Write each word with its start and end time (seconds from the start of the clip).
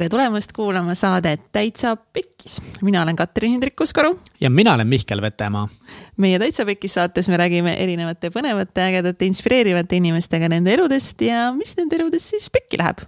tere 0.00 0.08
tulemast 0.08 0.54
kuulama 0.56 0.94
saadet 0.96 1.42
Täitsa 1.52 1.90
Pekkis. 1.96 2.54
mina 2.80 3.02
olen 3.02 3.16
Katrin 3.16 3.50
Hindrik 3.50 3.74
Kuskaru. 3.76 4.14
ja 4.40 4.50
mina 4.50 4.74
olen 4.74 4.86
Mihkel 4.88 5.20
Vetemaa. 5.20 5.68
meie 6.16 6.38
Täitsa 6.38 6.64
Pekkis 6.64 6.94
saates 6.94 7.28
me 7.28 7.36
räägime 7.36 7.74
erinevate 7.76 8.30
põnevate, 8.32 8.80
ägedate, 8.80 9.26
inspireerivate 9.28 9.96
inimestega 9.96 10.48
nende 10.48 10.72
eludest 10.72 11.20
ja 11.20 11.50
mis 11.52 11.76
nende 11.76 11.98
eludes 11.98 12.30
siis 12.30 12.48
pekki 12.50 12.78
läheb. 12.80 13.02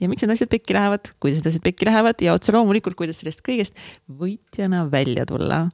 ja 0.00 0.08
miks 0.08 0.24
need 0.24 0.34
asjad 0.34 0.50
pekki 0.50 0.74
lähevad, 0.74 1.12
kuidas 1.22 1.38
need 1.38 1.46
asjad 1.52 1.62
pekki 1.62 1.86
lähevad 1.86 2.24
ja 2.26 2.34
otse 2.34 2.52
loomulikult, 2.52 2.98
kuidas 2.98 3.22
sellest 3.22 3.44
kõigest 3.46 3.78
võitjana 4.10 4.88
välja 4.90 5.26
tulla. 5.30 5.68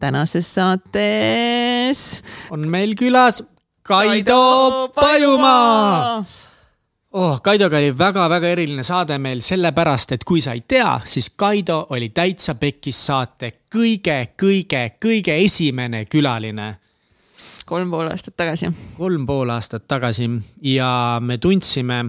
tänases 0.00 0.50
saates 0.54 2.24
on 2.50 2.66
meil 2.66 2.96
külas 2.98 3.44
Kaido 3.86 4.90
Pajumaa 4.96 6.24
oh, 7.14 7.42
Kaidoga 7.42 7.78
oli 7.78 7.98
väga-väga 7.98 8.48
eriline 8.48 8.82
saade 8.82 9.18
meil 9.22 9.42
sellepärast, 9.44 10.16
et 10.16 10.24
kui 10.26 10.42
sa 10.42 10.54
ei 10.56 10.64
tea, 10.68 10.96
siis 11.04 11.30
Kaido 11.30 11.86
oli 11.94 12.10
Täitsa 12.14 12.54
Pekkis 12.58 13.06
saate 13.06 13.52
kõige-kõige-kõige 13.74 15.38
esimene 15.44 16.04
külaline. 16.10 16.74
kolm 17.64 17.90
pool 17.90 18.10
aastat 18.10 18.36
tagasi. 18.36 18.70
kolm 18.96 19.26
pool 19.26 19.50
aastat 19.50 19.86
tagasi 19.88 20.30
ja 20.62 21.20
me 21.20 21.38
tundsime, 21.38 22.04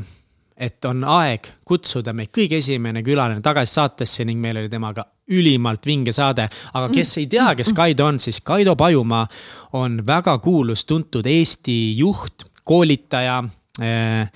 et 0.58 0.86
on 0.86 1.04
aeg 1.04 1.48
kutsuda 1.66 2.14
meid 2.14 2.30
kõige 2.32 2.58
esimene 2.58 3.04
külaline 3.04 3.42
tagasi 3.42 3.74
saatesse 3.74 4.26
ning 4.26 4.42
meil 4.42 4.58
oli 4.58 4.70
temaga 4.70 5.06
ülimalt 5.28 5.86
vinge 5.86 6.12
saade. 6.12 6.50
aga 6.74 6.90
kes 6.90 7.18
ei 7.18 7.28
tea, 7.28 7.56
kes 7.56 7.74
Kaido 7.74 8.06
on, 8.06 8.20
siis 8.20 8.42
Kaido 8.42 8.76
Pajumaa 8.76 9.28
on 9.74 10.02
väga 10.08 10.38
kuulus-tuntud 10.38 11.26
Eesti 11.26 11.98
juht, 11.98 12.50
koolitaja 12.64 13.44
eh, 13.82 14.30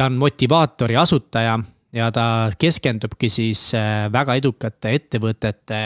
ta 0.00 0.06
on 0.08 0.16
motivaatori 0.16 0.96
asutaja 0.96 1.58
ja 1.92 2.06
ta 2.12 2.24
keskendubki 2.58 3.28
siis 3.28 3.74
äh, 3.76 4.06
väga 4.12 4.38
edukate 4.40 4.94
ettevõtete 4.96 5.80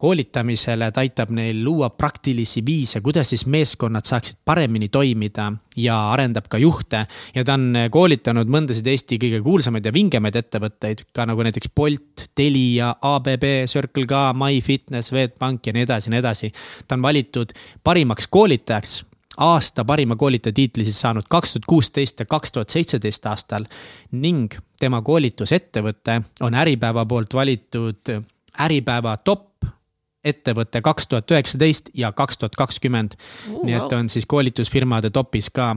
koolitamisele, 0.00 0.88
ta 0.92 1.02
aitab 1.04 1.28
neil 1.36 1.60
luua 1.64 1.90
praktilisi 1.92 2.62
viise, 2.64 3.02
kuidas 3.04 3.34
siis 3.34 3.44
meeskonnad 3.46 4.08
saaksid 4.08 4.40
paremini 4.48 4.88
toimida 4.88 5.50
ja 5.76 5.98
arendab 6.14 6.48
ka 6.48 6.58
juhte. 6.58 7.04
ja 7.34 7.44
ta 7.44 7.58
on 7.60 7.68
äh, 7.76 7.90
koolitanud 7.92 8.48
mõndasid 8.48 8.88
Eesti 8.88 9.20
kõige 9.20 9.42
kuulsamaid 9.44 9.84
ja 9.84 9.92
vingemaid 9.92 10.40
ettevõtteid, 10.40 11.04
ka 11.12 11.28
nagu 11.28 11.44
näiteks 11.44 11.68
Bolt, 11.76 12.30
Telia, 12.34 12.94
ABB, 12.96 13.44
Circle 13.68 14.08
K, 14.08 14.28
MyFitness, 14.40 15.12
Swedbank 15.12 15.66
ja 15.66 15.76
nii 15.76 15.84
edasi 15.84 16.08
ja 16.08 16.16
nii 16.16 16.24
edasi. 16.24 16.52
ta 16.88 16.96
on 16.96 17.04
valitud 17.04 17.52
parimaks 17.84 18.26
koolitajaks 18.26 19.02
aasta 19.36 19.84
parima 19.84 20.16
koolitaja 20.16 20.52
tiitli 20.52 20.84
siis 20.84 21.00
saanud 21.00 21.26
kaks 21.28 21.52
tuhat 21.52 21.66
kuusteist 21.66 22.20
ja 22.20 22.26
kaks 22.26 22.52
tuhat 22.52 22.70
seitseteist 22.70 23.26
aastal. 23.26 23.64
ning 24.10 24.54
tema 24.80 25.02
koolitusettevõte 25.02 26.22
on 26.40 26.54
Äripäeva 26.54 27.06
poolt 27.06 27.34
valitud 27.34 28.14
Äripäeva 28.60 29.16
top 29.16 29.54
ettevõte 30.24 30.80
kaks 30.84 31.08
tuhat 31.08 31.30
üheksateist 31.30 31.90
ja 31.94 32.12
kaks 32.12 32.38
tuhat 32.38 32.56
kakskümmend. 32.56 33.14
nii 33.62 33.74
et 33.74 33.92
on 33.92 34.08
siis 34.08 34.26
koolitusfirmade 34.26 35.10
topis 35.10 35.50
ka. 35.50 35.76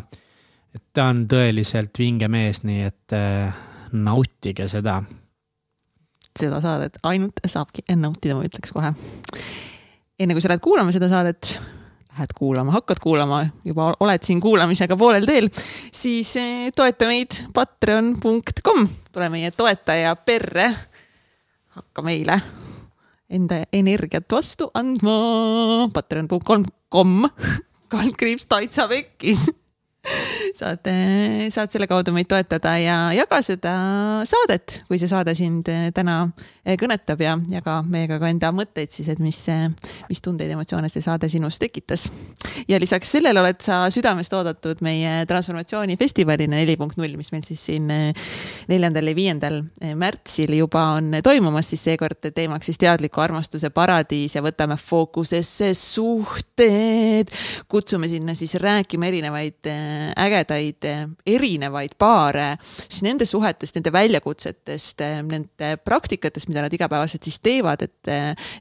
et 0.76 0.84
ta 0.94 1.10
on 1.12 1.26
tõeliselt 1.28 2.00
vinge 2.00 2.28
mees, 2.28 2.64
nii 2.64 2.82
et 2.82 3.14
äh, 3.14 3.56
nautige 3.92 4.68
seda. 4.68 5.02
seda 6.40 6.62
saadet 6.62 7.00
ainult 7.04 7.42
saabki 7.46 7.84
nautida, 7.96 8.36
ma 8.36 8.46
ütleks 8.48 8.72
kohe. 8.72 8.94
enne 10.20 10.34
kui 10.34 10.42
sa 10.42 10.54
lähed 10.54 10.64
kuulama 10.64 10.92
seda 10.92 11.10
saadet 11.10 11.58
lähed 12.18 12.34
kuulama, 12.36 12.72
hakkad 12.74 12.98
kuulama, 13.02 13.44
juba 13.66 13.92
oled 14.00 14.24
siin 14.26 14.40
kuulamisega 14.42 14.98
poolel 14.98 15.26
teel, 15.30 15.50
siis 15.94 16.32
eh, 16.42 16.72
toeta 16.76 17.06
meid 17.06 17.44
patreon.com, 17.54 18.88
tule 19.14 19.30
meie 19.30 19.52
toetaja 19.54 20.16
perre. 20.26 20.72
hakka 21.78 22.02
meile 22.02 22.40
enda 23.30 23.62
energiat 23.74 24.26
vastu 24.32 24.72
andma. 24.74 25.90
patreon.com, 25.94 27.30
kaldkriips 27.94 28.50
Taitsa 28.50 28.88
Pekkis 28.88 29.52
saad, 30.56 30.88
saad 31.52 31.72
selle 31.74 31.88
kaudu 31.90 32.14
meid 32.16 32.28
toetada 32.30 32.76
ja 32.80 32.98
jaga 33.16 33.40
seda 33.46 33.74
saadet, 34.28 34.82
kui 34.88 35.00
see 35.00 35.10
saade 35.10 35.34
sind 35.38 35.68
eh, 35.72 35.90
täna 35.96 36.20
eh, 36.64 36.76
kõnetab 36.80 37.22
ja 37.24 37.36
jaga 37.52 37.80
meiega 37.88 38.20
ka 38.22 38.30
enda 38.32 38.52
mõtteid 38.56 38.94
siis, 38.94 39.10
et 39.14 39.22
mis, 39.24 39.40
eh, 39.52 39.68
mis 40.10 40.22
tundeid, 40.24 40.52
emotsioone 40.54 40.90
see 40.92 41.04
saade 41.04 41.30
sinus 41.32 41.60
tekitas. 41.62 42.08
ja 42.68 42.80
lisaks 42.80 43.12
sellele 43.18 43.42
oled 43.42 43.62
sa 43.64 43.86
südamest 43.94 44.34
oodatud 44.34 44.82
meie 44.86 45.26
transformatsioonifestivalina 45.30 46.58
neli 46.58 46.78
punkt 46.78 46.98
null, 47.00 47.18
mis 47.20 47.32
meil 47.34 47.46
siis 47.46 47.64
siin 47.70 47.90
neljandal 48.68 49.12
ja 49.12 49.16
viiendal 49.18 49.62
märtsil 49.96 50.54
juba 50.58 50.84
on 50.98 51.20
toimumas, 51.24 51.70
siis 51.72 51.84
seekord 51.90 52.30
teemaks 52.34 52.70
siis 52.70 52.80
teadliku 52.82 53.22
armastuse 53.24 53.70
paradiis 53.74 54.36
ja 54.38 54.44
võtame 54.46 54.78
fookusesse 54.80 55.74
suhted. 55.78 57.32
kutsume 57.68 58.08
sinna 58.08 58.36
siis 58.38 58.56
rääkima 58.62 59.08
erinevaid 59.12 59.72
ägedaid 60.38 60.88
erinevaid 61.28 61.98
paare, 62.00 62.48
siis 62.62 63.04
nende 63.06 63.28
suhetest, 63.28 63.78
nende 63.78 63.94
väljakutsetest, 63.94 65.04
nende 65.28 65.74
praktikatest, 65.84 66.50
mida 66.52 66.66
nad 66.66 66.74
igapäevaselt 66.74 67.28
siis 67.28 67.40
teevad, 67.44 67.84
et, 67.88 68.12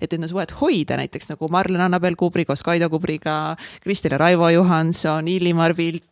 et 0.01 0.17
enda 0.17 0.29
suhet 0.31 0.55
hoida, 0.61 0.99
näiteks 1.01 1.33
nagu 1.33 1.51
Marlen 1.53 1.87
Annabel 1.87 2.19
Kubri 2.19 2.47
koos 2.49 2.65
Kaido 2.67 2.91
Kubriga, 2.93 3.57
Kristel 3.85 4.17
ja 4.17 4.23
Raivo 4.25 4.51
Johanson, 4.55 5.29
Illimar 5.29 5.77
Vilt, 5.77 6.05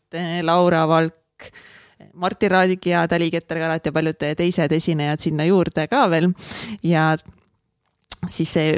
Laura 0.43 0.85
Valk 0.89 1.51
Martin 2.15 2.51
Raadik 2.51 2.87
ja 2.87 3.09
Tali 3.09 3.31
Keter-Karat 3.31 3.87
ja 3.87 3.93
paljud 3.93 4.19
teised 4.37 4.73
esinejad 4.73 5.23
sinna 5.23 5.47
juurde 5.49 5.87
ka 5.91 6.05
veel. 6.11 6.31
ja 6.83 7.15
siis 8.29 8.53
see 8.53 8.75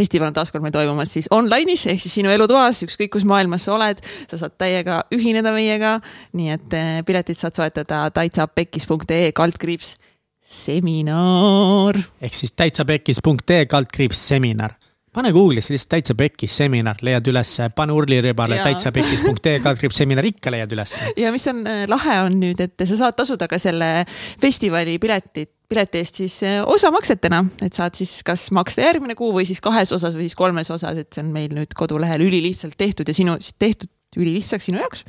festival 0.00 0.30
on 0.30 0.36
taaskord 0.36 0.64
meil 0.64 0.74
toimumas 0.74 1.12
siis 1.16 1.28
online'is 1.34 1.86
ehk 1.92 2.02
siis 2.02 2.18
sinu 2.20 2.32
elutoas, 2.32 2.82
ükskõik 2.86 3.12
kus 3.16 3.26
maailmas 3.28 3.66
sa 3.68 3.76
oled, 3.76 4.02
sa 4.30 4.40
saad 4.40 4.56
täiega 4.60 5.02
ühineda 5.14 5.52
meiega. 5.56 5.98
nii 6.36 6.54
et 6.56 6.76
eh, 6.78 6.92
piletid 7.06 7.38
saad 7.38 7.56
soetada 7.56 8.06
täitsapekkis.ee 8.16 9.32
kaldkriips 9.36 9.96
seminar. 10.40 11.98
ehk 12.20 12.36
siis 12.36 12.56
täitsapekkis.ee 12.56 13.66
kaldkriips 13.70 14.28
seminar 14.32 14.76
pane 15.10 15.32
Google'isse 15.34 15.74
lihtsalt 15.74 15.90
täitsa 15.90 16.14
pekkis 16.14 16.56
seminar, 16.60 17.00
leiad 17.02 17.26
ülesse, 17.26 17.66
pane 17.74 17.94
urliribale 17.94 18.60
täitsa 18.62 18.92
pekkis.ee 18.94 19.58
kaldkriips 19.62 19.98
seminar, 19.98 20.26
ikka 20.26 20.52
leiad 20.54 20.74
ülesse. 20.76 21.12
ja 21.18 21.32
mis 21.34 21.46
on 21.50 21.64
eh, 21.66 21.86
lahe, 21.90 22.20
on 22.26 22.38
nüüd, 22.42 22.62
et 22.62 22.86
sa 22.86 23.00
saad 23.04 23.18
tasuda 23.18 23.50
ka 23.50 23.58
selle 23.58 23.90
festivali 24.40 24.98
piletit 25.02 25.50
pileti 25.70 26.02
eest 26.02 26.20
siis 26.22 26.34
eh, 26.46 26.58
osamaksetena, 26.66 27.44
et 27.64 27.76
saad 27.76 27.94
siis 27.98 28.20
kas 28.26 28.48
maksta 28.56 28.82
järgmine 28.84 29.14
kuu 29.18 29.30
või 29.36 29.46
siis 29.48 29.62
kahes 29.62 29.92
osas 29.94 30.16
või 30.18 30.26
siis 30.26 30.38
kolmes 30.38 30.70
osas, 30.74 30.98
et 30.98 31.10
see 31.14 31.22
on 31.24 31.32
meil 31.34 31.54
nüüd 31.54 31.74
kodulehel 31.78 32.24
ülilihtsalt 32.26 32.76
tehtud 32.80 33.08
ja 33.08 33.14
sinu, 33.16 33.36
tehtud 33.58 33.90
ülilihtsaks 34.18 34.66
sinu 34.66 34.80
jaoks. 34.82 35.04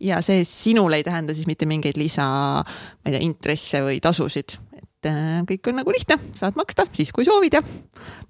ja 0.00 0.20
see 0.22 0.44
sinule 0.46 1.00
ei 1.00 1.06
tähenda 1.06 1.34
siis 1.34 1.48
mitte 1.50 1.66
mingeid 1.66 1.98
lisa, 1.98 2.26
ma 2.62 3.10
ei 3.10 3.16
tea, 3.16 3.24
intresse 3.26 3.82
või 3.82 3.98
tasusid, 4.04 4.56
et 4.78 5.10
äh, 5.10 5.38
kõik 5.50 5.72
on 5.72 5.80
nagu 5.82 5.94
lihtne, 5.94 6.20
saad 6.38 6.58
maksta 6.60 6.86
siis, 6.94 7.10
kui 7.14 7.26
soovid 7.26 7.58
ja, 7.58 7.64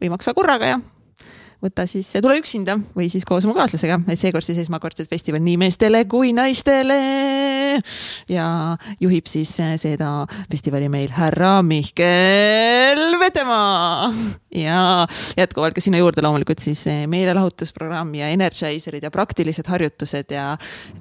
või 0.01 0.15
maksa 0.17 0.37
korraga 0.37 0.75
ja 0.75 0.81
võta 1.65 1.87
siis, 1.89 2.11
tule 2.21 2.37
üksinda 2.41 2.77
või 2.97 3.09
siis 3.13 3.25
koos 3.29 3.47
oma 3.49 3.57
kaaslasega, 3.57 4.01
et 4.13 4.21
seekord 4.21 4.45
siis 4.45 4.61
esmakordselt 4.65 5.09
festival 5.11 5.43
nii 5.45 5.57
meestele 5.61 6.05
kui 6.11 6.35
naistele. 6.37 6.99
ja 8.31 8.47
juhib 9.01 9.29
siis 9.31 9.51
seda 9.81 10.11
festivali 10.51 10.91
meil 10.93 11.13
härra 11.15 11.57
Mihkel 11.65 13.19
Vetemaa. 13.21 14.13
ja 14.55 15.07
jätkuvalt 15.39 15.77
ka 15.77 15.85
sinna 15.85 16.03
juurde 16.03 16.23
loomulikult 16.25 16.63
siis 16.63 16.85
meelelahutusprogramm 17.11 18.15
ja 18.21 18.29
energizer'id 18.35 19.09
ja 19.09 19.15
praktilised 19.15 19.69
harjutused 19.71 20.37
ja 20.37 20.53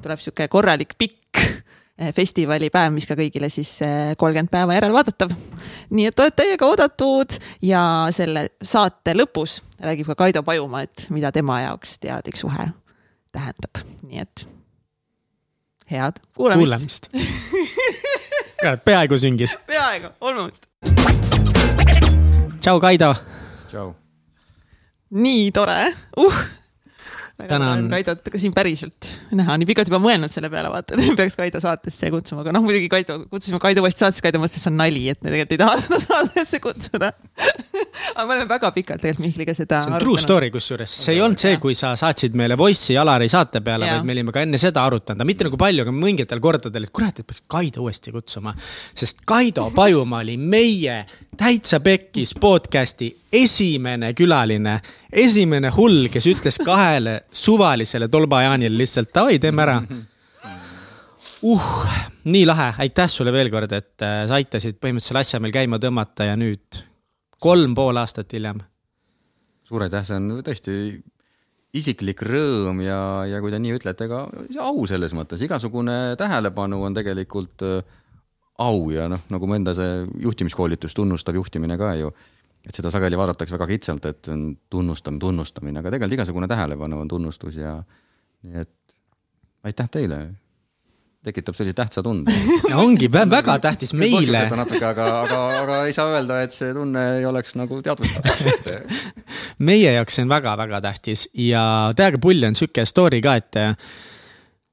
tuleb 0.02 0.24
sihuke 0.24 0.48
korralik 0.48 0.96
pikk 0.98 1.73
festivalipäev, 1.98 2.94
mis 2.94 3.06
ka 3.06 3.16
kõigile 3.18 3.50
siis 3.54 3.70
eh, 3.86 4.14
kolmkümmend 4.18 4.50
päeva 4.52 4.74
järelvaadatav. 4.74 5.34
nii 5.94 6.08
et 6.10 6.20
oled 6.20 6.36
täiega 6.36 6.66
oodatud 6.66 7.38
ja 7.62 7.84
selle 8.12 8.48
saate 8.62 9.14
lõpus 9.14 9.60
räägib 9.84 10.10
ka 10.10 10.16
Kaido 10.24 10.44
Pajumaa, 10.44 10.82
et 10.88 11.06
mida 11.14 11.32
tema 11.32 11.62
jaoks 11.62 12.00
teadlik 12.02 12.40
suhe 12.40 12.66
tähendab, 13.34 13.84
nii 14.10 14.24
et 14.26 14.46
head 15.92 16.18
kuulamist, 16.34 17.10
kuulamist. 17.14 18.82
peaaegu 18.90 19.18
süngis. 19.18 19.58
peaaegu, 19.70 20.16
olmust. 20.22 20.66
tšau, 22.60 22.80
Kaido. 22.82 23.14
tšau. 23.70 23.94
nii 25.14 25.52
tore 25.54 25.80
uh 26.18 26.44
tänan. 27.38 27.88
Kaidot 27.90 28.30
ka 28.30 28.40
siin 28.40 28.54
päriselt 28.54 29.08
näha, 29.34 29.56
nii 29.58 29.68
pikalt 29.70 29.90
juba 29.90 30.00
mõelnud 30.04 30.32
selle 30.32 30.50
peale, 30.54 30.70
vaata, 30.74 30.96
et 30.98 31.16
peaks 31.20 31.36
Kaido 31.40 31.62
saatesse 31.64 32.12
kutsuma, 32.14 32.44
aga 32.44 32.54
noh, 32.56 32.64
muidugi 32.66 32.90
Kaido, 32.92 33.20
kutsusime 33.32 33.60
Kaido 33.64 33.82
uuesti 33.84 34.04
saatesse, 34.04 34.24
Kaido 34.26 34.42
mõtles, 34.42 34.58
et 34.60 34.66
see 34.66 34.72
on 34.72 34.78
nali, 34.78 35.08
et 35.10 35.20
me 35.24 35.34
tegelikult 35.34 35.56
ei 35.56 35.62
taha 35.64 35.80
seda 35.84 36.00
saatesse 36.04 36.62
kutsuda. 36.64 37.12
Aga 38.14 38.26
me 38.28 38.36
oleme 38.36 38.50
väga 38.50 38.70
pikalt 38.76 39.02
tegelikult 39.02 39.24
Mihkliga 39.24 39.56
seda 39.58 39.80
see 39.82 39.94
on 39.94 40.02
true 40.02 40.22
story 40.22 40.50
kusjuures, 40.54 40.94
see 41.06 41.16
ei 41.16 41.22
olnud 41.24 41.42
see, 41.42 41.58
kui 41.62 41.74
sa 41.78 41.94
saatsid 41.98 42.38
meile 42.38 42.58
Voice'i 42.60 42.98
Alari 43.02 43.30
saate 43.32 43.64
peale, 43.66 43.90
vaid 43.90 44.06
me 44.06 44.16
olime 44.16 44.34
ka 44.36 44.44
enne 44.46 44.60
seda 44.62 44.86
arutanud, 44.86 45.26
mitte 45.28 45.48
nagu 45.48 45.58
palju, 45.60 45.86
aga 45.86 45.96
mingitel 45.96 46.42
kordadel, 46.44 46.86
et 46.86 46.94
kurat, 46.94 47.22
et 47.22 47.30
peaks 47.30 47.46
Kaido 47.50 47.86
uuesti 47.86 48.14
kutsuma. 48.14 48.54
sest 48.94 49.26
Kaido 49.26 49.70
Pajumaa 49.74 50.22
oli 50.22 50.38
meie 50.38 51.04
Täitsa 51.38 51.80
Pekkis 51.82 52.36
podcast'i 52.38 53.10
esimene 53.34 54.14
külaline, 54.14 54.78
esimene 55.14 55.70
hull, 55.76 56.08
kes 56.14 56.26
ütles 56.32 56.58
kahele 56.64 57.22
suvalisele 57.34 58.10
tolbajaanile 58.12 58.78
lihtsalt 58.78 59.14
davai, 59.16 59.40
teeme 59.42 59.64
ära. 59.66 59.78
Uh, 61.44 61.64
nii 62.32 62.46
lahe, 62.48 62.70
aitäh 62.86 63.10
sulle 63.12 63.34
veel 63.36 63.50
kord, 63.52 63.72
et 63.76 64.04
äh, 64.06 64.24
sa 64.30 64.38
aitasid 64.40 64.78
põhimõtteliselt 64.80 65.12
selle 65.12 65.24
asja 65.26 65.42
meil 65.44 65.56
käima 65.56 65.80
tõmmata 65.82 66.30
ja 66.30 66.38
nüüd 66.40 66.84
kolm 67.44 67.74
pool 67.76 68.00
aastat 68.00 68.32
hiljem. 68.32 68.62
suur 69.68 69.84
aitäh, 69.84 70.06
see 70.08 70.20
on 70.20 70.40
tõesti 70.46 70.78
isiklik 71.74 72.22
rõõm 72.24 72.80
ja, 72.86 73.00
ja 73.28 73.42
kui 73.44 73.52
te 73.52 73.60
nii 73.60 73.76
ütlete, 73.76 74.08
ka 74.08 74.24
au 74.64 74.86
selles 74.88 75.16
mõttes, 75.18 75.42
igasugune 75.44 76.16
tähelepanu 76.20 76.80
on 76.88 76.96
tegelikult 76.96 77.66
äh, 77.68 77.82
au 78.64 78.88
ja 78.94 79.10
noh, 79.12 79.22
nagu 79.34 79.50
mu 79.50 79.58
enda 79.58 79.74
see 79.76 80.04
juhtimiskoolitus, 80.24 80.96
tunnustav 80.96 81.36
juhtimine 81.36 81.78
ka 81.82 81.96
ju, 82.00 82.14
et 82.68 82.76
seda 82.76 82.92
sageli 82.94 83.20
vaadatakse 83.20 83.58
väga 83.58 83.68
kitsalt, 83.74 84.06
et 84.08 84.30
on 84.32 84.46
tunnustamine, 84.72 85.20
tunnustamine, 85.20 85.82
aga 85.82 85.92
tegelikult 85.92 86.20
igasugune 86.20 86.48
tähelepanu 86.52 87.02
on 87.04 87.12
tunnustus 87.12 87.60
ja 87.60 87.76
nii 88.44 88.64
et 88.64 88.72
aitäh 89.68 89.90
teile 89.92 90.22
tekitab 91.24 91.56
sellise 91.56 91.76
tähtsa 91.78 92.04
tunde. 92.04 92.32
ongi 92.84 93.08
väga 93.12 93.58
tähtis 93.64 93.94
meile. 93.96 94.46
natuke, 94.52 94.84
aga, 94.86 95.06
aga, 95.24 95.42
aga 95.62 95.78
ei 95.88 95.96
saa 95.96 96.10
öelda, 96.12 96.42
et 96.44 96.56
see 96.56 96.74
tunne 96.76 97.04
ei 97.20 97.28
oleks 97.28 97.56
nagu 97.60 97.80
teadvustatud 97.84 98.90
meie 99.70 99.94
jaoks 99.96 100.20
see 100.20 100.26
on 100.26 100.34
väga-väga 100.34 100.82
tähtis 100.84 101.28
ja 101.40 101.64
täiega 101.96 102.20
pull 102.22 102.44
on 102.48 102.58
sihuke 102.60 102.86
story 102.90 103.22
ka, 103.24 103.38
et 103.40 103.62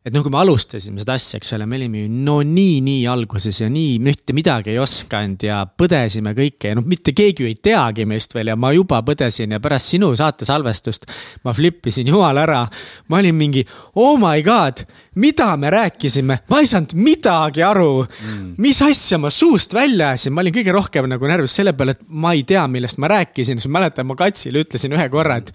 et 0.00 0.14
noh, 0.14 0.22
kui 0.24 0.32
me 0.32 0.38
alustasime 0.40 1.02
seda 1.02 1.12
asja, 1.18 1.36
eks 1.36 1.50
ole, 1.52 1.66
me 1.68 1.76
olime 1.76 2.06
ju 2.06 2.12
no 2.24 2.38
nii, 2.40 2.78
nii 2.86 3.02
alguses 3.12 3.58
ja 3.60 3.66
nii 3.68 3.98
mitte 4.00 4.32
midagi 4.32 4.72
ei 4.72 4.78
osanud 4.80 5.44
ja 5.44 5.58
põdesime 5.68 6.32
kõike 6.38 6.70
ja 6.72 6.78
noh, 6.78 6.86
mitte 6.88 7.12
keegi 7.16 7.44
ju 7.44 7.50
ei 7.50 7.58
teagi 7.60 8.06
meist 8.08 8.32
veel 8.32 8.48
ja 8.48 8.56
ma 8.56 8.70
juba 8.72 9.02
põdesin 9.04 9.52
ja 9.52 9.60
pärast 9.60 9.92
sinu 9.92 10.08
saate 10.16 10.48
salvestust 10.48 11.04
ma 11.44 11.52
flip 11.52 11.90
isin 11.92 12.08
jumal 12.08 12.40
ära. 12.40 12.62
ma 13.12 13.20
olin 13.20 13.36
mingi, 13.36 13.66
oh 14.00 14.16
my 14.16 14.40
god, 14.46 14.86
mida 15.20 15.50
me 15.60 15.70
rääkisime, 15.70 16.38
ma 16.48 16.60
ei 16.62 16.68
saanud 16.70 16.94
midagi 16.96 17.62
aru. 17.66 18.06
Mm.. 18.24 18.54
mis 18.62 18.80
asja 18.82 19.18
ma 19.20 19.30
suust 19.30 19.74
välja 19.74 20.14
ajasin, 20.14 20.32
ma 20.32 20.40
olin 20.40 20.54
kõige 20.54 20.72
rohkem 20.72 21.08
nagu 21.10 21.28
närvis 21.28 21.58
selle 21.60 21.74
peale, 21.76 21.96
et 21.98 22.02
ma 22.08 22.32
ei 22.36 22.44
tea, 22.48 22.62
millest 22.72 23.00
ma 23.02 23.10
rääkisin, 23.10 23.60
siis 23.60 23.68
ma 23.68 23.80
mäletan, 23.80 24.08
ma 24.08 24.16
Katsile 24.16 24.62
ütlesin 24.64 24.96
ühe 24.96 25.08
korra, 25.12 25.40
et 25.42 25.52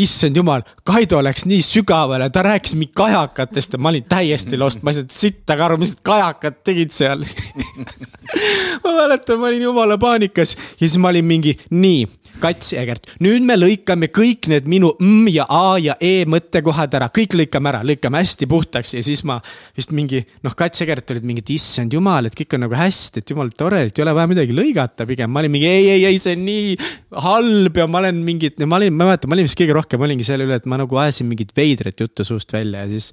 issand 0.00 0.38
jumal, 0.38 0.64
Kaido 0.86 1.20
läks 1.24 1.44
nii 1.50 1.60
sügavale, 1.66 2.30
ta 2.32 2.44
rääkis 2.46 2.76
mingi 2.78 2.94
kajakatest 2.96 3.76
ja 3.76 3.81
ma 3.82 3.92
olin 3.92 4.06
täiesti 4.08 4.58
lost, 4.60 4.82
ma 4.82 4.92
ei 4.92 5.00
saanud 5.00 5.14
sittagi 5.14 5.66
aru, 5.66 5.78
mis 5.82 5.94
need 5.96 6.02
kajakad 6.06 6.62
tegid 6.66 6.94
seal. 6.94 7.26
Ma 8.82 8.92
mäletan, 8.96 9.38
ma 9.40 9.50
olin 9.50 9.62
jumala 9.66 9.98
paanikas 10.00 10.54
ja 10.56 10.86
siis 10.86 10.96
ma 11.02 11.10
olin 11.12 11.26
mingi, 11.26 11.52
nii 11.70 12.06
Kats 12.42 12.72
Egert, 12.74 13.06
nüüd 13.22 13.44
me 13.46 13.54
lõikame 13.54 14.08
kõik 14.10 14.48
need 14.50 14.66
minu 14.70 14.88
M 15.02 15.28
ja 15.30 15.44
A 15.52 15.76
ja 15.78 15.94
E 16.02 16.24
mõttekohad 16.26 16.94
ära, 16.98 17.06
kõik 17.14 17.36
lõikame 17.38 17.70
ära, 17.70 17.82
lõikame 17.86 18.22
hästi 18.22 18.48
puhtaks 18.50 18.96
ja 18.96 19.02
siis 19.04 19.22
ma 19.28 19.36
vist 19.76 19.92
mingi 19.94 20.22
noh, 20.42 20.54
Kats 20.58 20.82
Egert 20.82 21.12
olid 21.14 21.26
mingid, 21.28 21.52
issand 21.54 21.94
jumal, 21.94 22.26
et 22.26 22.36
kõik 22.38 22.56
on 22.56 22.64
nagu 22.66 22.76
hästi, 22.78 23.22
et 23.22 23.34
jumal 23.34 23.52
tore, 23.54 23.84
et 23.86 23.98
ei 23.98 24.04
ole 24.06 24.14
vaja 24.16 24.30
midagi 24.32 24.56
lõigata, 24.56 25.06
pigem. 25.06 25.30
Ma 25.30 25.42
olin 25.42 25.54
mingi 25.54 25.68
ei, 25.70 25.86
ei, 25.94 26.06
ei, 26.08 26.18
see 26.22 26.34
on 26.38 26.44
nii 26.48 26.74
halb 27.22 27.78
ja 27.78 27.86
ma 27.90 28.02
olen 28.02 28.22
mingit, 28.26 28.58
ma 28.66 28.80
olin, 28.80 28.96
ma 28.96 29.10
mäletan, 29.12 29.30
ma 29.30 29.38
olin 29.38 29.50
vist 29.50 29.58
kõige 29.60 29.76
rohkem 29.78 30.02
olingi 30.08 30.26
selle 30.26 30.48
üle, 30.48 30.58
et 30.58 30.68
ma 30.70 30.80
nagu 30.80 30.98
ajasin 31.04 31.28
mingit 31.30 31.54
veidrat 31.56 32.00
juttu 32.02 32.26
suust 32.26 32.52
välja 32.56 32.86
ja 32.86 32.90
siis 32.90 33.12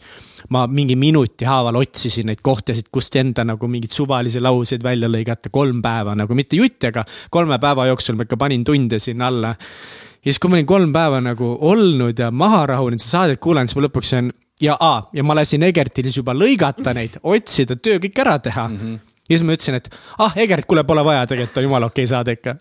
ma 0.49 0.58
mingi 0.67 0.95
minuti 0.99 1.45
haaval 1.45 1.79
otsisin 1.81 2.29
neid 2.29 2.41
kohtasid, 2.43 2.89
kust 2.91 3.15
enda 3.19 3.45
nagu 3.47 3.67
mingeid 3.71 3.93
suvalisi 3.95 4.41
lauseid 4.41 4.83
välja 4.83 5.09
lõigata 5.11 5.51
kolm 5.51 5.81
päeva 5.81 6.15
nagu 6.17 6.35
mitte 6.37 6.59
jutti, 6.59 6.91
aga 6.91 7.05
kolme 7.31 7.59
päeva 7.59 7.87
jooksul 7.89 8.19
ma 8.19 8.27
ikka 8.27 8.37
panin 8.37 8.63
tunde 8.67 8.99
sinna 8.99 9.27
alla. 9.27 9.55
ja 9.55 10.31
siis, 10.31 10.39
kui 10.39 10.51
ma 10.51 10.59
olin 10.59 10.69
kolm 10.69 10.93
päeva 10.93 11.21
nagu 11.21 11.57
olnud 11.61 12.19
ja 12.19 12.31
maha 12.31 12.65
rahunenud, 12.73 13.03
seda 13.03 13.17
saadet 13.17 13.43
kuulanud, 13.43 13.71
siis 13.71 13.79
ma 13.79 13.87
lõpuks 13.87 14.15
sain 14.15 14.31
ja 14.61 14.77
aa, 14.79 15.03
ja 15.13 15.23
ma 15.23 15.35
lasin 15.35 15.63
Egertil 15.63 16.09
siis 16.09 16.19
juba 16.19 16.35
lõigata 16.35 16.93
neid, 16.95 17.19
otsida, 17.23 17.79
töö 17.79 17.99
kõik 18.03 18.19
ära 18.25 18.39
teha 18.39 18.67
mm. 18.67 18.79
-hmm. 18.79 19.13
ja 19.29 19.37
siis 19.37 19.45
ma 19.47 19.55
ütlesin, 19.55 19.79
et 19.79 19.89
ah, 20.17 20.35
Egert, 20.35 20.67
kuule, 20.67 20.83
pole 20.83 21.05
vaja, 21.05 21.27
tegelikult 21.27 21.57
on 21.57 21.69
jumala 21.69 21.91
okei 21.91 22.03
okay 22.03 22.11
saade 22.15 22.35
ikka 22.39 22.55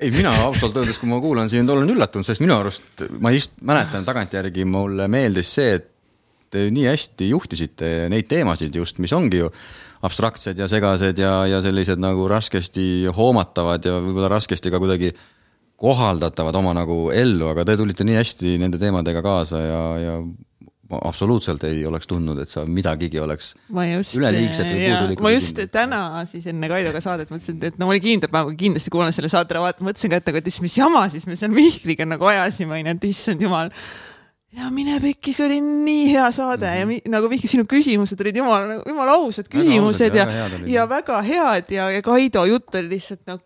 ei, 0.00 0.10
mina 0.10 0.32
ausalt 0.44 0.76
öeldes, 0.76 0.98
kui 0.98 1.08
ma 1.10 1.20
kuulan 1.20 1.50
sind, 1.50 1.70
olen 1.70 1.90
üllatunud, 1.90 2.26
sest 2.26 2.42
minu 2.44 2.56
arust 2.58 3.04
ma 3.20 3.32
just 3.34 3.56
mäletan 3.66 4.04
tagantjärgi, 4.06 4.64
mulle 4.68 5.08
meeldis 5.08 5.54
see, 5.58 5.78
et 5.78 5.88
te 6.50 6.68
nii 6.74 6.88
hästi 6.88 7.30
juhtisite 7.32 7.92
neid 8.12 8.28
teemasid 8.30 8.74
just, 8.74 9.00
mis 9.02 9.12
ongi 9.16 9.42
ju 9.42 9.50
abstraktsed 10.06 10.58
ja 10.58 10.68
segased 10.70 11.18
ja, 11.18 11.32
ja 11.50 11.62
sellised 11.64 12.00
nagu 12.00 12.28
raskesti 12.30 13.08
hoomatavad 13.16 13.84
ja 13.84 13.98
võib-olla 13.98 14.30
raskesti 14.36 14.70
ka 14.70 14.80
kuidagi 14.82 15.12
kohaldatavad 15.78 16.56
oma 16.58 16.74
nagu 16.74 17.08
ellu, 17.14 17.52
aga 17.52 17.64
te 17.66 17.78
tulite 17.78 18.06
nii 18.06 18.18
hästi 18.18 18.58
nende 18.62 18.80
teemadega 18.82 19.22
kaasa 19.22 19.62
ja, 19.62 19.82
ja 20.02 20.14
ma 20.88 21.00
absoluutselt 21.04 21.64
ei 21.68 21.82
oleks 21.86 22.08
tundnud, 22.08 22.38
et 22.40 22.50
sa 22.50 22.64
midagigi 22.64 23.20
oleks 23.20 23.52
üleliigset 23.68 24.70
või 24.70 24.86
puudulikku. 24.86 25.24
ma 25.26 25.32
just 25.34 25.60
täna 25.72 26.00
siis 26.30 26.46
enne 26.48 26.70
Kaidoga 26.70 27.02
saadet 27.04 27.32
mõtlesin, 27.32 27.58
et 27.68 27.76
no 27.76 27.86
ma 27.86 27.94
olin 27.94 28.04
kindel, 28.04 28.32
ma 28.32 28.44
kindlasti 28.48 28.92
kuulan 28.94 29.12
selle 29.14 29.30
saate 29.32 29.54
ära, 29.54 29.66
vaata, 29.66 29.84
mõtlesin 29.84 30.14
ka, 30.14 30.22
et 30.22 30.30
aga 30.32 30.40
et 30.40 30.48
mis 30.64 30.78
jama 30.80 31.04
siis 31.12 31.28
me 31.28 31.36
seal 31.36 31.52
Mihkliga 31.52 32.08
nagu 32.08 32.30
ajasime, 32.32 32.78
onju, 32.78 32.94
et 32.96 33.08
issand 33.10 33.44
jumal 33.44 33.72
ja 34.56 34.70
mine 34.72 34.96
pekki, 35.02 35.34
see 35.36 35.44
oli 35.44 35.58
nii 35.60 36.04
hea 36.14 36.28
saade 36.32 36.66
mm 36.66 36.72
-hmm. 36.72 36.80
ja 36.80 36.86
mi, 36.86 37.00
nagu 37.12 37.28
Mihkel, 37.28 37.50
sinu 37.50 37.66
küsimused 37.68 38.20
olid 38.20 38.36
jumala, 38.40 38.78
jumala 38.86 39.18
ausad 39.20 39.48
küsimused 39.52 40.14
ja, 40.16 40.24
ja, 40.24 40.46
ja 40.66 40.86
väga 40.88 41.20
head 41.22 41.74
ja, 41.74 41.90
ja 41.90 42.02
Kaido 42.02 42.44
jutt 42.48 42.74
oli 42.74 42.96
lihtsalt 42.96 43.26
nagu 43.28 43.44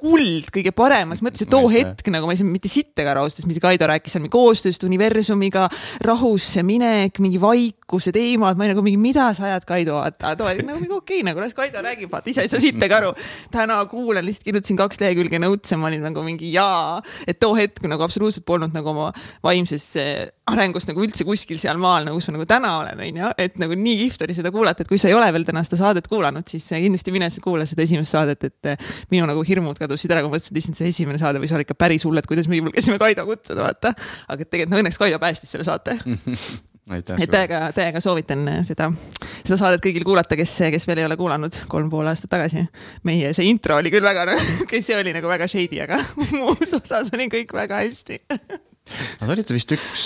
kuld 0.00 0.48
kõige 0.54 0.72
paremas 0.72 1.20
mõttes, 1.24 1.44
et 1.44 1.52
too 1.52 1.68
hetk 1.68 2.08
nagu 2.12 2.28
ma 2.28 2.32
ei 2.34 2.40
saanud 2.40 2.54
mitte 2.54 2.70
sittagi 2.72 3.10
aru 3.10 3.26
ausalt, 3.26 3.48
mis 3.50 3.60
Kaido 3.60 3.88
rääkis 3.90 4.16
seal 4.16 4.28
koostööst 4.32 4.86
universumiga, 4.88 5.66
rahusse 6.06 6.64
minek, 6.64 7.20
mingi 7.20 7.40
vaikuse 7.90 8.12
teemad, 8.14 8.56
ma 8.56 8.64
olin 8.64 8.74
nagu 8.74 8.82
mingi, 8.84 8.98
mida 9.00 9.30
sa 9.34 9.48
ajad, 9.48 9.64
Kaido, 9.66 9.96
vaata, 9.98 10.34
too 10.38 10.46
oli 10.46 10.62
nagu 10.62 10.78
mingi 10.78 10.94
okei 10.94 11.20
okay,, 11.20 11.26
nagu 11.26 11.42
las 11.42 11.54
Kaido 11.54 11.82
räägib, 11.82 12.10
vaata 12.12 12.30
ise 12.30 12.44
ei 12.44 12.50
saa 12.50 12.62
sittagi 12.62 12.94
aru. 12.94 13.10
täna 13.50 13.80
kuulan, 13.90 14.24
lihtsalt 14.26 14.46
kirjutasin 14.46 14.78
kaks 14.78 15.00
lehekülge 15.02 15.40
notes'e, 15.42 15.78
ma 15.80 15.88
olin 15.90 16.04
nagu 16.06 16.22
mingi 16.22 16.52
jaa, 16.54 17.00
et 17.26 17.40
too 17.42 17.56
hetk 17.58 17.82
nagu 17.90 18.04
absoluutselt 18.06 18.46
polnud 18.46 18.74
nagu 18.76 18.92
oma 18.92 19.10
vaimses 19.42 19.88
arengust 20.50 20.90
nagu 20.90 21.02
üldse 21.02 21.26
kuskil 21.26 21.58
seal 21.62 21.80
maal, 21.82 22.06
nagu 22.06 22.18
kus 22.18 22.30
ma 22.30 22.36
nagu 22.38 22.46
täna 22.48 22.72
olen, 22.80 23.02
onju, 23.08 23.32
et 23.42 23.58
nagu 23.62 23.78
nii 23.78 23.98
kihvt 24.04 24.24
oli 24.26 24.38
seda 24.38 24.54
kuulata, 24.54 24.84
et 24.84 24.90
kui 24.90 24.98
sa 25.00 25.10
ei 25.10 25.18
ole 25.18 25.26
veel 25.34 25.46
täna 25.48 25.64
seda 25.66 25.80
saadet 25.82 26.06
kuulanud, 26.10 26.46
siis 26.50 26.66
kindlasti 26.70 27.14
mine 27.14 27.30
kuula 27.42 27.66
seda 27.66 27.86
esimest 27.86 28.14
saadet, 28.14 28.46
et 28.50 28.88
minu 29.10 29.26
nagu 29.30 29.44
hirmud 29.46 29.78
ka 29.78 29.86
kadusid 29.86 30.14
ära, 30.14 30.24
kui 30.24 30.30
ma 30.30 30.38
mõtlesin, 30.38 30.54
et 30.54 30.62
issand, 30.62 30.78
see 30.78 30.90
esimene 30.90 31.22
saade 31.22 31.42
võis 31.42 31.54
olla 31.54 31.66
ikka 31.66 31.78
päris 31.78 32.06
hull, 32.06 32.18
et 32.18 32.30
kuidas 32.30 32.50
me 32.50 32.58
julgesime 32.58 32.98
Kaido 33.02 33.26
kutsuda, 33.28 33.70
vaata. 33.70 33.94
aga 34.30 34.42
tegelikult 34.46 34.74
no 34.74 34.82
õnneks 34.82 35.00
Kaido 35.00 35.22
päästis 35.22 35.54
selle 35.54 35.66
saate. 35.66 35.98
et 36.96 37.30
täiega, 37.30 37.60
täiega 37.76 38.02
soovitan 38.02 38.46
seda, 38.66 38.90
seda 39.44 39.58
saadet 39.60 39.82
kõigil 39.84 40.04
kuulata, 40.06 40.38
kes, 40.38 40.56
kes 40.74 40.86
veel 40.88 41.02
ei 41.02 41.08
ole 41.08 41.18
kuulanud 41.20 41.60
kolm 41.70 41.90
pool 41.92 42.08
aastat 42.10 42.32
tagasi. 42.32 42.64
meie 43.06 43.34
see 43.36 43.50
intro 43.50 43.78
oli 43.80 43.92
küll 43.92 44.06
väga, 44.06 44.26
see 44.70 44.96
oli 44.98 45.14
nagu 45.16 45.30
väga 45.30 45.48
shady, 45.50 45.82
aga 45.86 46.00
muus 46.40 46.74
osas 46.80 47.12
oli 47.16 47.30
kõik 47.32 47.54
väga 47.56 47.84
hästi 47.84 48.22
Nad 49.20 49.30
olite 49.30 49.54
vist 49.54 49.70
üks 49.76 50.04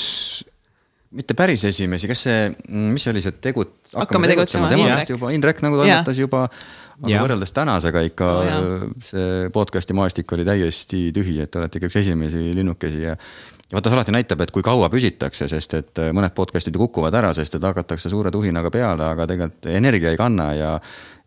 mitte 1.15 1.37
päris 1.39 1.63
esimesi, 1.65 2.09
kas 2.11 2.25
see, 2.27 2.39
mis 2.75 3.05
see 3.07 3.13
oli 3.15 3.23
see 3.25 3.37
tegut-? 3.39 3.77
hakkame 3.95 4.29
tegutsema, 4.29 4.69
tema 4.73 4.91
vist 4.91 5.13
juba, 5.15 5.31
Indrek 5.33 5.63
nagu 5.65 5.79
toimetas 5.79 6.19
juba 6.19 6.49
aga 6.49 7.11
ja. 7.11 7.23
võrreldes 7.23 7.55
tänasega 7.55 8.03
ikka 8.07 8.29
oh, 8.39 8.85
see 9.03 9.49
podcast'i 9.55 9.97
maastik 9.97 10.31
oli 10.37 10.47
täiesti 10.47 11.09
tühi, 11.15 11.41
et 11.43 11.51
te 11.51 11.61
olete 11.61 11.81
ikka 11.81 11.91
üks 11.91 12.01
esimesi 12.03 12.53
linnukesi 12.59 13.03
ja 13.03 13.15
ja 13.15 13.64
vaata, 13.75 13.91
see 13.91 13.99
alati 13.99 14.15
näitab, 14.15 14.45
et 14.45 14.53
kui 14.55 14.65
kaua 14.65 14.89
püsitakse, 14.93 15.49
sest 15.51 15.75
et 15.79 16.01
äh, 16.03 16.13
mõned 16.17 16.35
podcast'id 16.37 16.77
ju 16.77 16.85
kukuvad 16.87 17.15
ära, 17.19 17.33
sest 17.37 17.59
et 17.59 17.67
hakatakse 17.67 18.13
suure 18.13 18.33
tuhinaga 18.35 18.71
peale, 18.75 19.07
aga 19.11 19.27
tegelikult 19.31 19.69
energia 19.73 20.15
ei 20.15 20.21
kanna 20.21 20.53
ja 20.55 20.79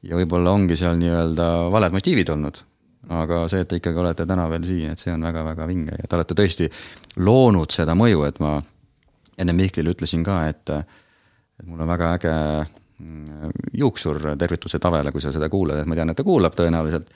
ja 0.08 0.16
võib-olla 0.16 0.54
ongi 0.54 0.77
seal 0.77 1.00
nii-öelda 1.01 1.46
valed 1.74 1.96
motiivid 1.96 2.30
olnud. 2.30 2.63
aga 3.10 3.44
see, 3.48 3.62
et 3.63 3.68
te 3.68 3.80
ikkagi 3.80 4.00
olete 4.00 4.25
täna 4.27 4.50
veel 4.51 4.66
siin, 4.68 4.92
et 4.92 5.00
see 5.00 5.13
on 5.13 5.24
väga-väga 5.24 5.68
vinge 5.68 5.96
ja 5.96 6.08
te 6.08 6.16
olete 6.16 6.36
tõesti 6.36 6.68
loonud 7.24 7.72
seda 7.72 7.96
mõju, 7.96 8.25
et 8.27 8.39
ma 8.44 8.58
enne 9.38 9.54
Mihklile 9.54 9.94
ütlesin 9.96 10.25
ka, 10.27 10.42
et 10.48 10.70
et 10.70 11.66
mul 11.66 11.82
on 11.82 11.89
väga 11.89 12.12
äge 12.18 12.34
Mm, 12.98 13.51
juuksur, 13.77 14.18
tervitused 14.42 14.86
Avele, 14.89 15.12
kui 15.13 15.22
sa 15.22 15.30
seda 15.34 15.51
kuulad, 15.54 15.84
et 15.84 15.89
ma 15.89 15.96
tean, 15.98 16.10
et 16.10 16.18
ta 16.18 16.24
kuulab 16.25 16.56
tõenäoliselt. 16.58 17.12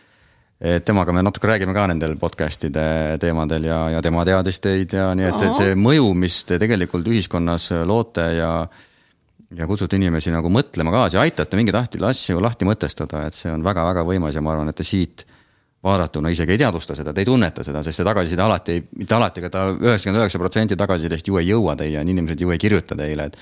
Et 0.62 0.86
temaga 0.86 1.13
me 1.13 1.24
natuke 1.25 1.50
räägime 1.50 1.74
ka 1.74 1.88
nendel 1.89 2.13
podcast'ide 2.22 3.18
teemadel 3.22 3.65
ja, 3.65 3.82
ja 3.96 4.01
tema 4.06 4.25
teadis 4.27 4.62
teid 4.62 4.94
ja 4.94 5.10
nii, 5.18 5.32
et, 5.32 5.46
see 5.58 5.75
mõju, 5.80 6.13
mis 6.13 6.44
te 6.46 6.60
tegelikult 6.62 7.10
ühiskonnas 7.10 7.72
loote 7.89 8.27
ja 8.38 8.53
ja 9.51 9.68
kutsute 9.68 9.98
inimesi 10.00 10.32
nagu 10.32 10.48
mõtlema 10.53 10.94
kaasa 10.94 11.18
ja 11.18 11.25
aitate 11.25 11.58
mingeid 11.60 11.75
asju 12.08 12.39
lahti 12.39 12.68
mõtestada, 12.68 13.25
et 13.27 13.36
see 13.36 13.51
on 13.51 13.65
väga-väga 13.65 14.06
võimas 14.08 14.38
ja 14.38 14.44
ma 14.44 14.53
arvan, 14.53 14.72
et 14.72 14.77
te 14.80 14.86
siit 14.88 15.25
vaadatuna 15.84 16.30
isegi 16.30 16.56
ei 16.56 16.62
teadvusta 16.62 16.96
seda, 16.96 17.13
te 17.13 17.24
ei 17.24 17.27
tunneta 17.27 17.65
seda, 17.65 17.82
sest 17.84 18.00
see 18.00 18.08
tagasiside 18.08 18.44
alati, 18.46 18.77
mitte 19.01 19.18
alati, 19.18 19.41
aga 19.41 19.50
ta 19.51 19.65
üheksakümmend 19.74 20.22
üheksa 20.22 20.41
protsenti 20.41 20.77
tagasisidest 20.77 21.27
ju 21.27 21.39
ei 21.41 21.50
jõua 21.50 21.75
teieni, 21.80 22.13
inimesed 22.13 22.41
ju 22.41 22.53
ei 22.53 22.62
kirjuta 22.62 22.98
teile, 23.00 23.32
et. 23.32 23.39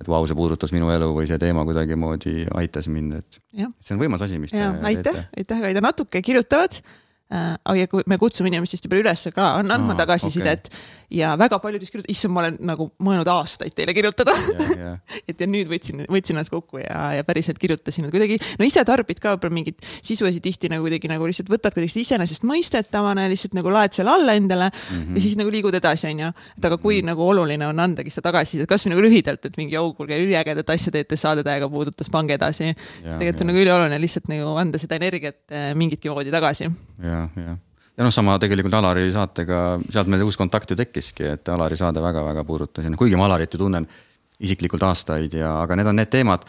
Et 0.00 0.08
vau, 0.10 0.22
see 0.28 0.38
puudutas 0.38 0.72
minu 0.74 0.90
elu 0.94 1.10
või 1.14 1.26
see 1.30 1.38
teema 1.40 1.64
kuidagimoodi 1.68 2.46
aitas 2.60 2.88
mind, 2.92 3.18
et. 3.20 3.40
see 3.80 3.96
on 3.96 4.02
võimas 4.02 4.24
asi, 4.24 4.40
mis 4.42 4.54
te. 4.54 4.62
aitäh, 4.62 5.20
aitäh, 5.36 5.62
Kaido, 5.66 5.84
natuke 5.84 6.22
kirjutavad. 6.22 6.80
Ja 7.30 7.88
kui 7.92 8.06
me 8.06 8.16
kutsume 8.18 8.48
inimesi 8.48 8.76
tihtipeale 8.76 9.04
üles 9.04 9.26
ka 9.36 9.50
andma 9.60 9.96
tagasisidet 9.98 10.70
okay 10.70 10.98
ja 11.10 11.32
väga 11.40 11.58
paljud 11.62 11.80
vist 11.80 11.92
kirjutavad, 11.92 12.12
issand, 12.12 12.34
ma 12.34 12.42
olen 12.42 12.56
nagu 12.68 12.86
mõelnud 13.04 13.28
aastaid 13.32 13.72
teile 13.76 13.94
kirjutada 13.96 14.34
et 15.30 15.40
ja 15.40 15.48
nüüd 15.48 15.70
võtsin, 15.70 16.04
võtsin 16.04 16.36
ennast 16.36 16.52
kokku 16.52 16.82
ja, 16.82 17.14
ja 17.16 17.24
päriselt 17.26 17.60
kirjutasin, 17.60 18.08
et 18.08 18.12
kuidagi 18.12 18.36
no 18.60 18.66
ise 18.68 18.84
tarbid 18.88 19.20
ka 19.22 19.32
võib-olla 19.34 19.56
mingit 19.56 19.80
sisu 19.96 20.28
ja 20.28 20.32
siis 20.34 20.44
tihti 20.44 20.68
nagu 20.72 20.84
kuidagi 20.84 21.08
nagu 21.10 21.28
lihtsalt 21.28 21.48
võtad 21.52 21.76
kuidagi 21.76 22.04
iseenesestmõistetavana 22.04 23.24
lihtsalt 23.32 23.56
nagu 23.56 23.72
laed 23.72 23.96
selle 23.96 24.12
alla 24.12 24.36
endale 24.36 24.68
mm 24.68 24.98
-hmm. 24.98 25.16
ja 25.16 25.24
siis 25.24 25.38
nagu 25.40 25.52
liigud 25.52 25.74
edasi, 25.80 26.10
onju. 26.12 26.28
et 26.58 26.68
aga 26.70 26.76
kui 26.76 26.98
mm 26.98 27.00
-hmm. 27.00 27.10
nagu 27.12 27.28
oluline 27.28 27.66
on 27.66 27.80
andagi 27.80 28.12
seda 28.12 28.28
tagasisidet, 28.28 28.68
kasvõi 28.68 28.92
nagu 28.92 29.02
lühidalt, 29.02 29.44
et 29.44 29.56
mingi 29.56 29.76
au, 29.76 29.94
kuulge, 29.94 30.18
üliägedat 30.20 30.70
asja 30.70 30.92
teete, 30.92 31.16
saade 31.16 31.44
täiega 31.44 31.68
puudutas, 31.68 32.10
pange 32.10 32.34
edasi. 32.34 32.74
tegelikult 33.02 33.40
on 33.40 33.46
nagu 33.46 33.58
ülioluline 33.58 34.00
lihtsalt 34.00 34.28
nagu 34.28 34.56
anda 34.56 34.78
seda 34.78 34.96
energiat 34.96 35.40
eh, 35.50 35.74
mingitki 35.74 36.08
moodi 36.08 36.30
tagasi. 36.30 36.68
ja, 37.02 37.17
ja 37.36 37.56
ja 37.98 38.06
noh, 38.06 38.14
sama 38.14 38.36
tegelikult 38.38 38.76
Alari 38.78 39.08
saatega, 39.10 39.60
sealt 39.90 40.10
meil 40.10 40.22
uus 40.22 40.38
kontakt 40.38 40.70
ju 40.70 40.78
tekkiski, 40.78 41.32
et 41.34 41.48
Alari 41.50 41.76
saade 41.78 42.02
väga-väga 42.02 42.44
puudutas 42.46 42.86
ja 42.86 42.92
noh, 42.92 43.00
kuigi 43.00 43.18
ma 43.18 43.26
Alarit 43.26 43.54
ju 43.54 43.58
tunnen 43.64 43.88
isiklikult 44.38 44.84
aastaid 44.86 45.34
ja, 45.34 45.56
aga 45.64 45.78
need 45.78 45.90
on 45.90 45.98
need 45.98 46.10
teemad, 46.12 46.44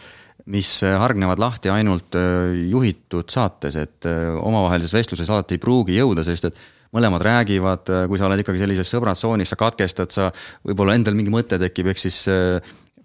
mis 0.50 0.68
hargnevad 0.82 1.42
lahti 1.42 1.72
ainult 1.74 2.14
äh, 2.18 2.54
juhitud 2.70 3.30
saates, 3.30 3.76
et 3.76 4.06
äh, 4.08 4.28
omavahelises 4.38 4.94
vestluses 4.94 5.30
alati 5.30 5.58
ei 5.58 5.62
pruugi 5.62 5.98
jõuda, 5.98 6.24
sest 6.26 6.48
et 6.48 6.60
mõlemad 6.94 7.22
räägivad, 7.26 7.90
äh, 7.90 8.06
kui 8.10 8.18
sa 8.18 8.28
oled 8.28 8.44
ikkagi 8.44 8.62
sellises 8.62 8.94
sõbratsoonis, 8.94 9.50
sa 9.50 9.58
katkestad, 9.58 10.14
sa 10.14 10.30
võib-olla 10.66 10.94
endal 10.96 11.18
mingi 11.18 11.34
mõte 11.34 11.58
tekib, 11.60 11.90
ehk 11.90 12.02
siis 12.02 12.22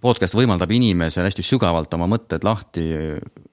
podcast 0.05 0.37
võimaldab 0.37 0.69
inimesel 0.69 1.25
hästi 1.25 1.43
sügavalt 1.45 1.93
oma 1.97 2.07
mõtted 2.13 2.45
lahti 2.45 2.91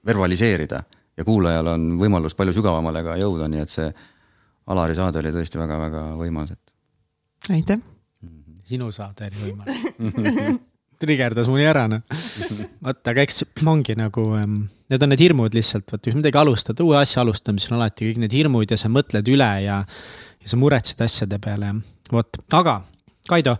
verbaliseerida 0.05 0.83
ja 1.17 1.25
kuulajal 1.27 1.73
on 1.75 1.87
võimalus 2.01 2.35
palju 2.37 2.55
sügavamale 2.55 3.03
ka 3.05 3.17
jõuda, 3.21 3.49
nii 3.51 3.63
et 3.63 3.73
see 3.73 3.93
Alari 4.73 4.95
saade 4.95 5.19
oli 5.19 5.33
tõesti 5.35 5.59
väga-väga 5.59 6.03
võimas, 6.15 6.53
et. 6.55 6.75
aitäh. 7.51 7.81
sinu 8.63 8.91
saade 8.95 9.27
oli 9.27 9.49
võimas 9.49 10.61
trigerdas 11.03 11.49
mul 11.51 11.63
ära, 11.65 11.85
noh. 11.91 12.03
vot, 12.85 13.01
aga 13.11 13.25
eks 13.25 13.43
ongi 13.67 13.95
nagu, 13.99 14.23
need 14.39 15.03
on 15.03 15.11
need 15.11 15.23
hirmud 15.25 15.57
lihtsalt, 15.57 15.87
vot 15.91 16.03
kui 16.03 16.15
midagi 16.15 16.39
alustad, 16.39 16.79
uue 16.85 16.95
asja 17.01 17.23
alustamisel 17.25 17.75
on 17.75 17.81
alati 17.81 18.07
kõik 18.09 18.21
need 18.23 18.37
hirmud 18.37 18.71
ja 18.71 18.79
sa 18.79 18.91
mõtled 18.93 19.27
üle 19.33 19.49
ja, 19.65 19.81
ja 19.83 20.53
sa 20.53 20.59
muretsed 20.59 21.03
asjade 21.03 21.39
peale, 21.43 21.75
vot, 22.11 22.39
aga 22.55 22.79
Kaido 23.27 23.55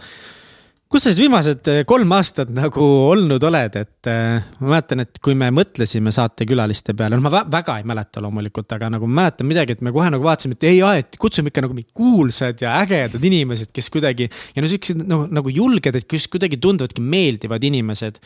kus 0.93 1.07
sa 1.07 1.09
siis 1.09 1.23
viimased 1.23 1.67
eh, 1.71 1.79
kolm 1.89 2.11
aastat 2.13 2.51
nagu 2.53 2.83
olnud 3.09 3.41
oled, 3.47 3.77
et 3.79 4.09
äh, 4.11 4.43
ma 4.61 4.75
mäletan, 4.75 5.01
et 5.01 5.17
kui 5.25 5.33
me 5.37 5.47
mõtlesime 5.55 6.13
saatekülaliste 6.13 6.93
peale, 6.97 7.17
noh, 7.17 7.25
ma 7.25 7.41
väga 7.49 7.79
ei 7.81 7.87
mäleta 7.89 8.21
loomulikult, 8.21 8.69
aga 8.77 8.91
nagu 8.93 9.09
mäletan 9.09 9.49
midagi, 9.49 9.73
et 9.73 9.81
me 9.81 9.93
kohe 9.95 10.11
nagu 10.13 10.21
vaatasime, 10.27 10.53
et 10.59 10.67
ei, 10.69 10.83
et 11.01 11.17
kutsume 11.17 11.49
ikka 11.49 11.65
nagu 11.65 11.73
mingid 11.73 11.89
kuulsad 11.97 12.61
ja 12.61 12.75
ägedad 12.83 13.25
inimesed, 13.25 13.73
kes 13.73 13.89
kuidagi 13.93 14.29
ja 14.29 14.61
no 14.61 14.69
siuksed 14.69 15.01
nagu, 15.01 15.25
nagu 15.33 15.55
julged, 15.55 15.97
et 15.97 16.05
kes 16.09 16.29
kuidagi 16.29 16.61
tunduvadki 16.61 17.01
meeldivad 17.01 17.65
inimesed 17.71 18.21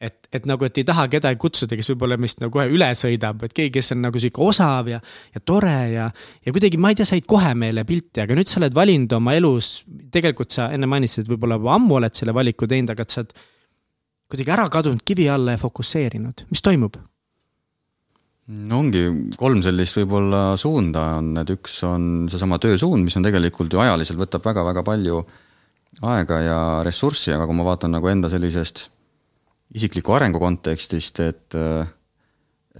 et, 0.00 0.16
et 0.32 0.46
nagu, 0.48 0.64
et 0.64 0.80
ei 0.80 0.86
taha 0.88 1.04
kedagi 1.12 1.38
kutsuda, 1.40 1.76
kes 1.76 1.90
võib-olla 1.92 2.16
meist 2.20 2.40
nagu 2.40 2.54
kohe 2.54 2.66
üle 2.72 2.88
sõidab, 2.96 3.44
et 3.44 3.54
keegi, 3.56 3.72
kes 3.76 3.92
on 3.94 4.00
nagu 4.06 4.22
sihuke 4.22 4.42
osav 4.46 4.88
ja, 4.88 5.00
ja 5.34 5.42
tore 5.44 5.76
ja. 5.92 6.08
ja 6.46 6.54
kuidagi, 6.56 6.80
ma 6.80 6.92
ei 6.92 6.98
tea, 6.98 7.08
said 7.08 7.28
kohe 7.28 7.52
meile 7.58 7.84
pilti, 7.88 8.22
aga 8.24 8.38
nüüd 8.38 8.48
sa 8.50 8.60
oled 8.62 8.76
valinud 8.76 9.12
oma 9.18 9.36
elus, 9.36 9.82
tegelikult 10.14 10.56
sa 10.56 10.70
enne 10.74 10.88
mainisid, 10.90 11.26
et 11.26 11.32
võib-olla 11.32 11.60
juba 11.60 11.76
ammu 11.76 12.00
oled 12.00 12.16
selle 12.16 12.34
valiku 12.36 12.68
teinud, 12.70 12.94
aga 12.94 13.04
et 13.04 13.14
sa 13.14 13.22
oled 13.22 13.34
kuidagi 14.30 14.54
ära 14.54 14.66
kadunud 14.72 15.04
kivi 15.04 15.26
alla 15.28 15.56
ja 15.56 15.60
fokusseerinud, 15.60 16.46
mis 16.50 16.64
toimub? 16.64 16.96
no 18.50 18.80
ongi 18.80 19.04
kolm 19.38 19.60
sellist 19.62 20.00
võib-olla 20.00 20.56
suunda 20.58 21.04
on, 21.20 21.34
et 21.42 21.52
üks 21.54 21.76
on 21.86 22.06
seesama 22.30 22.58
töösuund, 22.62 23.04
mis 23.06 23.14
on 23.20 23.26
tegelikult 23.26 23.76
ju 23.76 23.82
ajaliselt 23.82 24.18
võtab 24.18 24.48
väga-väga 24.48 24.82
palju 24.86 25.20
aega 26.08 26.40
ja 26.42 26.58
ressurssi, 26.86 27.34
aga 27.34 27.46
kui 27.46 27.58
ma 27.58 27.68
vaatan 27.68 27.94
nagu 27.94 28.10
enda 28.10 28.30
sellisest 28.32 28.88
isikliku 29.74 30.16
arengu 30.16 30.40
kontekstist, 30.42 31.20
et 31.24 31.56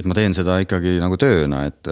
et 0.01 0.07
ma 0.07 0.17
teen 0.17 0.35
seda 0.35 0.57
ikkagi 0.63 0.97
nagu 1.03 1.19
tööna, 1.21 1.65
et, 1.69 1.89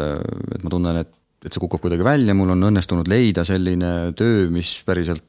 et 0.55 0.62
ma 0.64 0.73
tunnen, 0.73 1.00
et, 1.02 1.11
et 1.45 1.52
see 1.52 1.62
kukub 1.62 1.83
kuidagi 1.83 2.07
välja, 2.07 2.35
mul 2.37 2.55
on 2.55 2.69
õnnestunud 2.71 3.11
leida 3.11 3.45
selline 3.47 4.14
töö, 4.19 4.47
mis 4.55 4.78
päriselt 4.87 5.25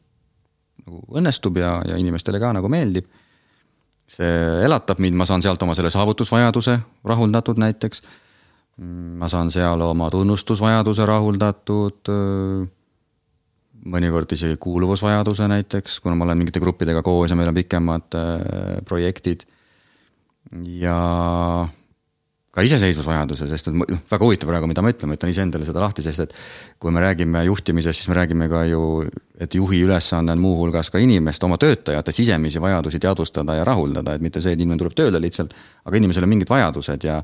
nagu 0.86 1.02
õnnestub 1.20 1.58
ja, 1.60 1.80
ja 1.86 1.98
inimestele 2.00 2.40
ka 2.42 2.54
nagu 2.56 2.70
meeldib. 2.72 3.10
see 4.10 4.64
elatab 4.66 5.02
mind, 5.02 5.18
ma 5.18 5.26
saan 5.30 5.44
sealt 5.46 5.62
oma 5.62 5.76
selle 5.78 5.92
saavutusvajaduse 5.94 6.80
rahuldatud 7.06 7.60
näiteks. 7.62 8.02
ma 9.20 9.28
saan 9.30 9.52
seal 9.52 9.82
oma 9.82 10.10
tunnustusvajaduse 10.10 11.06
rahuldatud 11.06 12.10
mõnikord 13.86 14.32
isegi 14.36 14.58
kuuluvusvajaduse 14.60 15.48
näiteks, 15.48 16.00
kuna 16.04 16.16
ma 16.16 16.26
olen 16.26 16.42
mingite 16.42 16.60
gruppidega 16.60 17.02
koos 17.04 17.32
ja 17.32 17.38
meil 17.40 17.52
on 17.52 17.56
pikemad 17.56 18.16
äh, 18.18 18.82
projektid 18.88 19.46
ja 20.52 20.98
ka 22.50 22.64
iseseisvusvajaduse, 22.66 23.48
sest 23.52 23.70
et 23.70 23.76
noh, 23.78 24.00
väga 24.10 24.26
huvitav 24.26 24.50
praegu, 24.50 24.68
mida 24.70 24.82
ma 24.82 24.92
ütlen, 24.92 25.12
ma 25.12 25.18
ütlen 25.18 25.32
iseendale 25.32 25.68
seda 25.68 25.84
lahti, 25.84 26.04
sest 26.06 26.24
et 26.26 26.34
kui 26.82 26.94
me 26.94 27.04
räägime 27.04 27.44
juhtimisest, 27.46 28.02
siis 28.02 28.10
me 28.10 28.18
räägime 28.18 28.48
ka 28.50 28.64
ju, 28.66 28.82
et 29.40 29.54
juhi 29.56 29.84
ülesanne 29.86 30.34
on 30.34 30.42
muuhulgas 30.42 30.90
ka 30.90 31.02
inimeste, 31.02 31.46
oma 31.46 31.60
töötajate 31.62 32.16
sisemisi 32.16 32.62
vajadusi 32.62 33.02
teadvustada 33.04 33.60
ja 33.60 33.68
rahuldada, 33.68 34.18
et 34.18 34.26
mitte 34.26 34.42
see, 34.42 34.56
et 34.58 34.64
inimene 34.64 34.82
tuleb 34.82 34.98
tööle 34.98 35.22
lihtsalt, 35.22 35.54
aga 35.86 36.02
inimesel 36.02 36.26
on 36.26 36.34
mingid 36.34 36.50
vajadused 36.50 37.08
ja 37.08 37.22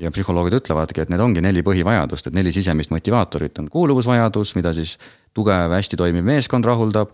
ja 0.00 0.08
psühholoogid 0.08 0.54
ütlevadki, 0.56 1.02
et 1.02 1.10
need 1.12 1.20
ongi 1.20 1.42
neli 1.44 1.60
põhivajadust, 1.66 2.30
et 2.30 2.36
neli 2.36 2.48
sisemist 2.54 2.88
motivaatorit. 2.94 3.58
On 3.60 3.66
kuuluvusvajadus, 3.68 4.54
mida 4.56 4.72
siis 4.72 4.94
tugev, 5.36 5.74
hästi 5.74 5.98
toimiv 6.00 6.24
meeskond 6.24 6.64
rahuldab 6.64 7.12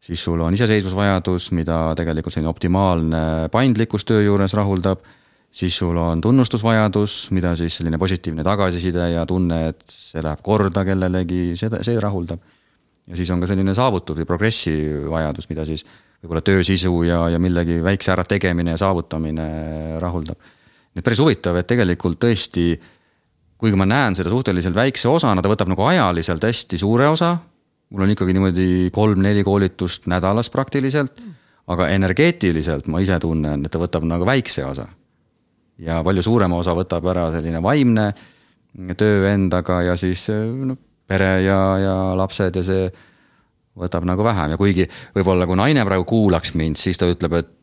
siis 0.00 0.24
sul 0.24 0.40
on 0.40 0.54
iseseisvusvajadus, 0.56 1.50
mida 1.56 1.78
tegelikult 1.98 2.34
selline 2.34 2.50
optimaalne 2.50 3.22
paindlikkus 3.52 4.06
töö 4.08 4.22
juures 4.24 4.54
rahuldab. 4.56 5.00
siis 5.50 5.76
sul 5.76 5.96
on 5.96 6.20
tunnustusvajadus, 6.20 7.30
mida 7.30 7.56
siis 7.56 7.76
selline 7.76 7.98
positiivne 7.98 8.44
tagasiside 8.46 9.10
ja 9.10 9.26
tunne, 9.26 9.68
et 9.68 9.82
see 9.86 10.22
läheb 10.22 10.38
korda 10.42 10.84
kellelegi, 10.84 11.56
seda, 11.56 11.82
see 11.82 12.00
rahuldab. 12.00 12.40
ja 13.08 13.16
siis 13.16 13.30
on 13.30 13.40
ka 13.40 13.46
selline 13.50 13.74
saavutus 13.74 14.16
või 14.16 14.26
progressi 14.26 14.76
vajadus, 15.10 15.48
mida 15.50 15.66
siis 15.66 15.84
võib-olla 16.22 16.44
töö 16.44 16.62
sisu 16.64 17.02
ja, 17.02 17.28
ja 17.28 17.38
millegi 17.38 17.82
väikse 17.82 18.12
ärategemine 18.12 18.76
ja 18.76 18.80
saavutamine 18.80 19.50
rahuldab. 20.00 20.38
nii 20.94 21.02
et 21.02 21.04
päris 21.04 21.20
huvitav, 21.20 21.56
et 21.56 21.66
tegelikult 21.66 22.20
tõesti 22.22 22.72
kuigi 23.60 23.76
ma 23.76 23.84
näen 23.84 24.16
seda 24.16 24.30
suhteliselt 24.32 24.74
väikse 24.74 25.08
osana, 25.08 25.42
ta 25.42 25.50
võtab 25.52 25.68
nagu 25.68 25.84
ajaliselt 25.84 26.44
hästi 26.46 26.78
suure 26.80 27.08
osa 27.12 27.36
mul 27.90 28.06
on 28.06 28.14
ikkagi 28.14 28.34
niimoodi 28.36 28.70
kolm-neli 28.94 29.44
koolitust 29.44 30.06
nädalas 30.10 30.50
praktiliselt, 30.50 31.20
aga 31.70 31.88
energeetiliselt 31.94 32.88
ma 32.90 33.02
ise 33.02 33.18
tunnen, 33.22 33.64
et 33.64 33.72
ta 33.72 33.80
võtab 33.82 34.06
nagu 34.08 34.26
väikse 34.26 34.64
osa. 34.66 34.88
ja 35.80 36.02
palju 36.04 36.22
suurema 36.22 36.58
osa 36.60 36.74
võtab 36.76 37.06
ära 37.08 37.30
selline 37.32 37.62
vaimne 37.62 38.10
töö 38.96 39.30
endaga 39.30 39.80
ja 39.82 39.96
siis 39.96 40.26
noh, 40.30 40.76
pere 41.08 41.40
ja, 41.42 41.60
ja 41.80 41.94
lapsed 42.16 42.56
ja 42.56 42.62
see 42.62 42.90
võtab 43.80 44.04
nagu 44.06 44.24
vähem 44.24 44.54
ja 44.54 44.58
kuigi 44.60 44.86
võib-olla 45.16 45.46
kui 45.48 45.58
naine 45.58 45.84
praegu 45.86 46.04
kuulaks 46.04 46.54
mind, 46.58 46.78
siis 46.78 46.98
ta 47.00 47.08
ütleb, 47.10 47.38
et 47.40 47.56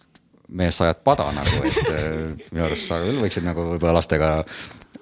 mees, 0.47 0.77
sa 0.77 0.87
ajad 0.87 1.03
pada 1.05 1.27
nagu, 1.35 1.61
et 1.67 2.51
minu 2.51 2.65
arust 2.65 2.89
sa 2.89 2.99
küll 3.03 3.19
võiksid 3.21 3.45
nagu 3.45 3.67
võib-olla 3.73 3.99
lastega 3.99 4.31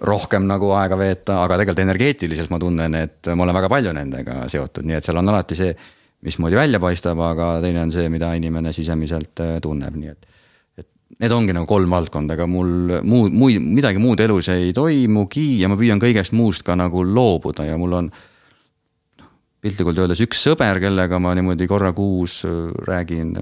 rohkem 0.02 0.46
nagu 0.48 0.72
aega 0.76 0.98
veeta, 1.00 1.40
aga 1.44 1.60
tegelikult 1.60 1.84
energeetiliselt 1.86 2.52
ma 2.52 2.60
tunnen, 2.60 2.98
et 3.00 3.32
ma 3.32 3.46
olen 3.46 3.56
väga 3.56 3.70
palju 3.72 3.94
nendega 3.96 4.44
seotud, 4.52 4.86
nii 4.88 4.98
et 4.98 5.08
seal 5.08 5.20
on 5.22 5.32
alati 5.32 5.58
see, 5.58 5.76
mismoodi 6.26 6.58
välja 6.58 6.82
paistab, 6.82 7.20
aga 7.22 7.56
teine 7.64 7.84
on 7.86 7.94
see, 7.94 8.10
mida 8.12 8.34
inimene 8.38 8.74
sisemiselt 8.76 9.44
äh, 9.46 9.58
tunneb, 9.64 9.98
nii 10.00 10.14
et. 10.14 10.30
et 10.82 10.88
need 11.22 11.32
ongi 11.32 11.56
nagu 11.56 11.70
kolm 11.70 11.92
valdkonda, 11.96 12.38
aga 12.38 12.48
mul 12.50 13.02
muud, 13.08 13.36
muid, 13.36 13.62
midagi 13.62 14.02
muud 14.02 14.20
elus 14.26 14.50
ei 14.54 14.74
toimugi 14.76 15.62
ja 15.62 15.72
ma 15.72 15.78
püüan 15.80 16.02
kõigest 16.02 16.36
muust 16.36 16.66
ka 16.66 16.78
nagu 16.80 17.06
loobuda 17.06 17.68
ja 17.70 17.78
mul 17.80 18.00
on 18.02 18.10
piltlikult 19.66 20.02
öeldes 20.02 20.22
üks 20.26 20.42
sõber, 20.46 20.82
kellega 20.84 21.20
ma 21.22 21.34
niimoodi 21.38 21.70
korra 21.70 21.94
kuus 21.96 22.42
äh, 22.48 22.74
räägin 22.90 23.38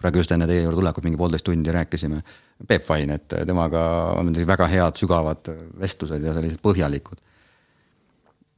praegu 0.00 0.22
just 0.22 0.32
enne 0.32 0.46
teie 0.48 0.62
juurde 0.64 0.78
tulekut 0.80 1.04
mingi 1.04 1.18
poolteist 1.20 1.44
tundi 1.46 1.72
rääkisime. 1.72 2.22
Peep 2.68 2.86
Vain, 2.88 3.10
et 3.16 3.36
temaga 3.46 3.82
on 4.18 4.32
väga 4.46 4.68
head 4.70 5.00
sügavad 5.00 5.50
vestlused 5.80 6.22
ja 6.22 6.34
sellised 6.36 6.62
põhjalikud. 6.62 7.18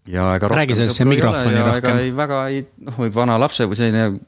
ja 0.07 0.35
ega 0.37 0.49
räägi 0.53 0.77
sellesse 0.77 1.05
mikrofoni 1.09 1.61
rohkem. 1.61 1.79
ega 1.79 1.99
ei 2.01 2.11
väga 2.17 2.41
ei, 2.53 2.65
noh, 2.85 2.99
vana 3.15 3.39
lapse 3.41 3.65
või 3.65 3.79
selline 3.79 4.19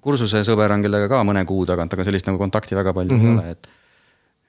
kursuse 0.00 0.42
sõber 0.46 0.72
on, 0.74 0.82
kellega 0.82 1.08
ka 1.12 1.20
mõne 1.26 1.44
kuu 1.46 1.66
tagant, 1.68 1.92
aga 1.94 2.04
sellist 2.08 2.26
nagu 2.26 2.40
kontakti 2.40 2.74
väga 2.74 2.92
palju 2.96 3.14
mm 3.14 3.20
-hmm. 3.20 3.26
ei 3.26 3.34
mhm. 3.34 3.38
ole, 3.38 3.50
et. 3.50 3.68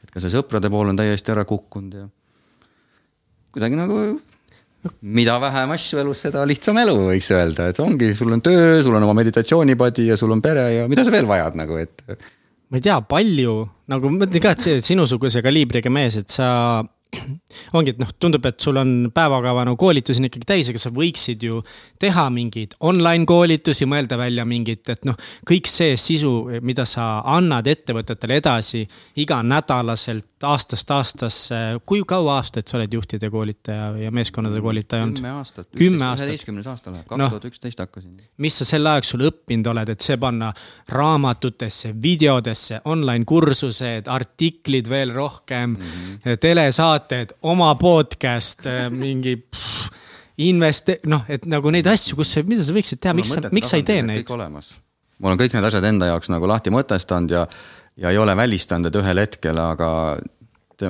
et 0.03 0.11
ka 0.11 0.19
see 0.19 0.33
sõprade 0.33 0.69
pool 0.69 0.89
on 0.89 0.97
täiesti 0.97 1.31
ära 1.31 1.45
kukkunud 1.45 1.93
ja 1.93 2.07
kuidagi 3.51 3.75
nagu 3.75 4.01
mida 5.01 5.37
vähem 5.41 5.73
asju 5.75 5.99
elus, 6.01 6.23
seda 6.25 6.43
lihtsam 6.47 6.77
elu, 6.81 6.95
võiks 7.11 7.29
öelda, 7.35 7.67
et 7.71 7.79
ongi, 7.83 8.13
sul 8.17 8.33
on 8.33 8.41
töö, 8.41 8.81
sul 8.83 8.95
on 8.97 9.05
oma 9.05 9.13
meditatsioonipadi 9.19 10.07
ja 10.09 10.17
sul 10.17 10.33
on 10.33 10.41
pere 10.41 10.65
ja 10.73 10.87
mida 10.89 11.05
sa 11.05 11.13
veel 11.13 11.29
vajad 11.29 11.59
nagu, 11.59 11.77
et. 11.81 12.01
Ma 12.71 12.79
ei 12.79 12.83
tea, 12.85 12.97
palju, 13.03 13.55
nagu 13.91 14.09
ma 14.09 14.23
mõtlen 14.23 14.43
ka, 14.43 14.55
et 14.55 14.63
see 14.63 14.81
sinusuguse 14.85 15.43
kaliibriga 15.43 15.91
mees, 15.91 16.15
et 16.21 16.31
sa 16.31 16.47
ongi, 17.77 17.93
et 17.93 17.99
noh, 18.01 18.09
tundub, 18.19 18.45
et 18.47 18.59
sul 18.63 18.79
on 18.79 18.91
päevakava 19.13 19.65
nagu 19.67 19.79
koolitusi 19.79 20.21
on 20.21 20.29
ikkagi 20.29 20.47
täis, 20.53 20.71
aga 20.71 20.81
sa 20.81 20.91
võiksid 20.95 21.43
ju 21.47 21.61
teha 22.01 22.27
mingeid 22.33 22.75
online 22.87 23.27
koolitusi, 23.29 23.87
mõelda 23.89 24.19
välja 24.19 24.45
mingit, 24.47 24.87
et 24.93 25.07
noh, 25.07 25.17
kõik 25.47 25.69
see 25.69 25.97
sisu, 25.99 26.33
mida 26.63 26.85
sa 26.89 27.13
annad 27.35 27.67
ettevõtetele 27.71 28.39
edasi 28.41 28.85
iganädalaselt 29.21 30.27
aastast 30.47 30.91
aastasse. 30.91 31.55
kui 31.85 32.03
kaua 32.07 32.39
aastaid 32.39 32.67
sa 32.69 32.77
oled 32.79 32.93
juhtide 32.93 33.29
koolitaja 33.29 33.91
ja 34.01 34.11
meeskondade 34.11 34.61
koolitaja 34.61 35.03
olnud? 35.03 35.19
kümme 35.77 36.05
aastat. 36.05 36.25
üheteistkümnes 36.25 36.67
aasta 36.67 36.93
läheb, 36.93 37.05
kaks 37.07 37.27
tuhat 37.29 37.45
üksteist 37.51 37.83
hakkasin. 37.83 38.15
mis 38.37 38.57
sa 38.57 38.65
sel 38.65 38.87
ajal 38.87 39.05
sul 39.07 39.25
õppinud 39.29 39.69
oled, 39.73 39.91
et 39.93 40.05
see 40.05 40.17
panna 40.21 40.51
raamatutesse, 40.89 41.93
videodesse, 42.01 42.81
online 42.85 43.25
kursused, 43.29 44.09
artiklid 44.11 44.89
veel 44.89 45.13
rohkem 45.13 45.75
mm, 45.75 45.81
-hmm. 45.81 46.41
Telesaated, 47.01 47.35
oma 47.41 47.73
podcast, 47.75 48.67
mingi 48.93 49.35
pff, 49.41 49.89
investe-, 50.37 50.99
noh, 51.09 51.25
et 51.29 51.45
nagu 51.49 51.71
neid 51.73 51.87
asju, 51.87 52.15
kus, 52.19 52.35
mida 52.47 52.63
sa 52.63 52.75
võiksid 52.75 53.01
teha, 53.01 53.13
miks 53.17 53.33
sa, 53.33 53.43
miks 53.51 53.71
sa 53.71 53.79
ei 53.79 53.85
tee 53.87 54.01
neid? 54.05 54.29
mul 55.21 55.35
on 55.35 55.37
kõik 55.37 55.53
need 55.53 55.65
asjad 55.67 55.85
enda 55.85 56.07
jaoks 56.09 56.31
nagu 56.33 56.47
lahti 56.49 56.73
mõtestanud 56.73 57.35
ja 57.35 57.45
ja 58.01 58.09
ei 58.09 58.17
ole 58.17 58.35
välistanud, 58.37 58.87
et 58.87 58.95
ühel 58.97 59.19
hetkel, 59.21 59.57
aga 59.59 59.89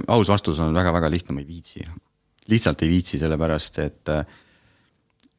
aus 0.07 0.29
vastus 0.29 0.59
on 0.63 0.75
väga-väga 0.75 1.09
lihtne, 1.11 1.35
ma 1.35 1.41
ei 1.41 1.47
viitsi. 1.47 1.83
lihtsalt 2.47 2.81
ei 2.83 2.89
viitsi, 2.89 3.19
sellepärast 3.19 3.79
et, 3.79 4.11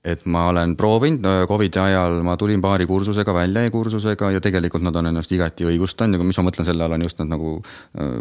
et 0.05 0.25
ma 0.26 0.47
olen 0.49 0.76
proovinud 0.76 1.47
Covidi 1.49 1.79
ajal, 1.79 2.21
ma 2.23 2.37
tulin 2.37 2.61
paari 2.61 2.87
kursusega 2.87 3.35
välja 3.35 3.64
e-kursusega 3.64 4.31
ja 4.33 4.41
tegelikult 4.41 4.83
nad 4.83 4.97
on 4.97 5.07
ennast 5.07 5.33
igati 5.33 5.64
õigustanud 5.64 6.19
ja 6.19 6.25
mis 6.25 6.38
ma 6.38 6.49
mõtlen 6.50 6.69
selle 6.69 6.85
all, 6.85 6.97
on 6.99 7.07
just 7.07 7.23
nad 7.23 7.31
nagu 7.33 7.55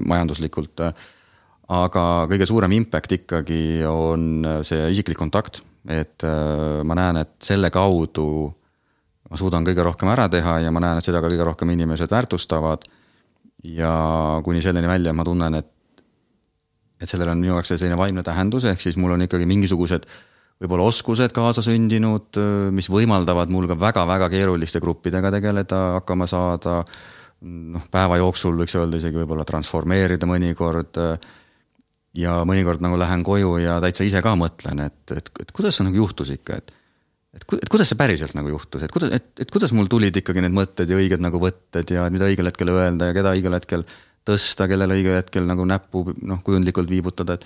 majanduslikult. 0.05 0.85
Aga 1.71 2.05
kõige 2.31 2.47
suurem 2.49 2.73
impact 2.75 3.13
ikkagi 3.15 3.83
on 3.87 4.43
see 4.67 4.89
isiklik 4.91 5.19
kontakt, 5.19 5.61
et 5.87 6.25
ma 6.83 6.97
näen, 6.97 7.21
et 7.23 7.35
selle 7.41 7.71
kaudu 7.73 8.25
ma 9.31 9.39
suudan 9.39 9.63
kõige 9.63 9.85
rohkem 9.87 10.11
ära 10.11 10.27
teha 10.31 10.57
ja 10.65 10.73
ma 10.75 10.81
näen, 10.83 10.99
et 10.99 11.07
seda 11.07 11.21
ka 11.23 11.29
kõige 11.31 11.45
rohkem 11.47 11.71
inimesed 11.71 12.11
väärtustavad 12.11 12.83
ja 13.63 13.93
kuni 14.43 14.61
selleni 14.63 14.89
välja 14.89 15.13
ma 15.15 15.23
tunnen, 15.23 15.55
et, 15.61 15.69
et 16.99 17.09
sellel 17.09 17.31
on 17.31 17.39
minu 17.39 17.55
jaoks 17.55 17.71
selline 17.75 17.97
vaimne 17.99 18.25
tähendus, 18.27 18.67
ehk 18.67 18.83
siis 18.83 18.99
mul 18.99 19.15
on 19.15 19.23
ikkagi 19.27 19.47
mingisugused 19.49 20.07
võib-olla 20.61 20.85
oskused 20.91 21.33
kaasasündinud, 21.33 22.37
mis 22.75 22.89
võimaldavad 22.91 23.49
mul 23.53 23.65
ka 23.71 23.77
väga-väga 23.79 24.29
keeruliste 24.29 24.81
gruppidega 24.83 25.31
tegeleda, 25.33 25.81
hakkama 25.99 26.27
saada. 26.29 26.83
noh, 27.41 27.81
päeva 27.89 28.19
jooksul 28.19 28.53
võiks 28.59 28.75
öelda 28.77 28.99
isegi 28.99 29.17
võib-olla 29.17 29.45
transformeerida 29.47 30.27
mõnikord. 30.29 30.99
Ja 32.17 32.41
mõnikord 32.47 32.83
nagu 32.83 32.99
lähen 32.99 33.23
koju 33.23 33.55
ja 33.63 33.79
täitsa 33.83 34.05
ise 34.07 34.21
ka 34.23 34.35
mõtlen, 34.39 34.85
et, 34.87 35.01
et, 35.15 35.31
et 35.41 35.51
kuidas 35.55 35.77
see 35.77 35.87
nagu 35.87 35.99
juhtus 36.01 36.33
ikka, 36.33 36.59
et 36.59 36.73
et, 37.31 37.45
et 37.61 37.69
kuidas 37.71 37.91
see 37.91 37.99
päriselt 37.99 38.35
nagu 38.35 38.51
juhtus, 38.51 38.83
et 38.83 38.91
kuidas, 38.91 39.11
et, 39.15 39.27
et 39.39 39.51
kuidas 39.51 39.71
mul 39.75 39.87
tulid 39.91 40.15
ikkagi 40.19 40.43
need 40.43 40.55
mõtted 40.55 40.89
ja 40.91 40.99
õiged 40.99 41.23
nagu 41.23 41.39
võtted 41.39 41.93
ja 41.95 42.07
mida 42.11 42.27
õigel 42.27 42.51
hetkel 42.51 42.73
öelda 42.73 43.11
ja 43.11 43.15
keda 43.15 43.35
õigel 43.37 43.55
hetkel 43.55 43.85
tõsta, 44.27 44.67
kellele 44.69 44.97
õigel 44.99 45.15
hetkel 45.21 45.47
nagu 45.47 45.65
näppu 45.67 46.09
noh, 46.27 46.41
kujundlikult 46.45 46.91
viibutada, 46.91 47.39
et. 47.39 47.45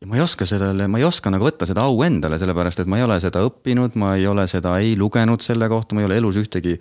ja 0.00 0.08
ma 0.08 0.16
ei 0.18 0.24
oska 0.24 0.48
sellele, 0.48 0.88
ma 0.88 1.00
ei 1.00 1.06
oska 1.06 1.30
nagu 1.30 1.44
võtta 1.44 1.68
seda 1.68 1.84
au 1.86 2.00
endale, 2.06 2.40
sellepärast 2.40 2.82
et 2.82 2.90
ma 2.90 2.98
ei 2.98 3.04
ole 3.06 3.20
seda 3.22 3.44
õppinud, 3.46 3.98
ma 4.00 4.14
ei 4.16 4.26
ole 4.26 4.48
seda 4.50 4.78
ei 4.82 4.96
lugenud 4.98 5.44
selle 5.44 5.68
kohta, 5.68 5.94
ma 5.94 6.02
ei 6.02 6.08
ole 6.08 6.22
elus 6.22 6.40
ühtegi 6.40 6.78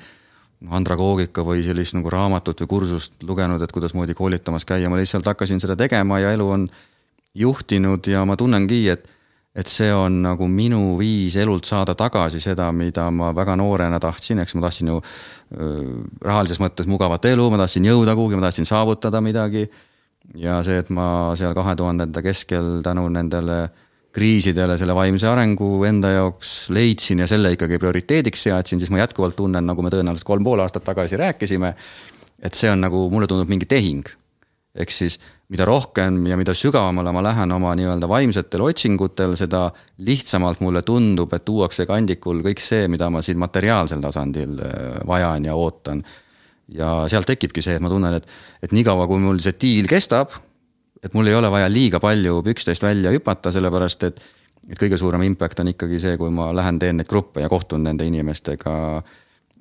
andragoogika 0.73 1.43
või 1.45 1.61
sellist 1.65 1.93
nagu 1.93 2.09
raamatut 2.09 2.63
või 2.63 2.71
kursust 2.71 3.19
lugenud, 3.27 3.61
et 3.61 3.73
kuidasmoodi 3.75 4.15
koolitamas 4.17 4.65
käia, 4.65 4.89
ma 4.89 4.97
lihtsalt 4.97 5.27
hakkasin 5.29 5.61
seda 5.61 5.75
tegema 5.77 6.17
ja 6.23 6.31
elu 6.33 6.47
on 6.49 6.69
juhtinud 7.37 8.07
ja 8.09 8.25
ma 8.25 8.35
tunnengi, 8.39 8.81
et 8.89 9.07
et 9.57 9.65
see 9.65 9.89
on 9.89 10.19
nagu 10.21 10.45
minu 10.45 10.99
viis 10.99 11.33
elult 11.41 11.65
saada 11.65 11.95
tagasi 11.97 12.37
seda, 12.43 12.67
mida 12.71 13.07
ma 13.09 13.31
väga 13.33 13.55
noorena 13.57 13.97
tahtsin, 13.99 14.43
eks 14.43 14.53
ma 14.53 14.67
tahtsin 14.67 14.91
ju 14.91 14.99
rahalises 16.21 16.61
mõttes 16.61 16.85
mugavat 16.89 17.25
elu, 17.25 17.47
ma 17.49 17.57
tahtsin 17.63 17.87
jõuda 17.89 18.13
kuhugi, 18.17 18.37
ma 18.37 18.45
tahtsin 18.45 18.69
saavutada 18.69 19.21
midagi. 19.25 19.65
ja 20.35 20.59
see, 20.61 20.77
et 20.77 20.89
ma 20.91 21.33
seal 21.39 21.55
kahe 21.55 21.73
tuhandenda 21.79 22.21
keskel 22.21 22.81
tänu 22.85 23.07
nendele 23.09 23.69
kriisidele 24.13 24.75
selle 24.77 24.95
vaimse 24.97 25.27
arengu 25.29 25.85
enda 25.87 26.11
jaoks 26.11 26.69
leidsin 26.73 27.23
ja 27.23 27.27
selle 27.29 27.53
ikkagi 27.55 27.79
prioriteediks 27.79 28.43
seadsin, 28.49 28.81
siis 28.81 28.91
ma 28.93 29.01
jätkuvalt 29.01 29.37
tunnen, 29.37 29.65
nagu 29.65 29.85
me 29.85 29.91
tõenäoliselt 29.93 30.27
kolm 30.27 30.45
pool 30.45 30.61
aastat 30.61 30.85
tagasi 30.85 31.17
rääkisime. 31.17 31.73
et 32.37 32.53
see 32.53 32.69
on 32.69 32.81
nagu, 32.81 33.09
mulle 33.09 33.27
tundub 33.27 33.49
mingi 33.49 33.65
tehing. 33.65 34.05
ehk 34.75 34.91
siis 34.91 35.19
mida 35.47 35.65
rohkem 35.65 36.25
ja 36.27 36.37
mida 36.37 36.53
sügavamale 36.57 37.11
ma 37.15 37.23
lähen 37.23 37.51
oma 37.55 37.71
nii-öelda 37.79 38.07
vaimsetel 38.09 38.65
otsingutel, 38.65 39.35
seda 39.39 39.69
lihtsamalt 40.03 40.59
mulle 40.59 40.81
tundub, 40.83 41.33
et 41.33 41.45
tuuakse 41.47 41.85
kandikul 41.87 42.41
kõik 42.43 42.63
see, 42.63 42.87
mida 42.91 43.07
ma 43.13 43.21
siin 43.23 43.39
materiaalsel 43.39 44.03
tasandil 44.03 44.57
äh, 44.59 44.97
vajan 45.07 45.47
ja 45.47 45.55
ootan. 45.55 46.03
ja 46.67 47.05
sealt 47.07 47.29
tekibki 47.29 47.61
see, 47.63 47.77
et 47.77 47.81
ma 47.81 47.89
tunnen, 47.89 48.17
et, 48.19 48.25
et 48.63 48.73
niikaua, 48.75 49.05
kui 49.07 49.21
mul 49.23 49.39
see 49.39 49.55
diil 49.61 49.87
kestab, 49.87 50.33
et 51.03 51.13
mul 51.15 51.29
ei 51.31 51.37
ole 51.37 51.51
vaja 51.51 51.69
liiga 51.71 52.01
palju 52.03 52.41
pükstest 52.43 52.83
välja 52.83 53.13
hüpata, 53.15 53.53
sellepärast 53.55 54.03
et, 54.03 54.19
et 54.67 54.75
kõige 54.81 54.99
suurem 54.99 55.23
impact 55.29 55.63
on 55.63 55.71
ikkagi 55.71 55.99
see, 56.03 56.17
kui 56.19 56.33
ma 56.33 56.49
lähen, 56.55 56.79
teen 56.79 56.99
neid 56.99 57.07
gruppe 57.07 57.39
ja 57.39 57.47
kohtun 57.47 57.87
nende 57.87 58.03
inimestega 58.03 58.75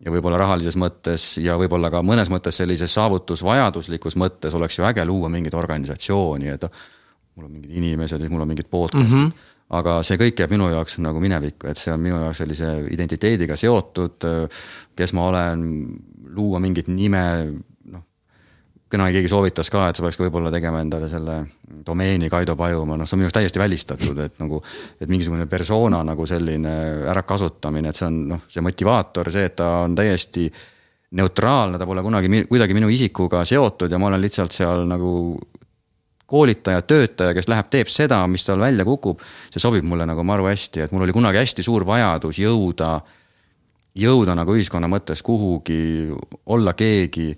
ja 0.07 0.13
võib-olla 0.15 0.39
rahalises 0.39 0.79
mõttes 0.79 1.25
ja 1.43 1.57
võib-olla 1.59 1.91
ka 1.91 2.03
mõnes 2.07 2.31
mõttes 2.31 2.61
sellises 2.61 2.95
saavutusvajaduslikus 2.95 4.17
mõttes 4.21 4.55
oleks 4.55 4.79
ju 4.79 4.87
äge 4.87 5.05
luua 5.05 5.31
mingit 5.33 5.55
organisatsiooni, 5.59 6.53
et 6.55 6.67
mul 7.35 7.49
on 7.49 7.53
mingid 7.59 7.75
inimesed 7.83 8.23
ja 8.23 8.31
mul 8.31 8.45
on 8.45 8.53
mingid 8.53 8.71
podcast'id 8.71 9.19
mm. 9.19 9.25
-hmm. 9.27 9.55
aga 9.81 9.99
see 10.07 10.21
kõik 10.21 10.43
jääb 10.43 10.55
minu 10.55 10.71
jaoks 10.71 11.01
nagu 11.03 11.21
minevikku, 11.21 11.67
et 11.67 11.79
see 11.81 11.93
on 11.93 12.01
minu 12.01 12.21
jaoks 12.23 12.45
sellise 12.45 12.71
identiteediga 12.95 13.57
seotud, 13.57 14.29
kes 14.97 15.13
ma 15.13 15.27
olen, 15.33 15.67
luua 16.37 16.61
mingit 16.63 16.89
nime, 16.89 17.25
kunagi 18.91 19.19
keegi 19.19 19.31
soovitas 19.31 19.71
ka, 19.73 19.89
et 19.91 19.99
sa 19.99 20.05
peaks 20.05 20.19
võib-olla 20.21 20.51
tegema 20.55 20.81
endale 20.85 21.09
selle 21.11 21.41
domeeni 21.87 22.31
Kaido 22.31 22.55
Pajumaa, 22.57 22.99
noh, 23.01 23.09
see 23.09 23.17
on 23.17 23.23
minu 23.23 23.29
arust 23.29 23.39
täiesti 23.41 23.63
välistatud, 23.63 24.21
et 24.23 24.39
nagu. 24.39 24.63
et 25.01 25.11
mingisugune 25.11 25.47
persona 25.51 26.03
nagu 26.07 26.27
selline 26.27 26.77
ärakasutamine, 27.11 27.91
et 27.91 27.99
see 27.99 28.07
on 28.07 28.23
noh, 28.35 28.47
see 28.49 28.63
motivaator, 28.63 29.31
see, 29.35 29.51
et 29.51 29.57
ta 29.59 29.71
on 29.83 29.97
täiesti 29.99 30.47
neutraalne, 31.19 31.79
ta 31.79 31.87
pole 31.87 32.03
kunagi 32.03 32.47
kuidagi 32.49 32.75
minu 32.75 32.89
isikuga 32.93 33.45
seotud 33.47 33.91
ja 33.91 33.99
ma 33.99 34.11
olen 34.11 34.23
lihtsalt 34.23 34.55
seal 34.55 34.87
nagu 34.91 35.11
koolitaja, 36.27 36.83
töötaja, 36.83 37.35
kes 37.35 37.47
läheb, 37.49 37.69
teeb 37.71 37.91
seda, 37.91 38.19
mis 38.31 38.45
tal 38.45 38.61
välja 38.61 38.85
kukub. 38.85 39.21
see 39.51 39.63
sobib 39.63 39.85
mulle 39.87 40.07
nagu 40.07 40.23
maru 40.27 40.47
hästi, 40.47 40.87
et 40.87 40.95
mul 40.95 41.07
oli 41.07 41.15
kunagi 41.15 41.39
hästi 41.39 41.63
suur 41.63 41.87
vajadus 41.87 42.39
jõuda, 42.43 43.01
jõuda 43.95 44.35
nagu 44.35 44.55
ühiskonna 44.55 44.91
mõttes 44.91 45.23
kuhugi, 45.23 46.11
olla 46.47 46.75
keegi 46.75 47.31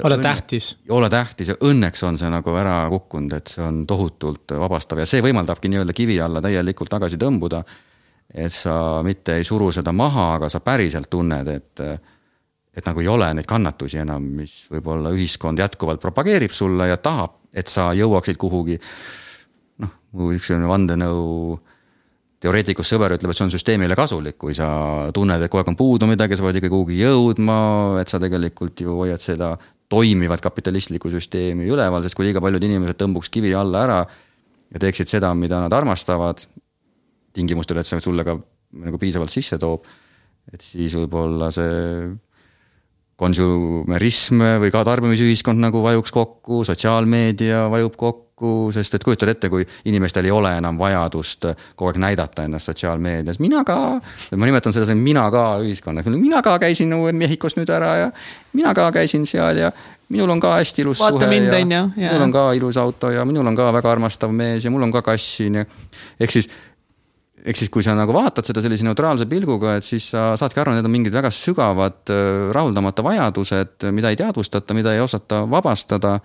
ole 0.00 0.16
õnne, 0.16 0.22
tähtis. 0.22 0.76
ole 0.88 1.08
tähtis 1.12 1.52
ja 1.52 1.56
õnneks 1.60 2.04
on 2.08 2.18
see 2.18 2.30
nagu 2.32 2.54
ära 2.56 2.76
kukkunud, 2.92 3.34
et 3.36 3.52
see 3.52 3.64
on 3.64 3.82
tohutult 3.88 4.54
vabastav 4.58 5.02
ja 5.02 5.06
see 5.08 5.22
võimaldabki 5.24 5.68
nii-öelda 5.68 5.96
kivi 5.96 6.16
alla 6.20 6.40
täielikult 6.44 6.90
tagasi 6.92 7.20
tõmbuda. 7.20 7.62
et 8.34 8.52
sa 8.52 9.02
mitte 9.04 9.36
ei 9.36 9.44
suru 9.44 9.68
seda 9.72 9.92
maha, 9.92 10.34
aga 10.38 10.48
sa 10.48 10.62
päriselt 10.64 11.10
tunned, 11.10 11.48
et, 11.52 11.80
et 12.72 12.86
nagu 12.86 13.00
ei 13.00 13.08
ole 13.08 13.28
neid 13.34 13.46
kannatusi 13.46 13.98
enam, 14.00 14.24
mis 14.38 14.54
võib-olla 14.72 15.12
ühiskond 15.12 15.58
jätkuvalt 15.60 16.00
propageerib 16.00 16.50
sulle 16.50 16.88
ja 16.88 16.96
tahab, 16.96 17.42
et 17.52 17.68
sa 17.68 17.90
jõuaksid 17.92 18.40
kuhugi. 18.40 18.78
noh, 19.84 19.92
mu 20.12 20.32
üks 20.32 20.48
selline 20.48 20.68
vandenõu 20.68 21.60
teoreetikust 22.42 22.94
sõber 22.94 23.14
ütleb, 23.14 23.30
et 23.30 23.38
see 23.38 23.46
on 23.46 23.52
süsteemile 23.54 23.96
kasulik, 23.98 24.36
kui 24.40 24.54
sa 24.56 24.66
tunned, 25.14 25.42
et 25.42 25.50
kogu 25.50 25.62
aeg 25.62 25.70
on 25.70 25.78
puudu 25.78 26.08
midagi, 26.10 26.38
sa 26.38 26.46
pead 26.46 26.58
ikka 26.58 26.72
kuhugi 26.72 26.98
jõudma, 26.98 27.58
et 28.02 28.10
sa 28.10 28.18
tegelikult 28.22 28.82
ju 28.82 28.96
hoiad 28.98 29.22
seda 29.22 29.52
toimivat 29.92 30.40
kapitalistlikku 30.40 31.10
süsteemi 31.12 31.68
üleval, 31.68 32.02
sest 32.04 32.16
kui 32.16 32.28
liiga 32.28 32.40
paljud 32.40 32.64
inimesed 32.64 32.96
tõmbuks 33.00 33.28
kivi 33.32 33.52
alla 33.56 33.84
ära 33.84 33.98
ja 34.72 34.80
teeksid 34.80 35.10
seda, 35.12 35.32
mida 35.36 35.60
nad 35.60 35.72
armastavad, 35.76 36.40
tingimustel, 37.36 37.80
et 37.80 37.88
see 37.88 38.00
sulle 38.00 38.24
ka 38.24 38.38
nagu 38.82 39.00
piisavalt 39.00 39.32
sisse 39.32 39.58
toob, 39.60 39.84
et 40.52 40.64
siis 40.64 40.96
võib-olla 40.96 41.50
see 41.52 42.08
konsumerism 43.22 44.42
või 44.62 44.72
ka 44.74 44.82
tarbimisühiskond 44.88 45.62
nagu 45.62 45.82
vajuks 45.84 46.12
kokku, 46.14 46.64
sotsiaalmeedia 46.66 47.68
vajub 47.70 47.96
kokku, 47.96 48.32
kokku, 48.42 48.72
sest 48.74 48.94
et 48.94 49.04
kujutad 49.04 49.30
ette, 49.30 49.48
kui 49.50 49.64
inimestel 49.84 50.26
ei 50.26 50.34
ole 50.34 50.50
enam 50.58 50.78
vajadust 50.78 51.46
kogu 51.76 51.90
aeg 51.90 52.00
näidata 52.02 52.46
ennast 52.46 52.70
sotsiaalmeedias, 52.70 53.38
mina 53.38 53.64
ka. 53.64 53.76
ma 54.36 54.48
nimetan 54.48 54.74
seda 54.74 54.94
mina 54.98 55.28
ka 55.30 55.44
ühiskonnas, 55.62 56.08
mina 56.16 56.42
ka 56.42 56.58
käisin 56.58 56.94
Mehhikost 57.12 57.60
nüüd 57.60 57.70
ära 57.70 57.94
ja 57.96 58.10
mina 58.52 58.74
ka 58.74 58.90
käisin 58.92 59.26
seal 59.26 59.62
ja 59.62 59.72
minul 60.08 60.30
on 60.30 60.40
ka 60.40 60.56
hästi 60.58 60.82
ilus 60.82 61.00
Vaata 61.00 61.24
suhe 61.24 61.30
mind, 61.30 61.70
ja 61.70 61.86
minul 61.96 62.26
on 62.26 62.32
ka 62.32 62.52
ilus 62.58 62.76
auto 62.76 63.10
ja 63.10 63.24
minul 63.24 63.46
on 63.46 63.56
ka 63.56 63.70
väga 63.72 63.92
armastav 63.92 64.32
mees 64.32 64.64
ja 64.64 64.70
mul 64.70 64.82
on 64.82 64.92
ka 64.92 65.02
kass 65.02 65.36
siin 65.36 65.62
ja 65.62 65.64
ehk 66.20 66.30
siis 66.34 66.50
ehk 67.42 67.58
siis, 67.58 67.70
kui 67.74 67.82
sa 67.82 67.96
nagu 67.98 68.14
vaatad 68.14 68.46
seda 68.46 68.62
sellise 68.62 68.86
neutraalse 68.86 69.26
pilguga, 69.30 69.76
et 69.78 69.86
siis 69.86 70.10
sa 70.12 70.32
saadki 70.38 70.62
aru, 70.62 70.76
need 70.76 70.86
on 70.86 70.94
mingid 70.94 71.14
väga 71.16 71.30
sügavad 71.34 72.12
rahuldamata 72.54 73.04
vajadused, 73.06 73.88
mida 73.94 74.12
ei 74.12 74.20
teadvustata, 74.20 74.76
mida 74.78 74.94
ei 74.94 75.02
osata 75.02 75.42
vabastada 75.50 76.18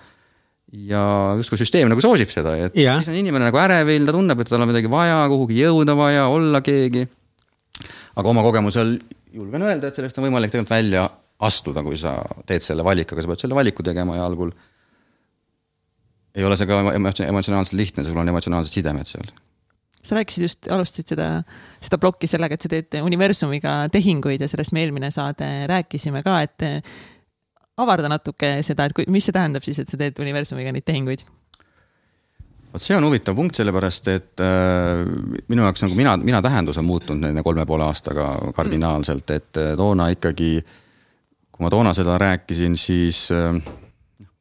ja 0.87 1.03
justkui 1.39 1.59
süsteem 1.61 1.89
nagu 1.89 2.03
soosib 2.03 2.31
seda, 2.31 2.55
et 2.67 2.75
ja. 2.77 2.97
siis 2.99 3.13
on 3.13 3.19
inimene 3.19 3.47
nagu 3.47 3.59
ärevil, 3.61 4.07
ta 4.07 4.15
tunneb, 4.15 4.41
et 4.43 4.51
tal 4.51 4.63
on 4.63 4.69
midagi 4.69 4.91
vaja, 4.91 5.21
kuhugi 5.31 5.61
jõuda 5.61 5.95
vaja, 5.97 6.27
olla 6.31 6.61
keegi. 6.65 7.05
aga 8.17 8.33
oma 8.33 8.43
kogemusel 8.43 8.97
julgen 9.33 9.63
öelda, 9.63 9.89
et 9.89 9.97
sellest 9.97 10.19
on 10.19 10.27
võimalik 10.27 10.51
tegelikult 10.51 10.75
välja 10.75 11.07
astuda, 11.47 11.83
kui 11.85 11.97
sa 11.99 12.17
teed 12.49 12.65
selle 12.65 12.83
valiku, 12.83 13.15
aga 13.15 13.23
sa 13.23 13.31
pead 13.31 13.45
selle 13.45 13.57
valiku 13.57 13.85
tegema 13.85 14.17
ja 14.17 14.25
algul 14.27 14.51
ei 16.37 16.45
ole 16.45 16.57
see 16.57 16.69
ka 16.69 16.81
emotsionaalselt 16.93 17.77
lihtne, 17.77 18.05
sul 18.05 18.19
on 18.19 18.29
emotsionaalsed 18.29 18.73
sidemed 18.73 19.09
seal. 19.09 19.29
Sa 20.07 20.17
rääkisid 20.19 20.47
just, 20.47 20.69
alustasid 20.71 21.13
seda, 21.13 21.29
seda 21.83 21.99
plokki 22.01 22.29
sellega, 22.29 22.57
et 22.57 22.65
sa 22.65 22.71
teed 22.71 22.99
universumiga 23.03 23.77
tehinguid 23.93 24.43
ja 24.43 24.49
sellest 24.51 24.75
me 24.75 24.85
eelmine 24.85 25.11
saade 25.13 25.49
rääkisime 25.69 26.23
ka, 26.25 26.39
et 26.47 26.67
avarda 27.77 28.09
natuke 28.11 28.57
seda, 28.65 28.87
et 28.87 28.95
kui, 28.97 29.07
mis 29.11 29.27
see 29.27 29.35
tähendab 29.35 29.65
siis, 29.65 29.81
et 29.83 29.91
sa 29.91 29.99
teed 29.99 30.19
universumiga 30.23 30.73
neid 30.73 30.87
tehinguid? 30.87 31.27
vot 32.73 32.83
see 32.83 32.97
on 32.97 33.05
huvitav 33.07 33.35
punkt, 33.37 33.57
sellepärast 33.57 34.09
et 34.11 34.43
äh, 34.43 35.01
minu 35.49 35.63
jaoks 35.65 35.83
nagu 35.85 35.97
mina, 35.97 36.15
mina 36.21 36.41
tähendus 36.45 36.77
on 36.77 36.85
muutunud 36.85 37.23
nende 37.23 37.43
kolme 37.45 37.65
poole 37.65 37.87
aastaga 37.87 38.27
kardinaalselt, 38.55 39.33
et 39.33 39.61
äh, 39.61 39.73
toona 39.79 40.09
ikkagi, 40.13 40.51
kui 41.51 41.65
ma 41.65 41.71
toona 41.73 41.93
seda 41.97 42.19
rääkisin, 42.21 42.77
siis 42.77 43.27
äh, 43.33 43.55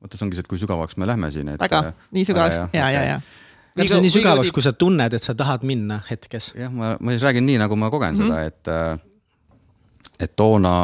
vaata, 0.02 0.18
see 0.18 0.26
ongi 0.26 0.38
see, 0.38 0.44
et 0.44 0.50
kui 0.50 0.60
sügavaks 0.60 0.98
me 1.00 1.08
lähme 1.08 1.30
siin, 1.34 1.54
et. 1.54 1.60
väga, 1.62 1.82
äh, 1.90 2.06
nii 2.16 2.28
sügavaks 2.28 2.58
ja, 2.58 2.68
ja, 2.76 2.90
ja, 2.98 3.04
ja. 3.14 3.20
Täpselt 3.76 4.04
nii 4.04 4.14
sügavaks, 4.14 4.52
kui 4.54 4.64
sa 4.64 4.72
tunned, 4.72 5.14
et 5.16 5.22
sa 5.22 5.34
tahad 5.38 5.66
minna 5.68 6.00
hetkes. 6.10 6.52
jah, 6.58 6.72
ma, 6.72 6.94
ma 7.00 7.14
siis 7.14 7.26
räägin 7.26 7.46
nii, 7.46 7.60
nagu 7.62 7.76
ma 7.76 7.90
kogen 7.92 8.14
mm 8.14 8.20
-hmm. 8.20 8.26
seda, 8.26 8.44
et, 8.44 8.68
äh, 8.68 8.98
et 10.20 10.36
toona 10.36 10.74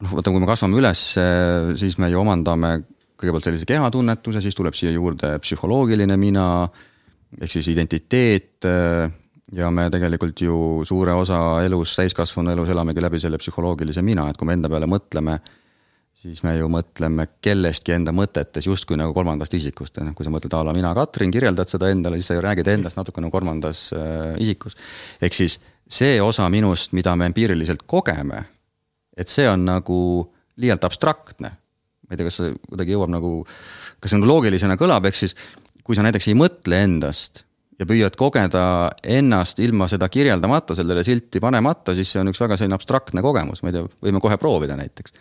noh, 0.00 0.12
vaata, 0.12 0.30
kui 0.30 0.40
me 0.40 0.46
kasvame 0.46 0.78
üles, 0.80 1.02
siis 1.76 1.98
me 1.98 2.08
ju 2.10 2.20
omandame 2.20 2.80
kõigepealt 3.20 3.44
sellise 3.44 3.68
kehatunnetuse, 3.68 4.40
siis 4.40 4.56
tuleb 4.56 4.74
siia 4.74 4.92
juurde 4.94 5.34
psühholoogiline 5.44 6.16
mina 6.16 6.46
ehk 7.38 7.52
siis 7.52 7.68
identiteet. 7.68 8.68
ja 9.52 9.70
me 9.70 9.88
tegelikult 9.90 10.40
ju 10.40 10.56
suure 10.86 11.12
osa 11.12 11.62
elus, 11.64 11.96
täiskasvanu 11.98 12.52
elus 12.52 12.68
elamegi 12.70 13.02
läbi 13.02 13.18
selle 13.18 13.38
psühholoogilise 13.38 14.02
mina, 14.02 14.28
et 14.30 14.36
kui 14.38 14.46
me 14.46 14.54
enda 14.54 14.68
peale 14.70 14.86
mõtleme, 14.86 15.40
siis 16.20 16.42
me 16.44 16.52
ju 16.58 16.68
mõtleme 16.68 17.26
kellestki 17.40 17.94
enda 17.96 18.12
mõtetes 18.12 18.66
justkui 18.68 18.98
nagu 19.00 19.14
kolmandast 19.16 19.54
isikust, 19.56 19.98
noh 20.04 20.14
kui 20.16 20.26
sa 20.26 20.32
mõtled 20.32 20.52
a 20.56 20.62
la 20.68 20.76
mina, 20.76 20.92
Katrin, 20.96 21.32
kirjeldad 21.32 21.70
seda 21.72 21.88
endale, 21.92 22.20
siis 22.20 22.28
sa 22.30 22.36
ju 22.36 22.44
räägid 22.44 22.68
endast 22.68 23.00
natuke 23.00 23.24
nagu 23.24 23.32
kolmandas 23.32 23.88
äh, 23.96 24.34
isikus. 24.42 24.76
ehk 25.20 25.34
siis 25.34 25.58
see 25.90 26.20
osa 26.22 26.48
minust, 26.52 26.92
mida 26.92 27.16
me 27.16 27.30
empiiriliselt 27.30 27.86
kogeme 27.86 28.44
et 29.20 29.30
see 29.30 29.46
on 29.50 29.64
nagu 29.68 29.98
liialt 30.60 30.84
abstraktne. 30.86 31.50
ma 31.50 32.14
ei 32.14 32.18
tea, 32.18 32.26
kas 32.26 32.40
see 32.40 32.54
kuidagi 32.66 32.96
jõuab 32.96 33.12
nagu, 33.12 33.30
kas 34.02 34.10
see 34.10 34.18
nagu 34.18 34.30
loogilisena 34.32 34.74
kõlab, 34.80 35.06
ehk 35.06 35.18
siis 35.18 35.36
kui 35.86 35.94
sa 35.94 36.02
näiteks 36.02 36.26
ei 36.30 36.36
mõtle 36.38 36.80
endast 36.82 37.44
ja 37.78 37.86
püüad 37.88 38.16
kogeda 38.18 38.62
ennast 39.06 39.62
ilma 39.62 39.86
seda 39.88 40.08
kirjeldamata, 40.12 40.74
sellele 40.76 41.04
silti 41.06 41.40
panemata, 41.40 41.94
siis 41.96 42.10
see 42.10 42.20
on 42.22 42.32
üks 42.32 42.42
väga 42.42 42.58
selline 42.58 42.76
abstraktne 42.76 43.22
kogemus, 43.24 43.62
ma 43.62 43.70
ei 43.70 43.78
tea, 43.78 43.86
võime 44.08 44.22
kohe 44.22 44.36
proovida 44.42 44.76
näiteks. 44.80 45.14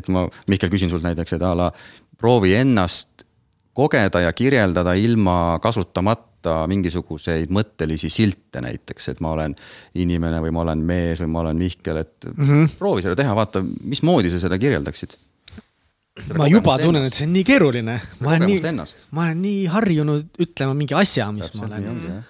Et 0.00 0.08
ma, 0.12 0.26
Mihkel, 0.50 0.72
küsin 0.72 0.90
sult 0.92 1.04
näiteks, 1.06 1.36
et 1.36 1.44
a 1.46 1.54
la 1.56 1.70
proovi 2.20 2.54
ennast 2.58 3.24
kogeda 3.76 4.20
ja 4.20 4.32
kirjeldada 4.32 4.94
ilma 4.98 5.58
kasutamata 5.62 6.64
mingisuguseid 6.70 7.52
mõttelisi 7.52 8.10
silte 8.12 8.62
näiteks, 8.64 9.10
et 9.12 9.20
ma 9.24 9.34
olen 9.36 9.54
inimene 10.00 10.40
või 10.44 10.52
ma 10.56 10.64
olen 10.64 10.84
mees 10.86 11.20
või 11.22 11.32
ma 11.34 11.42
olen 11.44 11.60
Mihkel, 11.60 12.00
et 12.00 12.28
mm 12.30 12.46
-hmm. 12.46 12.70
proovi 12.78 13.04
seda 13.04 13.16
teha, 13.16 13.34
vaata, 13.36 13.62
mismoodi 13.64 14.30
sa 14.30 14.40
seda 14.40 14.58
kirjeldaksid. 14.58 15.16
ma 16.36 16.48
juba 16.48 16.78
tunnen, 16.78 17.04
et 17.04 17.14
see 17.14 17.26
on 17.26 17.32
nii 17.32 17.44
keeruline. 17.44 18.00
ma 18.20 18.30
olen 18.30 18.46
nii, 18.46 18.60
ma 19.10 19.24
olen 19.24 19.42
nii 19.42 19.66
harjunud 19.66 20.42
ütlema 20.46 20.74
mingi 20.74 20.94
asja, 20.94 21.30
mis 21.32 21.50
Täpselt, 21.50 21.70
ma 21.70 21.76
olen. 21.76 22.24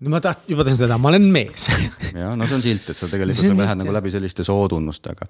no 0.00 0.10
ma 0.10 0.20
taht-, 0.20 0.48
juba 0.48 0.64
tahan 0.64 0.76
seda, 0.76 0.98
ma 0.98 1.12
olen 1.12 1.22
mees 1.22 1.68
jah, 2.14 2.34
no 2.36 2.46
see 2.46 2.56
on 2.56 2.62
silt, 2.64 2.90
et 2.90 2.96
sa 2.96 3.08
tegelikult 3.08 3.46
sa 3.46 3.62
lähed 3.62 3.82
nagu 3.84 3.92
läbi 3.94 4.10
selliste 4.10 4.44
sootunnustega 4.44 5.28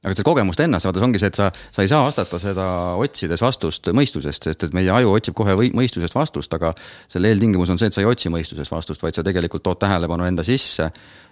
aga 0.00 0.16
see 0.16 0.24
kogemust 0.24 0.60
ennast, 0.64 0.88
see 0.88 1.04
ongi 1.04 1.20
see, 1.20 1.28
et 1.28 1.36
sa, 1.36 1.50
sa 1.52 1.84
ei 1.84 1.90
saa 1.90 2.00
vastata 2.06 2.38
seda 2.40 2.66
otsides 3.00 3.42
vastust 3.44 3.90
mõistusest, 3.96 4.46
sest 4.48 4.64
et 4.64 4.76
meie 4.76 4.88
aju 4.94 5.12
otsib 5.12 5.36
kohe 5.36 5.52
või, 5.58 5.68
mõistusest 5.76 6.16
vastust, 6.16 6.54
aga 6.56 6.72
selle 7.10 7.28
eeltingimus 7.28 7.72
on 7.74 7.80
see, 7.80 7.90
et 7.90 7.96
sa 7.96 8.00
ei 8.00 8.08
otsi 8.08 8.32
mõistusest 8.32 8.72
vastust, 8.72 9.04
vaid 9.04 9.18
sa 9.18 9.24
tegelikult 9.26 9.64
tood 9.66 9.80
tähelepanu 9.82 10.24
enda 10.24 10.46
sisse 10.46 10.88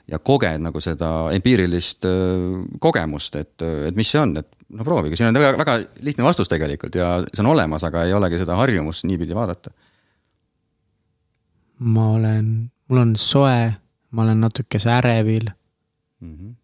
ja 0.09 0.21
koged 0.21 0.61
nagu 0.67 0.83
seda 0.85 1.09
empiirilist 1.37 2.05
öö, 2.09 2.61
kogemust, 2.85 3.41
et, 3.41 3.57
et 3.89 3.97
mis 3.97 4.13
see 4.13 4.21
on, 4.21 4.37
et 4.43 4.49
no 4.77 4.85
proovige, 4.85 5.17
siin 5.17 5.31
on 5.31 5.41
väga, 5.41 5.57
väga 5.65 5.79
lihtne 6.05 6.29
vastus 6.29 6.53
tegelikult 6.53 7.01
ja 7.01 7.15
see 7.33 7.45
on 7.47 7.53
olemas, 7.55 7.89
aga 7.89 8.05
ei 8.05 8.13
olegi 8.17 8.45
seda 8.45 8.61
harjumust 8.61 9.09
niipidi 9.09 9.37
vaadata. 9.37 9.73
ma 11.89 12.09
olen, 12.21 12.55
mul 12.89 13.05
on 13.07 13.17
soe, 13.17 13.59
ma 14.13 14.29
olen 14.29 14.45
natukese 14.45 14.93
ärevil 14.93 15.49
mm. 16.21 16.35
-hmm 16.37 16.58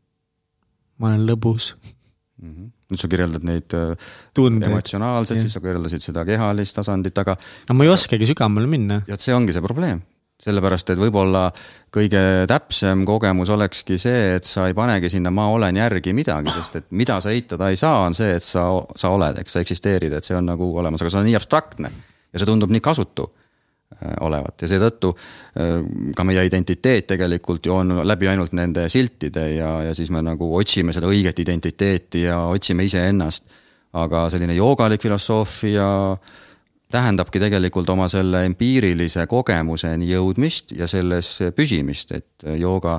ma 0.98 1.10
olen 1.10 1.26
lõbus 1.28 1.72
mm. 1.74 2.48
-hmm. 2.50 2.72
nüüd 2.90 3.02
sa 3.02 3.10
kirjeldad 3.10 3.46
neid 3.46 3.76
äh, 3.76 3.94
Tundeid. 4.34 4.70
emotsionaalselt, 4.70 5.40
siis 5.42 5.54
sa 5.56 5.62
kirjeldasid 5.64 6.04
seda 6.04 6.24
kehalist 6.28 6.76
tasandit, 6.80 7.18
aga. 7.18 7.36
no 7.68 7.78
ma 7.78 7.86
ei 7.86 7.94
oskagi 7.94 8.28
sügavamale 8.30 8.70
minna. 8.70 9.02
ja 9.08 9.18
see 9.20 9.34
ongi 9.34 9.56
see 9.56 9.64
probleem 9.64 10.02
sellepärast, 10.44 10.90
et 10.90 10.98
võib-olla 10.98 11.46
kõige 11.94 12.20
täpsem 12.50 13.04
kogemus 13.06 13.52
olekski 13.54 13.96
see, 14.02 14.34
et 14.36 14.48
sa 14.48 14.66
ei 14.68 14.74
panegi 14.76 15.08
sinna 15.12 15.30
ma 15.30 15.46
olen 15.52 15.78
järgi 15.78 16.12
midagi, 16.12 16.50
sest 16.56 16.80
et 16.80 16.88
mida 16.90 17.20
sa 17.22 17.30
eitada 17.30 17.70
ei 17.70 17.78
saa, 17.80 18.02
on 18.08 18.16
see, 18.18 18.34
et 18.34 18.44
sa, 18.44 18.66
sa 18.98 19.12
oled, 19.14 19.38
eks 19.40 19.54
sa 19.54 19.62
eksisteerid, 19.62 20.12
et 20.12 20.26
see 20.26 20.36
on 20.36 20.50
nagu 20.50 20.68
olemas, 20.76 21.00
aga 21.00 21.14
see 21.14 21.22
on 21.22 21.28
nii 21.30 21.38
abstraktne 21.38 21.92
ja 22.34 22.42
see 22.42 22.50
tundub 22.50 22.74
nii 22.74 22.82
kasutu 22.84 23.30
olevat 24.20 24.62
ja 24.62 24.68
seetõttu 24.68 25.12
äh, 25.14 25.76
ka 26.16 26.24
meie 26.26 26.44
identiteet 26.46 27.06
tegelikult 27.12 27.66
ju 27.66 27.74
on 27.76 28.00
läbi 28.06 28.28
ainult 28.28 28.54
nende 28.56 28.88
siltide 28.92 29.46
ja, 29.54 29.70
ja 29.88 29.92
siis 29.94 30.10
me 30.10 30.22
nagu 30.24 30.48
otsime 30.58 30.92
seda 30.92 31.10
õiget 31.10 31.40
identiteeti 31.44 32.24
ja 32.26 32.40
otsime 32.50 32.84
iseennast. 32.84 33.44
aga 33.94 34.24
selline 34.30 34.54
joogalik 34.54 35.02
filosoofia 35.02 36.16
tähendabki 36.90 37.40
tegelikult 37.40 37.88
oma 37.90 38.08
selle 38.10 38.44
empiirilise 38.48 39.26
kogemuseni 39.30 40.08
jõudmist 40.10 40.74
ja 40.74 40.88
selles 40.90 41.38
püsimist, 41.54 42.10
et 42.12 42.46
jooga 42.58 42.98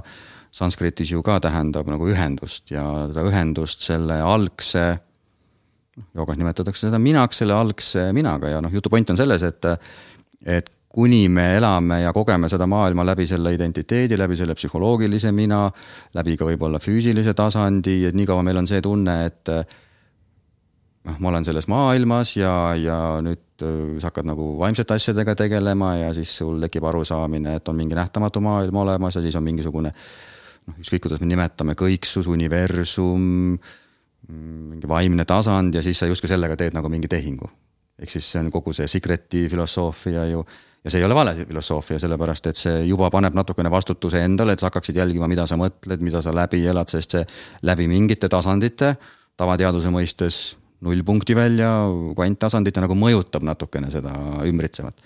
sanskritis 0.56 1.12
ju 1.12 1.22
ka 1.24 1.40
tähendab 1.44 1.90
nagu 1.92 2.08
ühendust 2.08 2.72
ja 2.72 2.86
seda 3.10 3.26
ühendust 3.28 3.84
selle 3.84 4.22
algse 4.24 4.86
noh, 4.96 6.08
joogas 6.16 6.40
nimetatakse 6.40 6.88
seda 6.88 7.00
minaks, 7.00 7.44
selle 7.44 7.56
algse 7.56 8.10
minaga 8.16 8.56
ja 8.56 8.64
noh, 8.64 8.72
jutu 8.72 8.92
point 8.92 9.12
on 9.12 9.20
selles, 9.20 9.44
et 9.44 9.72
et 10.46 10.70
kuni 10.96 11.26
me 11.30 11.50
elame 11.58 12.02
ja 12.06 12.14
kogeme 12.16 12.48
seda 12.52 12.68
maailma 12.72 13.04
läbi 13.06 13.26
selle 13.28 13.52
identiteedi, 13.56 14.18
läbi 14.18 14.38
selle 14.40 14.56
psühholoogilise 14.56 15.32
mina, 15.36 15.66
läbi 16.16 16.38
ka 16.40 16.48
võib-olla 16.48 16.80
füüsilise 16.80 17.34
tasandi, 17.36 17.98
et 18.08 18.16
niikaua 18.16 18.46
meil 18.48 18.62
on 18.62 18.70
see 18.70 18.80
tunne, 18.84 19.18
et 19.28 19.52
noh, 21.06 21.18
ma 21.20 21.32
olen 21.34 21.48
selles 21.48 21.68
maailmas 21.72 22.36
ja, 22.40 22.54
ja 22.80 23.00
nüüd 23.24 23.66
äh, 23.66 23.98
sa 24.00 24.10
hakkad 24.10 24.30
nagu 24.30 24.54
vaimsete 24.60 24.96
asjadega 24.96 25.36
tegelema 25.38 25.96
ja 26.00 26.14
siis 26.16 26.32
sul 26.40 26.62
tekib 26.64 26.88
arusaamine, 26.90 27.58
et 27.60 27.72
on 27.72 27.78
mingi 27.78 27.98
nähtamatu 27.98 28.44
maailm 28.46 28.84
olemas 28.86 29.20
ja 29.20 29.24
siis 29.26 29.36
on 29.36 29.46
mingisugune 29.46 29.92
noh, 29.92 30.78
ükskõik 30.80 31.06
kuidas 31.06 31.22
me 31.22 31.30
nimetame, 31.30 31.76
kõiksus, 31.80 32.30
universum, 32.32 33.58
mingi 34.30 34.90
vaimne 34.90 35.28
tasand 35.30 35.76
ja 35.76 35.84
siis 35.86 36.00
sa 36.02 36.10
justkui 36.10 36.32
sellega 36.32 36.58
teed 36.58 36.74
nagu 36.78 36.90
mingi 36.90 37.12
tehingu. 37.12 37.52
ehk 38.00 38.12
siis 38.12 38.26
see 38.32 38.42
on 38.42 38.50
kogu 38.52 38.74
see 38.76 38.88
secret'i 38.92 39.46
filosoofia 39.52 40.26
ju 40.32 40.42
ja 40.86 40.92
see 40.92 41.02
ei 41.02 41.06
ole 41.06 41.16
vale 41.18 41.34
filosoofia, 41.36 41.98
sellepärast 42.00 42.52
et 42.52 42.60
see 42.62 42.84
juba 42.86 43.10
paneb 43.14 43.34
natukene 43.34 43.72
vastutuse 43.74 44.22
endale, 44.22 44.54
et 44.54 44.62
sa 44.62 44.70
hakkaksid 44.70 45.00
jälgima, 45.02 45.28
mida 45.28 45.48
sa 45.50 45.58
mõtled, 45.58 46.04
mida 46.06 46.22
sa 46.22 46.34
läbi 46.36 46.62
elad, 46.70 46.92
sest 46.94 47.18
see 47.18 47.24
läbi 47.66 47.88
mingite 47.90 48.30
tasandite, 48.30 48.94
tavateaduse 49.38 49.90
mõistes 49.94 50.44
nullpunkti 50.86 51.36
välja, 51.36 51.72
kvanttasandite 52.16 52.84
nagu 52.84 52.98
mõjutab 53.00 53.48
natukene 53.48 53.90
seda 53.92 54.14
ümbritsevat. 54.46 55.02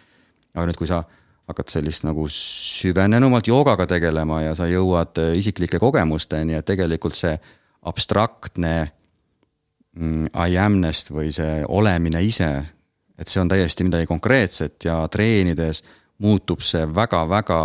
aga 0.53 0.65
nüüd, 0.67 0.77
kui 0.77 0.89
sa 0.89 1.03
hakkad 1.49 1.71
sellist 1.71 2.03
nagu 2.03 2.25
süvenenumalt 2.29 3.47
joogaga 3.47 3.87
tegelema 3.87 4.41
ja 4.43 4.55
sa 4.55 4.67
jõuad 4.67 5.17
isiklike 5.39 5.79
kogemusteni, 5.79 6.57
et 6.59 6.65
tegelikult 6.65 7.15
see 7.15 7.37
abstraktne 7.87 8.73
mm, 9.95 10.33
I 10.35 10.57
amness 10.59 11.07
või 11.13 11.31
see 11.31 11.63
olemine 11.65 12.21
ise 12.25 12.51
et 13.19 13.27
see 13.27 13.41
on 13.41 13.51
täiesti 13.51 13.83
midagi 13.83 14.07
konkreetset 14.07 14.87
ja 14.87 15.01
treenides 15.11 15.83
muutub 16.23 16.63
see 16.63 16.85
väga-väga 16.95 17.61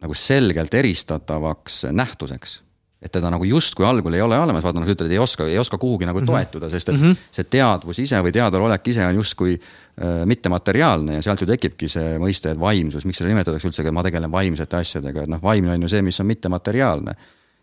nagu 0.00 0.14
selgelt 0.14 0.74
eristatavaks 0.74 1.86
nähtuseks. 1.92 2.62
et 3.02 3.12
teda 3.12 3.28
nagu 3.30 3.44
justkui 3.44 3.84
algul 3.86 4.14
ei 4.16 4.22
ole 4.24 4.38
olemas, 4.40 4.64
vaata 4.64 4.80
nagu 4.80 4.88
sa 4.88 4.94
ütled, 4.96 5.12
ei 5.12 5.18
oska, 5.20 5.44
ei 5.46 5.58
oska 5.60 5.78
kuhugi 5.78 6.06
nagu 6.08 6.18
mhm. 6.18 6.26
toetuda, 6.26 6.68
sest 6.72 6.88
et 6.88 6.96
mm 6.96 7.02
-hmm. 7.02 7.16
see 7.30 7.44
teadvus 7.44 7.98
ise 8.02 8.18
või 8.24 8.32
teadvalolek 8.32 8.88
ise 8.88 9.06
on 9.06 9.14
justkui 9.14 9.52
äh, 9.54 10.24
mittemateriaalne 10.26 11.14
ja 11.14 11.22
sealt 11.22 11.40
ju 11.40 11.46
tekibki 11.46 11.88
see 11.88 12.18
mõiste, 12.18 12.50
et 12.50 12.60
vaimsus, 12.60 13.04
miks 13.04 13.18
seda 13.18 13.28
nimetatakse 13.28 13.68
üldse, 13.68 13.84
et 13.84 13.92
ma 13.94 14.02
tegelen 14.02 14.32
vaimsete 14.32 14.76
asjadega, 14.76 15.22
et 15.22 15.28
noh, 15.28 15.42
vaimne 15.42 15.72
on 15.72 15.82
ju 15.82 15.88
see, 15.88 16.02
mis 16.02 16.20
on 16.20 16.26
mittemateriaalne. 16.26 17.14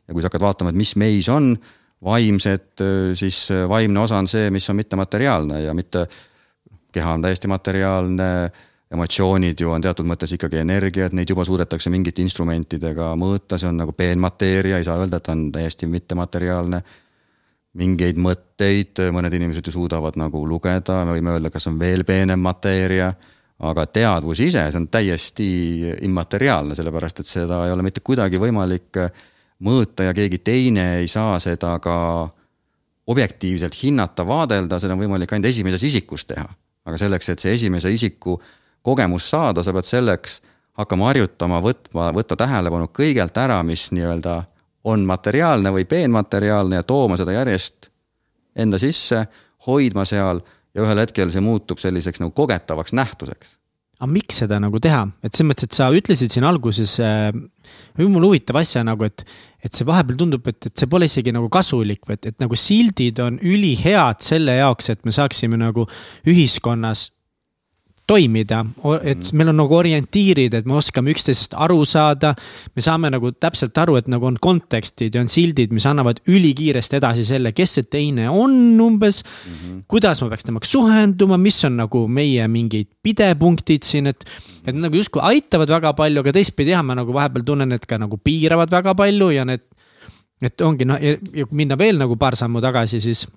ja 0.07 0.13
kui 0.13 0.21
sa 0.21 0.27
hakkad 0.27 0.41
vaatama, 0.41 0.69
et 0.69 0.75
mis 0.75 0.95
meis 0.95 1.29
on 1.29 1.57
vaimsed, 2.03 2.69
äh, 2.81 3.15
siis 3.15 3.45
äh, 3.51 3.65
vaimne 3.69 3.99
osa 3.99 4.17
on 4.17 4.27
see, 4.27 4.51
mis 4.51 4.69
on 4.69 4.75
mittemateriaalne 4.75 5.61
ja 5.63 5.73
mitte, 5.73 6.07
keha 6.91 7.17
on 7.17 7.21
täiesti 7.21 7.47
materiaalne 7.47 8.29
emotsioonid 8.93 9.59
ju 9.59 9.71
on 9.73 9.81
teatud 9.81 10.07
mõttes 10.07 10.35
ikkagi 10.35 10.59
energiat, 10.61 11.15
neid 11.17 11.29
juba 11.29 11.45
suudetakse 11.47 11.89
mingite 11.93 12.21
instrumentidega 12.21 13.13
mõõta, 13.19 13.57
see 13.57 13.69
on 13.71 13.79
nagu 13.81 13.95
peenmateeria, 13.97 14.77
ei 14.77 14.87
saa 14.87 14.99
öelda, 15.01 15.17
et 15.17 15.25
ta 15.25 15.33
on 15.33 15.47
täiesti 15.53 15.89
mittemateriaalne. 15.89 16.83
mingeid 17.73 18.19
mõtteid 18.21 18.99
mõned 19.09 19.33
inimesed 19.33 19.65
ju 19.65 19.71
suudavad 19.73 20.13
nagu 20.21 20.43
lugeda, 20.45 20.99
me 21.05 21.15
võime 21.15 21.31
öelda, 21.33 21.49
kas 21.49 21.65
on 21.67 21.79
veel 21.79 22.03
peenem 22.03 22.39
mateeria. 22.39 23.13
aga 23.63 23.85
teadvus 23.85 24.39
ise, 24.39 24.71
see 24.71 24.77
on 24.77 24.87
täiesti 24.91 25.45
immateriaalne, 26.01 26.75
sellepärast 26.75 27.19
et 27.19 27.25
seda 27.25 27.65
ei 27.65 27.71
ole 27.71 27.83
mitte 27.83 28.01
kuidagi 28.01 28.37
võimalik 28.37 28.97
mõõta 29.63 30.07
ja 30.07 30.13
keegi 30.15 30.39
teine 30.43 30.87
ei 31.01 31.07
saa 31.11 31.39
seda 31.43 31.77
ka 31.83 31.95
objektiivselt 33.07 33.75
hinnata, 33.83 34.25
vaadelda, 34.27 34.79
seda 34.79 34.95
on 34.95 35.03
võimalik 35.03 35.31
ainult 35.33 35.49
esimeses 35.49 35.83
isikus 35.83 36.25
teha. 36.25 36.47
aga 36.85 36.97
selleks, 36.99 37.29
et 37.29 37.39
see 37.39 37.53
esimese 37.55 37.91
isiku 37.91 38.41
kogemust 38.83 39.31
saada, 39.31 39.63
sa 39.63 39.71
pead 39.71 39.87
selleks 39.87 40.41
hakkama 40.75 41.07
harjutama, 41.11 41.61
võtma, 41.63 42.09
võtta 42.15 42.35
tähelepanu 42.35 42.89
kõigelt 42.91 43.37
ära, 43.39 43.61
mis 43.63 43.87
nii-öelda 43.95 44.41
on 44.83 45.05
materiaalne 45.07 45.71
või 45.71 45.85
peenmateriaalne 45.87 46.81
ja 46.81 46.83
tooma 46.83 47.17
seda 47.17 47.31
järjest 47.31 47.87
enda 48.55 48.79
sisse, 48.81 49.25
hoidma 49.67 50.05
seal 50.05 50.41
ja 50.75 50.83
ühel 50.83 50.99
hetkel 50.99 51.31
see 51.31 51.43
muutub 51.43 51.79
selliseks 51.79 52.19
nagu 52.19 52.33
kogetavaks 52.35 52.93
nähtuseks. 52.93 53.57
Aga 54.01 54.09
miks 54.09 54.41
seda 54.43 54.59
nagu 54.61 54.79
teha, 54.81 55.05
et 55.23 55.33
selles 55.33 55.49
mõttes, 55.51 55.69
et 55.69 55.77
sa 55.77 55.89
ütlesid 55.93 56.33
siin 56.33 56.47
alguses 56.47 56.95
äh, 57.03 57.29
mul 58.01 58.27
huvitav 58.27 58.59
asja 58.61 58.83
nagu, 58.85 59.05
et, 59.07 59.25
et 59.63 59.73
see 59.73 59.87
vahepeal 59.87 60.19
tundub, 60.19 60.47
et, 60.49 60.69
et 60.69 60.73
see 60.79 60.89
pole 60.89 61.07
isegi 61.09 61.33
nagu 61.35 61.49
kasulik 61.53 62.07
või 62.07 62.17
et, 62.17 62.31
et 62.33 62.39
nagu 62.43 62.57
sildid 62.57 63.21
on 63.23 63.39
ülihead 63.39 64.23
selle 64.25 64.57
jaoks, 64.59 64.89
et 64.93 65.03
me 65.05 65.13
saaksime 65.15 65.59
nagu 65.61 65.85
ühiskonnas 66.29 67.11
toimida, 68.07 68.59
et 69.01 69.19
mm. 69.21 69.37
meil 69.39 69.51
on 69.53 69.57
nagu 69.61 69.75
orientiirid, 69.77 70.55
et 70.57 70.65
me 70.67 70.75
oskame 70.75 71.13
üksteisest 71.13 71.55
aru 71.55 71.79
saada. 71.87 72.33
me 72.75 72.83
saame 72.83 73.11
nagu 73.13 73.31
täpselt 73.31 73.77
aru, 73.79 73.95
et 73.99 74.09
nagu 74.11 74.27
on 74.27 74.37
kontekstid 74.41 75.15
ja 75.15 75.21
on 75.23 75.31
sildid, 75.31 75.71
mis 75.71 75.85
annavad 75.87 76.19
ülikiiresti 76.27 76.99
edasi 76.99 77.23
selle, 77.27 77.53
kes 77.55 77.77
see 77.77 77.87
teine 77.87 78.27
on 78.29 78.81
umbes 78.81 79.23
mm. 79.23 79.53
-hmm. 79.53 79.83
kuidas 79.87 80.21
ma 80.21 80.29
peaks 80.33 80.43
temaga 80.43 80.67
suhenduma, 80.67 81.37
mis 81.37 81.63
on 81.65 81.77
nagu 81.79 82.07
meie 82.07 82.47
mingid 82.47 82.89
pidepunktid 83.03 83.83
siin, 83.83 84.07
et. 84.11 84.25
et 84.67 84.75
nagu 84.75 84.95
justkui 84.95 85.21
aitavad 85.23 85.69
väga 85.69 85.93
palju, 85.93 86.19
aga 86.19 86.33
teistpidi 86.35 86.75
jah, 86.75 86.83
ma 86.83 86.95
nagu 86.95 87.13
vahepeal 87.13 87.43
tunnen, 87.43 87.71
et 87.71 87.85
ka 87.85 87.97
nagu 87.97 88.17
piiravad 88.17 88.71
väga 88.71 88.95
palju 88.95 89.29
ja 89.31 89.45
need. 89.45 89.63
et 90.43 90.61
ongi 90.61 90.85
noh, 90.85 90.99
ja 90.99 91.45
kui 91.47 91.55
minna 91.55 91.77
veel 91.77 91.97
nagu 91.97 92.15
paar 92.19 92.35
sammu 92.35 92.59
tagasi, 92.61 92.99
siis 92.99 93.27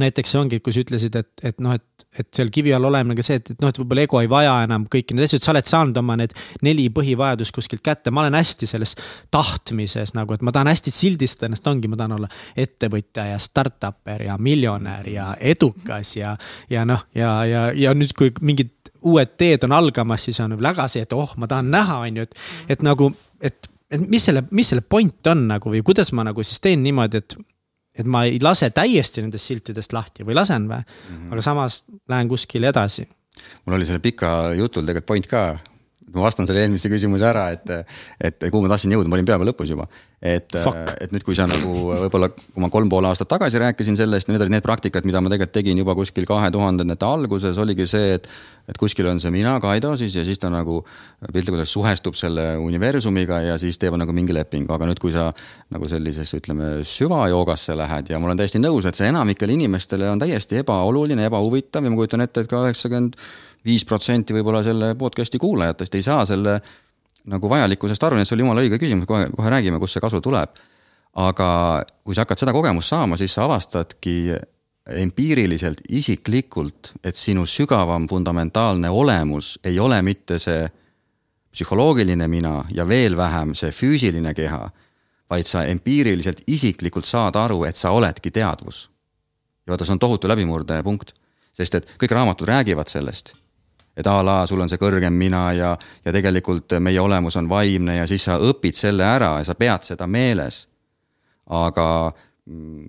näiteks 0.00 0.34
see 0.34 0.40
ongi, 0.40 0.60
kui 0.64 0.74
sa 0.74 0.82
ütlesid, 0.84 1.16
et, 1.18 1.30
et 1.50 1.60
noh, 1.62 1.74
et, 1.76 2.06
et 2.18 2.28
seal 2.34 2.50
kivi 2.54 2.72
all 2.74 2.86
olemine 2.88 3.16
ka 3.18 3.24
see, 3.26 3.38
et, 3.40 3.50
et 3.54 3.62
noh, 3.62 3.72
et 3.72 3.80
võib-olla 3.80 4.04
ego 4.06 4.20
ei 4.22 4.30
vaja 4.30 4.54
enam 4.66 4.86
kõiki 4.90 5.16
neid 5.16 5.28
asju, 5.28 5.40
et 5.40 5.46
sa 5.46 5.52
oled 5.54 5.70
saanud 5.70 6.00
oma 6.00 6.16
need 6.20 6.34
neli 6.66 6.86
põhivajadust 6.94 7.54
kuskilt 7.54 7.84
kätte, 7.84 8.12
ma 8.14 8.24
olen 8.24 8.38
hästi 8.38 8.68
selles 8.70 8.94
tahtmises 9.34 10.14
nagu, 10.18 10.36
et 10.36 10.44
ma 10.46 10.54
tahan 10.54 10.72
hästi 10.72 10.94
sildistada 10.94 11.50
ennast, 11.50 11.66
ongi, 11.70 11.90
ma 11.90 12.00
tahan 12.00 12.16
olla 12.18 12.30
ettevõtja 12.66 13.28
ja 13.32 13.42
startup'er 13.42 14.26
ja 14.28 14.38
miljonär 14.38 15.10
ja 15.12 15.28
edukas 15.40 16.16
ja, 16.18 16.34
ja 16.70 16.86
noh, 16.88 17.06
ja, 17.14 17.36
ja, 17.48 17.68
ja 17.76 17.94
nüüd, 17.96 18.16
kui 18.18 18.34
mingid 18.40 18.72
uued 19.04 19.36
teed 19.38 19.66
on 19.66 19.76
algamas, 19.76 20.24
siis 20.26 20.40
on 20.40 20.56
väga 20.58 20.88
see, 20.88 21.04
et 21.04 21.12
oh, 21.16 21.36
ma 21.40 21.48
tahan 21.50 21.70
näha, 21.72 22.00
on 22.06 22.20
ju, 22.22 22.28
et, 22.28 22.42
et 22.76 22.84
nagu, 22.86 23.12
et 23.44 23.70
et 23.94 24.04
mis 24.10 24.22
selle, 24.26 24.42
mis 24.50 24.66
selle 24.66 24.82
point 24.82 25.28
on 25.30 25.44
nagu 25.46 25.70
või 25.70 25.82
kuidas 25.86 26.10
ma 26.16 26.24
nagu 26.26 26.42
siis 26.42 26.62
teen 26.64 26.82
niimoodi, 26.82 27.20
et 27.20 27.36
et 27.98 28.08
ma 28.10 28.24
ei 28.28 28.40
lase 28.42 28.70
täiesti 28.74 29.22
nendest 29.22 29.50
siltidest 29.50 29.94
lahti 29.94 30.26
või 30.26 30.36
lasen 30.38 30.68
või 30.70 30.80
mm, 30.80 31.04
-hmm. 31.10 31.32
aga 31.32 31.44
samas 31.46 31.82
lähen 32.08 32.28
kuskile 32.28 32.68
edasi. 32.68 33.06
mul 33.66 33.76
oli 33.76 33.86
selle 33.86 34.02
pika 34.02 34.52
jutul 34.54 34.82
tegelikult 34.86 35.06
point 35.06 35.26
ka, 35.30 35.58
ma 36.12 36.24
vastan 36.26 36.48
selle 36.48 36.64
eelmise 36.64 36.90
küsimuse 36.92 37.26
ära, 37.26 37.46
et, 37.54 37.70
et 38.20 38.46
kuhu 38.50 38.64
ma 38.64 38.70
tahtsin 38.72 38.92
jõuda, 38.92 39.08
ma 39.08 39.16
olin 39.16 39.28
peaaegu 39.28 39.46
lõpus 39.48 39.70
juba. 39.72 39.86
et, 40.24 40.56
et 41.04 41.12
nüüd, 41.12 41.24
kui 41.24 41.36
sa 41.36 41.44
nagu 41.48 41.72
võib-olla, 42.04 42.30
kui 42.32 42.62
ma 42.62 42.70
kolm 42.72 42.88
pool 42.92 43.04
aastat 43.08 43.28
tagasi 43.28 43.60
rääkisin 43.60 43.96
sellest, 43.98 44.30
need 44.30 44.40
olid 44.40 44.54
need 44.54 44.64
praktikad, 44.64 45.04
mida 45.04 45.20
ma 45.20 45.32
tegelikult 45.32 45.54
tegin 45.56 45.80
juba 45.80 45.94
kuskil 45.96 46.24
kahe 46.28 46.48
tuhandendate 46.54 47.08
alguses, 47.08 47.60
oligi 47.60 47.86
see, 47.88 48.18
et. 48.18 48.28
et 48.64 48.78
kuskil 48.80 49.04
on 49.10 49.18
see 49.20 49.28
mina, 49.28 49.58
Kaido 49.60 49.90
siis 50.00 50.14
ja 50.16 50.22
siis 50.24 50.40
ta 50.40 50.48
nagu 50.48 50.78
piltlikult 51.20 51.58
öeldes 51.58 51.72
suhestub 51.76 52.16
selle 52.16 52.54
universumiga 52.56 53.42
ja 53.44 53.58
siis 53.60 53.76
teeb 53.76 53.98
nagu 54.00 54.12
mingi 54.16 54.32
lepingu, 54.32 54.72
aga 54.72 54.88
nüüd, 54.88 55.00
kui 55.02 55.12
sa. 55.12 55.32
nagu 55.74 55.88
sellisesse, 55.90 56.38
ütleme 56.40 56.68
süvajoogasse 56.86 57.76
lähed 57.76 58.12
ja 58.12 58.20
ma 58.20 58.30
olen 58.30 58.38
täiesti 58.40 58.60
nõus, 58.62 58.86
et 58.88 58.96
see 58.96 59.10
enamikele 59.10 59.52
inimestele 59.56 60.08
on 60.08 60.22
täiesti 60.22 60.62
ebaoluline, 60.62 61.26
ebahuvitav 61.28 61.84
ja 61.84 61.92
ma 61.92 61.98
kujutan 61.98 62.24
ette, 62.24 62.44
et 62.44 62.48
ka 62.48 62.62
üheksakümmend 62.64 63.18
viis 63.64 63.84
protsenti 63.84 64.34
võib-olla 64.36 64.62
selle 64.64 64.94
podcast'i 64.98 65.40
kuulajatest 65.40 65.94
ei 65.94 66.02
saa 66.04 66.24
selle 66.28 66.58
nagu 67.30 67.48
vajalikkusest 67.48 68.02
aru, 68.04 68.18
nii 68.18 68.26
et 68.26 68.28
see 68.28 68.36
oli 68.36 68.44
jumala 68.44 68.64
õige 68.64 68.78
küsimus, 68.80 69.08
kohe, 69.08 69.28
kohe 69.32 69.52
räägime, 69.52 69.80
kust 69.80 69.96
see 69.96 70.04
kasu 70.04 70.20
tuleb. 70.24 70.62
aga 71.14 71.48
kui 72.02 72.14
sa 72.14 72.24
hakkad 72.24 72.40
seda 72.42 72.52
kogemust 72.52 72.90
saama, 72.90 73.16
siis 73.16 73.34
sa 73.36 73.44
avastadki 73.44 74.34
empiiriliselt, 74.98 75.78
isiklikult, 75.88 76.90
et 77.04 77.16
sinu 77.16 77.46
sügavam 77.46 78.08
fundamentaalne 78.10 78.90
olemus 78.90 79.58
ei 79.64 79.78
ole 79.78 80.02
mitte 80.02 80.38
see 80.38 80.66
psühholoogiline 81.54 82.26
mina 82.28 82.64
ja 82.74 82.88
veel 82.88 83.16
vähem 83.16 83.54
see 83.54 83.70
füüsiline 83.70 84.34
keha, 84.34 84.66
vaid 85.30 85.46
sa 85.46 85.62
empiiriliselt 85.70 86.42
isiklikult 86.46 87.06
saad 87.06 87.38
aru, 87.38 87.62
et 87.64 87.76
sa 87.76 87.94
oledki 87.94 88.30
teadvus. 88.30 88.90
ja 89.66 89.72
vaata, 89.72 89.84
see 89.84 89.94
on 89.94 90.02
tohutu 90.02 90.28
läbimurdepunkt, 90.28 91.14
sest 91.54 91.74
et 91.74 91.88
kõik 91.94 92.10
raamatud 92.10 92.50
räägivad 92.50 92.90
sellest 92.90 93.36
et 93.96 94.06
a 94.06 94.16
la 94.26 94.42
sul 94.46 94.60
on 94.60 94.68
see 94.68 94.80
kõrgem 94.80 95.14
mina 95.14 95.44
ja, 95.54 95.72
ja 96.04 96.12
tegelikult 96.12 96.76
meie 96.82 97.00
olemus 97.00 97.36
on 97.36 97.48
vaimne 97.48 98.00
ja 98.00 98.06
siis 98.10 98.24
sa 98.26 98.38
õpid 98.42 98.74
selle 98.78 99.06
ära 99.06 99.36
ja 99.38 99.44
sa 99.46 99.54
pead 99.54 99.86
seda 99.86 100.06
meeles. 100.10 100.66
aga 101.46 102.12
mm, 102.46 102.86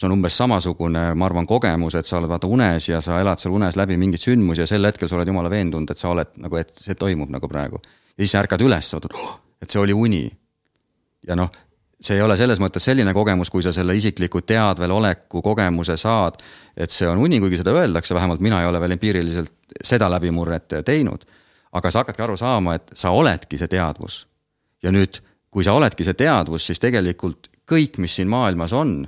see 0.00 0.08
on 0.08 0.14
umbes 0.16 0.36
samasugune, 0.38 1.02
ma 1.14 1.26
arvan, 1.26 1.46
kogemus, 1.46 1.94
et 1.98 2.08
sa 2.08 2.16
oled 2.18 2.30
vaata 2.30 2.48
unes 2.48 2.88
ja 2.88 3.02
sa 3.04 3.18
elad 3.20 3.40
seal 3.42 3.52
unes 3.52 3.76
läbi 3.76 3.98
mingeid 4.00 4.22
sündmusi 4.22 4.64
ja 4.64 4.68
sel 4.70 4.86
hetkel 4.88 5.10
sa 5.10 5.18
oled 5.18 5.28
jumala 5.28 5.50
veendunud, 5.52 5.90
et 5.92 6.00
sa 6.00 6.12
oled 6.14 6.38
nagu, 6.40 6.56
et 6.56 6.70
see 6.78 6.96
toimub 6.96 7.32
nagu 7.32 7.48
praegu. 7.48 7.80
ja 8.16 8.22
siis 8.22 8.32
sa 8.32 8.44
ärkad 8.44 8.64
üles, 8.64 8.94
oh, 8.94 9.34
et 9.60 9.68
see 9.68 9.82
oli 9.82 9.92
uni. 9.92 10.24
ja 11.28 11.36
noh, 11.36 11.50
see 12.00 12.16
ei 12.16 12.22
ole 12.22 12.36
selles 12.40 12.60
mõttes 12.60 12.84
selline 12.84 13.12
kogemus, 13.14 13.50
kui 13.52 13.62
sa 13.62 13.72
selle 13.76 13.94
isikliku 13.96 14.40
teadvel 14.46 14.90
oleku 14.90 15.42
kogemuse 15.44 15.96
saad, 16.00 16.40
et 16.76 16.90
see 16.90 17.08
on 17.08 17.20
uni, 17.20 17.40
kuigi 17.40 17.60
seda 17.60 17.74
öeldakse, 17.76 18.14
vähemalt 18.14 18.40
mina 18.40 18.62
ei 18.62 18.68
ole 18.68 18.80
veel 18.80 18.96
empiiriliselt 18.96 19.52
seda 19.84 20.10
läbimurret 20.10 20.80
teinud. 20.84 21.24
aga 21.72 21.90
sa 21.90 22.00
hakkadki 22.00 22.22
aru 22.22 22.36
saama, 22.36 22.74
et 22.74 22.90
sa 22.94 23.10
oledki 23.10 23.58
see 23.58 23.68
teadvus. 23.68 24.26
ja 24.82 24.90
nüüd, 24.90 25.20
kui 25.50 25.64
sa 25.64 25.72
oledki 25.72 26.04
see 26.04 26.14
teadvus, 26.14 26.66
siis 26.66 26.78
tegelikult 26.78 27.50
kõik, 27.70 27.98
mis 27.98 28.16
siin 28.16 28.28
maailmas 28.28 28.72
on, 28.72 29.06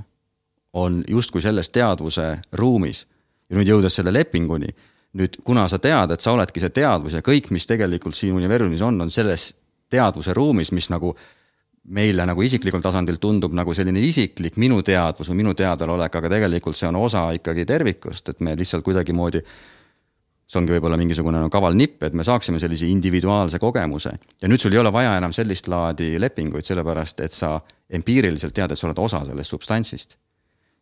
on 0.72 1.02
justkui 1.08 1.42
selles 1.42 1.68
teadvuse 1.68 2.38
ruumis. 2.52 3.06
ja 3.50 3.56
nüüd 3.56 3.68
jõudes 3.68 3.94
selle 3.94 4.12
lepinguni, 4.12 4.68
nüüd 5.12 5.40
kuna 5.44 5.68
sa 5.68 5.78
tead, 5.78 6.10
et 6.10 6.20
sa 6.20 6.32
oledki 6.32 6.60
see 6.60 6.70
teadvus 6.70 7.12
ja 7.12 7.20
kõik, 7.20 7.50
mis 7.50 7.66
tegelikult 7.66 8.14
siin 8.14 8.34
universumis 8.34 8.82
on, 8.82 9.00
on 9.00 9.10
selles 9.10 9.54
teadvuse 9.90 10.34
ruumis, 10.34 10.72
mis 10.72 10.88
nagu 10.90 11.16
meile 11.82 12.26
nagu 12.26 12.42
isiklikul 12.42 12.82
tasandil 12.82 13.18
tundub 13.22 13.54
nagu 13.56 13.74
selline 13.74 14.00
isiklik 14.06 14.56
minu 14.62 14.82
teadvus 14.86 15.32
või 15.32 15.40
minu 15.42 15.54
teadvalolek, 15.58 16.14
aga 16.20 16.30
tegelikult 16.36 16.78
see 16.78 16.88
on 16.88 17.00
osa 17.02 17.26
ikkagi 17.34 17.66
tervikust, 17.66 18.28
et 18.28 18.40
me 18.40 18.54
lihtsalt 18.56 18.84
kuidagimoodi. 18.86 19.42
see 20.46 20.58
ongi 20.60 20.74
võib-olla 20.74 20.98
mingisugune 21.00 21.38
nagu 21.40 21.50
kaval 21.50 21.74
nipp, 21.74 22.02
et 22.02 22.12
me 22.12 22.24
saaksime 22.24 22.60
sellise 22.60 22.86
individuaalse 22.86 23.58
kogemuse 23.58 24.10
ja 24.42 24.48
nüüd 24.48 24.60
sul 24.60 24.72
ei 24.72 24.78
ole 24.78 24.92
vaja 24.92 25.16
enam 25.16 25.32
sellist 25.32 25.68
laadi 25.68 26.20
lepinguid, 26.20 26.64
sellepärast 26.64 27.20
et 27.20 27.32
sa 27.32 27.60
empiiriliselt 27.90 28.54
tead, 28.54 28.70
et 28.70 28.78
sa 28.78 28.86
oled 28.86 28.98
osa 28.98 29.24
sellest 29.26 29.50
substantsist. 29.50 30.16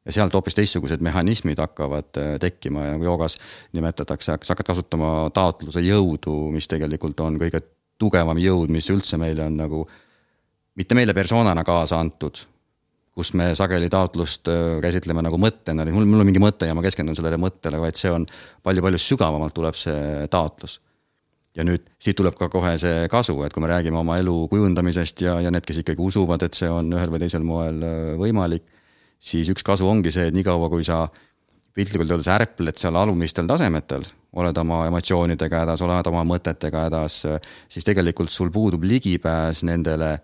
ja 0.04 0.12
sealt 0.12 0.34
hoopis 0.34 0.54
teistsugused 0.54 1.00
mehhanismid 1.00 1.58
hakkavad 1.58 2.16
äh, 2.16 2.38
tekkima 2.40 2.84
ja 2.84 2.92
nagu 2.92 3.04
joogas 3.04 3.38
nimetatakse, 3.72 4.36
sa 4.42 4.52
hakkad 4.52 4.66
kasutama 4.66 5.30
taotluse 5.32 5.80
jõudu, 5.80 6.50
mis 6.52 6.68
tegelikult 6.68 7.20
on 7.20 7.38
kõige 7.40 7.60
tugevam 7.98 8.38
jõud, 8.38 8.68
mis 8.68 8.88
üldse 8.90 9.16
meile 9.20 9.44
on 9.44 9.56
nagu 9.60 9.88
mitte 10.80 10.96
meile 10.96 11.14
persoonana 11.16 11.64
kaasa 11.66 12.00
antud, 12.00 12.40
kus 13.16 13.34
me 13.36 13.50
sageli 13.58 13.90
taotlust 13.92 14.48
käsitleme 14.80 15.22
nagu 15.26 15.38
mõttena, 15.40 15.84
mul, 15.92 16.06
mul 16.08 16.22
on 16.22 16.28
mingi 16.28 16.40
mõte 16.42 16.68
ja 16.68 16.76
ma 16.76 16.84
keskendun 16.84 17.16
sellele 17.18 17.40
mõttele, 17.40 17.80
vaid 17.82 17.98
see 18.00 18.12
on 18.14 18.24
palju-palju 18.64 19.00
sügavamalt 19.02 19.56
tuleb 19.56 19.76
see 19.76 20.28
taotlus. 20.32 20.78
ja 21.58 21.64
nüüd 21.66 21.82
siit 21.98 22.14
tuleb 22.16 22.36
ka 22.38 22.46
kohe 22.48 22.76
see 22.78 23.08
kasu, 23.10 23.34
et 23.42 23.52
kui 23.52 23.62
me 23.62 23.68
räägime 23.68 23.98
oma 23.98 24.20
elu 24.22 24.36
kujundamisest 24.48 25.24
ja, 25.26 25.34
ja 25.42 25.50
need, 25.50 25.66
kes 25.66 25.82
ikkagi 25.82 26.00
usuvad, 26.00 26.44
et 26.46 26.54
see 26.54 26.70
on 26.70 26.92
ühel 26.94 27.10
või 27.10 27.20
teisel 27.24 27.42
moel 27.44 27.82
võimalik, 28.20 28.64
siis 29.18 29.50
üks 29.50 29.66
kasu 29.66 29.88
ongi 29.90 30.14
see, 30.14 30.30
et 30.30 30.36
niikaua, 30.36 30.70
kui 30.70 30.86
sa 30.86 31.08
piltlikult 31.74 32.14
öeldes 32.14 32.30
ärpled 32.30 32.78
seal 32.78 32.96
alumistel 32.96 33.50
tasemetel, 33.50 34.06
oled 34.38 34.62
oma 34.62 34.84
emotsioonidega 34.86 35.64
hädas, 35.64 35.82
oled 35.82 36.08
oma 36.12 36.22
mõtetega 36.30 36.86
hädas, 36.86 37.24
siis 37.68 37.86
tegelikult 37.86 38.30
sul 38.30 38.54
puudub 38.54 38.86
ligipääs 38.86 39.64
nendele 39.66 40.14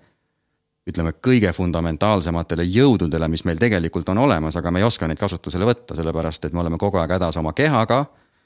ütleme, 0.86 1.16
kõige 1.22 1.50
fundamentaalsematele 1.52 2.66
jõududele, 2.70 3.28
mis 3.28 3.42
meil 3.44 3.58
tegelikult 3.58 4.08
on 4.12 4.22
olemas, 4.26 4.56
aga 4.56 4.70
me 4.70 4.82
ei 4.82 4.86
oska 4.86 5.08
neid 5.10 5.18
kasutusele 5.18 5.66
võtta, 5.66 5.96
sellepärast 5.98 6.46
et 6.46 6.54
me 6.54 6.62
oleme 6.62 6.78
kogu 6.78 7.00
aeg 7.02 7.16
hädas 7.18 7.40
oma 7.42 7.54
kehaga 7.56 8.04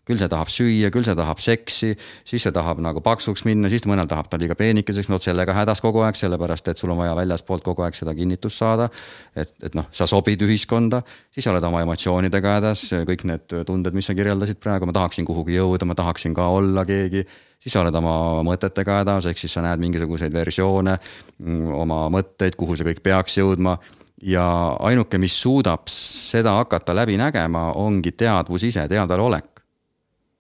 küll 0.09 0.19
see 0.19 0.31
tahab 0.33 0.51
süüa, 0.51 0.91
küll 0.93 1.05
see 1.07 1.15
tahab 1.17 1.41
seksi, 1.43 1.91
siis 2.27 2.45
see 2.45 2.55
tahab 2.55 2.81
nagu 2.83 3.03
paksuks 3.05 3.45
minna, 3.47 3.69
siis 3.71 3.85
mõnel 3.89 4.09
tahab 4.11 4.31
ta 4.31 4.39
liiga 4.41 4.57
peenikeseks, 4.59 5.11
no 5.11 5.19
vot 5.19 5.27
sellega 5.27 5.55
hädas 5.55 5.83
kogu 5.85 6.03
aeg, 6.07 6.19
sellepärast 6.19 6.71
et 6.73 6.81
sul 6.81 6.93
on 6.95 6.99
vaja 7.03 7.13
väljaspoolt 7.19 7.65
kogu 7.67 7.85
aeg 7.87 7.99
seda 7.99 8.15
kinnitust 8.17 8.63
saada. 8.63 8.89
et, 9.37 9.53
et 9.63 9.77
noh, 9.79 9.87
sa 9.95 10.09
sobid 10.11 10.41
ühiskonda, 10.47 11.03
siis 11.35 11.47
oled 11.53 11.65
oma 11.69 11.85
emotsioonidega 11.85 12.57
hädas, 12.59 12.87
kõik 13.13 13.27
need 13.29 13.57
tunded, 13.69 13.97
mis 13.97 14.09
sa 14.09 14.17
kirjeldasid 14.17 14.59
praegu, 14.63 14.89
ma 14.89 14.97
tahaksin 14.97 15.29
kuhugi 15.29 15.61
jõuda, 15.61 15.87
ma 15.87 15.99
tahaksin 15.99 16.35
ka 16.35 16.49
olla 16.57 16.87
keegi 16.89 17.27
siis 17.61 17.75
sa 17.75 17.85
oled 17.85 17.95
oma 18.01 18.41
mõtetega 18.47 19.03
hädas, 19.03 19.31
ehk 19.31 19.39
siis 19.39 19.53
sa 19.53 19.65
näed 19.65 19.83
mingisuguseid 19.83 20.33
versioone, 20.33 20.97
mm, 21.45 21.73
oma 21.77 22.07
mõtteid, 22.13 22.57
kuhu 22.57 22.77
see 22.77 22.89
kõik 22.89 23.03
peaks 23.05 23.39
jõudma 23.39 23.77
ja 24.25 24.45
ainuke, 24.81 25.19
mis 25.21 25.37
suudab 25.43 25.89
seda 25.93 26.59
hakata 26.59 26.97
läbi 26.97 27.17
nägema, 27.21 27.71
ongi 27.81 28.13
teadvus 28.13 28.65
ise, 28.69 28.89
teadvalolek 28.89 29.61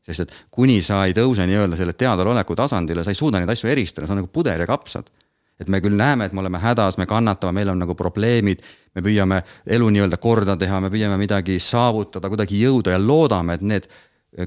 sest 0.07 0.27
et 0.27 0.37
kuni 0.55 0.81
sa 0.85 1.05
ei 1.07 1.15
tõuse 1.17 1.47
nii-öelda 1.49 1.79
selle 1.79 1.95
teadvaloleku 1.99 2.57
tasandile, 2.59 3.05
sa 3.05 3.13
ei 3.13 3.19
suuda 3.19 3.41
neid 3.41 3.51
asju 3.53 3.71
eristada, 3.71 4.09
see 4.09 4.17
on 4.17 4.23
nagu 4.23 4.33
puder 4.33 4.61
ja 4.61 4.69
kapsad. 4.69 5.11
et 5.61 5.69
me 5.69 5.77
küll 5.85 5.93
näeme, 5.93 6.25
et 6.25 6.33
me 6.33 6.41
oleme 6.41 6.57
hädas, 6.57 6.97
me 6.97 7.05
kannatame, 7.05 7.59
meil 7.59 7.69
on 7.69 7.83
nagu 7.83 7.93
probleemid, 7.93 8.63
me 8.97 9.03
püüame 9.05 9.43
elu 9.69 9.91
nii-öelda 9.93 10.17
korda 10.17 10.55
teha, 10.57 10.79
me 10.81 10.89
püüame 10.89 11.19
midagi 11.21 11.59
saavutada, 11.61 12.31
kuidagi 12.33 12.63
jõuda 12.63 12.95
ja 12.95 13.01
loodame, 13.03 13.59
et 13.59 13.67
need 13.69 13.89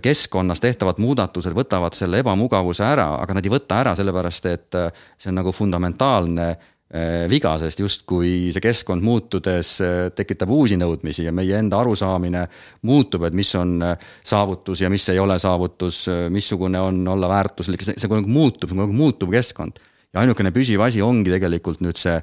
keskkonnas 0.02 0.62
tehtavad 0.64 1.00
muudatused 1.04 1.52
võtavad 1.56 1.96
selle 1.98 2.22
ebamugavuse 2.24 2.86
ära, 2.88 3.10
aga 3.20 3.36
nad 3.36 3.46
ei 3.46 3.52
võta 3.52 3.82
ära 3.82 3.96
sellepärast, 4.00 4.46
et 4.48 4.78
see 5.20 5.32
on 5.32 5.42
nagu 5.42 5.52
fundamentaalne 5.52 6.54
Äh, 6.94 7.26
viga, 7.26 7.56
sest 7.58 7.80
justkui 7.82 8.52
see 8.54 8.62
keskkond 8.62 9.02
muutudes 9.02 9.70
äh, 9.82 10.12
tekitab 10.14 10.52
uusi 10.54 10.76
nõudmisi 10.78 11.24
ja 11.26 11.32
meie 11.34 11.56
enda 11.58 11.80
arusaamine 11.82 12.44
muutub, 12.86 13.24
et 13.26 13.34
mis 13.34 13.50
on 13.58 13.72
äh, 13.82 14.04
saavutus 14.22 14.84
ja 14.84 14.92
mis 14.94 15.08
ei 15.10 15.18
ole 15.18 15.40
saavutus, 15.42 16.04
missugune 16.30 16.78
on 16.78 17.00
olla 17.16 17.32
väärtuslik, 17.32 17.82
see, 17.82 17.98
see 17.98 18.12
kogu 18.12 18.22
aeg 18.22 18.30
muutub, 18.30 18.70
see 18.70 18.78
on 18.78 18.84
kogu 18.84 18.94
aeg 18.94 19.00
muutuv 19.00 19.34
keskkond. 19.34 19.82
ja 20.14 20.22
ainukene 20.22 20.54
püsiv 20.54 20.86
asi 20.86 21.02
ongi 21.02 21.34
tegelikult 21.34 21.82
nüüd 21.82 21.98
see 21.98 22.20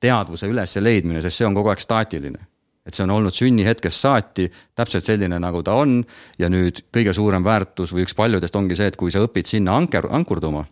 teadvuse 0.00 0.48
ülesleidmine, 0.48 1.20
sest 1.20 1.42
see 1.42 1.50
on 1.50 1.60
kogu 1.60 1.74
aeg 1.74 1.84
staatiline 1.84 2.40
et 2.86 2.94
see 2.94 3.04
on 3.04 3.14
olnud 3.14 3.34
sünnihetkest 3.34 4.02
saati 4.02 4.48
täpselt 4.74 5.06
selline, 5.06 5.38
nagu 5.38 5.62
ta 5.62 5.76
on 5.78 6.00
ja 6.38 6.50
nüüd 6.50 6.84
kõige 6.94 7.14
suurem 7.14 7.44
väärtus 7.44 7.94
või 7.94 8.06
üks 8.06 8.16
paljudest 8.18 8.56
ongi 8.58 8.78
see, 8.78 8.90
et 8.90 8.98
kui 8.98 9.12
sa 9.14 9.22
õpid 9.22 9.46
sinna 9.46 9.76
anker, 9.78 10.08
ankurduma 10.10 10.64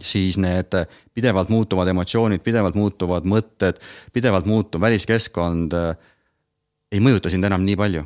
siis 0.00 0.36
need 0.38 0.74
pidevalt 1.14 1.48
muutuvad 1.48 1.88
emotsioonid, 1.88 2.42
pidevalt 2.44 2.74
muutuvad 2.76 3.24
mõtted, 3.24 3.78
pidevalt 4.12 4.44
muutuv 4.46 4.82
väliskeskkond 4.84 5.72
äh, 5.72 5.96
ei 6.92 7.02
mõjuta 7.02 7.30
sind 7.32 7.44
enam 7.44 7.64
nii 7.66 7.76
palju. 7.76 8.04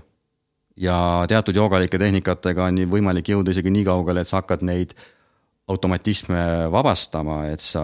ja 0.81 1.27
teatud 1.29 1.57
joogalike 1.57 1.99
tehnikatega 1.99 2.71
on 2.71 2.79
võimalik 2.89 3.29
jõuda 3.29 3.53
isegi 3.53 3.71
nii 3.71 3.85
kaugele, 3.85 4.23
et 4.23 4.29
sa 4.29 4.39
hakkad 4.41 4.63
neid 4.65 4.95
automatisme 5.69 6.71
vabastama, 6.73 7.43
et 7.53 7.61
sa 7.61 7.83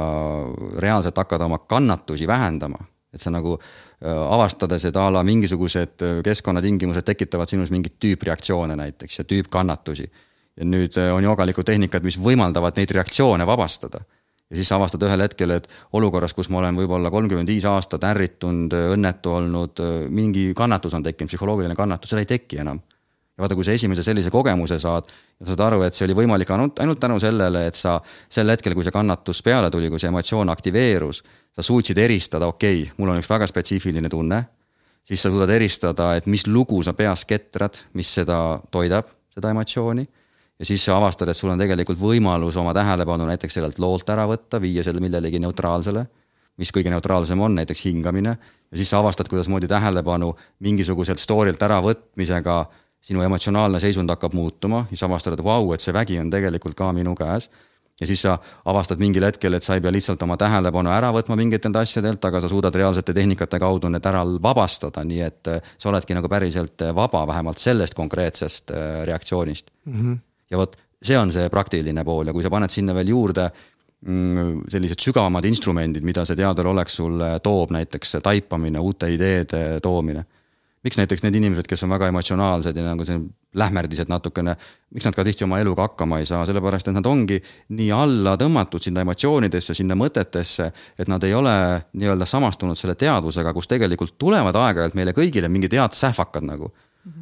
reaalselt 0.79 1.17
hakkad 1.17 1.45
oma 1.45 1.59
kannatusi 1.59 2.27
vähendama. 2.27 2.79
Et 3.17 3.25
sa 3.25 3.33
nagu 3.35 3.57
avastades, 3.97 4.85
et 4.85 4.97
a 5.01 5.07
la 5.11 5.23
mingisugused 5.25 6.03
keskkonnatingimused 6.25 7.07
tekitavad 7.09 7.49
sinus 7.49 7.73
mingeid 7.73 7.97
tüüpreaktsioone 8.03 8.77
näiteks 8.77 9.23
ja 9.23 9.25
tüüpkannatusi 9.25 10.11
ja 10.57 10.67
nüüd 10.67 10.97
on 11.13 11.25
joogalikud 11.25 11.67
tehnikad, 11.69 12.05
mis 12.07 12.19
võimaldavad 12.21 12.79
neid 12.79 12.93
reaktsioone 12.97 13.47
vabastada. 13.47 14.01
ja 14.51 14.57
siis 14.57 14.69
sa 14.69 14.77
avastad 14.77 15.03
ühel 15.03 15.21
hetkel, 15.25 15.51
et 15.51 15.69
olukorras, 15.93 16.33
kus 16.35 16.49
ma 16.49 16.61
olen 16.61 16.77
võib-olla 16.79 17.11
kolmkümmend 17.11 17.49
viis 17.51 17.65
aastat 17.67 18.05
ärritunud, 18.07 18.73
õnnetu 18.95 19.33
olnud, 19.35 19.83
mingi 20.09 20.53
kannatus 20.55 20.95
on 20.95 21.03
tekkinud, 21.03 21.33
psühholoogiline 21.33 21.75
kannatus, 21.75 22.13
seda 22.13 22.23
ei 22.23 22.31
teki 22.31 22.61
enam. 22.63 22.81
Ja 23.37 23.45
vaata, 23.45 23.55
kui 23.55 23.67
sa 23.67 23.75
esimese 23.77 24.03
sellise 24.03 24.31
kogemuse 24.33 24.79
saad 24.81 25.11
ja 25.41 25.47
saad 25.51 25.61
aru, 25.67 25.83
et 25.85 25.95
see 25.95 26.07
oli 26.09 26.17
võimalik 26.17 26.51
ainult, 26.55 26.81
ainult 26.81 27.01
tänu 27.01 27.19
sellele, 27.21 27.67
et 27.69 27.77
sa 27.77 27.99
sel 28.33 28.49
hetkel, 28.53 28.75
kui 28.75 28.87
see 28.87 28.95
kannatus 28.95 29.43
peale 29.45 29.71
tuli, 29.71 29.91
kui 29.93 30.01
see 30.01 30.09
emotsioon 30.09 30.53
aktiveerus, 30.53 31.23
sa 31.53 31.65
suutsid 31.65 31.99
eristada, 32.01 32.49
okei 32.49 32.83
okay,, 32.83 32.95
mul 32.97 33.13
on 33.13 33.21
üks 33.21 33.29
väga 33.31 33.49
spetsiifiline 33.51 34.09
tunne, 34.13 34.41
siis 35.07 35.23
sa 35.23 35.31
suudad 35.31 35.53
eristada, 35.53 36.15
et 36.17 36.27
mis 36.27 36.47
lugu 36.49 36.81
sa 36.83 36.97
peas 36.97 37.27
ketrad, 37.29 37.77
mis 37.95 38.09
seda 38.21 38.61
toidab, 38.73 39.13
seda 39.35 39.53
emotsiooni. 39.53 40.07
Ja 40.57 40.65
siis 40.65 40.87
sa 40.87 40.95
avastad, 40.97 41.29
et 41.29 41.37
sul 41.37 41.51
on 41.53 41.61
tegelikult 41.61 41.99
võimalus 42.01 42.57
oma 42.57 42.73
tähelepanu 42.73 43.27
näiteks 43.29 43.59
sellelt 43.59 43.77
loolt 43.79 44.09
ära 44.09 44.25
võtta, 44.25 44.57
viia 44.57 44.81
selle 44.81 45.03
millelegi 45.05 45.37
neutraalsele, 45.45 46.07
mis 46.57 46.73
kõige 46.73 46.89
neutraalsem 46.89 47.41
on, 47.45 47.59
näiteks 47.61 47.83
hingamine, 47.85 48.33
ja 48.73 48.81
siis 48.81 48.89
sa 48.89 49.03
avastad, 49.03 49.29
kuidasmoodi 49.29 49.69
tähelepanu 49.69 50.31
mingisuguselt 50.65 51.21
story'lt 51.21 51.61
äravõtmisega 51.61 52.57
sinu 53.07 53.23
emotsionaalne 53.23 53.81
seisund 53.81 54.11
hakkab 54.11 54.35
muutuma, 54.35 54.85
siis 54.91 55.03
avastad, 55.07 55.37
et 55.37 55.45
vau, 55.47 55.71
et 55.75 55.83
see 55.85 55.95
vägi 55.95 56.19
on 56.19 56.31
tegelikult 56.33 56.77
ka 56.79 56.91
minu 56.97 57.15
käes. 57.19 57.49
ja 58.01 58.07
siis 58.07 58.23
sa 58.27 58.35
avastad 58.69 59.01
mingil 59.01 59.25
hetkel, 59.25 59.55
et 59.57 59.65
sa 59.65 59.75
ei 59.75 59.81
pea 59.81 59.93
lihtsalt 59.95 60.23
oma 60.23 60.37
tähelepanu 60.37 60.91
ära 60.93 61.09
võtma 61.17 61.37
mingitelt 61.37 61.77
asjadelt, 61.81 62.25
aga 62.25 62.43
sa 62.45 62.49
suudad 62.49 62.75
reaalsete 62.75 63.15
tehnikate 63.17 63.59
kaudu 63.59 63.89
need 63.89 64.05
ära 64.05 64.21
vabastada, 64.43 65.05
nii 65.05 65.21
et 65.25 65.53
sa 65.79 65.89
oledki 65.89 66.15
nagu 66.19 66.29
päriselt 66.29 66.85
vaba 66.95 67.25
vähemalt 67.27 67.59
sellest 67.63 67.95
konkreetsest 67.97 68.71
äh, 68.71 69.05
reaktsioonist 69.09 69.71
mm. 69.87 70.01
-hmm 70.01 70.19
ja 70.51 70.61
vot 70.61 70.77
see 71.03 71.19
on 71.19 71.33
see 71.33 71.49
praktiline 71.53 72.05
pool 72.07 72.31
ja 72.31 72.35
kui 72.35 72.45
sa 72.45 72.53
paned 72.53 72.73
sinna 72.73 72.95
veel 72.97 73.13
juurde 73.13 73.47
mm, 74.07 74.67
sellised 74.73 75.03
sügavamad 75.03 75.47
instrumendid, 75.49 76.07
mida 76.07 76.25
see 76.29 76.39
teadvalolek 76.39 76.93
sulle 76.93 77.37
toob, 77.45 77.75
näiteks 77.77 78.19
taipamine, 78.25 78.81
uute 78.81 79.11
ideede 79.13 79.81
toomine. 79.85 80.25
Miks 80.87 81.01
näiteks 81.01 81.25
need 81.25 81.35
inimesed, 81.35 81.67
kes 81.67 81.83
on 81.83 81.91
väga 81.91 82.09
emotsionaalsed 82.13 82.77
ja 82.79 82.85
nagu 82.87 83.05
see 83.07 83.19
lähmerdised 83.59 84.11
natukene, 84.13 84.55
miks 84.95 85.07
nad 85.09 85.17
ka 85.17 85.25
tihti 85.27 85.47
oma 85.47 85.59
eluga 85.59 85.89
hakkama 85.89 86.21
ei 86.23 86.29
saa, 86.29 86.45
sellepärast 86.47 86.91
et 86.91 86.95
nad 86.95 87.07
ongi 87.11 87.41
nii 87.75 87.89
alla 87.95 88.37
tõmmatud 88.39 88.85
sinna 88.85 89.03
emotsioonidesse, 89.03 89.75
sinna 89.75 89.97
mõtetesse, 89.99 90.69
et 90.99 91.11
nad 91.11 91.25
ei 91.27 91.35
ole 91.35 91.55
nii-öelda 91.97 92.29
samastunud 92.29 92.79
selle 92.79 92.95
teadvusega, 93.01 93.55
kus 93.57 93.71
tegelikult 93.73 94.15
tulevad 94.21 94.59
aeg-ajalt 94.63 94.99
meile 94.99 95.17
kõigile 95.17 95.51
mingid 95.51 95.75
head 95.75 95.97
sähvakad 95.97 96.47
nagu. 96.47 96.73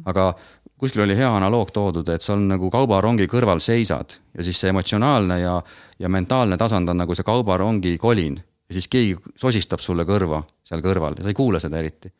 aga 0.05 0.33
kuskil 0.77 1.03
oli 1.05 1.15
hea 1.17 1.29
analoog 1.37 1.71
toodud, 1.71 2.09
et 2.09 2.21
sa 2.21 2.33
on 2.33 2.47
nagu 2.49 2.69
kaubarongi 2.73 3.27
kõrval 3.31 3.61
seisad 3.61 4.17
ja 4.33 4.43
siis 4.43 4.59
see 4.59 4.69
emotsionaalne 4.73 5.39
ja, 5.39 5.55
ja 5.99 6.09
mentaalne 6.09 6.57
tasand 6.57 6.89
on 6.89 6.97
nagu 6.97 7.15
see 7.15 7.23
kaubarongi 7.23 7.97
kolin. 7.97 8.37
ja 8.69 8.73
siis 8.73 8.87
keegi 8.87 9.15
sosistab 9.37 9.79
sulle 9.79 10.03
kõrva 10.03 10.43
seal 10.65 10.81
kõrval 10.81 11.17
ja 11.17 11.23
sa 11.23 11.29
ei 11.29 11.37
kuule 11.37 11.59
seda 11.59 11.79
eriti. 11.79 12.11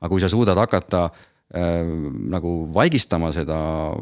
Aga 0.00 0.10
kui 0.12 0.22
sa 0.22 0.30
suudad 0.32 0.58
hakata 0.58 1.02
äh, 1.06 1.82
nagu 2.32 2.54
vaigistama 2.74 3.32
seda 3.36 3.58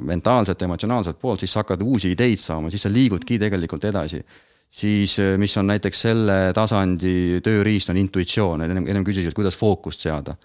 mentaalset, 0.06 0.62
emotsionaalset 0.62 1.18
poolt, 1.20 1.42
siis 1.42 1.54
sa 1.54 1.64
hakkad 1.64 1.82
uusi 1.82 2.12
ideid 2.14 2.40
saama, 2.42 2.70
siis 2.70 2.86
sa 2.86 2.92
liigudki 2.92 3.40
tegelikult 3.42 3.88
edasi. 3.90 4.22
Siis 4.68 5.16
äh, 5.22 5.34
mis 5.40 5.56
on 5.58 5.70
näiteks 5.72 6.04
selle 6.08 6.38
tasandi 6.54 7.40
tööriist, 7.44 7.90
on 7.90 7.98
intuitsioon, 8.04 8.66
ennem, 8.66 8.86
ennem 8.86 9.06
küsisid, 9.06 9.34
kuidas 9.36 9.56
fookust 9.58 10.06
seada. 10.06 10.36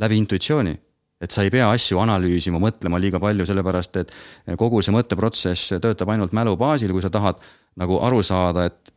läbi 0.00 0.16
intuitsiooni. 0.16 0.78
Et 1.20 1.30
sa 1.30 1.42
ei 1.44 1.50
pea 1.52 1.66
asju 1.68 1.98
analüüsima, 2.00 2.56
mõtlema 2.56 2.96
liiga 2.96 3.18
palju, 3.20 3.44
sellepärast 3.44 3.96
et 4.00 4.12
kogu 4.56 4.80
see 4.80 4.94
mõtteprotsess 4.94 5.74
töötab 5.76 6.08
ainult 6.08 6.32
mälu 6.32 6.54
baasil, 6.56 6.94
kui 6.96 7.02
sa 7.04 7.10
tahad 7.12 7.42
nagu 7.76 7.98
aru 8.00 8.22
saada, 8.24 8.64
et 8.70 8.92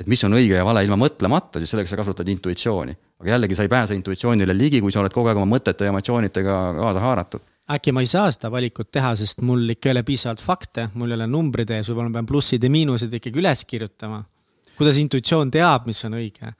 et 0.00 0.06
mis 0.10 0.24
on 0.26 0.36
õige 0.36 0.58
ja 0.58 0.66
vale 0.66 0.84
ilma 0.84 0.98
mõtlemata, 1.00 1.62
siis 1.62 1.70
selleks 1.74 1.92
sa 1.94 1.98
kasutad 2.00 2.28
intuitsiooni. 2.28 2.96
aga 3.20 3.30
jällegi, 3.30 3.54
sa 3.54 3.66
ei 3.66 3.72
pääse 3.72 3.94
intuitsioonile 3.94 4.56
ligi, 4.56 4.80
kui 4.80 4.92
sa 4.92 5.00
oled 5.00 5.12
kogu 5.14 5.30
aeg 5.30 5.40
oma 5.40 5.56
mõtete 5.56 5.86
ja 5.86 5.94
emotsioonidega 5.94 6.60
kaasa 6.80 7.04
haaratud 7.04 7.50
äkki 7.70 7.94
ma 7.96 8.02
ei 8.04 8.08
saa 8.08 8.28
seda 8.32 8.50
valikut 8.52 8.90
teha, 8.92 9.14
sest 9.16 9.40
mul 9.40 9.64
ikka 9.72 9.88
ei 9.88 9.94
ole 9.96 10.02
piisavalt 10.04 10.42
fakte, 10.44 10.90
mul 11.00 11.12
ei 11.12 11.18
ole 11.18 11.28
numbrid 11.30 11.70
ees, 11.72 11.88
võib-olla 11.88 12.10
ma 12.10 12.18
pean 12.18 12.28
plussid 12.28 12.64
ja 12.64 12.70
miinused 12.72 13.12
ikkagi 13.20 13.40
üles 13.40 13.64
kirjutama. 13.64 14.22
kuidas 14.76 14.98
intuitsioon 15.00 15.50
teab, 15.54 15.86
mis 15.88 16.04
on 16.04 16.18
õige? 16.18 16.52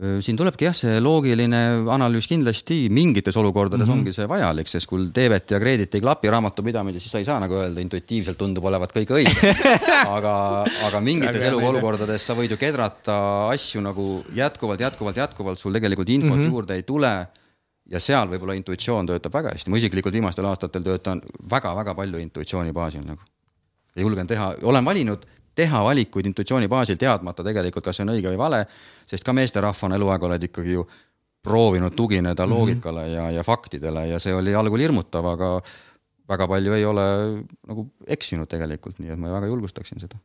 Siin 0.00 0.36
tulebki 0.38 0.64
jah, 0.64 0.74
see 0.76 1.00
loogiline 1.02 1.58
analüüs 1.92 2.24
kindlasti 2.30 2.86
mingites 2.92 3.36
olukordades 3.36 3.84
mm 3.84 3.92
-hmm. 3.92 3.98
ongi 4.00 4.12
see 4.16 4.28
vajalik, 4.28 4.68
sest 4.68 4.88
kui 4.88 5.10
debet 5.14 5.50
ja 5.50 5.58
kreedit 5.60 5.94
ei 5.94 6.00
klapi 6.00 6.30
raamatupidamises, 6.32 7.02
siis 7.02 7.12
sa 7.12 7.18
ei 7.18 7.26
saa 7.28 7.40
nagu 7.40 7.58
öelda, 7.58 7.80
intuitiivselt 7.84 8.38
tundub 8.38 8.64
olevat 8.64 8.94
kõik 8.96 9.12
õige. 9.18 9.52
aga, 10.16 10.64
aga 10.88 11.00
mingites 11.04 11.42
eluolukordades 11.50 12.26
sa 12.26 12.34
võid 12.34 12.54
ju 12.54 12.56
kedrata 12.56 13.50
asju 13.50 13.82
nagu 13.84 14.24
jätkuvalt, 14.34 14.80
jätkuvalt, 14.80 15.16
jätkuvalt, 15.16 15.58
sul 15.58 15.72
tegelikult 15.72 16.08
infot 16.08 16.36
mm 16.36 16.44
-hmm. 16.44 16.52
juurde 16.52 16.74
ei 16.74 16.82
tule. 16.82 17.28
ja 17.90 17.98
seal 18.00 18.28
võib-olla 18.28 18.54
intuitsioon 18.54 19.06
töötab 19.06 19.32
väga 19.34 19.50
hästi, 19.50 19.70
ma 19.70 19.76
isiklikult 19.76 20.14
viimastel 20.14 20.44
aastatel 20.44 20.82
töötan 20.82 21.20
väga-väga 21.50 21.94
palju 21.94 22.18
intuitsiooni 22.18 22.72
baasil 22.72 23.02
nagu. 23.04 23.20
ja 23.96 24.02
julgen 24.02 24.26
teha, 24.26 24.54
olen 24.62 24.84
valinud 24.84 25.26
teha 25.60 25.84
valikuid 25.84 26.30
intuitsiooni 26.30 26.68
baasil, 26.70 26.98
teadmata 27.00 27.44
tegelikult, 27.46 27.84
kas 27.86 28.00
see 28.00 28.06
on 28.06 28.14
õige 28.16 28.32
või 28.32 28.40
vale, 28.40 28.64
sest 29.08 29.26
ka 29.26 29.34
meesterahvana 29.36 30.00
eluaeg 30.00 30.26
oled 30.30 30.48
ikkagi 30.50 30.76
ju 30.78 30.86
proovinud 31.42 31.94
tugineda 31.96 32.46
mm 32.46 32.52
-hmm. 32.52 32.56
loogikale 32.56 33.08
ja, 33.08 33.30
ja 33.30 33.44
faktidele 33.44 34.08
ja 34.08 34.18
see 34.18 34.34
oli 34.34 34.54
algul 34.54 34.80
hirmutav, 34.80 35.26
aga 35.26 35.52
väga 36.30 36.48
palju 36.48 36.74
ei 36.76 36.84
ole 36.84 37.06
nagu 37.68 37.86
eksinud 38.06 38.48
tegelikult, 38.50 38.98
nii 38.98 39.14
et 39.14 39.18
ma 39.20 39.32
väga 39.32 39.48
julgustaksin 39.50 40.00
seda. 40.00 40.18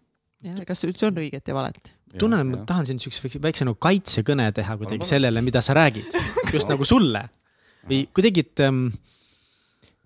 kas 0.67 0.83
üldse 0.83 1.07
on 1.07 1.23
õiget 1.23 1.47
ja 1.47 1.55
valet? 1.55 1.93
tunnen, 2.19 2.39
et 2.39 2.47
ma 2.47 2.65
tahan 2.67 2.85
siin 2.85 2.99
siukse 2.99 3.41
väikse 3.41 3.65
nagu 3.67 3.77
kaitsekõne 3.81 4.51
teha 4.55 4.77
kuidagi 4.77 5.07
sellele, 5.07 5.41
mida 5.41 5.61
sa 5.61 5.73
räägid, 5.75 6.15
just 6.53 6.69
nagu 6.71 6.85
sulle 6.85 7.25
või 7.89 8.05
kuidagi, 8.13 8.45
et 8.45 8.63
ähm, 8.65 8.87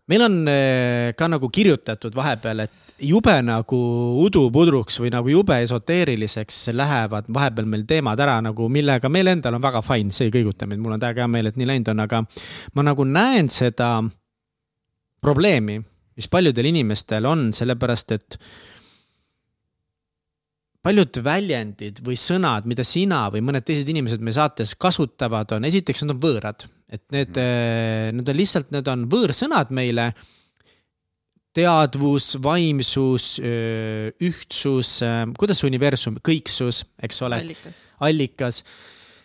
meil 0.09 0.23
on 0.25 0.37
äh, 0.49 1.11
ka 1.17 1.27
nagu 1.29 1.49
kirjutatud 1.53 2.15
vahepeal, 2.17 2.63
et 2.65 3.03
jube 3.05 3.35
nagu 3.45 3.79
udupudruks 4.23 4.99
või 5.03 5.11
nagu 5.13 5.31
jube 5.31 5.59
esoteeriliseks 5.63 6.71
lähevad 6.75 7.29
vahepeal 7.33 7.69
meil 7.69 7.85
teemad 7.89 8.19
ära 8.19 8.39
nagu, 8.43 8.69
millega 8.73 9.11
meil 9.11 9.29
endal 9.35 9.59
on 9.59 9.63
väga 9.63 9.83
fine, 9.85 10.13
see 10.15 10.29
ei 10.29 10.33
kõiguta 10.39 10.67
mind, 10.67 10.81
mul 10.83 10.97
on 10.97 11.03
täiega 11.03 11.23
hea 11.23 11.31
meel, 11.31 11.51
et 11.51 11.59
nii 11.59 11.69
läinud 11.69 11.93
on, 11.93 12.03
aga 12.07 12.23
ma 12.75 12.87
nagu 12.89 13.05
näen 13.07 13.51
seda 13.53 13.91
probleemi, 15.21 15.77
mis 16.17 16.27
paljudel 16.31 16.71
inimestel 16.71 17.27
on, 17.29 17.49
sellepärast 17.55 18.17
et 18.17 18.39
paljud 20.83 21.21
väljendid 21.23 22.01
või 22.03 22.17
sõnad, 22.19 22.65
mida 22.69 22.85
sina 22.87 23.27
või 23.31 23.43
mõned 23.45 23.67
teised 23.67 23.87
inimesed 23.91 24.23
meie 24.23 24.35
saates 24.35 24.73
kasutavad, 24.79 25.51
on 25.55 25.67
esiteks, 25.69 26.05
nad 26.07 26.15
on 26.15 26.21
võõrad 26.23 26.65
et 26.89 27.03
need 27.13 27.37
mm., 27.37 28.19
need 28.19 28.33
on 28.33 28.39
lihtsalt, 28.39 28.69
need 28.75 28.91
on 28.91 29.07
võõrsõnad 29.11 29.73
meile. 29.75 30.11
teadvus, 31.59 32.35
vaimsus, 32.45 33.39
ühtsus, 34.21 34.91
kuidas 35.35 35.63
universum, 35.65 36.19
kõiksus, 36.23 36.83
eks 37.01 37.21
ole, 37.25 37.41
allikas 38.05 38.61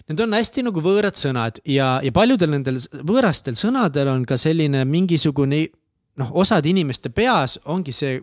Need 0.04 0.20
on 0.20 0.36
hästi 0.36 0.66
nagu 0.66 0.82
võõrad 0.84 1.16
sõnad 1.16 1.62
ja, 1.64 1.96
ja 2.04 2.12
paljudel 2.12 2.50
nendel 2.52 2.76
võõrastel 3.08 3.56
sõnadel 3.56 4.10
on 4.12 4.26
ka 4.28 4.36
selline 4.40 4.82
mingisugune 4.84 5.62
noh, 6.20 6.32
osade 6.36 6.68
inimeste 6.68 7.08
peas 7.08 7.56
ongi 7.72 7.94
see 7.96 8.18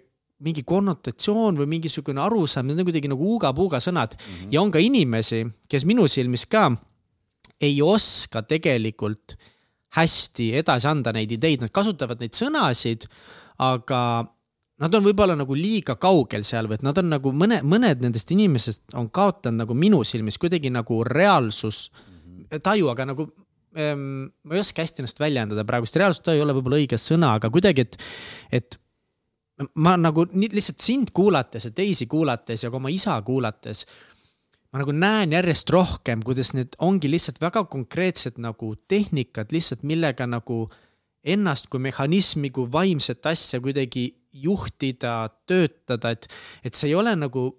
mingi 0.46 0.62
konnotatsioon 0.66 1.58
või 1.58 1.68
mingisugune 1.76 2.22
arusaam, 2.22 2.70
need 2.70 2.82
on 2.82 2.88
kuidagi 2.88 3.10
nagu 3.10 3.26
uuga-puuga 3.34 3.82
sõnad 3.82 4.14
mm 4.14 4.22
-hmm. 4.22 4.54
ja 4.54 4.62
on 4.62 4.72
ka 4.74 4.82
inimesi, 4.82 5.42
kes 5.70 5.86
minu 5.86 6.08
silmis 6.08 6.46
ka 6.46 6.70
ei 7.62 7.82
oska 7.82 8.44
tegelikult 8.48 9.36
hästi 9.98 10.52
edasi 10.62 10.88
anda 10.88 11.14
neid 11.16 11.32
ideid, 11.36 11.64
nad 11.64 11.74
kasutavad 11.74 12.22
neid 12.22 12.36
sõnasid, 12.38 13.08
aga 13.62 14.02
nad 14.82 14.98
on 14.98 15.06
võib-olla 15.06 15.36
nagu 15.38 15.56
liiga 15.58 15.98
kaugel 16.02 16.46
seal 16.48 16.70
või 16.70 16.80
et 16.80 16.86
nad 16.86 16.98
on 16.98 17.12
nagu 17.12 17.34
mõne, 17.36 17.60
mõned 17.68 18.02
nendest 18.02 18.32
inimesest 18.34 18.96
on 18.98 19.12
kaotanud 19.14 19.66
nagu 19.66 19.78
minu 19.78 20.02
silmis 20.08 20.40
kuidagi 20.42 20.72
nagu 20.74 21.04
reaalsus 21.06 21.90
taju, 22.64 22.90
aga 22.94 23.10
nagu 23.12 23.28
ähm, 23.78 24.32
ma 24.48 24.58
ei 24.58 24.64
oska 24.64 24.84
hästi 24.84 25.04
ennast 25.04 25.22
väljendada 25.22 25.66
praegu, 25.68 25.88
sest 25.88 26.00
reaalsustaju 26.02 26.40
ei 26.40 26.46
ole 26.46 26.56
võib-olla 26.58 26.80
õige 26.82 27.00
sõna, 27.02 27.36
aga 27.38 27.52
kuidagi, 27.54 27.86
et, 27.86 28.00
et 28.62 28.80
ma 29.78 29.94
nagu 30.00 30.26
lihtsalt 30.34 30.82
sind 30.82 31.12
kuulates 31.14 31.68
ja 31.68 31.74
teisi 31.76 32.08
kuulates 32.10 32.64
ja 32.66 32.72
ka 32.72 32.80
oma 32.80 32.92
isa 32.94 33.20
kuulates 33.26 33.86
ma 34.72 34.80
nagu 34.80 34.94
näen 34.96 35.34
järjest 35.36 35.72
rohkem, 35.74 36.22
kuidas 36.24 36.54
need 36.56 36.78
ongi 36.80 37.12
lihtsalt 37.12 37.42
väga 37.44 37.66
konkreetsed 37.72 38.40
nagu 38.42 38.74
tehnikad 38.88 39.52
lihtsalt, 39.52 39.84
millega 39.88 40.28
nagu 40.30 40.64
ennast 41.22 41.68
kui 41.72 41.82
mehhanismi, 41.84 42.50
kui 42.56 42.70
vaimset 42.72 43.26
asja 43.30 43.60
kuidagi 43.62 44.08
juhtida, 44.32 45.28
töötada, 45.48 46.14
et, 46.16 46.28
et 46.64 46.78
see 46.78 46.92
ei 46.92 46.96
ole 46.96 47.14
nagu 47.20 47.50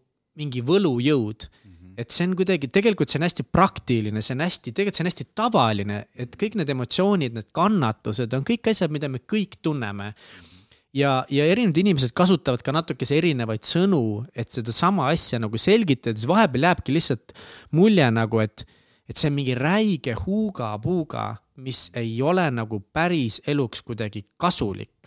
mingi 0.40 0.62
võlujõud 0.64 1.44
mm. 1.44 1.74
-hmm. 1.74 1.92
et 2.00 2.10
see 2.10 2.26
on 2.26 2.36
kuidagi, 2.38 2.70
tegelikult 2.72 3.12
see 3.12 3.20
on 3.20 3.28
hästi 3.28 3.44
praktiline, 3.44 4.22
see 4.24 4.32
on 4.34 4.46
hästi, 4.46 4.72
tegelikult 4.72 4.96
see 4.96 5.04
on 5.04 5.10
hästi 5.12 5.28
tavaline, 5.36 5.98
et 6.16 6.38
kõik 6.40 6.56
need 6.56 6.72
emotsioonid, 6.72 7.36
need 7.36 7.52
kannatused 7.52 8.32
on 8.32 8.48
kõik 8.48 8.72
asjad, 8.72 8.90
mida 8.90 9.12
me 9.12 9.20
kõik 9.20 9.60
tunneme 9.62 10.14
mm. 10.14 10.51
Ja, 10.96 11.12
ja 11.30 11.46
erinevad 11.48 11.80
inimesed 11.82 12.14
kasutavad 12.16 12.62
ka 12.64 12.74
natukese 12.74 13.16
erinevaid 13.20 13.64
sõnu, 13.66 14.22
et 14.36 14.52
sedasama 14.52 15.08
asja 15.12 15.40
nagu 15.42 15.58
selgitada, 15.60 16.16
siis 16.18 16.30
vahepeal 16.30 16.68
jääbki 16.68 16.96
lihtsalt 16.96 17.36
mulje 17.76 18.08
nagu, 18.14 18.42
et, 18.44 18.66
et 19.08 19.16
see 19.16 19.30
on 19.32 19.38
mingi 19.38 19.56
räige 19.58 20.16
huuga-puuga, 20.24 21.28
mis 21.62 21.88
ei 21.98 22.14
ole 22.24 22.46
nagu 22.54 22.80
päris 22.92 23.40
eluks 23.48 23.82
kuidagi 23.84 24.26
kasulik 24.40 25.01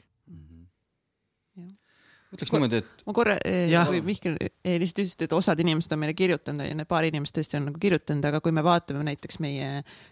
ütleks 2.36 2.54
niimoodi, 2.54 2.82
et. 2.84 3.04
ma 3.08 3.16
korra, 3.16 3.36
eh, 3.48 3.72
kui 3.90 4.02
Mihkel 4.06 4.36
eh, 4.40 4.76
lihtsalt 4.82 5.02
ütles, 5.04 5.16
et 5.26 5.36
osad 5.38 5.62
inimesed 5.64 5.96
on 5.96 6.02
meile 6.02 6.16
kirjutanud 6.18 6.68
ja 6.68 6.76
need 6.78 6.90
paar 6.90 7.08
inimest 7.08 7.38
tõesti 7.38 7.60
on 7.60 7.68
nagu 7.70 7.82
kirjutanud, 7.82 8.28
aga 8.30 8.42
kui 8.44 8.56
me 8.56 8.64
vaatame 8.66 9.06
näiteks 9.08 9.42
meie 9.44 9.70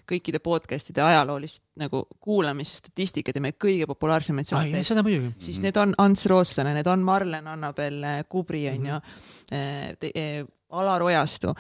kõikide 0.09 0.41
podcast'ide 0.43 1.03
ajaloolist 1.05 1.63
nagu 1.79 2.05
kuulamise 2.23 2.79
statistikat 2.81 3.39
ja 3.39 3.45
meie 3.45 3.57
kõige 3.59 3.87
populaarsemaid 3.89 4.49
saateid, 4.49 4.79
siis 4.79 4.97
mm 4.97 5.33
-hmm. 5.37 5.61
need 5.67 5.77
on 5.77 5.95
Ants 5.97 6.25
Rootslane, 6.31 6.73
need 6.73 6.87
on 6.87 7.05
Marlen 7.05 7.47
Annabel 7.47 8.03
eh, 8.03 8.25
Kubri 8.29 8.67
onju 8.69 8.93
mm 8.93 8.99
-hmm., 8.99 10.11
eh, 10.15 10.45
Alar 10.73 11.03
Ojastu 11.03 11.53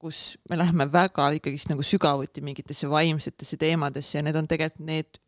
kus 0.00 0.38
me 0.48 0.56
läheme 0.58 0.86
väga 0.92 1.28
ikkagist 1.36 1.68
nagu 1.68 1.82
sügavuti 1.84 2.40
mingitesse 2.40 2.88
vaimsetesse 2.90 3.56
teemadesse 3.56 4.18
ja 4.18 4.22
need 4.22 4.36
on 4.36 4.48
tegelikult 4.48 4.86
need 4.86 5.20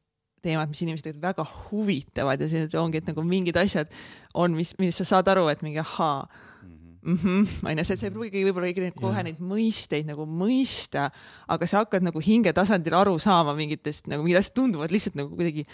teemad, 0.42 0.70
mis 0.70 0.82
inimesi 0.84 1.08
tegelikult 1.08 1.28
väga 1.30 1.46
huvitavad 1.70 2.40
ja 2.40 2.48
see 2.50 2.68
ongi, 2.80 3.02
et 3.02 3.10
nagu 3.10 3.24
mingid 3.26 3.58
asjad 3.60 3.92
on, 4.34 4.56
mis, 4.58 4.74
millest 4.80 5.02
sa 5.02 5.16
saad 5.16 5.30
aru, 5.32 5.48
et 5.52 5.62
mingi 5.62 5.80
ahaa 5.82 6.26
mm 7.02 7.16
-hmm. 7.16 7.68
onju, 7.70 7.84
sa 7.84 7.94
ei 7.94 8.10
pruugigi 8.10 8.44
võib-olla 8.46 8.92
kohe 8.94 9.22
neid 9.22 9.40
mõisteid 9.40 10.06
nagu 10.06 10.26
mõista, 10.26 11.10
aga 11.48 11.66
sa 11.66 11.82
hakkad 11.82 12.02
nagu 12.02 12.20
hingetasandil 12.20 12.94
aru 12.94 13.18
saama 13.18 13.54
mingitest 13.54 14.06
nagu 14.06 14.22
mingid 14.22 14.38
asjad 14.38 14.54
tunduvad 14.54 14.90
lihtsalt 14.90 15.18
nagu 15.18 15.34
kuidagi 15.36 15.64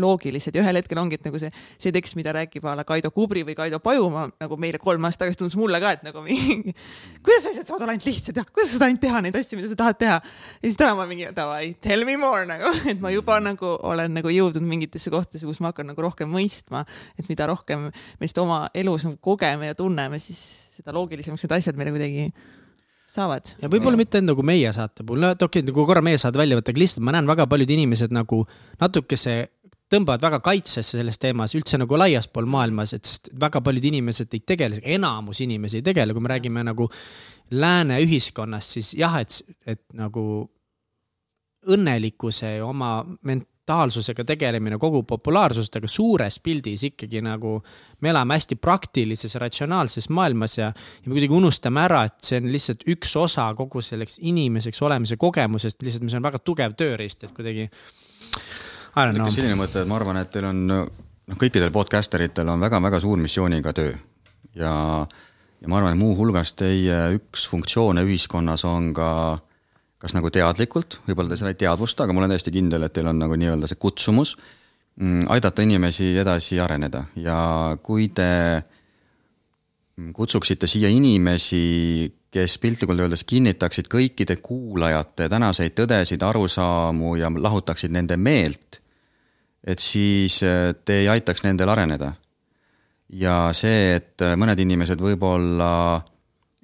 loogilised 0.00 0.54
ja 0.56 0.62
ühel 0.62 0.78
hetkel 0.80 1.00
ongi, 1.00 1.18
et 1.18 1.26
nagu 1.26 1.40
see, 1.40 1.50
see 1.80 1.92
tekst, 1.94 2.16
mida 2.18 2.34
räägib 2.36 2.66
a 2.68 2.74
la 2.78 2.84
Kaido 2.88 3.10
Kubri 3.14 3.44
või 3.46 3.56
Kaido 3.58 3.80
Pajumaa 3.82 4.26
nagu 4.42 4.58
meile 4.60 4.80
kolm 4.82 5.04
aastat 5.08 5.26
tagasi 5.26 5.40
tundus 5.40 5.56
mulle 5.58 5.80
ka, 5.82 5.94
et 5.96 6.04
nagu 6.06 6.22
mingi, 6.24 6.74
kuidas 7.26 7.48
asjad 7.52 7.70
saavad 7.70 7.86
olla 7.86 7.96
ainult 7.96 8.08
lihtsad 8.08 8.40
ja 8.40 8.44
kuidas 8.48 8.72
sa 8.72 8.80
saad 8.80 8.88
ainult 8.88 9.02
teha 9.06 9.22
neid 9.26 9.40
asju, 9.40 9.60
mida 9.60 9.70
sa 9.72 9.78
tahad 9.82 10.00
teha. 10.02 10.18
ja 10.20 10.66
siis 10.66 10.80
täna 10.80 10.98
ma 10.98 11.08
mingi 11.10 11.30
davai, 11.36 11.72
tell 11.82 12.06
me 12.08 12.18
more 12.20 12.44
nagu, 12.48 12.74
et 12.92 13.00
ma 13.02 13.12
juba 13.14 13.38
nagu 13.44 13.72
olen 13.92 14.18
nagu 14.20 14.32
jõudnud 14.32 14.66
mingitesse 14.66 15.12
kohtadesse, 15.14 15.46
kus 15.48 15.62
ma 15.64 15.72
hakkan 15.72 15.90
nagu 15.92 16.06
rohkem 16.06 16.30
mõistma, 16.32 16.84
et 17.18 17.30
mida 17.32 17.48
rohkem 17.50 17.88
me 17.90 18.30
seda 18.30 18.44
oma 18.44 18.60
elus 18.76 19.08
nagu 19.08 19.18
kogeme 19.22 19.72
ja 19.72 19.78
tunneme, 19.78 20.20
siis 20.22 20.40
seda 20.76 20.94
loogilisemaks 20.96 21.46
need 21.46 21.58
asjad 21.58 21.80
meile 21.80 21.94
kuidagi 21.94 22.30
saavad. 23.16 23.52
ja 23.62 23.70
võib-olla 23.72 23.98
mitte 23.98 24.20
nagu 24.22 24.44
meie 24.46 24.70
saate 24.76 25.04
puhul, 25.06 25.22
no 25.22 25.32
okei 25.34 25.48
okay,, 25.48 25.66
nagu 25.66 25.86
korra 25.88 26.02
meie 26.04 26.20
saate 26.20 26.40
välja 26.40 26.58
võtta, 26.58 26.74
aga 26.74 26.82
lihtsalt 26.82 27.04
ma 27.06 27.14
näen 27.16 27.28
väga 27.28 27.48
paljud 27.50 27.72
inimesed 27.76 28.14
nagu 28.14 28.42
natukese 28.82 29.36
tõmbavad 29.92 30.22
väga 30.22 30.40
kaitsesse 30.44 30.98
selles 30.98 31.18
teemas 31.22 31.54
üldse 31.58 31.78
nagu 31.78 31.98
laiaspool 31.98 32.48
maailmas, 32.50 32.94
et 32.96 33.06
sest 33.06 33.30
väga 33.40 33.62
paljud 33.64 33.86
inimesed 33.92 34.34
ei 34.34 34.42
tegele, 34.46 34.80
enamus 34.96 35.40
inimesi 35.44 35.80
ei 35.80 35.86
tegele, 35.86 36.14
kui 36.14 36.24
me 36.24 36.32
räägime 36.34 36.64
nagu 36.66 36.88
lääne 37.54 38.00
ühiskonnast, 38.02 38.76
siis 38.78 38.94
jah, 38.98 39.20
et, 39.22 39.38
et 39.66 39.84
nagu 39.94 40.24
õnnelikkuse 41.70 42.56
ja 42.58 42.66
oma 42.66 42.98
mentaalsusega 43.26 44.24
tegelemine 44.26 44.78
kogu 44.82 45.02
populaarsust, 45.06 45.78
aga 45.78 45.90
suures 45.90 46.38
pildis 46.42 46.84
ikkagi 46.90 47.22
nagu 47.26 47.56
me 48.02 48.10
elame 48.10 48.38
hästi 48.38 48.58
praktilises, 48.62 49.38
ratsionaalses 49.42 50.10
maailmas 50.14 50.58
ja, 50.58 50.70
ja 50.74 51.06
me 51.06 51.14
kuidagi 51.14 51.38
unustame 51.38 51.82
ära, 51.86 52.04
et 52.10 52.18
see 52.26 52.42
on 52.42 52.50
lihtsalt 52.54 52.86
üks 52.90 53.16
osa 53.22 53.48
kogu 53.58 53.82
selleks 53.82 54.20
inimeseks 54.22 54.82
olemise 54.86 55.18
kogemusest, 55.18 55.82
lihtsalt 55.82 56.06
mis 56.06 56.18
on 56.18 56.26
väga 56.26 56.42
tugev 56.42 56.78
tööriist, 56.78 57.26
et 57.26 57.34
kuidagi 57.36 57.70
niisugune 58.96 59.34
selline 59.34 59.58
mõte, 59.60 59.82
et 59.82 59.88
ma 59.88 59.98
arvan, 59.98 60.20
et 60.22 60.30
teil 60.32 60.48
on 60.48 60.66
noh, 60.70 61.38
kõikidel 61.38 61.72
podcaster 61.74 62.22
itel 62.24 62.48
on 62.52 62.62
väga-väga 62.62 63.00
suur 63.02 63.20
missiooniga 63.20 63.72
töö. 63.76 63.94
Ja, 64.56 64.72
ja 65.60 65.68
ma 65.68 65.80
arvan, 65.80 65.96
et 65.96 66.00
muuhulgas 66.00 66.54
teie 66.56 67.00
üks 67.18 67.48
funktsioone 67.52 68.06
ühiskonnas 68.06 68.64
on 68.68 68.92
ka 68.96 69.10
kas 70.00 70.12
nagu 70.12 70.30
teadlikult, 70.30 71.00
võib-olla 71.06 71.32
te 71.32 71.40
seda 71.40 71.52
ei 71.54 71.58
teadvusta, 71.58 72.04
aga 72.04 72.14
ma 72.14 72.22
olen 72.22 72.34
täiesti 72.34 72.52
kindel, 72.54 72.84
et 72.86 72.94
teil 72.94 73.08
on 73.10 73.18
nagu 73.20 73.36
nii-öelda 73.40 73.68
see 73.70 73.80
kutsumus 73.80 74.34
mm, 75.00 75.24
aidata 75.32 75.64
inimesi 75.64 76.12
edasi 76.20 76.60
areneda. 76.60 77.06
Ja 77.16 77.38
kui 77.82 78.10
te 78.14 78.28
kutsuksite 80.12 80.68
siia 80.68 80.90
inimesi, 80.92 82.12
kes 82.36 82.58
piltlikult 82.60 83.00
öeldes 83.00 83.24
kinnitaksid 83.24 83.88
kõikide 83.88 84.36
kuulajate 84.44 85.30
tänaseid 85.32 85.72
tõdesid, 85.78 86.20
arusaamu 86.20 87.14
ja 87.16 87.32
lahutaksid 87.32 87.94
nende 87.96 88.18
meelt 88.20 88.82
et 89.66 89.82
siis 89.82 90.40
äh, 90.46 90.74
te 90.84 91.00
ei 91.02 91.08
aitaks 91.08 91.42
nendel 91.44 91.68
areneda. 91.68 92.12
ja 93.12 93.50
see, 93.54 93.96
et 93.96 94.22
äh, 94.22 94.34
mõned 94.38 94.58
inimesed 94.62 95.00
võib-olla 95.00 96.02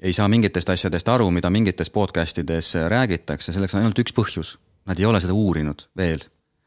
ei 0.03 0.12
saa 0.12 0.28
mingitest 0.28 0.70
asjadest 0.74 1.09
aru, 1.09 1.30
mida 1.30 1.50
mingites 1.50 1.90
podcast 1.90 2.38
ides 2.42 2.74
äh, 2.76 2.88
räägitakse, 2.90 3.55
selleks 3.55 3.74
on 3.74 3.82
ainult 3.82 3.98
üks 4.03 4.14
põhjus. 4.16 4.57
Nad 4.86 4.98
ei 4.98 5.07
ole 5.07 5.20
seda 5.22 5.34
uurinud 5.34 5.86
veel. 5.96 6.24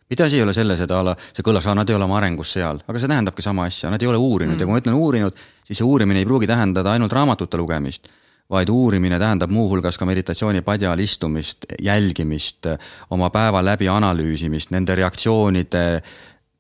mitte 0.10 0.24
asi 0.24 0.38
ei 0.38 0.44
ole 0.44 0.54
selles, 0.54 0.80
et 0.80 0.92
a 0.92 1.02
la 1.04 1.16
see 1.34 1.44
kõlas, 1.44 1.66
nad 1.76 1.90
ei 1.90 1.96
ole 1.96 2.06
oma 2.06 2.20
arengus 2.20 2.54
seal, 2.56 2.80
aga 2.88 3.00
see 3.00 3.10
tähendabki 3.12 3.44
sama 3.44 3.66
asja, 3.66 3.90
nad 3.92 4.02
ei 4.02 4.08
ole 4.08 4.18
uurinud 4.22 4.56
mm. 4.56 4.60
ja 4.62 4.68
kui 4.68 4.76
ma 4.76 4.80
ütlen 4.80 4.96
uurinud, 4.96 5.42
siis 5.66 5.82
see 5.82 5.88
uurimine 5.88 6.22
ei 6.22 6.28
pruugi 6.30 6.48
tähendada 6.48 6.94
ainult 6.94 7.12
raamatute 7.12 7.58
lugemist, 7.58 8.08
vaid 8.50 8.70
uurimine 8.70 9.20
tähendab 9.20 9.50
muuhulgas 9.50 9.98
ka 9.98 10.06
meditatsioonipadjal 10.06 11.00
istumist, 11.00 11.66
jälgimist, 11.82 12.68
oma 13.10 13.30
päeva 13.34 13.64
läbi 13.66 13.90
analüüsimist, 13.90 14.72
nende 14.72 14.96
reaktsioonide 14.96 15.86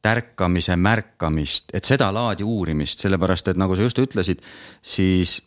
tärkamise 0.05 0.75
märkamist, 0.77 1.73
et 1.73 1.85
sedalaadi 1.85 2.43
uurimist, 2.43 3.01
sellepärast 3.01 3.53
et 3.53 3.57
nagu 3.57 3.75
sa 3.75 3.85
just 3.85 4.01
ütlesid, 4.01 4.41
siis 4.81 5.39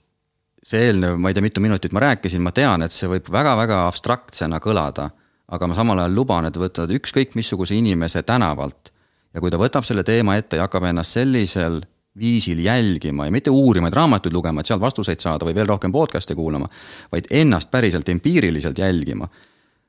see 0.63 0.89
eelnev, 0.89 1.19
ma 1.19 1.31
ei 1.31 1.35
tea, 1.35 1.43
mitu 1.43 1.63
minutit 1.63 1.95
ma 1.95 2.03
rääkisin, 2.07 2.43
ma 2.43 2.53
tean, 2.55 2.83
et 2.83 2.95
see 2.95 3.11
võib 3.11 3.31
väga-väga 3.33 3.85
abstraktsena 3.87 4.59
kõlada 4.63 5.11
aga 5.49 5.69
ma 5.69 5.77
samal 5.77 6.03
ajal 6.03 6.17
luban, 6.17 6.49
et 6.49 6.57
võtad 6.61 6.91
ükskõik 6.93 7.37
missuguse 7.39 7.77
inimese 7.79 8.23
tänavalt 8.27 8.93
ja 9.33 9.41
kui 9.41 9.53
ta 9.53 9.61
võtab 9.61 9.87
selle 9.87 10.05
teema 10.05 10.37
ette 10.37 10.59
ja 10.59 10.67
hakkab 10.67 10.89
ennast 10.91 11.17
sellisel 11.17 11.81
viisil 12.19 12.59
jälgima 12.65 13.27
ja 13.27 13.33
mitte 13.35 13.51
uurima, 13.51 13.89
et 13.89 13.95
raamatuid 13.95 14.35
lugema, 14.35 14.61
et 14.61 14.71
sealt 14.71 14.83
vastuseid 14.83 15.21
saada 15.21 15.47
või 15.47 15.55
veel 15.55 15.71
rohkem 15.71 15.93
podcast'e 15.93 16.35
kuulama, 16.35 16.69
vaid 17.13 17.31
ennast 17.31 17.71
päriselt 17.71 18.09
empiiriliselt 18.09 18.79
jälgima. 18.79 19.29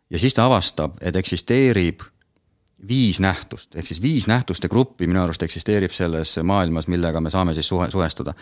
ja 0.09 0.19
siis 0.19 0.33
ta 0.33 0.45
avastab, 0.45 0.97
et 1.01 1.15
eksisteerib 1.15 2.01
viis 2.87 3.19
nähtust, 3.19 3.75
ehk 3.75 3.87
siis 3.87 4.01
viis 4.01 4.27
nähtuste 4.27 4.67
gruppi 4.67 5.07
minu 5.07 5.21
arust 5.21 5.43
eksisteerib 5.43 5.91
selles 5.91 6.39
maailmas, 6.43 6.87
millega 6.87 7.21
me 7.21 7.29
saame 7.29 7.53
siis 7.53 7.67
suhe, 7.67 7.91
suhestuda 7.91 8.33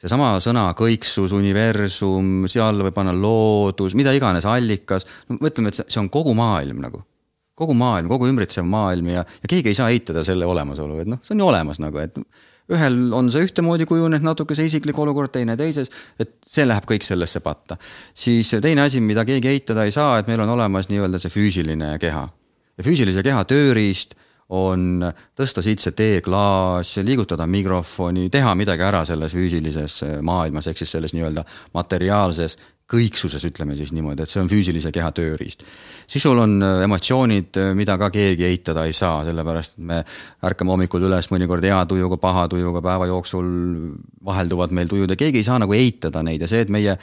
seesama 0.00 0.34
sõna 0.44 0.66
kõiksus, 0.76 1.34
universum, 1.36 2.46
seal 2.50 2.82
võib 2.84 2.96
panna 2.96 3.14
loodus, 3.16 3.96
mida 3.98 4.12
iganes, 4.16 4.46
allikas, 4.48 5.06
no 5.30 5.38
mõtleme, 5.40 5.72
et 5.72 5.86
see 5.86 6.00
on 6.02 6.10
kogu 6.12 6.34
maailm 6.36 6.82
nagu. 6.84 7.04
kogu 7.56 7.72
maailm, 7.72 8.10
kogu 8.12 8.26
ümbritsev 8.28 8.66
maailm 8.68 9.06
ja, 9.08 9.22
ja 9.24 9.48
keegi 9.48 9.70
ei 9.70 9.76
saa 9.78 9.88
eitada 9.88 10.20
selle 10.28 10.44
olemasolu, 10.44 10.98
et 11.00 11.08
noh, 11.08 11.22
see 11.24 11.32
on 11.32 11.40
ju 11.40 11.46
olemas 11.48 11.78
nagu, 11.80 12.02
et 12.02 12.18
ühel 12.72 12.98
on 13.14 13.30
see 13.30 13.46
ühtemoodi 13.46 13.86
kujunenud 13.86 14.26
natuke 14.26 14.56
see 14.58 14.66
isiklik 14.70 14.98
olukord, 14.98 15.32
teine 15.34 15.56
teises, 15.58 15.90
et 16.18 16.36
see 16.46 16.66
läheb 16.66 16.86
kõik 16.88 17.06
sellesse 17.06 17.40
patta. 17.44 17.76
siis 18.14 18.50
teine 18.62 18.86
asi, 18.86 19.00
mida 19.00 19.24
keegi 19.24 19.52
eitada 19.52 19.84
ei 19.86 19.94
saa, 19.94 20.18
et 20.18 20.30
meil 20.30 20.42
on 20.42 20.54
olemas 20.56 20.90
nii-öelda 20.90 21.20
see 21.22 21.32
füüsiline 21.32 21.96
keha. 22.02 22.28
ja 22.76 22.84
füüsilise 22.84 23.22
keha 23.22 23.44
tööriist 23.44 24.16
on 24.48 25.02
tõsta 25.34 25.62
siit 25.62 25.82
see 25.82 25.94
teeklaas, 25.96 26.92
liigutada 27.02 27.46
mikrofoni, 27.50 28.28
teha 28.30 28.54
midagi 28.54 28.84
ära 28.86 29.02
selles 29.04 29.34
füüsilises 29.34 30.02
maailmas, 30.22 30.68
ehk 30.70 30.78
siis 30.78 30.94
selles 30.94 31.14
nii-öelda 31.16 31.42
materiaalses 31.74 32.58
kõiksuses, 32.90 33.42
ütleme 33.48 33.74
siis 33.76 33.90
niimoodi, 33.94 34.22
et 34.22 34.30
see 34.30 34.40
on 34.42 34.50
füüsilise 34.50 34.92
keha 34.94 35.10
tööriist. 35.14 35.64
siis 36.06 36.22
sul 36.22 36.38
on 36.38 36.56
äh, 36.62 36.82
emotsioonid, 36.86 37.58
äh, 37.58 37.72
mida 37.74 37.98
ka 37.98 38.10
keegi 38.14 38.46
eitada 38.46 38.84
ei 38.86 38.94
saa, 38.94 39.24
sellepärast 39.26 39.78
et 39.78 39.86
me 39.90 40.02
ärkame 40.46 40.70
hommikul 40.74 41.08
üles 41.08 41.30
mõnikord 41.34 41.66
hea 41.66 41.80
tujuga, 41.90 42.16
paha 42.22 42.46
tujuga, 42.52 42.82
päeva 42.82 43.08
jooksul 43.10 43.48
vahelduvad 44.24 44.74
meil 44.76 44.90
tujud 44.90 45.10
ja 45.10 45.18
keegi 45.18 45.42
ei 45.42 45.48
saa 45.48 45.58
nagu 45.58 45.74
eitada 45.74 46.22
neid 46.22 46.46
ja 46.46 46.50
see, 46.50 46.62
et 46.62 46.70
meie 46.70 46.94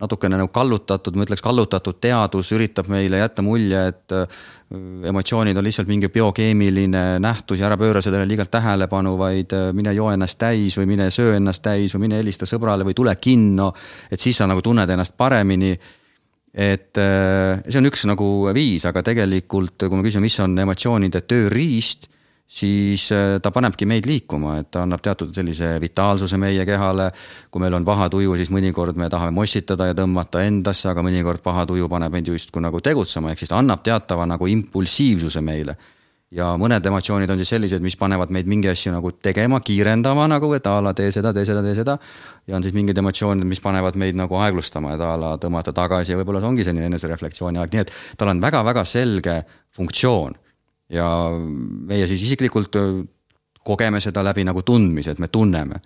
natukene 0.00 0.38
nagu 0.38 0.50
kallutatud, 0.52 1.16
ma 1.16 1.26
ütleks 1.26 1.42
kallutatud 1.44 1.98
teadus 2.02 2.50
üritab 2.54 2.90
meile 2.92 3.20
jätta 3.22 3.42
mulje, 3.42 3.82
et 3.90 4.14
äh, 4.14 4.40
emotsioonid 5.04 5.56
on 5.56 5.64
lihtsalt 5.64 5.88
mingi 5.88 6.08
biokeemiline 6.08 7.02
nähtus 7.22 7.60
ja 7.60 7.68
ära 7.68 7.76
pööra 7.78 8.00
sellele 8.02 8.26
liigalt 8.26 8.50
tähelepanu, 8.50 9.14
vaid 9.18 9.52
äh, 9.54 9.68
mine 9.76 9.92
joo 9.94 10.08
ennast 10.10 10.38
täis 10.40 10.74
või 10.78 10.88
mine 10.90 11.06
söö 11.14 11.36
ennast 11.36 11.62
täis 11.62 11.94
või 11.94 12.08
mine 12.08 12.18
helista 12.18 12.48
sõbrale 12.50 12.86
või 12.86 12.96
tule 12.98 13.14
kinno. 13.16 13.72
et 14.10 14.20
siis 14.20 14.36
sa 14.36 14.48
nagu 14.50 14.62
tunned 14.62 14.90
ennast 14.90 15.16
paremini. 15.16 15.76
et 16.52 16.98
äh, 16.98 17.62
see 17.68 17.78
on 17.78 17.86
üks 17.86 18.06
nagu 18.10 18.50
viis, 18.54 18.86
aga 18.86 19.02
tegelikult, 19.02 19.86
kui 19.88 19.96
me 19.96 20.02
küsime, 20.02 20.26
mis 20.26 20.40
on 20.40 20.58
emotsioonide 20.58 21.20
tööriist 21.20 22.08
siis 22.46 23.10
äh, 23.12 23.40
ta 23.42 23.50
panebki 23.50 23.86
meid 23.86 24.06
liikuma, 24.06 24.60
et 24.60 24.70
ta 24.70 24.84
annab 24.86 25.02
teatud 25.02 25.34
sellise 25.34 25.76
vitaalsuse 25.82 26.38
meie 26.38 26.66
kehale. 26.66 27.10
kui 27.50 27.60
meil 27.60 27.74
on 27.74 27.84
paha 27.84 28.08
tuju, 28.10 28.36
siis 28.36 28.50
mõnikord 28.54 28.96
me 28.96 29.10
tahame 29.10 29.34
mossitada 29.34 29.90
ja 29.90 29.94
tõmmata 29.98 30.44
endasse, 30.46 30.88
aga 30.88 31.02
mõnikord 31.02 31.42
paha 31.42 31.66
tuju 31.66 31.88
paneb 31.88 32.12
meid 32.12 32.30
justkui 32.30 32.62
nagu 32.62 32.80
tegutsema, 32.80 33.30
ehk 33.30 33.42
siis 33.42 33.50
ta 33.50 33.58
annab 33.58 33.82
teatava 33.82 34.26
nagu 34.26 34.46
impulsiivsuse 34.46 35.40
meile. 35.42 35.76
ja 36.30 36.56
mõned 36.58 36.86
emotsioonid 36.86 37.30
on 37.30 37.38
siis 37.38 37.48
sellised, 37.54 37.82
mis 37.82 37.94
panevad 37.96 38.32
meid 38.34 38.48
mingi 38.50 38.68
asju 38.68 38.90
nagu 38.92 39.12
tegema, 39.12 39.60
kiirendama 39.60 40.26
nagu, 40.28 40.52
et 40.54 40.66
a 40.66 40.80
la 40.82 40.92
tee 40.92 41.12
seda, 41.14 41.32
tee 41.32 41.46
seda, 41.46 41.62
tee 41.62 41.74
seda. 41.74 41.98
ja 42.46 42.56
on 42.56 42.62
siis 42.62 42.74
mingid 42.74 42.98
emotsioonid, 42.98 43.46
mis 43.46 43.60
panevad 43.60 43.96
meid 43.96 44.14
nagu 44.14 44.34
aeglustama, 44.38 44.94
et 44.94 45.00
a 45.00 45.16
la 45.16 45.36
tõmmata 45.38 45.72
tagasi 45.72 46.12
ja 46.12 46.18
võib-olla 46.18 46.40
see 46.40 46.48
ongi 46.48 46.64
selline 46.64 46.86
enesereflektsiooni 46.86 47.58
aeg, 47.58 47.72
nii 47.72 47.86
et 47.86 47.94
tal 48.18 48.34
on 48.34 48.42
väga-väga 48.42 48.84
selge 48.84 49.42
funktsioon 49.74 50.45
ja 50.92 51.06
meie 51.88 52.06
siis 52.06 52.22
isiklikult 52.28 52.78
äh, 52.78 52.96
kogeme 53.66 54.00
seda 54.02 54.24
läbi 54.24 54.46
nagu 54.46 54.62
tundmise, 54.62 55.16
et 55.16 55.22
me 55.22 55.28
tunneme. 55.28 55.80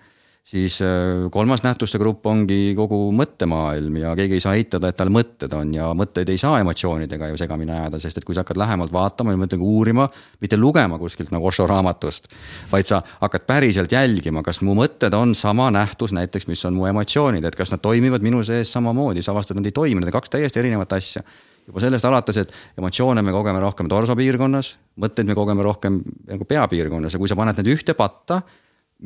siis 0.50 0.80
äh, 0.82 1.28
kolmas 1.30 1.62
nähtuste 1.62 1.98
grupp 2.00 2.26
ongi 2.26 2.72
kogu 2.76 2.96
mõttemaailm 3.12 3.96
ja 4.00 4.14
keegi 4.16 4.38
ei 4.38 4.40
saa 4.40 4.54
eitada, 4.56 4.88
et 4.88 4.96
tal 4.96 5.12
mõtted 5.12 5.52
on 5.54 5.74
ja 5.74 5.90
mõtteid 5.94 6.32
ei 6.32 6.38
saa 6.40 6.58
emotsioonidega 6.62 7.28
ju 7.28 7.36
segamini 7.36 7.74
ajada, 7.76 8.00
sest 8.00 8.18
et 8.18 8.24
kui 8.24 8.34
sa 8.34 8.40
hakkad 8.40 8.58
lähemalt 8.58 8.92
vaatama 8.92 9.34
ja 9.34 9.40
mõttega 9.40 9.62
uurima, 9.62 10.08
mitte 10.40 10.56
lugema 10.56 10.98
kuskilt 10.98 11.30
nagu 11.30 11.46
Osho 11.46 11.66
raamatust, 11.68 12.32
vaid 12.72 12.88
sa 12.88 13.02
hakkad 13.20 13.44
päriselt 13.46 13.92
jälgima, 13.92 14.42
kas 14.42 14.62
mu 14.64 14.74
mõtted 14.80 15.14
on 15.14 15.36
sama 15.36 15.68
nähtus 15.70 16.16
näiteks, 16.16 16.48
mis 16.48 16.64
on 16.64 16.74
mu 16.80 16.88
emotsioonid, 16.88 17.44
et 17.44 17.56
kas 17.56 17.76
nad 17.76 17.84
toimivad 17.84 18.24
minu 18.24 18.42
sees 18.44 18.72
samamoodi, 18.72 19.22
sa 19.22 19.36
avastad, 19.36 19.60
nad 19.60 19.68
ei 19.68 19.76
toimi, 19.76 20.00
need 20.00 20.08
on 20.08 20.18
kaks 20.18 20.36
täiesti 20.36 20.64
erinevat 20.64 20.98
asja 20.98 21.22
juba 21.70 21.82
sellest 21.84 22.06
alates, 22.08 22.40
et 22.40 22.52
emotsioone 22.78 23.22
me 23.22 23.34
kogeme 23.34 23.60
rohkem 23.62 23.88
torsopiirkonnas, 23.90 24.74
mõtteid 25.00 25.28
me 25.28 25.36
kogeme 25.38 25.64
rohkem 25.66 26.00
nagu 26.28 26.46
peapiirkonnas 26.48 27.16
ja 27.16 27.20
kui 27.22 27.30
sa 27.30 27.38
paned 27.38 27.60
need 27.60 27.72
ühte 27.74 27.96
patta, 27.98 28.40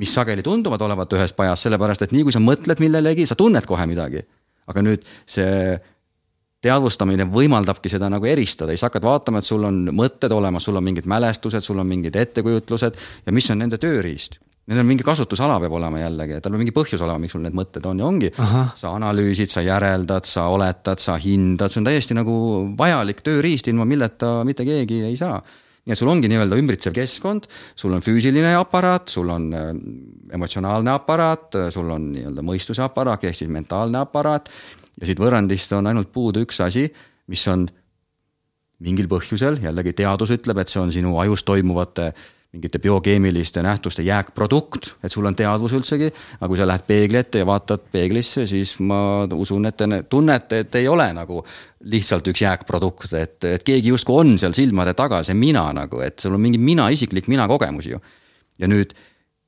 mis 0.00 0.14
sageli 0.14 0.42
tunduvad 0.42 0.82
olevat 0.82 1.12
ühes 1.16 1.34
pajas, 1.36 1.66
sellepärast 1.66 2.06
et 2.06 2.14
nii 2.14 2.26
kui 2.26 2.34
sa 2.34 2.42
mõtled 2.42 2.82
millelegi, 2.82 3.26
sa 3.30 3.38
tunned 3.38 3.66
kohe 3.68 3.86
midagi. 3.90 4.24
aga 4.64 4.80
nüüd 4.80 5.02
see 5.28 5.74
teadvustamine 6.64 7.26
võimaldabki 7.28 7.90
seda 7.92 8.08
nagu 8.08 8.24
eristada, 8.24 8.72
siis 8.72 8.86
hakkad 8.86 9.04
vaatama, 9.04 9.42
et 9.42 9.44
sul 9.44 9.66
on 9.68 9.82
mõtted 9.92 10.32
olemas, 10.32 10.64
sul 10.64 10.80
on 10.80 10.86
mingid 10.86 11.04
mälestused, 11.04 11.60
sul 11.60 11.82
on 11.82 11.86
mingid 11.86 12.16
ettekujutlused 12.16 12.96
ja 13.26 13.34
mis 13.36 13.50
on 13.52 13.60
nende 13.60 13.76
tööriist 13.76 14.40
Nendel 14.64 14.86
on 14.86 14.88
mingi 14.88 15.04
kasutusala 15.04 15.58
peab 15.60 15.74
olema 15.76 15.98
jällegi, 16.00 16.38
et 16.38 16.44
tal 16.44 16.54
on 16.56 16.62
mingi 16.62 16.72
põhjus 16.72 17.02
olema, 17.04 17.20
miks 17.20 17.34
sul 17.36 17.42
need 17.44 17.56
mõtted 17.56 17.84
on 17.84 17.98
ja 18.00 18.06
ongi. 18.08 18.30
sa 18.80 18.94
analüüsid, 18.96 19.52
sa 19.52 19.60
järeldad, 19.60 20.24
sa 20.24 20.46
oletad, 20.48 21.02
sa 21.02 21.18
hindad, 21.20 21.72
see 21.72 21.82
on 21.82 21.88
täiesti 21.90 22.16
nagu 22.16 22.36
vajalik 22.78 23.20
tööriist, 23.26 23.68
ilma 23.68 23.84
milleta 23.84 24.38
mitte 24.48 24.64
keegi 24.64 25.02
ei 25.10 25.18
saa. 25.20 25.36
Nii 25.84 25.92
et 25.92 26.00
sul 26.00 26.08
ongi 26.08 26.30
nii-öelda 26.32 26.58
ümbritsev 26.60 26.94
keskkond, 26.96 27.48
sul 27.76 27.92
on 27.92 28.04
füüsiline 28.04 28.54
aparaat, 28.56 29.10
sul 29.12 29.28
on 29.32 29.50
äh, 29.52 29.70
emotsionaalne 30.36 30.94
aparaat, 30.94 31.58
sul 31.74 31.90
on 31.92 32.10
nii-öelda 32.14 32.44
mõistuse 32.46 32.84
aparaat 32.84 33.26
ehk 33.28 33.36
siis 33.42 33.52
mentaalne 33.52 34.00
aparaat. 34.00 34.48
ja 35.00 35.08
siit 35.08 35.20
võrrandist 35.20 35.72
on 35.76 35.90
ainult 35.90 36.12
puudu 36.12 36.44
üks 36.46 36.60
asi, 36.64 36.86
mis 37.28 37.42
on 37.48 37.66
mingil 38.84 39.08
põhjusel, 39.10 39.60
jällegi 39.62 39.94
teadus 39.96 40.32
ütleb, 40.34 40.58
et 40.60 40.72
see 40.72 40.80
on 40.82 40.92
sinu 40.92 41.18
ajus 41.22 41.44
toimuvate 41.46 42.12
mingite 42.54 42.78
biokeemiliste 42.78 43.62
nähtuste 43.62 44.02
jääkprodukt, 44.02 44.90
et 45.02 45.12
sul 45.12 45.26
on 45.26 45.34
teadvus 45.36 45.72
üldsegi, 45.74 46.10
aga 46.38 46.48
kui 46.50 46.58
sa 46.58 46.66
lähed 46.68 46.84
peegli 46.86 47.18
ette 47.18 47.42
ja 47.42 47.46
vaatad 47.48 47.88
peeglisse, 47.92 48.46
siis 48.46 48.76
ma 48.78 48.98
usun, 49.34 49.66
et 49.66 49.76
te 49.80 49.88
tunnete, 50.10 50.60
et 50.62 50.78
ei 50.78 50.88
ole 50.88 51.08
nagu 51.16 51.40
lihtsalt 51.90 52.30
üks 52.30 52.44
jääkprodukt, 52.44 53.10
et, 53.18 53.38
et 53.56 53.66
keegi 53.66 53.90
justkui 53.90 54.20
on 54.22 54.36
seal 54.38 54.54
silmade 54.56 54.94
taga, 54.94 55.22
see 55.26 55.34
mina 55.38 55.66
nagu, 55.74 55.98
et 56.04 56.22
sul 56.22 56.36
on 56.36 56.44
mingi 56.44 56.60
mina, 56.62 56.86
isiklik 56.94 57.28
mina 57.32 57.48
kogemus 57.50 57.90
ju. 57.90 57.98
ja 58.58 58.70
nüüd 58.70 58.94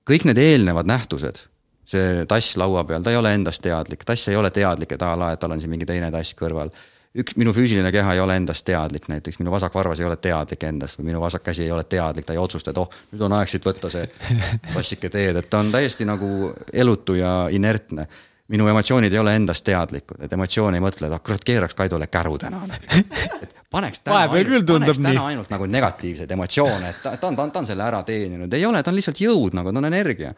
kõik 0.06 0.26
need 0.26 0.42
eelnevad 0.42 0.90
nähtused, 0.90 1.44
see 1.86 2.26
tass 2.26 2.58
laua 2.58 2.82
peal, 2.88 3.06
ta 3.06 3.14
ei 3.14 3.20
ole 3.20 3.36
endast 3.38 3.62
teadlik, 3.62 4.02
tass 4.04 4.32
ei 4.32 4.36
ole 4.36 4.50
teadlik, 4.50 4.98
et 4.98 5.02
a 5.06 5.14
la, 5.14 5.30
et 5.32 5.40
tal 5.40 5.54
on 5.54 5.62
siin 5.62 5.70
mingi 5.70 5.86
teine 5.86 6.10
tass 6.10 6.34
kõrval 6.34 6.74
üks, 7.20 7.36
minu 7.40 7.52
füüsiline 7.56 7.90
keha 7.92 8.14
ei 8.16 8.20
ole 8.20 8.36
endast 8.38 8.64
teadlik, 8.66 9.08
näiteks 9.10 9.40
minu 9.40 9.52
vasak 9.54 9.74
varvas 9.74 10.00
ei 10.00 10.06
ole 10.08 10.16
teadlik 10.20 10.62
endast 10.68 11.00
või 11.00 11.10
minu 11.10 11.20
vasak 11.22 11.44
käsi 11.46 11.64
ei 11.64 11.72
ole 11.72 11.84
teadlik, 11.88 12.26
ta 12.26 12.34
ei 12.36 12.40
otsusta, 12.40 12.72
et 12.72 12.80
oh, 12.80 12.88
nüüd 13.12 13.26
on 13.26 13.36
aeg 13.38 13.50
siit 13.50 13.66
võtta 13.66 13.90
see 13.92 14.06
tassike 14.74 15.10
teed, 15.12 15.40
et 15.40 15.50
ta 15.50 15.60
on 15.64 15.72
täiesti 15.74 16.06
nagu 16.08 16.52
elutu 16.72 17.18
ja 17.20 17.34
inertne. 17.50 18.06
minu 18.48 18.68
emotsioonid 18.68 19.12
ei 19.12 19.18
ole 19.18 19.34
endast 19.36 19.64
teadlikud, 19.66 20.20
et 20.22 20.32
emotsioon 20.32 20.74
ei 20.74 20.80
mõtle, 20.80 21.06
et 21.06 21.12
ah 21.12 21.22
kurat, 21.22 21.44
keeraks 21.44 21.74
Kaidule 21.74 22.06
käru 22.06 22.38
täna. 22.38 22.60
et 23.42 23.56
paneks 23.70 24.00
täna, 24.00 24.20
ainult, 24.30 24.66
paneks 24.66 24.98
täna 24.98 25.26
ainult 25.26 25.50
nagu 25.50 25.66
negatiivseid 25.66 26.30
emotsioone, 26.30 26.90
et 26.90 27.02
ta, 27.02 27.16
ta 27.16 27.26
on, 27.26 27.36
ta 27.36 27.42
on, 27.42 27.50
ta 27.50 27.64
on 27.64 27.66
selle 27.66 27.82
ära 27.82 28.02
teeninud, 28.06 28.52
ei 28.54 28.66
ole, 28.66 28.82
ta 28.82 28.92
on 28.92 29.00
lihtsalt 29.00 29.20
jõud 29.20 29.56
nagu, 29.58 29.72
ta 29.72 29.82
on 29.82 29.90
energia. 29.90 30.34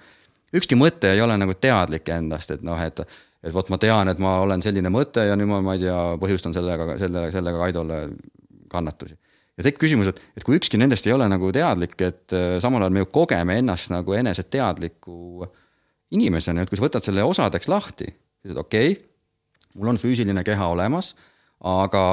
ükski 0.54 0.78
mõte 0.80 1.12
ei 1.12 1.20
ole 1.20 1.36
nagu 1.36 1.54
teadlik 1.54 2.08
endast, 2.08 2.50
et 2.50 2.62
noh, 2.64 2.80
et 2.80 3.04
et 3.44 3.54
vot 3.54 3.70
ma 3.70 3.78
tean, 3.80 4.10
et 4.10 4.20
ma 4.22 4.38
olen 4.42 4.62
selline 4.64 4.90
mõte 4.92 5.24
ja 5.28 5.36
nüüd 5.38 5.50
ma, 5.50 5.60
ma 5.64 5.76
ei 5.76 5.84
tea, 5.84 5.96
põhjustan 6.20 6.56
sellega, 6.56 6.96
selle, 7.00 7.28
sellega 7.34 7.62
Kaidole 7.62 8.00
kannatusi. 8.72 9.16
ja 9.58 9.66
tekib 9.66 9.82
küsimus, 9.84 10.10
et, 10.12 10.20
et 10.38 10.46
kui 10.46 10.58
ükski 10.58 10.80
nendest 10.80 11.06
ei 11.06 11.14
ole 11.14 11.28
nagu 11.30 11.52
teadlik, 11.54 11.96
et 12.02 12.36
äh, 12.36 12.58
samal 12.62 12.84
ajal 12.84 12.96
me 12.96 13.04
ju 13.04 13.12
kogeme 13.14 13.58
ennast 13.62 13.92
nagu 13.94 14.16
eneseteadliku 14.18 15.46
inimesena, 16.16 16.62
et 16.62 16.70
kui 16.70 16.80
sa 16.80 16.86
võtad 16.86 17.04
selle 17.04 17.24
osadeks 17.26 17.70
lahti, 17.70 18.10
ütled 18.46 18.60
okei 18.64 18.92
okay,, 18.94 19.04
mul 19.78 19.92
on 19.92 20.00
füüsiline 20.00 20.42
keha 20.46 20.70
olemas, 20.72 21.12
aga 21.62 22.04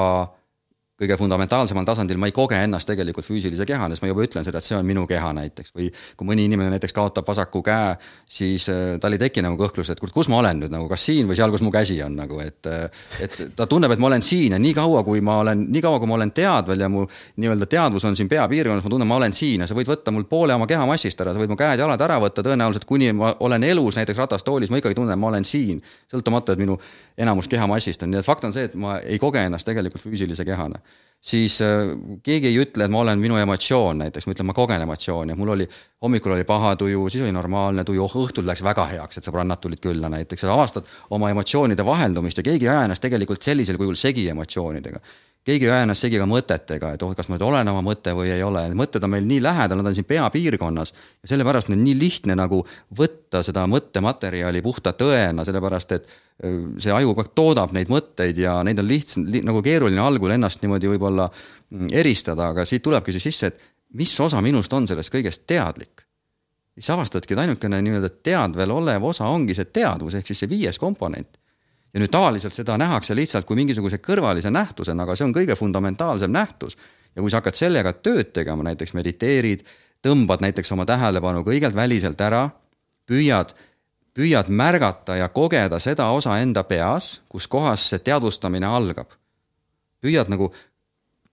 kõige 0.96 1.16
fundamentaalsemal 1.20 1.84
tasandil 1.84 2.16
ma 2.16 2.30
ei 2.30 2.32
koge 2.32 2.56
ennast 2.56 2.88
tegelikult 2.88 3.26
füüsilise 3.26 3.66
kehana, 3.68 3.92
sest 3.92 4.04
ma 4.04 4.08
juba 4.08 4.24
ütlen 4.24 4.46
seda, 4.46 4.62
et 4.62 4.64
see 4.64 4.76
on 4.78 4.86
minu 4.88 5.04
keha 5.08 5.28
näiteks 5.36 5.74
või 5.76 5.90
kui 6.16 6.28
mõni 6.28 6.46
inimene 6.48 6.72
näiteks 6.72 6.94
kaotab 6.96 7.26
vasaku 7.28 7.60
käe, 7.66 7.90
siis 8.24 8.64
äh, 8.72 8.96
tal 9.02 9.12
ei 9.12 9.20
teki 9.20 9.44
nagu 9.44 9.58
kõhklust, 9.60 9.92
et 9.92 10.00
kus 10.00 10.30
ma 10.32 10.40
olen 10.40 10.62
nüüd 10.64 10.72
nagu, 10.72 10.88
kas 10.88 11.04
siin 11.10 11.28
või 11.28 11.36
seal, 11.36 11.52
kus 11.52 11.64
mu 11.66 11.72
käsi 11.74 11.98
on 12.04 12.16
nagu, 12.16 12.40
et. 12.40 12.64
Äh, 12.64 12.88
et 13.26 13.36
ta 13.56 13.66
tunneb, 13.68 13.92
et 13.92 14.00
ma 14.00 14.08
olen 14.08 14.24
siin 14.24 14.56
ja 14.56 14.60
nii 14.60 14.72
kaua, 14.76 15.02
kui 15.04 15.20
ma 15.24 15.38
olen, 15.42 15.66
nii 15.72 15.82
kaua, 15.84 16.00
kui 16.00 16.08
ma 16.08 16.16
olen 16.16 16.32
teadvel 16.36 16.80
ja 16.80 16.88
mu 16.92 17.04
nii-öelda 17.36 17.68
teadvus 17.70 18.04
on 18.08 18.16
siin 18.16 18.28
peapiirkonnas, 18.32 18.84
ma 18.84 18.92
tunnen, 18.92 19.08
ma 19.08 19.18
olen 19.20 19.36
siin 19.36 19.64
ja 19.64 19.68
sa 19.68 19.76
võid 19.76 19.90
võtta 19.90 20.14
mul 20.14 20.24
poole 20.30 20.56
oma 20.56 20.68
kehamassist 20.70 21.20
ära, 21.20 21.34
sa 21.34 21.42
võid 21.42 21.52
mu 21.52 21.58
käed-jalad 21.60 22.06
ära 22.08 22.16
võtta, 22.22 22.44
tõenäoliselt 22.46 22.88
kuni 22.88 23.12
ma 23.16 23.34
olen 23.44 23.68
elus 23.68 24.00
näiteks 24.00 24.20
ratastoolis, 24.24 24.72
ma 24.72 24.80
ikkagi 24.80 24.96
tunnen, 24.96 25.18
ma 25.20 25.28
olen 25.32 25.44
siin. 25.44 25.82
sõltumata, 26.12 26.56
et 26.56 26.62
minu 26.62 26.78
enamus 27.18 27.48
kehamassist 27.48 28.02
on, 28.04 28.12
nii 28.12 28.20
et 28.20 28.26
fakt 28.26 28.44
on 28.44 28.54
see, 28.54 28.66
et 28.68 28.74
ma 28.80 28.98
ei 29.00 29.18
koge 29.20 29.42
ennast 29.46 29.66
tegelikult 29.68 30.04
füüsilise 30.04 30.44
kehana. 30.44 30.80
Siis 31.26 31.56
äh, 31.64 31.94
keegi 32.22 32.50
ei 32.50 32.58
ütle, 32.60 32.84
et 32.84 32.92
ma 32.92 33.00
olen 33.00 33.18
minu 33.18 33.38
emotsioon 33.40 34.02
näiteks, 34.04 34.26
ma 34.28 34.34
ütlen, 34.34 34.46
ma 34.50 34.54
kogen 34.56 34.84
emotsiooni, 34.84 35.34
mul 35.38 35.54
oli, 35.54 35.68
hommikul 36.04 36.36
oli 36.36 36.44
paha 36.46 36.74
tuju, 36.76 37.06
siis 37.10 37.24
oli 37.24 37.32
normaalne 37.34 37.86
tuju, 37.88 38.04
oh 38.04 38.18
õhtul 38.20 38.46
läks 38.46 38.62
väga 38.66 38.84
heaks, 38.92 39.18
et 39.18 39.28
sõbrannad 39.28 39.62
tulid 39.62 39.80
külla 39.82 40.12
näiteks, 40.12 40.44
sa 40.44 40.52
avastad 40.52 40.84
oma 41.16 41.32
emotsioonide 41.32 41.86
vaheldumist 41.88 42.42
ja 42.42 42.44
keegi 42.46 42.68
ei 42.68 42.74
aja 42.74 42.84
ennast 42.84 43.02
tegelikult 43.02 43.42
sellisel 43.42 43.80
kujul 43.80 43.96
segi 43.96 44.28
emotsioonidega 44.34 45.00
keegi 45.46 45.68
ei 45.68 45.70
aja 45.70 45.86
ennast 45.86 46.02
segi 46.02 46.18
ka 46.18 46.26
mõtetega, 46.26 46.92
et 46.96 47.02
oh, 47.06 47.12
kas 47.14 47.28
ma 47.30 47.36
nüüd 47.36 47.44
olen 47.46 47.68
oma 47.70 47.82
mõte 47.86 48.12
või 48.16 48.32
ei 48.34 48.42
ole, 48.42 48.64
need 48.66 48.78
mõtted 48.80 49.04
on 49.06 49.12
meil 49.12 49.26
nii 49.28 49.42
lähedal, 49.44 49.78
nad 49.78 49.90
on 49.92 49.94
siin 49.94 50.08
peapiirkonnas. 50.08 50.92
ja 51.22 51.30
sellepärast 51.30 51.70
on 51.70 51.78
nii 51.84 51.94
lihtne 51.98 52.34
nagu 52.38 52.62
võtta 52.98 53.42
seda 53.46 53.66
mõttematerjali 53.70 54.62
puhta 54.64 54.92
tõena, 54.98 55.46
sellepärast 55.46 55.94
et 55.94 56.10
see 56.82 56.92
aju 56.92 57.12
kogu 57.12 57.22
aeg 57.22 57.30
toodab 57.38 57.76
neid 57.76 57.92
mõtteid 57.92 58.42
ja 58.42 58.58
neid 58.66 58.82
on 58.82 58.90
lihtsalt 58.90 59.30
li, 59.30 59.44
nagu 59.46 59.62
keeruline 59.64 60.02
algul 60.02 60.34
ennast 60.34 60.64
niimoodi 60.64 60.90
võib-olla 60.90 61.30
mm, 61.30 61.94
eristada, 61.94 62.50
aga 62.50 62.66
siit 62.66 62.84
tulebki 62.84 63.14
see 63.14 63.28
sisse, 63.28 63.52
et 63.52 63.96
mis 63.96 64.12
osa 64.20 64.42
minust 64.44 64.74
on 64.76 64.88
sellest 64.90 65.14
kõigest 65.14 65.46
teadlik. 65.46 66.02
siis 66.74 66.90
avastadki, 66.90 67.32
et 67.32 67.46
ainukene 67.46 67.80
nii-öelda 67.86 68.10
teadvel 68.22 68.74
olev 68.74 69.04
osa 69.14 69.30
ongi 69.30 69.54
see 69.54 69.70
teadvus, 69.70 70.18
ehk 70.18 70.26
siis 70.26 70.42
see 70.42 70.50
viies 70.50 70.78
komponent 70.78 71.38
ja 71.96 72.00
nüüd 72.02 72.12
tavaliselt 72.12 72.52
seda 72.52 72.74
nähakse 72.76 73.14
lihtsalt 73.16 73.46
kui 73.48 73.56
mingisuguse 73.56 73.96
kõrvalise 74.04 74.50
nähtusena, 74.52 75.06
aga 75.06 75.14
see 75.16 75.24
on 75.24 75.32
kõige 75.32 75.56
fundamentaalsem 75.56 76.32
nähtus. 76.32 76.76
ja 77.16 77.22
kui 77.22 77.30
sa 77.32 77.40
hakkad 77.40 77.56
sellega 77.56 77.92
tööd 77.92 78.34
tegema, 78.36 78.66
näiteks 78.66 78.92
mediteerid, 78.92 79.62
tõmbad 80.04 80.42
näiteks 80.44 80.72
oma 80.76 80.84
tähelepanu 80.84 81.40
kõigelt 81.40 81.74
väliselt 81.74 82.20
ära, 82.20 82.50
püüad, 83.08 83.54
püüad 84.12 84.50
märgata 84.52 85.16
ja 85.16 85.28
kogeda 85.28 85.78
seda 85.80 86.10
osa 86.12 86.36
enda 86.38 86.66
peas, 86.68 87.22
kus 87.28 87.48
kohas 87.48 87.88
see 87.88 87.98
teadvustamine 87.98 88.66
algab. 88.66 89.08
püüad 90.04 90.28
nagu 90.28 90.52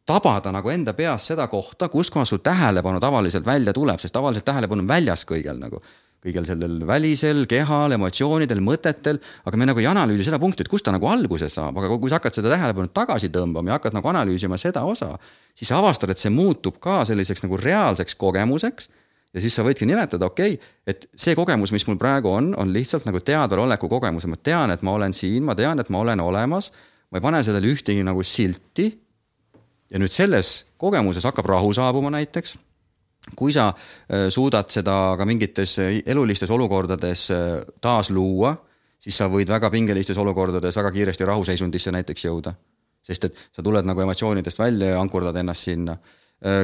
tabada 0.06 0.52
nagu 0.52 0.70
enda 0.70 0.94
peas 0.94 1.28
seda 1.28 1.48
kohta, 1.48 1.90
kus 1.90 2.10
kohas 2.10 2.30
su 2.30 2.38
tähelepanu 2.38 3.00
tavaliselt 3.00 3.46
välja 3.46 3.74
tuleb, 3.74 4.00
sest 4.00 4.14
tavaliselt 4.14 4.46
tähelepanu 4.46 4.82
on 4.82 4.88
väljas 4.88 5.26
kõigel 5.26 5.60
nagu 5.60 5.84
kõigel 6.24 6.48
sellel 6.48 6.80
välisel 6.88 7.44
kehal, 7.52 7.96
emotsioonidel, 7.98 8.62
mõtetel, 8.64 9.20
aga 9.44 9.60
me 9.60 9.68
nagu 9.68 9.82
ei 9.82 9.90
analüüsi 9.90 10.30
seda 10.30 10.40
punkti, 10.40 10.64
et 10.64 10.72
kust 10.72 10.86
ta 10.88 10.94
nagu 10.96 11.08
alguse 11.12 11.50
saab, 11.52 11.82
aga 11.82 12.00
kui 12.00 12.12
sa 12.12 12.20
hakkad 12.22 12.40
seda 12.40 12.54
tähelepanu 12.54 12.92
tagasi 12.96 13.30
tõmbama 13.34 13.74
ja 13.74 13.80
hakkad 13.80 13.98
nagu 13.98 14.12
analüüsima 14.14 14.60
seda 14.62 14.86
osa, 14.88 15.12
siis 15.58 15.72
avastad, 15.76 16.14
et 16.14 16.22
see 16.22 16.32
muutub 16.34 16.80
ka 16.84 17.02
selliseks 17.10 17.44
nagu 17.44 17.60
reaalseks 17.60 18.16
kogemuseks 18.20 18.90
ja 19.34 19.44
siis 19.44 19.56
sa 19.58 19.66
võidki 19.66 19.88
nimetada, 19.90 20.30
okei 20.30 20.56
okay,, 20.56 20.74
et 20.88 21.08
see 21.20 21.36
kogemus, 21.36 21.74
mis 21.76 21.86
mul 21.90 22.00
praegu 22.00 22.32
on, 22.32 22.54
on 22.60 22.74
lihtsalt 22.74 23.08
nagu 23.10 23.20
teadvaloleku 23.20 23.90
kogemus 23.92 24.28
ja 24.28 24.32
ma 24.32 24.40
tean, 24.40 24.74
et 24.74 24.84
ma 24.86 24.96
olen 24.96 25.16
siin, 25.18 25.44
ma 25.48 25.58
tean, 25.60 25.82
et 25.82 25.90
ma 25.94 26.04
olen 26.06 26.24
olemas. 26.24 26.72
ma 27.12 27.20
ei 27.20 27.26
pane 27.26 27.44
sellele 27.46 27.68
ühtegi 27.70 28.04
nagu 28.06 28.24
silti. 28.24 28.92
ja 29.92 30.00
nüüd 30.00 30.14
selles 30.14 30.66
kogemuses 30.78 31.26
hakkab 31.28 31.46
rahu 31.46 31.74
saabuma 31.74 32.10
näiteks 32.14 32.56
kui 33.36 33.54
sa 33.56 33.70
äh, 33.72 34.28
suudad 34.30 34.70
seda 34.72 35.16
ka 35.18 35.26
mingites 35.26 35.78
äh, 35.80 36.02
elulistes 36.06 36.52
olukordades 36.52 37.30
äh, 37.32 37.62
taas 37.82 38.10
luua, 38.12 38.54
siis 39.00 39.18
sa 39.18 39.30
võid 39.32 39.52
väga 39.52 39.70
pingelistes 39.72 40.18
olukordades 40.20 40.76
väga 40.76 40.92
kiiresti 40.92 41.28
rahuseisundisse 41.28 41.92
näiteks 41.96 42.28
jõuda. 42.28 42.54
sest 43.04 43.26
et 43.28 43.40
sa 43.52 43.64
tuled 43.64 43.84
nagu 43.84 44.00
emotsioonidest 44.02 44.60
välja 44.60 44.94
ja 44.94 45.00
ankurdad 45.02 45.36
ennast 45.36 45.68
sinna. 45.68 45.98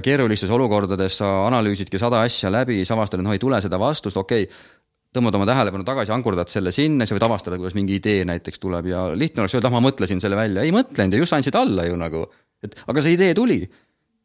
keerulistes 0.03 0.49
olukordades 0.49 1.17
sa 1.17 1.47
analüüsidki 1.47 1.99
sada 1.99 2.21
asja 2.21 2.51
läbi, 2.51 2.75
siis 2.75 2.91
avastad, 2.91 3.19
et 3.19 3.23
noh, 3.23 3.31
ei 3.31 3.39
tule 3.39 3.61
seda 3.61 3.79
vastust, 3.79 4.17
okei 4.17 4.43
okay, 4.43 4.55
tõmbad 5.15 5.35
oma 5.35 5.45
tähelepanu 5.47 5.83
tagasi, 5.83 6.11
ankurdad 6.11 6.51
selle 6.51 6.71
sinna, 6.71 7.05
siis 7.05 7.17
võid 7.17 7.25
avastada, 7.27 7.57
kuidas 7.57 7.75
mingi 7.75 7.95
idee 7.95 8.25
näiteks 8.27 8.59
tuleb 8.59 8.87
ja 8.91 9.07
lihtne 9.15 9.43
oleks 9.43 9.55
öelda, 9.55 9.71
ah 9.71 9.75
ma 9.75 9.83
mõtlesin 9.83 10.19
selle 10.23 10.39
välja, 10.39 10.63
ei 10.63 10.71
mõtlenud 10.75 11.15
ja 11.15 11.19
just 11.23 11.35
andsid 11.35 11.55
alla 11.55 11.87
ju 11.87 11.95
nagu. 11.99 12.25
et 12.63 12.75
aga 12.87 13.01
see 13.01 13.15
idee 13.15 13.33
tuli 13.33 13.61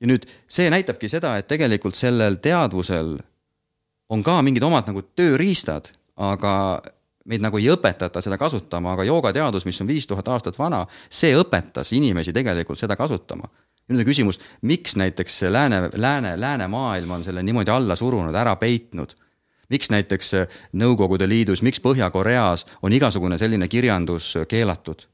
ja 0.01 0.11
nüüd 0.11 0.27
see 0.51 0.71
näitabki 0.73 1.09
seda, 1.09 1.37
et 1.39 1.49
tegelikult 1.51 1.97
sellel 1.99 2.39
teadvusel 2.43 3.17
on 4.13 4.23
ka 4.23 4.41
mingid 4.45 4.63
omad 4.67 4.89
nagu 4.91 5.03
tööriistad, 5.17 5.91
aga 6.17 6.83
meid 7.25 7.43
nagu 7.45 7.59
ei 7.59 7.71
õpetata 7.73 8.21
seda 8.23 8.37
kasutama, 8.39 8.93
aga 8.95 9.07
joogateadus, 9.09 9.65
mis 9.65 9.81
on 9.81 9.89
viis 9.89 10.07
tuhat 10.07 10.29
aastat 10.29 10.59
vana, 10.59 10.85
see 11.09 11.33
õpetas 11.39 11.95
inimesi 11.97 12.35
tegelikult 12.37 12.79
seda 12.79 12.97
kasutama. 13.01 13.49
nüüd 13.89 14.01
on 14.01 14.07
küsimus, 14.07 14.41
miks 14.63 14.97
näiteks 14.97 15.43
lääne, 15.43 15.91
lääne, 15.97 16.41
läänemaailm 16.41 17.11
on 17.11 17.25
selle 17.25 17.43
niimoodi 17.43 17.71
alla 17.71 17.97
surunud, 17.97 18.35
ära 18.35 18.57
peitnud 18.57 19.17
miks 19.69 19.91
näiteks 19.91 20.33
Nõukogude 20.77 21.29
Liidus, 21.29 21.63
miks 21.63 21.81
Põhja-Koreas 21.81 22.67
on 22.83 22.93
igasugune 22.93 23.39
selline 23.39 23.69
kirjandus 23.69 24.35
keelatud? 24.49 25.09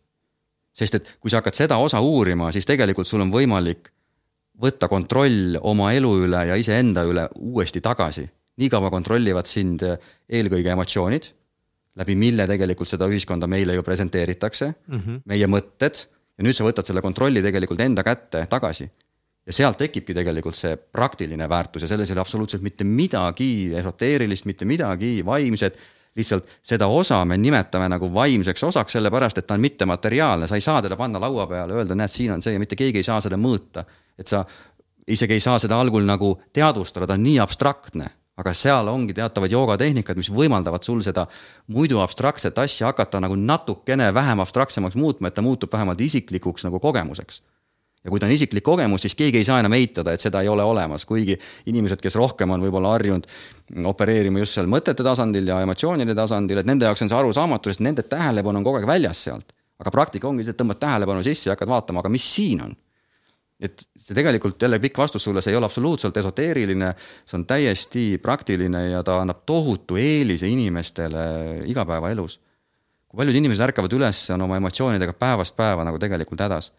sest 0.80 0.94
et 0.94 1.08
kui 1.20 1.30
sa 1.30 1.40
hakkad 1.40 1.56
seda 1.58 1.76
osa 1.82 1.98
uurima, 2.00 2.52
siis 2.54 2.66
tegelikult 2.66 3.08
sul 3.08 3.20
on 3.20 3.32
võimalik 3.32 3.90
võtta 4.60 4.88
kontroll 4.88 5.58
oma 5.60 5.92
elu 5.96 6.12
üle 6.26 6.44
ja 6.50 6.56
iseenda 6.60 7.04
üle 7.08 7.28
uuesti 7.38 7.80
tagasi. 7.80 8.28
nii 8.60 8.68
kaua 8.68 8.90
kontrollivad 8.92 9.46
sind 9.48 9.80
eelkõige 10.28 10.72
emotsioonid, 10.74 11.28
läbi 11.96 12.16
mille 12.16 12.44
tegelikult 12.46 12.88
seda 12.88 13.06
ühiskonda 13.08 13.46
meile 13.48 13.74
ju 13.74 13.82
presenteeritakse 13.82 14.66
mm, 14.66 14.98
-hmm. 14.98 15.20
meie 15.24 15.46
mõtted 15.46 16.02
ja 16.38 16.44
nüüd 16.44 16.56
sa 16.56 16.64
võtad 16.64 16.86
selle 16.86 17.02
kontrolli 17.04 17.42
tegelikult 17.42 17.80
enda 17.80 18.04
kätte 18.04 18.46
tagasi. 18.50 18.90
ja 19.46 19.52
sealt 19.52 19.78
tekibki 19.78 20.14
tegelikult 20.14 20.54
see 20.54 20.76
praktiline 20.76 21.48
väärtus 21.48 21.82
ja 21.82 21.88
selles 21.88 22.10
ei 22.10 22.14
ole 22.14 22.20
absoluutselt 22.20 22.62
mitte 22.62 22.84
midagi 22.84 23.72
esoteerilist, 23.74 24.44
mitte 24.44 24.64
midagi 24.64 25.24
vaimset 25.24 25.78
lihtsalt 26.16 26.48
seda 26.62 26.86
osa 26.86 27.24
me 27.24 27.36
nimetame 27.38 27.88
nagu 27.88 28.08
vaimseks 28.14 28.64
osaks, 28.64 28.92
sellepärast 28.92 29.38
et 29.38 29.46
ta 29.46 29.54
on 29.54 29.60
mittemateriaalne, 29.60 30.48
sa 30.48 30.58
ei 30.58 30.64
saa 30.64 30.82
teda 30.82 30.96
panna 30.96 31.20
laua 31.22 31.46
peale, 31.46 31.74
öelda, 31.74 31.94
näed, 31.94 32.10
siin 32.10 32.32
on 32.34 32.42
see 32.42 32.52
ja 32.52 32.62
mitte 32.62 32.76
keegi 32.76 32.98
ei 32.98 33.06
saa 33.06 33.20
seda 33.20 33.38
mõõta 33.38 33.84
et 34.18 34.28
sa 34.28 34.44
isegi 35.06 35.34
ei 35.34 35.40
saa 35.40 35.58
seda 35.58 35.80
algul 35.80 36.06
nagu 36.06 36.36
teadvustada, 36.52 37.06
ta 37.06 37.18
on 37.18 37.22
nii 37.26 37.38
abstraktne 37.42 38.10
aga 38.40 38.54
seal 38.56 38.88
ongi 38.88 39.14
teatavad 39.16 39.52
joogatehnikad, 39.52 40.18
mis 40.18 40.30
võimaldavad 40.32 40.84
sul 40.86 41.02
seda 41.04 41.26
muidu 41.74 42.00
abstraktset 42.02 42.58
asja 42.62 42.90
hakata 42.90 43.20
nagu 43.22 43.36
natukene 43.36 44.10
vähem 44.16 44.42
abstraktsemaks 44.44 44.98
muutma, 44.98 45.28
et 45.28 45.36
ta 45.36 45.44
muutub 45.44 45.72
vähemalt 45.72 46.00
isiklikuks 46.00 46.64
nagu 46.68 46.80
kogemuseks. 46.80 47.42
ja 48.04 48.08
kui 48.10 48.20
ta 48.20 48.24
on 48.24 48.32
isiklik 48.32 48.64
kogemus, 48.64 49.02
siis 49.04 49.14
keegi 49.14 49.42
ei 49.42 49.44
saa 49.44 49.58
enam 49.60 49.74
eitada, 49.76 50.14
et 50.16 50.22
seda 50.24 50.40
ei 50.40 50.48
ole 50.48 50.64
olemas, 50.64 51.04
kuigi 51.04 51.36
inimesed, 51.68 52.00
kes 52.00 52.14
rohkem 52.16 52.50
on 52.50 52.62
võib-olla 52.64 52.94
harjunud 52.94 53.26
opereerima 53.84 54.40
just 54.40 54.56
seal 54.56 54.70
mõtete 54.72 55.04
tasandil 55.04 55.50
ja 55.52 55.58
emotsioonide 55.60 56.14
tasandil, 56.16 56.62
et 56.62 56.68
nende 56.70 56.88
jaoks 56.88 57.04
on 57.04 57.12
see 57.12 57.18
arusaamatu, 57.18 57.68
sest 57.68 57.84
nende 57.84 58.06
tähelepanu 58.08 58.62
on 58.62 58.64
kogu 58.64 58.80
aeg 58.80 58.88
väljas 58.88 59.24
sealt. 59.28 59.52
aga 59.80 59.90
praktika 59.90 60.28
ongi 60.28 60.44
see, 60.44 60.56
et 60.56 60.60
tõmbad 60.60 60.80
tähelepanu 60.80 61.22
sisse 61.24 61.50
ja 61.50 61.52
hakkad 61.52 61.68
vaatama, 61.68 62.00
aga 62.00 62.08
mis 62.08 62.24
siin 62.24 62.64
on 62.64 62.72
et 63.60 63.82
see 63.96 64.16
tegelikult 64.16 64.62
jälle 64.62 64.78
pikk 64.80 64.98
vastus 64.98 65.24
sulle, 65.24 65.42
see 65.44 65.52
ei 65.52 65.58
ole 65.58 65.68
absoluutselt 65.68 66.16
esoteeriline, 66.16 66.92
see 67.28 67.36
on 67.38 67.44
täiesti 67.48 68.04
praktiline 68.22 68.86
ja 68.88 69.02
ta 69.04 69.18
annab 69.20 69.44
tohutu 69.46 69.98
eelise 70.00 70.48
inimestele 70.48 71.24
igapäevaelus. 71.68 72.40
kui 73.10 73.18
paljud 73.18 73.34
inimesed 73.34 73.64
ärkavad 73.66 73.92
üles, 73.92 74.22
on 74.30 74.46
oma 74.46 74.56
emotsioonidega 74.60 75.12
päevast 75.18 75.56
päeva 75.58 75.84
nagu 75.84 75.98
tegelikult 75.98 76.40
hädas. 76.40 76.70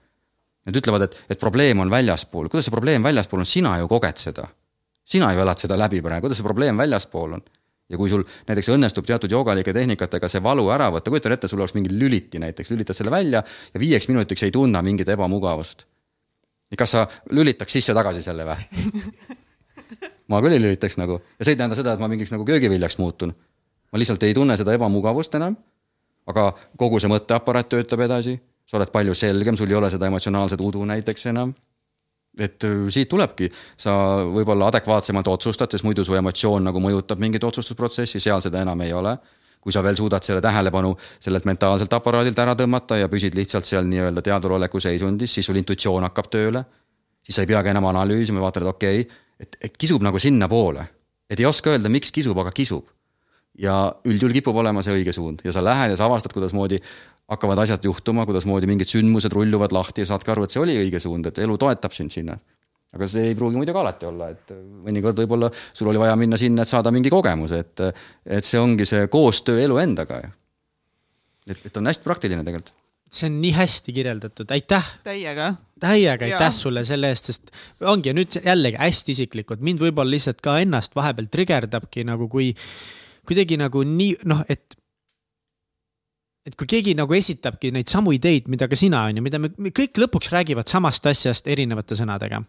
Nad 0.65 0.77
ütlevad, 0.77 1.03
et, 1.03 1.17
et 1.29 1.39
probleem 1.39 1.79
on 1.83 1.89
väljaspool, 1.91 2.47
kuidas 2.49 2.69
see 2.69 2.73
probleem 2.73 3.03
väljaspool 3.03 3.41
on, 3.41 3.49
sina 3.49 3.77
ju 3.81 3.89
koged 3.91 4.17
seda. 4.17 4.47
sina 5.05 5.33
ju 5.33 5.41
elad 5.41 5.59
seda 5.59 5.77
läbi 5.77 6.01
praegu, 6.01 6.25
kuidas 6.25 6.39
see 6.39 6.47
probleem 6.47 6.77
väljaspool 6.77 7.37
on? 7.37 7.43
ja 7.91 7.97
kui 7.99 8.09
sul 8.09 8.23
näiteks 8.47 8.69
õnnestub 8.71 9.05
teatud 9.05 9.31
joogalike 9.31 9.73
tehnikatega 9.73 10.29
see 10.31 10.43
valu 10.43 10.69
ära 10.71 10.87
võtta, 10.89 11.11
kujuta 11.11 11.33
ette, 11.33 11.47
sul 11.51 11.59
oleks 11.59 11.73
mingi 11.75 11.91
lüliti 11.91 12.39
näiteks, 12.39 12.71
lülitad 12.71 12.95
selle 12.95 13.11
välja 13.11 13.43
ja 13.73 13.79
viieks 13.79 14.07
minutiks 14.07 14.43
ei 14.47 14.51
tunne 14.55 14.81
mingit 14.81 15.09
ebamugavust 15.09 15.83
kas 16.77 16.93
sa 16.95 17.05
lülitaks 17.31 17.73
sisse-tagasi 17.77 18.23
selle 18.23 18.45
või? 18.47 18.57
ma 20.31 20.41
küll 20.43 20.55
ei 20.55 20.61
lülitaks 20.63 20.97
nagu 20.99 21.19
ja 21.19 21.45
see 21.45 21.55
ei 21.55 21.59
tähenda 21.59 21.77
seda, 21.79 21.95
et 21.95 22.03
ma 22.03 22.09
mingiks 22.11 22.31
nagu 22.33 22.45
köögiviljaks 22.47 22.97
muutun. 23.01 23.33
ma 23.91 23.99
lihtsalt 23.99 24.23
ei 24.23 24.33
tunne 24.33 24.57
seda 24.57 24.75
ebamugavust 24.77 25.35
enam. 25.35 25.57
aga 26.27 26.51
kogu 26.77 26.99
see 26.99 27.11
mõtteaparaat 27.11 27.69
töötab 27.73 28.05
edasi, 28.05 28.37
sa 28.65 28.77
oled 28.77 28.91
palju 28.93 29.15
selgem, 29.17 29.57
sul 29.57 29.69
ei 29.69 29.75
ole 29.75 29.89
seda 29.91 30.07
emotsionaalset 30.07 30.61
udu 30.61 30.85
näiteks 30.85 31.25
enam. 31.33 31.53
et 32.39 32.63
äh, 32.63 32.87
siit 32.89 33.09
tulebki, 33.09 33.51
sa 33.77 34.23
võib-olla 34.23 34.71
adekvaatsemalt 34.71 35.27
otsustad, 35.27 35.71
sest 35.71 35.83
muidu 35.83 36.05
su 36.05 36.15
emotsioon 36.15 36.63
nagu 36.63 36.79
mõjutab 36.79 37.19
mingit 37.19 37.43
otsustusprotsessi, 37.43 38.19
seal 38.19 38.41
seda 38.41 38.61
enam 38.61 38.81
ei 38.81 38.93
ole 38.93 39.17
kui 39.61 39.73
sa 39.73 39.83
veel 39.85 39.95
suudad 39.95 40.25
selle 40.25 40.41
tähelepanu 40.41 40.95
sellelt 41.19 41.45
mentaalselt 41.45 41.93
aparaadilt 41.93 42.39
ära 42.41 42.55
tõmmata 42.57 42.97
ja 42.97 43.09
püsid 43.11 43.35
lihtsalt 43.37 43.67
seal 43.67 43.85
nii-öelda 43.89 44.23
teaduroleku 44.25 44.81
seisundis, 44.81 45.33
siis 45.37 45.45
sul 45.45 45.59
intuitsioon 45.61 46.07
hakkab 46.09 46.31
tööle. 46.33 46.63
siis 47.21 47.35
sa 47.35 47.45
ei 47.45 47.47
peagi 47.47 47.69
enam 47.69 47.85
analüüsima, 47.85 48.41
vaatad, 48.41 48.65
et 48.65 48.73
okei 48.73 49.01
okay,, 49.01 49.21
et, 49.39 49.57
et 49.61 49.77
kisub 49.77 50.01
nagu 50.01 50.19
sinnapoole. 50.19 50.85
et 51.29 51.39
ei 51.39 51.45
oska 51.45 51.69
öelda, 51.69 51.89
miks 51.89 52.11
kisub, 52.11 52.37
aga 52.37 52.51
kisub. 52.51 52.87
ja 53.57 53.93
üldjuhul 54.05 54.33
kipub 54.33 54.55
olema 54.55 54.81
see 54.81 54.93
õige 54.95 55.13
suund 55.13 55.41
ja 55.45 55.51
sa 55.51 55.63
lähed 55.63 55.91
ja 55.93 55.97
sa 55.97 56.05
avastad, 56.05 56.33
kuidasmoodi 56.33 56.81
hakkavad 57.29 57.59
asjad 57.63 57.85
juhtuma, 57.85 58.25
kuidasmoodi 58.25 58.67
mingid 58.67 58.89
sündmused 58.89 59.31
rulluvad 59.31 59.71
lahti 59.71 60.01
ja 60.01 60.05
saadki 60.05 60.31
aru, 60.31 60.43
et 60.43 60.51
see 60.51 60.61
oli 60.63 60.77
õige 60.79 60.99
suund, 60.99 61.29
et 61.29 61.37
elu 61.37 61.57
toetab 61.57 61.93
sind 61.93 62.11
sinna 62.11 62.39
aga 62.91 63.07
see 63.07 63.29
ei 63.29 63.37
pruugi 63.39 63.59
muidugi 63.59 63.79
alati 63.79 64.07
olla, 64.09 64.27
et 64.33 64.51
mõnikord 64.87 65.23
võib-olla 65.23 65.49
sul 65.53 65.89
oli 65.91 66.01
vaja 66.01 66.17
minna 66.19 66.39
sinna, 66.39 66.65
et 66.65 66.71
saada 66.71 66.91
mingi 66.91 67.11
kogemus, 67.13 67.53
et, 67.55 67.83
et 68.25 68.47
see 68.47 68.59
ongi 68.59 68.87
see 68.87 69.07
koostöö 69.11 69.61
elu 69.63 69.79
endaga. 69.83 70.21
et, 71.47 71.57
et 71.65 71.77
on 71.77 71.87
hästi 71.87 72.03
praktiline 72.03 72.43
tegelikult. 72.47 72.73
see 73.11 73.29
on 73.29 73.39
nii 73.43 73.53
hästi 73.55 73.95
kirjeldatud, 73.95 74.51
aitäh. 74.51 74.91
täiega. 75.07 75.53
täiega 75.79 76.27
aitäh 76.27 76.51
sulle 76.55 76.83
selle 76.87 77.13
eest, 77.15 77.31
sest 77.31 77.55
ongi 77.79 78.13
nüüd 78.15 78.41
jällegi 78.43 78.79
hästi 78.79 79.15
isiklikult, 79.15 79.63
mind 79.63 79.83
võib-olla 79.83 80.17
lihtsalt 80.17 80.43
ka 80.43 80.59
ennast 80.59 80.95
vahepeal 80.95 81.31
trigerdabki 81.31 82.03
nagu 82.11 82.27
kui 82.31 82.51
kuidagi 83.27 83.55
nagu 83.61 83.85
nii 83.87 84.17
noh, 84.27 84.43
et 84.49 84.75
et 86.47 86.55
kui 86.57 86.69
keegi 86.69 86.95
nagu 86.97 87.13
esitabki 87.13 87.69
neid 87.73 87.91
samu 87.91 88.13
ideid, 88.15 88.49
mida 88.51 88.67
ka 88.69 88.77
sina 88.79 89.03
on 89.09 89.19
ju, 89.19 89.25
mida 89.25 89.39
me, 89.41 89.51
me 89.61 89.73
kõik 89.75 89.99
lõpuks 90.01 90.31
räägivad 90.33 90.69
samast 90.71 91.05
asjast 91.11 91.49
erinevate 91.51 91.97
sõnadega, 91.97 92.41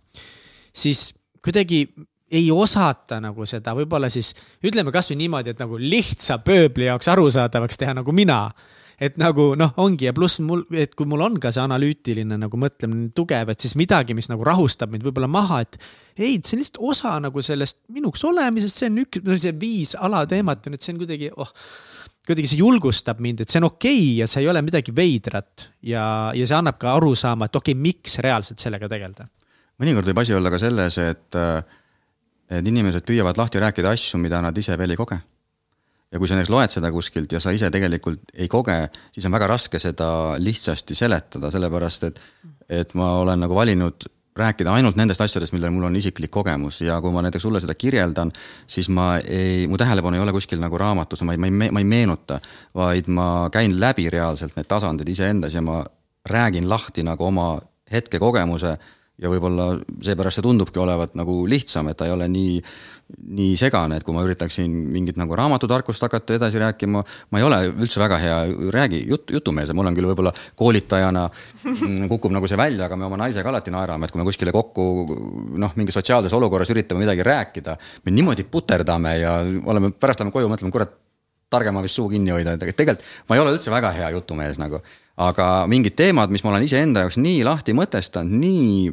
siis 0.72 1.10
kuidagi 1.44 1.84
ei 2.32 2.46
osata 2.54 3.18
nagu 3.20 3.44
seda 3.48 3.74
võib-olla 3.76 4.08
siis 4.12 4.32
ütleme 4.64 4.92
kasvõi 4.94 5.18
niimoodi, 5.20 5.52
et 5.52 5.60
nagu 5.60 5.76
lihtsa 5.76 6.38
pööbli 6.44 6.88
jaoks 6.88 7.10
arusaadavaks 7.12 7.80
teha 7.82 7.96
nagu 7.98 8.14
mina. 8.16 8.46
et 9.02 9.16
nagu 9.18 9.56
noh, 9.58 9.72
ongi 9.82 10.06
ja 10.06 10.12
pluss 10.14 10.38
mul, 10.44 10.60
et 10.78 10.92
kui 10.94 11.08
mul 11.10 11.24
on 11.24 11.38
ka 11.42 11.50
see 11.50 11.62
analüütiline 11.64 12.36
nagu 12.38 12.58
mõtlemine 12.60 13.08
tugev, 13.16 13.48
et 13.50 13.60
siis 13.60 13.72
midagi, 13.74 14.14
mis 14.14 14.28
nagu 14.30 14.44
rahustab 14.46 14.92
mind 14.92 15.02
võib-olla 15.02 15.26
maha, 15.26 15.58
et 15.64 15.78
ei, 16.16 16.36
see 16.38 16.54
on 16.54 16.62
lihtsalt 16.62 16.78
osa 16.92 17.14
nagu 17.24 17.42
sellest 17.42 17.80
minuks 17.90 18.22
olemisest, 18.28 18.78
see 18.78 18.92
on 18.92 19.00
üks, 19.02 19.24
see 19.42 19.54
viis 19.58 19.96
alateemat 19.98 20.68
on, 20.68 20.76
et 20.76 20.86
see 20.86 20.94
on 20.94 21.00
kuidagi, 21.02 21.32
oh 21.34 21.50
kuidagi 22.26 22.52
see 22.52 22.60
julgustab 22.60 23.20
mind, 23.22 23.42
et 23.42 23.50
see 23.50 23.60
on 23.60 23.68
okei 23.70 23.98
okay 23.98 24.16
ja 24.22 24.28
see 24.30 24.44
ei 24.44 24.50
ole 24.50 24.62
midagi 24.62 24.94
veidrat 24.94 25.66
ja, 25.88 26.04
ja 26.36 26.46
see 26.46 26.58
annab 26.58 26.78
ka 26.80 26.94
aru 26.98 27.14
saama, 27.18 27.48
et 27.48 27.58
okei 27.58 27.74
okay,, 27.74 27.82
miks 27.90 28.18
reaalselt 28.22 28.62
sellega 28.62 28.88
tegeleda. 28.90 29.26
mõnikord 29.82 30.10
võib 30.10 30.22
asi 30.22 30.36
olla 30.36 30.52
ka 30.52 30.60
selles, 30.62 30.98
et, 31.02 31.38
et 32.52 32.72
inimesed 32.72 33.06
püüavad 33.08 33.40
lahti 33.40 33.62
rääkida 33.62 33.94
asju, 33.96 34.22
mida 34.22 34.42
nad 34.44 34.58
ise 34.58 34.78
veel 34.78 34.94
ei 34.94 35.00
koge. 35.00 35.18
ja 36.12 36.20
kui 36.20 36.30
sa 36.30 36.38
näiteks 36.38 36.54
loed 36.54 36.76
seda 36.76 36.92
kuskilt 36.94 37.32
ja 37.32 37.40
sa 37.42 37.54
ise 37.56 37.70
tegelikult 37.74 38.34
ei 38.34 38.48
koge, 38.52 38.78
siis 39.14 39.26
on 39.26 39.34
väga 39.34 39.50
raske 39.56 39.82
seda 39.82 40.38
lihtsasti 40.38 40.94
seletada, 40.94 41.50
sellepärast 41.50 42.10
et, 42.10 42.22
et 42.68 42.94
ma 42.94 43.16
olen 43.24 43.42
nagu 43.42 43.58
valinud 43.58 44.06
rääkida 44.36 44.72
ainult 44.72 44.96
nendest 44.96 45.20
asjadest, 45.20 45.52
millel 45.52 45.70
mul 45.70 45.84
on 45.88 45.96
isiklik 45.96 46.30
kogemus. 46.30 46.80
Ja 46.80 47.00
kui 47.00 47.12
ma 47.12 47.22
näiteks 47.22 47.42
sulle 47.42 47.60
seda 47.60 47.74
kirjeldan, 47.74 48.32
siis 48.66 48.88
ma 48.88 49.16
ei, 49.18 49.66
mu 49.68 49.78
tähelepanu 49.78 50.16
ei 50.16 50.22
ole 50.22 50.32
kuskil 50.32 50.60
nagu 50.60 50.78
raamatus, 50.78 51.22
ma 51.22 51.36
ei, 51.36 51.38
ma 51.38 51.50
ei, 51.50 51.70
ma 51.70 51.82
ei 51.82 51.88
meenuta, 51.88 52.40
vaid 52.74 53.10
ma 53.12 53.48
käin 53.52 53.76
läbi 53.80 54.08
reaalselt 54.10 54.56
need 54.56 54.68
tasandid 54.68 55.08
iseendas 55.08 55.54
ja 55.54 55.62
ma 55.62 55.82
räägin 56.28 56.68
lahti 56.68 57.02
nagu 57.02 57.26
oma 57.26 57.58
hetkekogemuse 57.92 58.76
ja 59.20 59.30
võib-olla 59.30 59.74
seepärast 60.02 60.38
see 60.38 60.46
tundubki 60.46 60.80
olevat 60.82 61.16
nagu 61.18 61.42
lihtsam, 61.50 61.90
et 61.90 61.98
ta 62.00 62.08
ei 62.08 62.14
ole 62.14 62.28
nii 62.32 62.56
nii 63.12 63.56
segane, 63.60 63.98
et 63.98 64.06
kui 64.06 64.14
ma 64.16 64.22
üritaksin 64.24 64.72
mingit 64.92 65.18
nagu 65.20 65.36
raamatutarkust 65.36 66.02
hakata 66.06 66.36
edasi 66.38 66.60
rääkima, 66.62 67.02
ma 67.02 67.40
ei 67.40 67.44
ole 67.44 67.58
üldse 67.70 68.00
väga 68.00 68.18
hea 68.22 68.38
räägi, 68.72 69.02
jut-, 69.10 69.34
jutumees 69.36 69.68
ja 69.68 69.76
mul 69.76 69.90
on 69.90 69.96
küll 69.96 70.08
võib-olla 70.08 70.32
koolitajana 70.58 71.26
mm, 71.28 72.08
kukub 72.12 72.32
nagu 72.34 72.48
see 72.48 72.56
välja, 72.56 72.86
aga 72.86 72.96
me 72.96 73.06
oma 73.08 73.20
naisega 73.24 73.52
alati 73.52 73.74
naerame, 73.74 74.08
et 74.08 74.14
kui 74.14 74.22
me 74.22 74.26
kuskile 74.28 74.54
kokku 74.54 74.86
noh, 75.60 75.76
mingi 75.76 75.94
sotsiaalses 75.94 76.32
olukorras 76.38 76.72
üritame 76.72 77.04
midagi 77.04 77.26
rääkida, 77.26 77.76
me 78.06 78.16
niimoodi 78.16 78.48
puterdame 78.48 79.16
ja 79.20 79.38
oleme, 79.42 79.92
pärast 79.92 80.22
lähme 80.22 80.34
koju, 80.34 80.50
mõtleme, 80.52 80.74
kurat, 80.74 80.96
targema 81.52 81.82
vist 81.84 81.98
suu 81.98 82.08
kinni 82.08 82.32
hoida, 82.32 82.56
et 82.56 82.62
tegelikult 82.64 83.04
ma 83.28 83.36
ei 83.36 83.42
ole 83.42 83.52
üldse 83.58 83.72
väga 83.72 83.92
hea 83.92 84.08
jutumees 84.16 84.60
nagu. 84.60 84.80
aga 85.20 85.66
mingid 85.68 85.92
teemad, 85.92 86.30
mis 86.32 86.40
ma 86.40 86.54
olen 86.54 86.64
iseenda 86.64 87.02
jaoks 87.04 87.18
nii 87.20 87.42
lahti 87.44 87.74
mõtestanud, 87.76 88.32
nii 88.40 88.92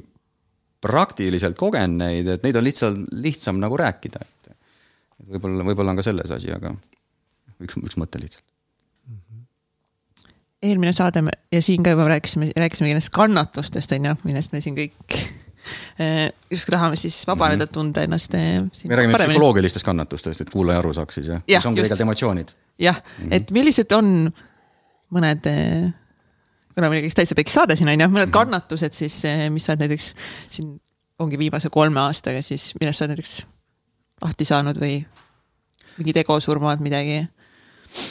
praktiliselt 0.81 1.57
kogen 1.59 1.97
neid, 1.99 2.27
et 2.27 2.45
neid 2.45 2.59
on 2.59 2.63
lihtsalt 2.65 3.09
lihtsam 3.19 3.59
nagu 3.61 3.77
rääkida, 3.79 4.21
et. 4.21 4.53
võib-olla, 5.33 5.65
võib-olla 5.67 5.95
on 5.95 5.99
ka 5.99 6.05
selles 6.07 6.31
asi, 6.31 6.51
aga 6.55 6.71
üks, 7.59 7.75
üks 7.83 7.99
mõte 7.99 8.21
lihtsalt. 8.21 8.45
eelmine 10.63 10.91
saade 10.95 11.23
ja 11.51 11.61
siin 11.63 11.83
ka 11.83 11.93
juba 11.95 12.07
rääkisime, 12.11 12.51
rääkisimegi 12.55 12.95
nendest 12.95 13.13
kannatustest 13.15 13.93
on 13.95 14.09
ju, 14.09 14.15
millest 14.27 14.55
me 14.55 14.61
siin 14.63 14.75
kõik 14.75 15.15
eh, 15.99 16.25
justkui 16.51 16.75
tahame 16.75 16.99
siis 16.99 17.21
vabaneda, 17.27 17.65
mhm. 17.65 17.73
tunda 17.73 18.03
ennast. 18.07 18.33
Eh, 18.35 18.59
me 18.63 18.99
räägime 18.99 19.15
paremini. 19.15 19.35
psühholoogilistest 19.35 19.87
kannatustest, 19.87 20.43
et 20.43 20.51
kuulaja 20.53 20.83
aru 20.83 20.93
saaks 20.95 21.21
siis 21.21 21.31
jah 21.31 21.43
ja,, 21.47 21.59
mis 21.59 21.71
ongi 21.71 21.83
tegelikult 21.83 22.07
emotsioonid. 22.07 22.53
jah 22.79 22.99
mm, 22.99 23.23
-hmm. 23.23 23.33
et 23.35 23.51
millised 23.55 23.91
on 23.95 24.31
mõned 25.15 25.51
eh, 25.51 25.91
kuna 26.79 26.91
meil 26.91 27.03
käis 27.03 27.17
täitsa 27.17 27.35
pikk 27.35 27.51
saade 27.51 27.75
siin 27.75 27.91
on 27.91 27.99
ju, 27.99 28.07
mõned 28.07 28.29
mhm. 28.29 28.35
kannatused 28.35 28.95
siis, 28.95 29.19
eh, 29.27 29.47
mis 29.51 29.67
sa 29.67 29.75
oled 29.75 29.83
näiteks 29.85 30.13
siin 30.55 30.77
ongi 31.19 31.39
viimase 31.39 31.71
kolme 31.73 31.99
aastaga 32.05 32.41
siis, 32.45 32.71
millest 32.79 33.01
sa 33.01 33.05
oled 33.05 33.17
näiteks 33.17 33.35
lahti 34.23 34.47
saanud 34.47 34.79
või 34.79 35.01
mingid 35.99 36.21
egosurmad, 36.23 36.81
midagi? 36.83 37.21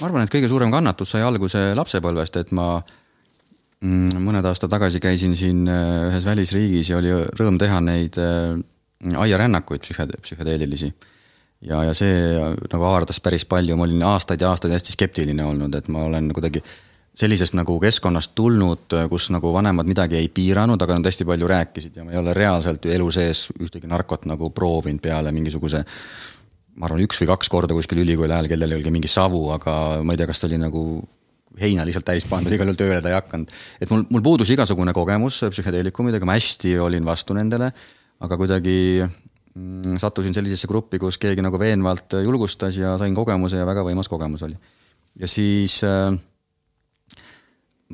ma 0.01 0.09
arvan, 0.09 0.27
et 0.27 0.33
kõige 0.33 0.51
suurem 0.51 0.73
kannatus 0.75 1.15
sai 1.15 1.25
alguse 1.25 1.61
lapsepõlvest, 1.79 2.37
et 2.41 2.51
ma 2.57 2.73
mm, 2.79 4.19
mõned 4.25 4.49
aastad 4.51 4.73
tagasi 4.73 5.01
käisin 5.01 5.37
siin 5.39 5.65
eh, 5.65 6.09
ühes 6.11 6.27
välisriigis 6.29 6.93
ja 6.93 6.99
oli 7.01 7.15
rõõm 7.41 7.61
teha 7.61 7.81
neid 7.85 8.19
eh, 8.21 8.59
aiarännakuid 9.17 9.87
psühhe-, 9.87 10.11
psühhedeelilisi. 10.21 10.93
ja, 11.71 11.81
ja 11.89 11.95
see 11.97 12.37
nagu 12.37 12.85
haardas 12.85 13.23
päris 13.25 13.49
palju, 13.49 13.79
ma 13.79 13.89
olin 13.89 14.05
aastaid 14.11 14.45
ja 14.45 14.53
aastaid 14.53 14.77
hästi 14.77 14.93
skeptiline 14.99 15.47
olnud, 15.47 15.75
et 15.79 15.89
ma 15.89 16.05
olen 16.11 16.29
kuidagi 16.37 16.61
sellisest 17.19 17.57
nagu 17.59 17.75
keskkonnast 17.83 18.33
tulnud, 18.39 18.95
kus 19.11 19.29
nagu 19.35 19.51
vanemad 19.55 19.89
midagi 19.91 20.21
ei 20.21 20.29
piiranud, 20.31 20.81
aga 20.83 20.99
nad 20.99 21.09
hästi 21.11 21.27
palju 21.27 21.51
rääkisid 21.51 21.99
ja 21.99 22.07
ma 22.07 22.15
ei 22.15 22.21
ole 22.21 22.35
reaalselt 22.37 22.85
ju 22.85 22.95
elu 22.95 23.11
sees 23.15 23.49
ühtegi 23.59 23.91
narkot 23.91 24.29
nagu 24.31 24.53
proovinud 24.55 25.03
peale 25.03 25.33
mingisuguse 25.35 25.83
ma 26.79 26.87
arvan, 26.87 27.03
üks 27.03 27.19
või 27.23 27.31
kaks 27.33 27.51
korda 27.51 27.75
kuskil 27.75 28.05
ülikooli 28.05 28.35
ajal 28.35 28.51
kellelgi 28.53 28.79
oli 28.79 28.95
mingi 28.95 29.11
savu, 29.11 29.49
aga 29.55 29.73
ma 30.07 30.15
ei 30.15 30.21
tea, 30.21 30.29
kas 30.31 30.43
ta 30.43 30.47
oli 30.47 30.61
nagu 30.63 30.83
heina 31.59 31.87
lihtsalt 31.87 32.07
täis 32.07 32.27
pandud, 32.29 32.53
igal 32.55 32.71
juhul 32.71 32.79
tööle 32.79 33.01
ta 33.03 33.11
ei 33.11 33.19
hakanud. 33.19 33.55
et 33.83 33.91
mul, 33.91 34.05
mul 34.15 34.25
puudus 34.25 34.53
igasugune 34.55 34.95
kogemus 34.95 35.41
psühhedeelikumidega, 35.51 36.29
ma 36.29 36.39
hästi 36.39 36.77
olin 36.85 37.07
vastu 37.09 37.35
nendele, 37.35 37.73
aga 38.23 38.39
kuidagi 38.39 38.79
mm, 39.03 39.99
sattusin 39.99 40.37
sellisesse 40.37 40.71
gruppi, 40.71 41.03
kus 41.03 41.19
keegi 41.19 41.43
nagu 41.43 41.59
veenvalt 41.59 42.21
julgustas 42.23 42.79
ja 42.79 42.95
sain 43.01 43.17
kogemuse 43.17 43.59
ja 43.59 43.67
väga 43.67 43.83
võimas 43.87 44.11
kogemus 44.11 44.47
oli. 44.47 44.59
ja 45.19 45.27
siis 45.27 45.81
äh, 45.83 46.15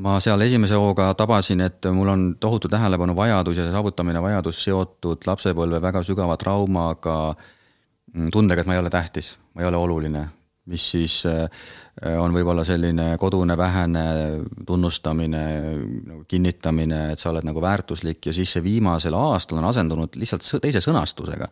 ma 0.02 0.16
seal 0.22 0.42
esimese 0.46 0.78
hooga 0.78 1.10
tabasin, 1.18 1.62
et 1.64 1.86
mul 1.94 2.10
on 2.10 2.22
tohutu 2.40 2.68
tähelepanu 2.68 3.14
vajadus 3.16 3.60
ja 3.60 3.66
saavutamine 3.70 4.22
vajadus 4.22 4.62
seotud 4.66 5.26
lapsepõlve 5.26 5.80
väga 5.82 6.02
sügava 6.02 6.36
traumaga, 6.40 7.34
mm, 8.14 8.30
tundega, 8.34 8.62
et 8.62 8.70
ma 8.70 8.74
ei 8.74 8.82
ole 8.82 8.90
tähtis, 8.90 9.34
ma 9.54 9.62
ei 9.62 9.68
ole 9.70 9.78
oluline, 9.78 10.24
mis 10.72 10.86
siis 10.94 11.20
äh, 11.30 11.46
on 12.18 12.34
võib-olla 12.34 12.64
selline 12.66 13.14
kodune 13.20 13.56
vähene 13.56 14.04
tunnustamine, 14.66 15.44
nagu 16.08 16.24
kinnitamine, 16.28 17.04
et 17.12 17.22
sa 17.22 17.30
oled 17.30 17.46
nagu 17.46 17.62
väärtuslik 17.62 18.26
ja 18.26 18.34
siis 18.34 18.56
see 18.56 18.64
viimasel 18.64 19.14
aastal 19.14 19.60
on 19.60 19.70
asendunud 19.70 20.18
lihtsalt 20.18 20.48
teise 20.64 20.82
sõnastusega 20.82 21.50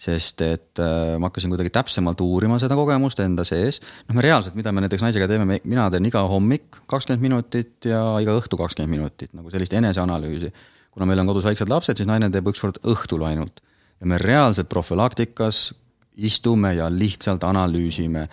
sest 0.00 0.40
et 0.44 0.80
äh, 0.80 1.16
ma 1.20 1.28
hakkasin 1.28 1.52
kuidagi 1.52 1.72
täpsemalt 1.74 2.20
uurima 2.24 2.56
seda 2.60 2.76
kogemust 2.78 3.20
enda 3.20 3.44
sees. 3.44 3.82
noh, 4.08 4.16
me 4.16 4.24
reaalselt, 4.24 4.56
mida 4.56 4.72
me 4.72 4.84
näiteks 4.84 5.04
naisega 5.04 5.28
teeme, 5.28 5.60
mina 5.60 5.88
teen 5.92 6.06
iga 6.08 6.22
hommik 6.30 6.80
kakskümmend 6.90 7.24
minutit 7.24 7.90
ja 7.90 8.02
iga 8.22 8.36
õhtu 8.38 8.56
kakskümmend 8.60 8.96
minutit 8.96 9.34
nagu 9.36 9.52
sellist 9.52 9.74
eneseanalüüsi. 9.76 10.52
kuna 10.90 11.06
meil 11.06 11.20
on 11.20 11.28
kodus 11.28 11.44
väiksed 11.44 11.68
lapsed, 11.68 12.00
siis 12.00 12.08
naine 12.08 12.30
teeb 12.32 12.48
ükskord 12.48 12.80
õhtul 12.88 13.26
ainult 13.28 13.60
ja 14.00 14.08
me 14.08 14.18
reaalselt 14.18 14.70
profülaktikas 14.72 15.68
istume 16.16 16.74
ja 16.74 16.88
lihtsalt 16.92 17.44
analüüsime 17.44 18.26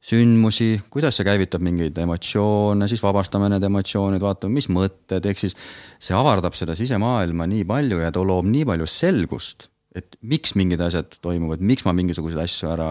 sündmusi, 0.00 0.80
kuidas 0.88 1.18
see 1.18 1.26
käivitab 1.28 1.60
mingeid 1.60 1.98
emotsioone, 2.00 2.88
siis 2.88 3.02
vabastame 3.04 3.50
need 3.52 3.64
emotsioonid, 3.68 4.22
vaatame, 4.24 4.56
mis 4.56 4.70
mõtted, 4.72 5.26
ehk 5.28 5.42
siis 5.42 5.56
see 6.00 6.16
avardab 6.16 6.56
seda 6.56 6.72
sisemaailma 6.78 7.44
nii 7.50 7.66
palju 7.68 8.00
ja 8.00 8.08
too 8.14 8.24
loob 8.24 8.48
nii 8.48 8.64
palju 8.72 8.88
selgust 8.88 9.68
et 9.96 10.16
miks 10.22 10.54
mingid 10.54 10.80
asjad 10.84 11.16
toimuvad, 11.22 11.62
miks 11.66 11.82
ma 11.86 11.94
mingisuguseid 11.98 12.38
asju 12.44 12.68
ära 12.70 12.90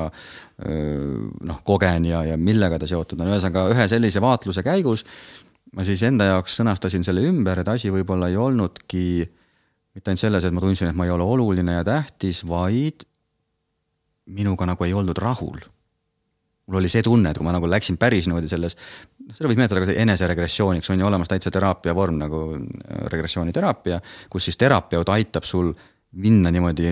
noh, 0.60 1.60
kogen 1.64 2.10
ja, 2.10 2.26
ja 2.28 2.36
millega 2.36 2.76
ta 2.82 2.90
seotud 2.90 3.22
on, 3.22 3.30
ühesõnaga 3.32 3.70
ühe 3.72 3.86
sellise 3.88 4.20
vaatluse 4.20 4.66
käigus 4.68 5.06
ma 5.76 5.86
siis 5.88 6.02
enda 6.08 6.30
jaoks 6.32 6.58
sõnastasin 6.60 7.06
selle 7.06 7.24
ümber, 7.30 7.62
et 7.62 7.72
asi 7.72 7.92
võib-olla 7.94 8.30
ei 8.32 8.38
olnudki 8.40 9.04
mitte 9.96 10.12
ainult 10.12 10.22
selles, 10.22 10.46
et 10.46 10.56
ma 10.56 10.64
tundsin, 10.64 10.92
et 10.92 10.98
ma 10.98 11.08
ei 11.08 11.14
ole 11.14 11.26
oluline 11.26 11.80
ja 11.80 11.84
tähtis, 11.86 12.44
vaid 12.48 13.06
minuga 14.30 14.68
nagu 14.70 14.86
ei 14.86 14.94
oldud 14.94 15.18
rahul. 15.18 15.60
mul 16.70 16.78
oli 16.78 16.90
see 16.90 17.02
tunne, 17.02 17.32
et 17.32 17.38
kui 17.38 17.46
ma 17.46 17.54
nagu 17.56 17.66
läksin 17.66 17.98
päris 17.98 18.28
niimoodi 18.30 18.50
selles, 18.50 18.76
noh, 19.26 19.34
seda 19.34 19.50
võib 19.50 19.58
nimetada 19.58 19.82
ka 19.82 19.94
eneseregressiooniks, 20.04 20.90
on 20.94 21.02
ju 21.02 21.08
olemas 21.08 21.32
täitsa 21.32 21.50
teraapia 21.52 21.96
vorm 21.98 22.20
nagu 22.22 22.44
äh, 22.54 23.08
regressiooniteraapia, 23.10 23.98
kus 24.30 24.50
siis 24.50 24.58
terapeut 24.62 25.10
aitab 25.10 25.50
sul 25.50 25.74
minna 26.12 26.52
niimoodi 26.52 26.88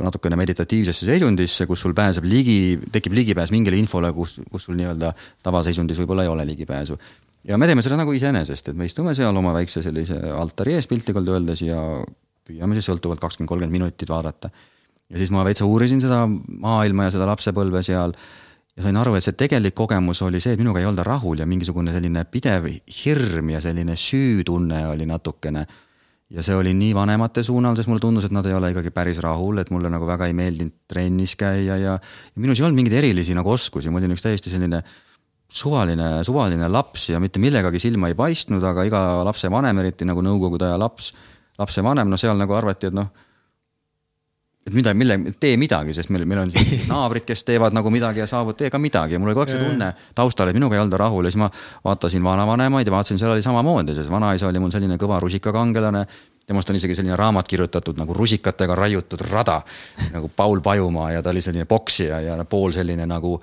natukene 0.00 0.36
meditatiivsesse 0.38 1.08
seisundisse, 1.08 1.66
kus 1.66 1.80
sul 1.82 1.94
pääseb 1.96 2.26
ligi, 2.28 2.76
tekib 2.92 3.16
ligipääs 3.16 3.50
mingile 3.54 3.78
infole, 3.80 4.12
kus, 4.14 4.36
kus 4.52 4.68
sul 4.68 4.76
nii-öelda 4.78 5.12
tavaseisundis 5.46 5.98
võib-olla 6.02 6.26
ei 6.26 6.30
ole 6.30 6.46
ligipääsu. 6.46 6.98
ja 7.44 7.58
me 7.58 7.66
teeme 7.66 7.82
seda 7.82 7.96
nagu 7.96 8.12
iseenesest, 8.12 8.68
et 8.68 8.76
me 8.76 8.86
istume 8.86 9.14
seal 9.14 9.36
oma 9.36 9.54
väikse 9.54 9.82
sellise 9.82 10.18
altari 10.34 10.76
ees 10.76 10.86
piltlikult 10.86 11.28
öeldes 11.28 11.62
ja 11.62 11.80
püüame 12.46 12.76
siis 12.76 12.90
sõltuvalt 12.90 13.20
kakskümmend, 13.22 13.48
kolmkümmend 13.48 13.78
minutit 13.78 14.08
vaadata. 14.08 14.50
ja 15.10 15.18
siis 15.18 15.30
ma 15.30 15.44
veitsa 15.44 15.64
uurisin 15.64 16.00
seda 16.04 16.26
maailma 16.28 17.08
ja 17.08 17.16
seda 17.16 17.26
lapsepõlve 17.32 17.82
seal 17.82 18.14
ja 18.76 18.84
sain 18.84 18.96
aru, 18.96 19.16
et 19.16 19.24
see 19.24 19.32
tegelik 19.32 19.74
kogemus 19.74 20.20
oli 20.22 20.40
see, 20.40 20.52
et 20.52 20.60
minuga 20.60 20.82
ei 20.82 20.86
olda 20.86 21.02
rahul 21.06 21.40
ja 21.40 21.46
mingisugune 21.48 21.96
selline 21.96 22.26
pidev 22.30 22.68
hirm 23.00 23.50
ja 23.56 23.64
selline 23.64 23.96
süütunne 23.96 24.84
oli 24.92 25.08
natukene 25.08 25.64
ja 26.30 26.42
see 26.42 26.56
oli 26.58 26.72
nii 26.74 26.94
vanemate 26.96 27.44
suunal, 27.46 27.76
sest 27.78 27.90
mulle 27.90 28.02
tundus, 28.02 28.26
et 28.26 28.34
nad 28.34 28.46
ei 28.48 28.54
ole 28.56 28.72
ikkagi 28.72 28.90
päris 28.94 29.20
rahul, 29.22 29.60
et 29.62 29.70
mulle 29.70 29.90
nagu 29.92 30.08
väga 30.08 30.26
ei 30.26 30.34
meeldinud 30.34 30.74
trennis 30.90 31.36
käia 31.38 31.76
ja, 31.78 31.96
ja 31.96 32.42
minus 32.42 32.58
ei 32.58 32.66
olnud 32.66 32.80
mingeid 32.80 32.98
erilisi 32.98 33.36
nagu 33.36 33.52
oskusi, 33.54 33.92
ma 33.92 34.00
olin 34.00 34.16
üks 34.16 34.24
täiesti 34.24 34.50
selline 34.50 34.82
suvaline, 35.46 36.08
suvaline 36.26 36.68
laps 36.72 37.10
ja 37.12 37.20
mitte 37.22 37.38
millegagi 37.42 37.78
silma 37.82 38.10
ei 38.10 38.18
paistnud, 38.18 38.64
aga 38.66 38.86
iga 38.88 39.02
lapsevanem, 39.28 39.78
eriti 39.84 40.08
nagu 40.08 40.24
nõukogude 40.26 40.66
aja 40.66 40.80
laps, 40.82 41.12
lapsevanem, 41.60 42.10
no 42.10 42.18
seal 42.20 42.38
nagu 42.40 42.58
arvati, 42.58 42.90
et 42.90 42.96
noh 42.96 43.12
et 44.66 44.74
mida, 44.74 44.94
mille, 44.94 45.18
tee 45.40 45.56
midagi, 45.60 45.94
sest 45.94 46.10
meil, 46.10 46.24
meil 46.28 46.42
on 46.42 46.52
naabrid, 46.92 47.26
kes 47.28 47.44
teevad 47.46 47.74
nagu 47.76 47.90
midagi 47.94 48.22
ja 48.22 48.28
saavad, 48.30 48.58
tee 48.58 48.70
ka 48.72 48.80
midagi. 48.82 49.14
Ja 49.14 49.22
mul 49.22 49.30
oli 49.30 49.38
kogu 49.38 49.46
aeg 49.46 49.54
see 49.54 49.62
tunne 49.62 49.92
taustal, 50.16 50.50
et 50.50 50.58
minuga 50.58 50.78
ei 50.78 50.82
olda 50.82 50.98
rahul 51.00 51.28
ja 51.28 51.32
siis 51.34 51.40
ma 51.42 51.50
vaatasin 51.84 52.24
vanavanemaid 52.24 52.88
ja 52.88 52.94
vaatasin, 52.94 53.20
seal 53.22 53.36
oli 53.36 53.44
samamoodi, 53.46 53.94
sest 53.94 54.10
vanaisa 54.10 54.50
oli 54.50 54.62
mul 54.62 54.74
selline 54.74 54.98
kõva 55.00 55.20
rusikakangelane. 55.22 56.06
temast 56.46 56.70
on 56.70 56.76
isegi 56.76 56.94
selline 56.94 57.16
raamat 57.16 57.48
kirjutatud 57.48 57.98
nagu 57.98 58.14
rusikatega 58.14 58.74
raiutud 58.74 59.20
rada 59.30 59.62
nagu 60.12 60.28
Paul 60.28 60.60
Pajumaa 60.60 61.12
ja 61.12 61.22
ta 61.22 61.30
oli 61.30 61.40
selline 61.42 61.64
poksija 61.64 62.20
ja 62.20 62.44
pool 62.44 62.72
selline 62.72 63.06
nagu 63.06 63.40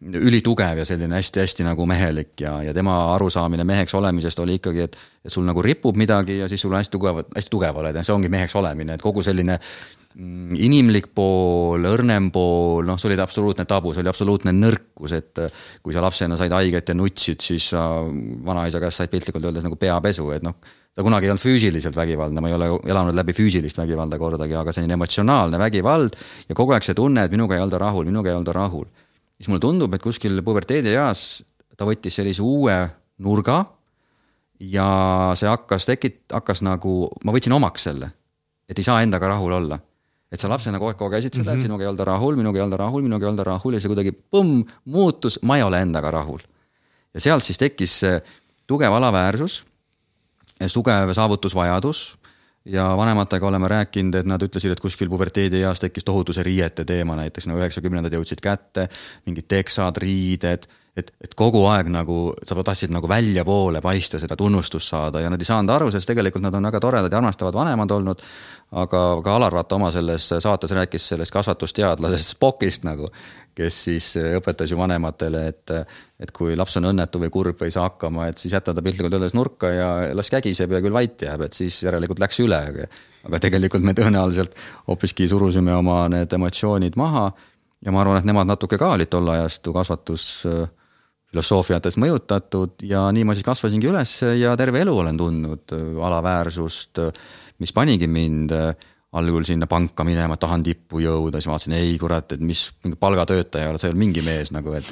ülitugev 0.00 0.78
ja 0.78 0.84
selline 0.84 1.16
hästi-hästi 1.16 1.64
nagu 1.64 1.86
mehelik 1.86 2.40
ja, 2.40 2.62
ja 2.62 2.74
tema 2.74 3.14
arusaamine 3.14 3.64
meheks 3.64 3.94
olemisest 3.94 4.38
oli 4.38 4.54
ikkagi, 4.54 4.80
et, 4.80 4.96
et 5.24 5.32
sul 5.32 5.44
nagu 5.44 5.62
ripub 5.62 5.96
midagi 5.96 6.38
ja 6.38 6.48
siis 6.48 6.60
sul 6.60 6.72
on 6.72 6.78
hästi 6.80 6.92
tugev, 6.92 7.22
hästi 7.34 7.50
tugev 7.50 7.76
oled 7.80 7.96
ja 7.96 8.04
see 8.04 8.14
ongi 8.14 8.28
meheks 8.28 8.56
olemine, 8.56 8.96
et 8.96 9.02
kogu 9.04 9.24
selline 9.24 9.58
inimlik 10.16 11.10
pool, 11.12 11.84
õrnem 11.90 12.30
pool, 12.32 12.86
noh, 12.88 12.96
see 12.96 13.10
oli 13.10 13.18
absoluutne 13.20 13.66
tabu, 13.68 13.92
see 13.92 14.00
oli 14.00 14.08
absoluutne 14.08 14.54
nõrkus, 14.56 15.12
et 15.12 15.42
äh, 15.44 15.62
kui 15.84 15.92
sa 15.92 16.00
lapsena 16.04 16.38
said 16.40 16.54
haiget 16.56 16.88
ja 16.88 16.96
nutsid, 16.96 17.42
siis 17.44 17.66
sa 17.74 17.82
vanaisa 18.46 18.80
käest 18.80 19.02
said 19.02 19.12
piltlikult 19.12 19.44
öeldes 19.44 19.66
nagu 19.66 19.76
peapesu, 19.80 20.30
et 20.32 20.46
noh, 20.46 20.56
ta 20.96 21.04
kunagi 21.04 21.28
ei 21.28 21.34
olnud 21.34 21.44
füüsiliselt 21.44 21.98
vägivaldne, 21.98 22.40
ma 22.40 22.48
ei 22.48 22.56
ole 22.56 22.70
elanud 22.88 23.16
läbi 23.18 23.34
füüsilist 23.36 23.76
vägivalda 23.76 24.16
kordagi, 24.20 24.56
aga 24.56 24.72
selline 24.72 24.96
emotsionaalne 24.96 25.60
vägivald 25.60 26.16
ja 26.48 26.56
kogu 26.56 26.72
aeg 26.72 26.86
see 26.86 26.96
tunne, 26.96 27.26
et 27.26 27.34
minuga 27.34 27.58
ei 27.58 27.64
olda 27.66 27.82
rahul, 27.82 28.08
minuga 28.08 28.32
ei 28.32 28.38
olda 28.38 28.54
rahul. 28.56 28.86
siis 29.36 29.50
mulle 29.52 29.60
tundub, 29.60 29.92
et 29.92 30.00
kuskil 30.00 30.40
puberteedieas 30.40 31.26
ta 31.76 31.84
võttis 31.84 32.16
sellise 32.16 32.40
uue 32.40 32.78
nurga 33.20 33.58
ja 34.64 34.88
see 35.36 35.50
hakkas 35.50 35.84
tekit-, 35.84 36.24
hakkas 36.32 36.64
nagu, 36.64 37.10
ma 37.20 37.36
võtsin 37.36 37.52
omaks 37.52 37.84
selle, 37.90 38.08
et 38.64 38.80
ei 38.80 38.88
saa 38.88 39.02
endaga 39.04 39.28
rahul 39.34 39.52
olla 39.58 39.76
et 40.32 40.40
sa 40.40 40.50
lapsena 40.50 40.80
kogu 40.80 40.90
aeg 40.90 40.98
kogesid 40.98 41.34
seda 41.34 41.42
mm, 41.42 41.46
-hmm. 41.46 41.52
et 41.52 41.56
mhm. 41.56 41.66
sinuga 41.66 41.84
ei 41.84 41.88
olda 41.88 42.04
rahul, 42.04 42.36
minuga 42.36 42.58
ei 42.58 42.64
olda 42.64 42.76
rahul, 42.76 43.02
minuga 43.02 43.26
ei 43.26 43.30
olda 43.30 43.44
rahul 43.44 43.74
ja 43.74 43.80
see 43.80 43.92
kuidagi 43.92 44.12
põmm, 44.12 44.64
muutus, 44.84 45.38
ma 45.42 45.56
ei 45.56 45.62
ole 45.62 45.80
endaga 45.80 46.10
rahul. 46.10 46.40
ja 47.14 47.20
sealt 47.20 47.42
siis 47.42 47.58
tekkis 47.58 48.00
tugev 48.66 48.92
alaväärsus, 48.92 49.64
tugev 50.74 51.12
saavutusvajadus 51.12 52.18
ja 52.66 52.96
vanematega 52.96 53.46
oleme 53.46 53.68
rääkinud, 53.68 54.14
et 54.14 54.26
nad 54.26 54.42
ütlesid, 54.42 54.72
et 54.74 54.80
kuskil 54.82 55.08
puberteedieas 55.08 55.80
tekkis 55.80 56.04
tohutu 56.04 56.34
see 56.34 56.42
riiete 56.46 56.84
teema, 56.84 57.16
näiteks 57.16 57.46
no 57.46 57.58
üheksakümnendad 57.60 58.14
jõudsid 58.16 58.42
kätte, 58.42 58.88
mingid 59.26 59.46
teksad, 59.48 60.00
riided, 60.02 60.66
et, 60.96 61.12
et 61.20 61.34
kogu 61.36 61.66
aeg 61.68 61.90
nagu 61.92 62.18
sa 62.46 62.56
tahtsid 62.56 62.92
nagu 62.94 63.08
väljapoole 63.08 63.82
paista, 63.84 64.20
seda 64.22 64.36
tunnustust 64.36 64.88
saada 64.88 65.20
ja 65.20 65.30
nad 65.32 65.40
ei 65.40 65.48
saanud 65.48 65.74
aru, 65.74 65.90
sest 65.92 66.08
tegelikult 66.08 66.44
nad 66.44 66.54
on 66.54 66.70
väga 66.70 66.80
toredad 66.80 67.12
ja 67.12 67.20
armastavad 67.20 67.58
vanemad 67.58 67.96
olnud 67.98 68.24
aga 68.74 69.00
ka 69.22 69.34
Alar 69.36 69.54
vaata 69.54 69.76
oma 69.78 69.90
selles 69.94 70.26
saates 70.42 70.72
rääkis 70.74 71.08
sellest 71.12 71.32
kasvatusteadlasest 71.34 72.34
Spockist 72.34 72.86
nagu, 72.86 73.10
kes 73.56 73.78
siis 73.86 74.08
õpetas 74.18 74.72
ju 74.72 74.78
vanematele, 74.78 75.46
et, 75.52 75.74
et 76.20 76.32
kui 76.34 76.56
laps 76.58 76.76
on 76.80 76.90
õnnetu 76.90 77.20
või 77.22 77.30
kurb 77.32 77.60
või 77.60 77.70
ei 77.70 77.76
saa 77.76 77.86
hakkama, 77.86 78.26
et 78.30 78.42
siis 78.42 78.56
jäta 78.56 78.74
ta 78.74 78.82
piltlikult 78.82 79.14
öeldes 79.14 79.36
nurka 79.38 79.70
ja 79.70 79.90
las 80.14 80.30
kägiseb 80.34 80.74
ja 80.74 80.82
küll 80.82 80.96
vait 80.96 81.22
jääb, 81.22 81.46
et 81.46 81.54
siis 81.56 81.78
järelikult 81.86 82.22
läks 82.22 82.42
üle. 82.42 82.88
aga 83.26 83.38
tegelikult 83.42 83.82
me 83.82 83.94
tõenäoliselt 83.94 84.54
hoopiski 84.88 85.28
surusime 85.28 85.74
oma 85.74 86.08
need 86.08 86.32
emotsioonid 86.32 86.96
maha 86.96 87.30
ja 87.84 87.92
ma 87.92 88.02
arvan, 88.02 88.18
et 88.18 88.26
nemad 88.26 88.50
natuke 88.50 88.78
ka 88.78 88.92
olid 88.98 89.10
tol 89.10 89.28
ajastu 89.30 89.72
kasvatus 89.72 90.26
filosoofiates 91.30 91.98
mõjutatud 92.00 92.84
ja 92.86 93.08
nii 93.12 93.24
ma 93.26 93.34
siis 93.34 93.46
kasvasingi 93.46 93.88
üles 93.90 94.20
ja 94.38 94.54
terve 94.56 94.84
elu 94.84 94.94
olen 95.02 95.18
tundnud 95.18 95.74
alaväärsust 96.06 97.02
mis 97.58 97.72
panigi 97.72 98.06
mind 98.06 98.52
äh, 98.52 98.74
algul 99.16 99.44
sinna 99.44 99.66
panka 99.66 100.04
minema, 100.04 100.36
tahan 100.36 100.62
tippu 100.66 101.00
jõuda, 101.00 101.40
siis 101.40 101.48
vaatasin, 101.48 101.76
ei 101.78 101.96
kurat, 101.98 102.36
et 102.36 102.42
mis 102.44 102.66
mingi 102.84 102.98
palgatöötaja, 103.00 103.72
sa 103.78 103.88
ei 103.88 103.94
ole 103.94 104.00
mingi 104.02 104.22
mees 104.24 104.52
nagu, 104.52 104.74
et 104.76 104.90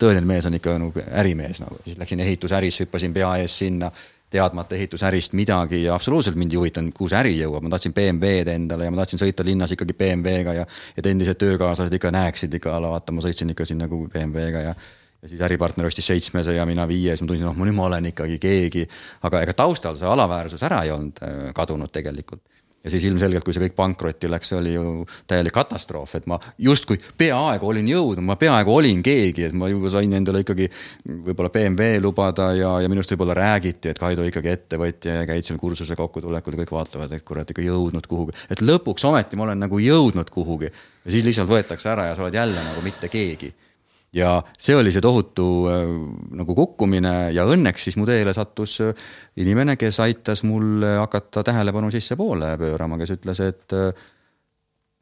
tõeline 0.00 0.24
mees 0.28 0.46
on 0.48 0.56
ikka 0.56 0.76
nagu 0.80 1.06
ärimees 1.20 1.60
nagu, 1.60 1.80
siis 1.84 1.98
läksin 2.00 2.22
ehitusärisse, 2.24 2.86
hüppasin 2.86 3.16
pea 3.16 3.34
ees 3.42 3.58
sinna 3.64 3.90
teadmata 4.32 4.74
ehitusärist 4.74 5.36
midagi 5.38 5.82
ja 5.84 5.94
absoluutselt 5.94 6.38
mind 6.40 6.54
ei 6.54 6.58
huvitanud, 6.58 6.94
kuhu 6.96 7.10
see 7.12 7.18
äri 7.20 7.34
jõuab, 7.36 7.66
ma 7.66 7.74
tahtsin 7.74 7.94
BMW-d 7.94 8.54
endale 8.54 8.88
ja 8.88 8.94
ma 8.94 9.02
tahtsin 9.02 9.20
sõita 9.20 9.44
linnas 9.46 9.76
ikkagi 9.76 9.94
BMW-ga 9.98 10.56
ja 10.56 10.64
et 10.96 11.06
endised 11.06 11.38
töökaaslased 11.38 11.94
ikka 12.00 12.10
näeksid 12.16 12.56
ikka, 12.58 12.80
vaata, 12.82 13.14
ma 13.14 13.22
sõitsin 13.22 13.52
ikka 13.52 13.68
siin 13.68 13.82
nagu 13.84 14.06
BMW-ga 14.08 14.64
ja 14.70 14.74
ja 15.26 15.30
siis 15.30 15.42
äripartner 15.42 15.86
ostis 15.86 16.06
seitsmese 16.06 16.54
ja 16.54 16.66
mina 16.66 16.86
viies, 16.88 17.22
ma 17.22 17.30
tundsin, 17.30 17.48
noh, 17.48 17.56
nüüd 17.58 17.74
ma 17.74 17.88
olen 17.90 18.12
ikkagi 18.12 18.38
keegi. 18.38 18.84
aga 19.26 19.42
ega 19.42 19.56
taustal 19.58 19.96
see 19.98 20.06
alaväärsus 20.06 20.62
ära 20.62 20.84
ei 20.86 20.92
olnud 20.94 21.18
äh, 21.22 21.48
kadunud 21.54 21.90
tegelikult. 21.92 22.42
ja 22.84 22.90
siis 22.90 23.02
ilmselgelt, 23.08 23.42
kui 23.42 23.50
see 23.50 23.64
kõik 23.64 23.74
pankrotti 23.74 24.28
läks, 24.30 24.52
see 24.52 24.58
oli 24.60 24.76
ju 24.76 25.02
täielik 25.26 25.56
katastroof, 25.56 26.14
et 26.14 26.28
ma 26.30 26.38
justkui 26.62 27.00
peaaegu 27.18 27.66
olin 27.66 27.88
jõudnud, 27.90 28.22
ma 28.22 28.36
peaaegu 28.38 28.76
olin 28.76 29.02
keegi, 29.02 29.48
et 29.48 29.56
ma 29.58 29.66
juba 29.66 29.90
sain 29.90 30.14
endale 30.14 30.44
ikkagi 30.44 30.68
võib-olla 31.08 31.50
BMW 31.50 31.98
lubada 32.04 32.52
ja, 32.54 32.76
ja 32.84 32.92
minust 32.92 33.10
võib-olla 33.10 33.34
räägiti, 33.40 33.90
et 33.90 33.98
Kaido 33.98 34.22
ikkagi 34.30 34.54
ettevõtja 34.54 35.18
ja 35.18 35.26
käid 35.26 35.50
seal 35.50 35.58
kursuse 35.58 35.98
kokkutulekul 35.98 36.54
ja 36.54 36.62
kõik 36.62 36.74
vaatavad, 36.78 37.18
et 37.18 37.26
kurat 37.26 37.50
ikka 37.50 37.66
jõudnud 37.66 38.06
kuhugi. 38.06 38.38
et 38.46 38.62
lõpuks 38.62 39.10
ometi 39.10 39.34
ma 39.34 39.48
olen 39.50 39.66
nagu 39.66 39.82
jõudnud 39.82 40.30
kuhugi 40.30 40.70
ja 40.70 41.10
siis 41.10 41.26
lihtsalt 41.26 41.50
võetakse 41.50 41.90
ära 41.90 42.12
ja 42.12 42.14
sa 42.14 42.22
oled 42.22 42.38
jälle 42.38 42.68
nagu 42.70 42.86
mitte 42.86 43.10
keegi 43.10 43.50
ja 44.16 44.30
see 44.58 44.76
oli 44.76 44.92
see 44.94 45.04
tohutu 45.04 45.46
äh, 45.70 45.82
nagu 46.40 46.56
kukkumine 46.56 47.14
ja 47.36 47.44
õnneks 47.48 47.88
siis 47.88 47.98
mu 48.00 48.06
teele 48.08 48.32
sattus 48.36 48.78
äh, 48.84 48.94
inimene, 49.42 49.76
kes 49.80 50.00
aitas 50.04 50.42
mul 50.46 50.84
hakata 51.02 51.44
tähelepanu 51.46 51.90
sissepoole 51.92 52.54
pöörama, 52.60 52.98
kes 53.00 53.16
ütles, 53.18 53.42
et 53.44 53.76
äh, 53.76 53.92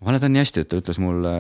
ma 0.01 0.11
mäletan 0.11 0.35
nii 0.35 0.45
hästi, 0.45 0.65
et 0.65 0.73
ta 0.73 0.83
ütles 0.83 1.01
mulle 1.03 1.35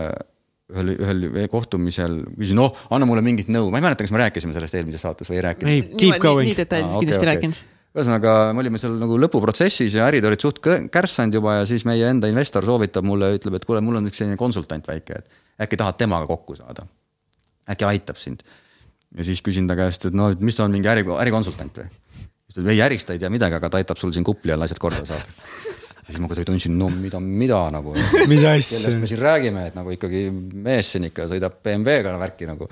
ühel, 0.72 0.94
ühel 0.94 1.28
kohtumisel, 1.52 2.22
küsin, 2.38 2.58
noh, 2.58 2.72
anna 2.94 3.06
mulle 3.08 3.24
mingit 3.26 3.50
nõu, 3.52 3.68
ma 3.72 3.80
ei 3.80 3.84
mäleta, 3.84 4.06
kas 4.06 4.14
me 4.14 4.22
rääkisime 4.22 4.56
sellest 4.56 4.78
eelmises 4.78 5.04
saates 5.04 5.28
või 5.30 5.40
ei 5.40 5.46
rääkinud. 5.50 5.72
ei, 5.74 5.86
keep 5.98 6.22
going. 6.22 6.48
nii 6.48 6.58
detailselt 6.62 7.00
kindlasti 7.02 7.24
okay, 7.24 7.32
rääkinud 7.34 7.60
okay 7.60 7.72
ühesõnaga, 7.94 8.30
me 8.50 8.58
olime 8.58 8.78
seal 8.82 8.96
nagu 8.98 9.14
lõpuprotsessis 9.22 9.94
ja 9.94 10.08
ärid 10.10 10.24
olid 10.26 10.42
suht 10.42 10.56
kärssanud 10.58 11.36
juba 11.38 11.60
ja 11.60 11.68
siis 11.70 11.84
meie 11.86 12.08
enda 12.10 12.26
investor 12.26 12.66
soovitab 12.66 13.06
mulle, 13.06 13.28
ütleb, 13.36 13.54
et 13.54 13.68
kuule, 13.68 13.84
mul 13.86 14.00
on 14.00 14.10
üks 14.10 14.18
selline 14.18 14.34
konsultant 14.40 14.90
väike, 14.90 15.20
et 15.20 15.62
äkki 15.62 15.78
tahad 15.78 16.00
temaga 16.00 16.26
kokku 16.26 16.58
saada 16.58 16.88
äkki 17.70 17.86
aitab 17.88 18.20
sind. 18.20 18.42
ja 19.14 19.24
siis 19.24 19.42
küsin 19.46 19.68
ta 19.70 19.76
käest, 19.78 20.08
et 20.10 20.16
no, 20.16 20.30
et 20.34 20.40
mis 20.40 20.56
ta 20.56 20.66
on, 20.66 20.74
mingi 20.74 20.90
äri, 20.90 21.04
ärikonsultant 21.04 21.82
või? 21.82 21.86
siis 21.88 22.56
ta 22.56 22.60
ütleb, 22.60 22.72
ei 22.74 22.82
ärist 22.86 23.08
ta 23.08 23.16
ei 23.16 23.22
tea 23.22 23.30
midagi, 23.32 23.58
aga 23.58 23.70
ta 23.70 23.80
aitab 23.80 24.00
sul 24.00 24.12
siin 24.14 24.26
kupli 24.26 24.54
all 24.54 24.66
asjad 24.66 24.80
korda 24.82 25.04
saada. 25.06 25.24
ja 26.02 26.08
siis 26.10 26.20
ma 26.20 26.30
kuidagi 26.30 26.50
tundsin, 26.50 26.76
no 26.78 26.90
mida, 26.92 27.20
mida 27.22 27.62
nagu. 27.74 27.94
mis 28.32 28.44
asja? 28.44 28.82
kellest 28.82 29.00
me 29.00 29.10
siin 29.10 29.22
räägime, 29.22 29.66
et 29.70 29.78
nagu 29.78 29.94
ikkagi 29.94 30.28
mees 30.34 30.94
siin 30.94 31.10
ikka 31.10 31.28
sõidab 31.30 31.60
BMW-ga 31.64 32.16
värki 32.20 32.50
nagu 32.50 32.70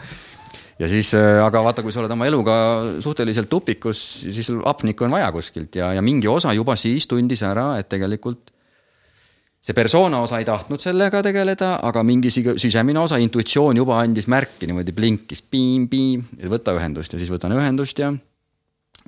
ja 0.82 0.88
siis, 0.90 1.12
äh, 1.14 1.38
aga 1.44 1.62
vaata, 1.64 1.84
kui 1.84 1.94
sa 1.94 2.02
oled 2.02 2.12
oma 2.14 2.26
eluga 2.28 2.54
suhteliselt 3.02 3.50
tupikus, 3.50 4.00
siis 4.24 4.50
hapnikku 4.64 5.06
on 5.06 5.14
vaja 5.14 5.30
kuskilt 5.34 5.76
ja, 5.78 5.92
ja 5.96 6.02
mingi 6.04 6.30
osa 6.30 6.54
juba 6.56 6.76
siis 6.80 7.06
tundis 7.10 7.44
ära, 7.46 7.74
et 7.80 7.90
tegelikult 7.92 8.51
see 9.62 9.76
persona 9.78 10.18
osa 10.24 10.40
ei 10.42 10.46
tahtnud 10.48 10.82
sellega 10.82 11.22
tegeleda, 11.22 11.76
aga 11.86 12.02
mingi 12.02 12.32
sisemine 12.32 12.98
osa, 12.98 13.20
intuitsioon 13.22 13.78
juba 13.78 14.00
andis 14.02 14.26
märki, 14.30 14.66
niimoodi 14.66 14.94
blinkis 14.96 15.44
piim-piim, 15.46 16.24
võta 16.50 16.74
ühendust 16.74 17.14
ja 17.14 17.20
siis 17.22 17.30
võtan 17.30 17.54
ühendust 17.54 18.02
ja 18.02 18.10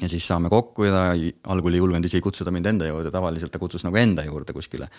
ja 0.00 0.08
siis 0.10 0.26
saame 0.26 0.50
kokku 0.50 0.86
ja 0.88 1.10
algul 1.50 1.74
ei 1.74 1.82
julgenud 1.82 2.06
isegi 2.06 2.22
kutsuda 2.22 2.50
mind 2.54 2.66
enda 2.70 2.86
juurde, 2.88 3.12
tavaliselt 3.14 3.52
ta 3.54 3.60
kutsus 3.62 3.84
nagu 3.86 3.98
enda 3.98 4.24
juurde 4.26 4.54
kuskile 4.56 4.90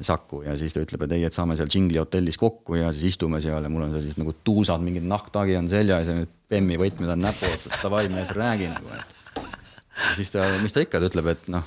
Saku 0.00 0.40
ja 0.46 0.54
siis 0.56 0.72
ta 0.72 0.80
ütleb, 0.80 1.02
et 1.04 1.12
ei, 1.18 1.24
et 1.26 1.34
saame 1.34 1.56
seal 1.58 1.68
Džingli 1.68 1.98
hotellis 2.00 2.38
kokku 2.40 2.78
ja 2.78 2.92
siis 2.94 3.10
istume 3.10 3.42
seal 3.44 3.66
ja 3.66 3.70
mul 3.72 3.84
on 3.84 3.92
sellised 3.92 4.20
nagu 4.22 4.32
tuusad, 4.46 4.80
mingid 4.80 5.04
nahktagi 5.04 5.56
on 5.58 5.68
seljas 5.68 6.08
ja 6.08 6.14
need 6.16 6.32
Bemmi 6.48 6.78
võtmed 6.80 7.10
on 7.12 7.24
näpu 7.26 7.48
otsas, 7.50 7.74
davai 7.82 8.06
mees, 8.12 8.30
räägi 8.32 8.70
nagu. 8.70 8.92
ja 8.94 10.12
siis 10.14 10.30
ta, 10.30 10.46
mis 10.62 10.72
ta 10.72 10.84
ikka, 10.84 11.00
ta 11.02 11.10
ütleb, 11.10 11.28
et 11.34 11.48
noh, 11.52 11.66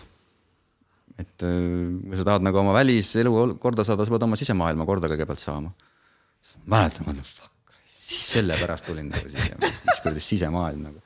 et 1.20 1.46
kui 1.46 2.18
sa 2.18 2.26
tahad 2.28 2.46
nagu 2.46 2.62
oma 2.62 2.74
väliselu 2.78 3.32
korda 3.62 3.86
saada, 3.88 4.06
sa 4.06 4.16
pead 4.16 4.26
oma 4.28 4.40
sisemaailma 4.40 4.88
korda 4.88 5.12
kõigepealt 5.12 5.44
saama. 5.44 5.72
mäletan, 6.66 7.06
ma 7.06 7.14
mõtlen, 7.14 7.28
fuck, 7.28 7.80
sellepärast 8.10 8.88
tulin 8.88 9.10
nagu 9.12 9.32
siia, 9.32 9.58
mis 9.60 10.04
kuradi 10.04 10.24
sisemaailm 10.24 10.86
nagu. 10.88 11.02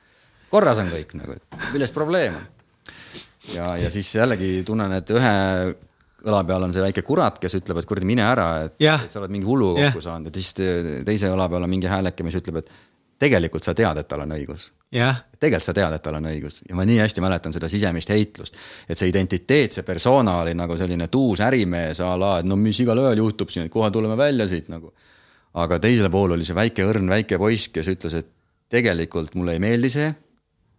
korras 0.50 0.78
on 0.82 0.92
kõik 0.92 1.16
nagu, 1.18 1.38
et 1.38 1.58
milles 1.72 1.92
probleem 1.92 2.38
on. 2.38 2.46
ja, 3.56 3.74
ja 3.82 3.90
siis 3.90 4.14
jällegi 4.14 4.62
tunnen, 4.66 4.92
et 5.00 5.10
ühe 5.10 5.34
õla 6.24 6.40
peal 6.48 6.64
on 6.64 6.72
see 6.72 6.84
väike 6.84 7.02
kurat, 7.04 7.38
kes 7.42 7.58
ütleb, 7.58 7.82
et 7.82 7.88
kuradi 7.88 8.08
mine 8.08 8.24
ära, 8.24 8.48
et, 8.68 8.78
et 8.78 9.10
sa 9.12 9.20
oled 9.20 9.32
mingi 9.34 9.48
hullu 9.48 9.74
kokku 9.74 10.00
yeah. 10.00 10.06
saanud 10.06 10.30
ja 10.30 10.40
siis 10.40 10.54
teise 11.04 11.32
õla 11.32 11.50
peal 11.52 11.66
on 11.66 11.72
mingi 11.72 11.90
hääleke, 11.90 12.24
mis 12.26 12.38
ütleb, 12.38 12.62
et 12.62 12.70
tegelikult 13.18 13.64
sa 13.64 13.74
tead, 13.74 13.98
et 14.00 14.08
tal 14.08 14.24
on 14.24 14.34
õigus. 14.36 14.70
Yeah.. 14.94 15.24
tegelikult 15.40 15.66
sa 15.66 15.74
tead, 15.74 15.92
et 15.96 16.02
tal 16.02 16.18
on 16.18 16.26
õigus. 16.30 16.60
Ja 16.68 16.76
ma 16.78 16.84
nii 16.86 17.00
hästi 17.02 17.22
mäletan 17.24 17.54
seda 17.54 17.68
sisemist 17.70 18.10
heitlust, 18.14 18.58
et 18.88 18.98
see 18.98 19.10
identiteet, 19.10 19.74
see 19.74 19.86
persona 19.86 20.36
oli 20.42 20.54
nagu 20.54 20.76
selline 20.78 21.08
tuus 21.10 21.42
ärimees 21.42 22.00
a 22.04 22.12
la, 22.18 22.36
et 22.40 22.48
no 22.48 22.58
mis 22.60 22.78
igal 22.84 23.00
ööl 23.02 23.18
juhtub 23.18 23.50
siin, 23.50 23.66
et 23.66 23.74
kohe 23.74 23.90
tuleme 23.94 24.16
välja 24.16 24.46
siit 24.50 24.70
nagu. 24.72 24.92
aga 25.54 25.78
teisel 25.78 26.10
pool 26.10 26.32
oli 26.34 26.44
see 26.44 26.54
väike 26.54 26.82
õrn 26.82 27.10
väike 27.10 27.38
poiss, 27.38 27.68
kes 27.70 27.88
ütles, 27.92 28.14
et 28.18 28.30
tegelikult 28.70 29.34
mulle 29.38 29.54
ei 29.54 29.62
meeldi 29.62 29.90
see, 29.90 30.08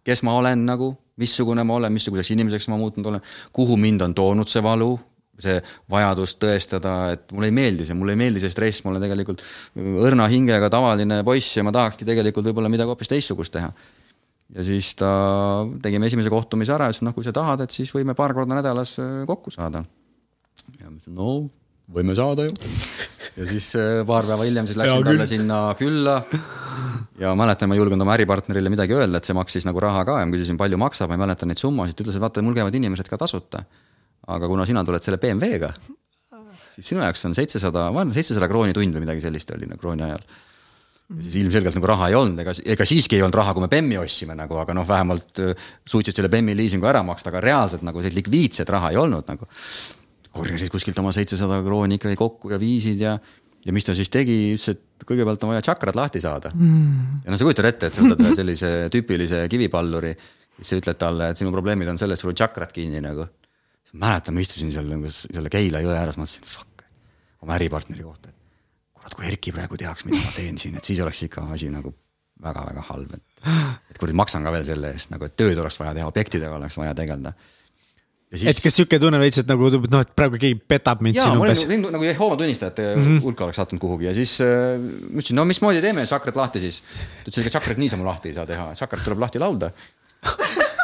kes 0.04 0.22
ma 0.22 0.34
olen 0.36 0.66
nagu, 0.68 0.90
missugune 1.16 1.64
ma 1.64 1.78
olen, 1.80 1.92
missuguseks 1.92 2.34
inimeseks 2.34 2.68
ma 2.68 2.76
muutunud 2.76 3.08
olen, 3.08 3.22
kuhu 3.52 3.76
mind 3.80 4.04
on 4.04 4.14
toonud 4.14 4.48
see 4.52 4.62
valu, 4.62 4.98
see 5.42 5.56
vajadus 5.92 6.36
tõestada, 6.40 6.94
et 7.16 7.34
mulle 7.34 7.50
ei 7.50 7.56
meeldi 7.56 7.86
see, 7.88 7.96
mulle 7.98 8.16
ei 8.16 8.20
meeldi 8.20 8.42
see 8.42 8.52
stress, 8.52 8.82
ma 8.84 8.92
olen 8.92 9.04
tegelikult 9.04 9.42
õrna 9.76 10.28
hingega 10.32 10.70
tavaline 10.72 11.20
poiss 11.26 11.58
ja 11.58 11.64
ma 11.66 11.74
tahakski 11.76 12.08
tegelikult 12.08 12.48
võib-olla 12.48 12.72
midagi 12.72 12.92
hoopis 12.92 13.12
teistsugust 13.12 13.54
teha. 13.56 13.70
ja 14.56 14.66
siis 14.66 14.94
ta, 14.98 15.10
tegime 15.84 16.08
esimese 16.08 16.32
kohtumise 16.32 16.74
ära, 16.76 16.88
ütles, 16.90 17.02
et 17.02 17.08
noh, 17.08 17.16
kui 17.16 17.26
sa 17.26 17.34
tahad, 17.36 17.66
et 17.66 17.74
siis 17.74 17.92
võime 17.94 18.16
paar 18.16 18.34
korda 18.36 18.56
nädalas 18.56 18.96
äh, 19.02 19.22
kokku 19.28 19.52
saada. 19.52 19.84
ja 20.78 20.88
ma 20.88 20.96
ütlesin, 20.96 21.16
no 21.16 21.38
võime 21.92 22.16
saada 22.18 22.48
ju. 22.48 22.54
ja 23.36 23.48
siis 23.52 23.74
äh, 23.78 24.00
paar 24.08 24.28
päeva 24.28 24.48
hiljem 24.48 24.68
siis 24.68 24.80
läksin 24.80 25.04
talle 25.06 25.28
sinna 25.30 25.60
külla 25.78 26.20
ja 27.20 27.32
mäletan, 27.36 27.68
ma 27.68 27.76
ei 27.76 27.82
julgenud 27.82 28.04
oma 28.08 28.16
äripartnerile 28.16 28.72
midagi 28.72 28.96
öelda, 28.96 29.20
et 29.20 29.28
see 29.28 29.36
maksis 29.36 29.68
nagu 29.68 29.80
raha 29.84 30.04
ka 30.08 30.20
ja 30.22 30.28
ma 30.28 30.32
küsisin, 30.32 30.56
palju 30.60 30.80
maksab, 30.80 31.12
ma 31.12 31.20
ei 31.20 31.26
mäleta 31.26 31.48
neid 31.48 31.60
summasid, 31.60 31.96
ta 31.96 32.06
ütles, 32.06 32.16
et 32.16 32.24
vaata, 32.24 32.44
mul 32.44 32.56
käivad 32.56 32.76
inimesed 32.80 33.12
ka 33.12 33.20
tasuta 33.20 33.66
aga 34.26 34.48
kuna 34.50 34.66
sina 34.66 34.82
tuled 34.86 35.04
selle 35.04 35.20
BMW-ga, 35.22 35.70
siis 36.74 36.90
sinu 36.92 37.02
jaoks 37.04 37.24
on 37.28 37.36
seitsesada, 37.36 37.88
ma 37.94 38.02
arvan, 38.02 38.14
seitsesada 38.14 38.48
krooni 38.50 38.74
tund 38.76 38.96
või 38.96 39.04
midagi 39.06 39.24
sellist 39.24 39.52
oli 39.54 39.68
nagu 39.70 39.80
krooni 39.80 40.06
ajal. 40.06 40.24
ja 41.14 41.22
siis 41.22 41.38
ilmselgelt 41.44 41.78
nagu 41.78 41.88
raha 41.90 42.10
ei 42.10 42.16
olnud, 42.18 42.42
ega, 42.42 42.54
ega 42.74 42.86
siiski 42.88 43.18
ei 43.18 43.22
olnud 43.22 43.38
raha, 43.38 43.54
kui 43.54 43.62
me 43.62 43.70
BEM-i 43.70 44.00
ostsime 44.00 44.34
nagu, 44.38 44.58
aga 44.58 44.74
noh, 44.74 44.86
vähemalt 44.88 45.42
äh, 45.44 45.68
suutsid 45.86 46.18
selle 46.18 46.30
BEM-i 46.32 46.56
liisingu 46.58 46.88
ära 46.90 47.04
maksta, 47.06 47.30
aga 47.30 47.44
reaalselt 47.44 47.86
nagu 47.86 48.02
sellist 48.02 48.18
likviidset 48.18 48.74
raha 48.74 48.90
ei 48.94 49.00
olnud 49.00 49.30
nagu. 49.30 49.48
korjasid 50.36 50.68
kuskilt 50.68 50.98
oma 51.00 51.14
seitsesada 51.16 51.62
krooni 51.64 51.96
ikkagi 51.96 52.18
kokku 52.20 52.50
ja 52.52 52.58
viisid 52.60 53.00
ja, 53.00 53.14
ja 53.64 53.72
mis 53.72 53.86
ta 53.86 53.94
siis 53.96 54.10
tegi, 54.12 54.34
ütles, 54.56 54.74
et 54.74 55.06
kõigepealt 55.06 55.46
on 55.46 55.54
vaja 55.54 55.62
tšakrad 55.64 55.96
lahti 55.96 56.20
saada 56.20 56.50
mm.. 56.52 57.22
ja 57.24 57.32
no 57.32 57.38
sa 57.38 57.46
kujutad 57.46 57.70
ette, 57.70 57.88
et 57.88 57.96
sa 57.96 58.04
võtad 58.04 58.20
ühe 58.20 58.34
sellise 58.36 58.72
tüüpilise 58.92 59.46
kivipalluri, 59.48 60.12
siis 60.58 60.74
sa 60.74 60.80
ütled 60.82 61.00
talle, 61.00 61.30
et 61.32 61.40
sinu 61.40 61.54
probleemid 61.54 61.88
on 61.88 62.02
selles, 62.02 62.20
sul 62.20 62.34
on 62.34 62.36
tšakrad 62.36 62.74
kinni 62.74 63.00
nagu 63.00 63.24
mäletan, 63.92 64.34
ma 64.34 64.42
istusin 64.42 64.72
seal 64.74 64.88
nagu 64.90 65.10
selle 65.12 65.52
Keila 65.52 65.82
jõe 65.84 65.94
ääres, 65.96 66.18
mõtlesin, 66.20 66.46
fuck, 66.50 66.84
oma 67.42 67.56
äripartneri 67.58 68.04
kohta, 68.06 68.32
et 68.32 68.96
kurat, 68.96 69.14
kui 69.14 69.28
Erki 69.30 69.54
praegu 69.54 69.78
teaks, 69.80 70.06
mida 70.08 70.18
ma 70.18 70.32
teen 70.34 70.58
siin, 70.60 70.76
et 70.78 70.84
siis 70.84 71.00
oleks 71.04 71.22
ikka 71.28 71.46
asi 71.54 71.70
nagu 71.72 71.94
väga-väga 72.42 72.82
halb, 72.90 73.12
et. 73.16 73.44
et 73.90 74.00
kurat, 74.00 74.16
maksan 74.16 74.44
ka 74.44 74.52
veel 74.54 74.66
selle 74.68 74.92
eest 74.96 75.12
nagu, 75.14 75.28
et 75.28 75.36
tööd 75.38 75.58
oleks 75.62 75.78
vaja 75.80 75.94
teha, 75.96 76.08
objektidega 76.10 76.58
oleks 76.58 76.76
vaja 76.80 76.96
tegeleda. 76.96 77.32
Siis... 78.26 78.48
et 78.50 78.58
kas 78.58 78.74
sihuke 78.74 78.98
tunne 78.98 79.20
veits, 79.22 79.38
et 79.38 79.48
nagu 79.48 79.68
noh, 79.70 80.00
et 80.02 80.08
praegu 80.18 80.38
keegi 80.42 80.58
petab 80.58 81.02
mind 81.04 81.14
siin 81.16 81.38
umbes. 81.38 81.62
nagu, 81.70 81.92
nagu 81.94 82.04
Jehoova 82.08 82.36
tunnistajate 82.40 82.88
mm 82.96 83.04
-hmm. 83.04 83.20
hulka 83.22 83.44
oleks 83.46 83.60
sattunud 83.62 83.80
kuhugi 83.80 84.08
ja 84.08 84.14
siis 84.14 84.40
äh, 84.42 84.80
ma 84.82 85.20
ütlesin, 85.22 85.38
no 85.38 85.44
mismoodi 85.46 85.80
teeme 85.80 86.04
tšakrat 86.04 86.36
lahti 86.36 86.60
siis. 86.60 86.82
ta 87.22 87.30
ütles, 87.30 87.40
ega 87.40 87.54
tšakrat 87.54 87.78
niisama 87.78 88.04
lahti 88.04 88.28
ei 88.28 88.34
saa 88.34 88.46
teha, 88.46 88.72
tšakrat 88.74 89.04
tuleb 89.04 89.22
lahti 89.22 89.38
laulda 89.38 89.70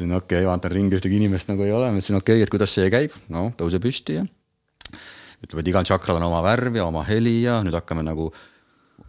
ütlesin 0.00 0.16
okei 0.16 0.40
okay,, 0.40 0.48
vaatan 0.48 0.72
ringi, 0.72 0.96
ühtegi 0.96 1.18
inimest 1.20 1.50
nagu 1.50 1.64
ei 1.66 1.72
ole, 1.72 1.90
ma 1.90 2.00
ütlesin 2.00 2.16
okei 2.16 2.38
okay,, 2.38 2.46
et 2.46 2.52
kuidas 2.52 2.72
see 2.72 2.88
käib, 2.92 3.16
no 3.32 3.50
tõuse 3.58 3.80
püsti 3.82 4.16
ja 4.16 4.24
ütleb, 5.44 5.60
et 5.60 5.68
igal 5.72 5.84
tšakral 5.84 6.20
on 6.20 6.28
oma 6.28 6.40
värv 6.44 6.78
ja 6.80 6.86
oma 6.88 7.04
heli 7.08 7.42
ja 7.42 7.60
nüüd 7.64 7.76
hakkame 7.76 8.04
nagu 8.06 8.30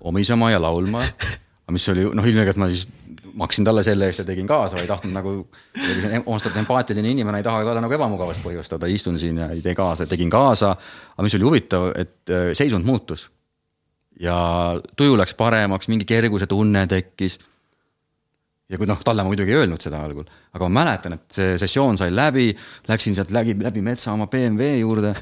omisema 0.07 0.51
ja 0.51 0.61
laulma. 0.61 1.03
aga 1.63 1.75
mis 1.75 1.87
oli 1.93 2.07
noh, 2.07 2.27
ilmselgelt 2.27 2.59
ma 2.59 2.67
siis 2.71 2.87
maksin 3.37 3.67
talle 3.67 3.83
selle 3.83 4.09
eest 4.09 4.23
ja 4.23 4.27
tegin 4.27 4.47
kaasa, 4.47 4.79
ei 4.81 4.89
tahtnud 4.89 5.13
nagu, 5.15 5.35
omastatud 6.25 6.59
empaatiline 6.59 7.13
inimene 7.13 7.39
ei 7.39 7.45
taha 7.47 7.61
talle 7.67 7.83
nagu 7.83 7.95
ebamugavust 7.95 8.43
põhjustada, 8.43 8.89
istun 8.91 9.19
siin 9.21 9.39
ja 9.39 9.51
ei 9.53 9.61
tee 9.63 9.75
kaasa, 9.77 10.07
tegin 10.09 10.31
kaasa. 10.31 10.73
aga 11.15 11.27
mis 11.27 11.37
oli 11.37 11.47
huvitav, 11.47 11.91
et 11.95 12.33
äh, 12.33 12.51
seisund 12.57 12.87
muutus. 12.87 13.29
ja 14.19 14.35
tuju 14.97 15.15
läks 15.17 15.33
paremaks, 15.39 15.87
mingi 15.87 16.05
kerguse 16.05 16.47
tunne 16.47 16.83
tekkis 16.87 17.39
ja 18.71 18.79
kui 18.79 18.87
noh, 18.87 18.99
talle 19.03 19.25
ma 19.25 19.31
muidugi 19.31 19.51
ei 19.51 19.61
öelnud 19.61 19.83
seda 19.83 19.99
algul, 20.05 20.27
aga 20.55 20.67
ma 20.67 20.81
mäletan, 20.81 21.17
et 21.17 21.35
see 21.35 21.57
sessioon 21.59 21.99
sai 21.99 22.13
läbi, 22.13 22.49
läksin 22.87 23.17
sealt 23.17 23.33
läbi, 23.35 23.57
läbi 23.59 23.83
metsa 23.85 24.13
oma 24.15 24.29
BMW 24.31 24.79
juurde. 24.81 25.13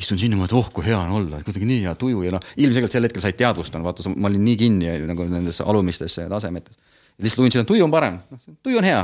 istun 0.00 0.16
sinna, 0.16 0.36
mõtlen, 0.38 0.56
oh 0.56 0.68
kui 0.72 0.86
hea 0.86 0.96
on 0.96 1.10
olla, 1.18 1.42
kuidagi 1.44 1.66
nii 1.68 1.82
hea 1.84 1.90
tuju 1.98 2.22
ja 2.24 2.30
noh, 2.32 2.44
ilmselgelt 2.64 2.94
sel 2.94 3.04
hetkel 3.04 3.20
said 3.20 3.36
teadvustanud, 3.36 3.84
vaata, 3.84 4.06
ma 4.14 4.30
olin 4.30 4.46
nii 4.46 4.54
kinni 4.56 4.94
nagu 5.10 5.26
nendes 5.28 5.58
alumistes 5.60 6.14
tasemetes. 6.30 6.78
lihtsalt 7.20 7.42
tundsin, 7.42 7.66
et 7.66 7.68
tuju 7.68 7.84
on 7.84 7.92
parem, 7.92 8.16
noh, 8.30 8.46
tuju 8.64 8.78
on 8.80 8.88
hea. 8.88 9.02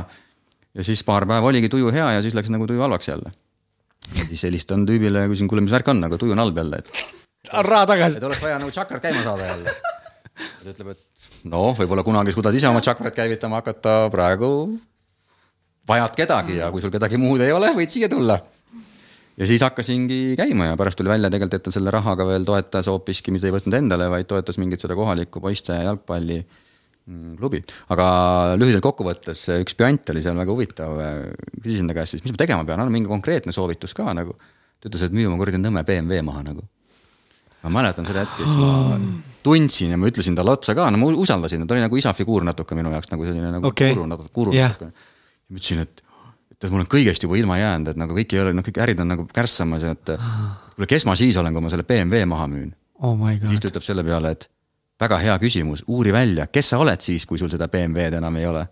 ja 0.73 0.85
siis 0.87 1.03
paar 1.05 1.27
päeva 1.29 1.51
oligi 1.51 1.69
tuju 1.69 1.91
hea 1.93 2.07
ja 2.15 2.23
siis 2.25 2.33
läks 2.33 2.49
nagu 2.49 2.65
tuju 2.65 2.81
halvaks 2.81 3.11
jälle. 3.11 3.29
ja 4.15 4.25
siis 4.31 4.43
helistan 4.49 4.87
tüübile 4.89 5.27
ja 5.27 5.29
küsin, 5.29 5.51
kuule, 5.51 5.61
mis 5.61 5.75
värk 5.75 5.93
on, 5.93 6.01
aga 6.07 6.17
tuju 6.17 6.33
on 6.33 6.41
halb 6.41 6.57
jälle, 6.57 6.81
et. 6.81 6.89
raha 7.53 7.85
tagasi. 7.93 8.17
et 8.17 8.23
oleks 8.31 8.41
vaja 8.41 8.57
nagu 8.57 8.73
tšakrat 8.73 9.05
käima 9.05 9.21
saada 9.27 9.51
jälle. 9.51 9.75
ta 10.63 10.73
ütleb, 10.73 10.95
et 10.95 11.06
noh, 11.51 11.73
võib-olla 11.77 12.03
kunagi 12.05 12.35
suudad 12.35 12.55
ise 12.55 12.69
oma 12.69 12.83
tšakrat 12.83 13.15
käivitama 13.15 13.61
hakata, 13.61 14.07
praegu 14.13 14.51
vajad 15.87 16.15
kedagi 16.17 16.59
ja 16.59 16.69
kui 16.73 16.83
sul 16.83 16.93
kedagi 16.93 17.19
muud 17.21 17.41
ei 17.43 17.53
ole, 17.55 17.71
võid 17.75 17.91
siia 17.91 18.09
tulla. 18.11 18.37
ja 19.37 19.47
siis 19.47 19.63
hakkasingi 19.63 20.35
käima 20.39 20.71
ja 20.71 20.77
pärast 20.79 20.99
tuli 20.99 21.11
välja 21.11 21.31
tegelikult, 21.31 21.59
et 21.59 21.67
ta 21.67 21.73
selle 21.73 21.93
rahaga 21.93 22.25
veel 22.27 22.47
toetas 22.47 22.89
hoopiski, 22.91 23.31
mitte 23.31 23.47
ei 23.47 23.55
võtnud 23.55 23.77
endale, 23.79 24.09
vaid 24.11 24.27
toetas 24.27 24.59
mingit 24.59 24.83
seda 24.83 24.97
kohalikku 24.97 25.41
poiste 25.43 25.77
jalgpalli 25.77 26.39
mm, 26.41 27.35
klubi, 27.39 27.61
aga 27.93 28.07
lühidalt 28.59 28.85
kokkuvõttes 28.89 29.45
üks 29.61 29.77
püant 29.77 30.13
oli 30.13 30.25
seal 30.25 30.39
väga 30.39 30.55
huvitav. 30.55 31.03
küsisin 31.61 31.87
ta 31.87 31.97
käest 31.97 32.17
siis, 32.17 32.25
mis 32.25 32.35
ma 32.35 32.43
tegema 32.43 32.65
pean, 32.67 32.81
anna 32.83 32.93
mingi 32.93 33.11
konkreetne 33.11 33.55
soovitus 33.55 33.95
ka 33.97 34.11
nagu. 34.17 34.35
ta 34.81 34.89
ütles, 34.91 35.07
et 35.07 35.15
müü 35.15 35.29
oma 35.29 35.39
kuradi 35.39 35.61
Nõmme 35.61 35.85
BMW 35.85 36.25
maha 36.25 36.43
nagu. 36.51 36.67
Ma 37.63 37.73
mäletan 37.79 38.07
seda 38.07 38.25
hetke, 38.25 38.45
siis 38.45 38.57
ma 38.59 38.97
tundsin 39.45 39.93
ja 39.93 39.99
ma 39.99 40.09
ütlesin 40.09 40.35
talle 40.37 40.53
otsa 40.53 40.75
ka, 40.77 40.89
no 40.91 40.99
ma 41.01 41.11
usaldasin, 41.23 41.63
ta 41.67 41.75
oli 41.75 41.85
nagu 41.85 41.99
isa 41.99 42.13
figuur 42.17 42.45
natuke 42.47 42.75
minu 42.77 42.91
jaoks 42.93 43.13
nagu 43.13 43.27
selline 43.27 43.53
nagu 43.57 43.71
okay. 43.71 43.93
guru, 43.95 44.07
natuke 44.09 44.33
guru 44.35 44.55
yeah. 44.55 44.73
natuke. 44.73 44.91
ja 44.91 45.55
ma 45.55 45.61
ütlesin, 45.61 45.85
et, 45.85 46.03
et 46.57 46.73
mul 46.73 46.83
on 46.83 46.91
kõigest 46.91 47.23
juba 47.23 47.39
ilma 47.39 47.59
jäänud, 47.61 47.93
et 47.93 48.01
nagu 48.01 48.17
kõik 48.17 48.35
ei 48.35 48.43
ole, 48.43 48.53
noh, 48.57 48.65
kõik 48.65 48.81
ärid 48.83 49.01
on 49.03 49.11
nagu 49.13 49.27
kärssamas 49.31 49.87
ja 49.87 49.95
et 49.95 50.13
kuule, 50.75 50.89
kes 50.89 51.07
ma 51.09 51.15
siis 51.19 51.39
olen, 51.39 51.55
kui 51.55 51.65
ma 51.65 51.73
selle 51.73 51.87
BMW 51.87 52.27
maha 52.29 52.49
müün 52.51 52.73
oh. 53.01 53.25
siis 53.45 53.63
ta 53.63 53.71
ütleb 53.71 53.85
selle 53.85 54.05
peale, 54.07 54.35
et 54.35 54.49
väga 54.99 55.21
hea 55.21 55.37
küsimus, 55.41 55.85
uuri 55.87 56.13
välja, 56.13 56.47
kes 56.51 56.73
sa 56.73 56.81
oled 56.81 57.01
siis, 57.03 57.25
kui 57.29 57.39
sul 57.39 57.51
seda 57.53 57.69
BMW-d 57.71 58.19
enam 58.21 58.37
ei 58.41 58.47
ole 58.49 58.65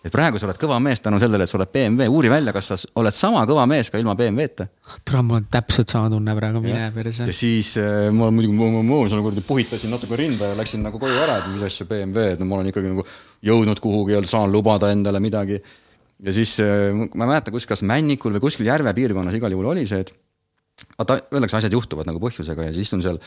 et 0.00 0.12
praegu 0.12 0.40
sa 0.40 0.48
oled 0.48 0.58
kõva 0.60 0.78
mees 0.82 1.02
tänu 1.04 1.18
sellele, 1.20 1.44
et 1.44 1.50
sa 1.50 1.58
oled 1.58 1.70
BMW, 1.72 2.08
uuri 2.08 2.30
välja, 2.32 2.54
kas 2.56 2.70
sa 2.72 2.78
oled 3.00 3.16
sama 3.16 3.42
kõva 3.48 3.66
mees 3.68 3.90
ka 3.92 4.00
ilma 4.00 4.14
BMW-ta. 4.16 4.66
tule, 5.04 5.20
mul 5.26 5.40
on 5.40 5.48
täpselt 5.52 5.92
sama 5.92 6.08
tunne 6.12 6.34
praegu, 6.36 6.62
mine 6.64 6.86
perse. 6.94 7.26
ja 7.28 7.36
siis 7.36 7.74
äh, 7.80 8.08
ma 8.14 8.30
muidugi, 8.32 8.56
ma, 8.56 8.82
ma 8.86 9.02
seal 9.12 9.20
kuradi 9.26 9.44
puhitasin 9.44 9.92
natuke 9.92 10.16
rinda 10.16 10.52
ja 10.52 10.56
läksin 10.58 10.82
nagu 10.86 11.00
koju 11.02 11.20
ära, 11.20 11.36
et 11.42 11.52
mis 11.52 11.66
asja 11.68 11.88
BMW, 11.90 12.32
et 12.34 12.40
no 12.40 12.48
ma 12.48 12.58
olen 12.60 12.72
ikkagi 12.72 12.94
nagu 12.94 13.04
jõudnud 13.50 13.84
kuhugi 13.84 14.16
ja 14.16 14.24
saan 14.28 14.52
lubada 14.52 14.90
endale 14.94 15.20
midagi. 15.20 15.60
ja 16.24 16.36
siis 16.36 16.56
äh, 16.64 16.88
ma 16.96 17.26
ei 17.26 17.34
mäleta, 17.34 17.52
kus, 17.52 17.68
kas 17.68 17.84
Männikul 17.84 18.32
või 18.38 18.48
kuskil 18.48 18.72
järve 18.72 18.94
piirkonnas 18.96 19.36
igal 19.36 19.52
juhul 19.52 19.72
oli 19.74 19.84
see, 19.88 20.00
et 20.00 20.16
vaata, 20.96 21.20
öeldakse, 21.28 21.60
asjad 21.60 21.76
juhtuvad 21.76 22.08
nagu 22.08 22.20
põhjusega 22.22 22.70
ja 22.70 22.72
siis 22.72 22.88
istun 22.88 23.04
seal 23.04 23.20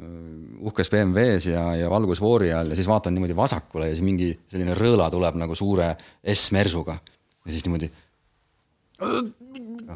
uhkes 0.00 0.88
BMW-s 0.90 1.50
ja, 1.50 1.62
ja 1.76 1.90
valgusfoori 1.92 2.52
all 2.56 2.72
ja 2.72 2.76
siis 2.78 2.88
vaatan 2.88 3.12
niimoodi 3.14 3.36
vasakule 3.36 3.90
ja 3.90 3.96
siis 3.96 4.04
mingi 4.06 4.30
selline 4.48 4.72
rõõla 4.76 5.10
tuleb 5.12 5.36
nagu 5.36 5.54
suure 5.58 5.90
S-mersuga. 6.32 6.96
ja 7.44 7.52
siis 7.52 7.64
niimoodi. 7.66 7.90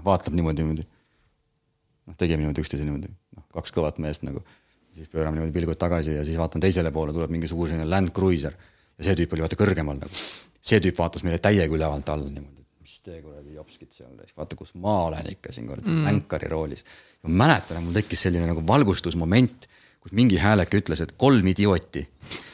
vaatab 0.04 0.34
niimoodi, 0.36 0.62
niimoodi. 0.62 0.84
noh, 2.06 2.16
tegime 2.16 2.44
niimoodi 2.44 2.60
üksteise 2.60 2.84
niimoodi, 2.84 3.08
noh, 3.08 3.46
kaks 3.56 3.72
kõvat 3.72 4.00
meest 4.04 4.26
nagu. 4.26 4.42
siis 4.92 5.08
pöörame 5.08 5.38
niimoodi 5.40 5.54
pilgud 5.56 5.80
tagasi 5.80 6.18
ja 6.18 6.24
siis 6.24 6.36
vaatan 6.38 6.60
teisele 6.60 6.92
poole, 6.92 7.14
tuleb 7.16 7.32
mingi 7.32 7.48
suur 7.48 7.68
selline 7.68 7.88
Land 7.88 8.12
Cruiser. 8.12 8.52
ja 8.98 9.08
see 9.08 9.16
tüüp 9.16 9.32
oli 9.32 9.46
vaata 9.46 9.56
kõrgemal 9.56 9.96
nagu. 10.02 10.12
see 10.60 10.82
tüüp 10.84 10.98
vaatas 10.98 11.24
meile 11.24 11.38
täiega 11.40 11.72
ülevalt 11.72 12.12
alla 12.12 12.28
niimoodi, 12.28 12.66
mis 12.84 13.00
tee 13.00 13.22
kuradi 13.22 13.56
jopskit 13.56 13.96
seal, 13.96 14.12
vaata, 14.36 14.60
kus 14.60 14.74
ma 14.76 15.06
olen 15.06 15.32
ikka 15.32 15.56
siin 15.56 15.72
kuradi 15.72 15.88
mm. 15.88 16.12
änkari 16.12 16.52
roolis. 16.52 16.84
ma 17.24 17.46
mäletan, 17.46 17.80
mul 17.80 17.96
tekkis 17.96 18.28
selline 18.28 18.44
nagu 18.52 18.60
valgustusmoment, 18.66 19.70
kus 20.06 20.14
mingi 20.14 20.38
hääleke 20.38 20.78
ütles, 20.78 21.02
et 21.02 21.16
kolm 21.18 21.46
idiooti. 21.50 22.06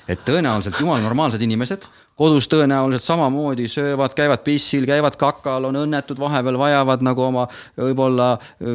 et 0.09 0.25
tõenäoliselt 0.27 0.81
jumala 0.81 1.01
normaalsed 1.01 1.43
inimesed, 1.45 1.85
kodus 2.19 2.49
tõenäoliselt 2.51 3.05
samamoodi 3.05 3.69
söövad, 3.71 4.15
käivad 4.19 4.43
pissil, 4.45 4.87
käivad 4.87 5.15
kakal, 5.17 5.69
on 5.69 5.79
õnnetud, 5.85 6.19
vahepeal 6.19 6.59
vajavad 6.59 7.05
nagu 7.07 7.23
oma 7.23 7.47
võib-olla 7.79 8.35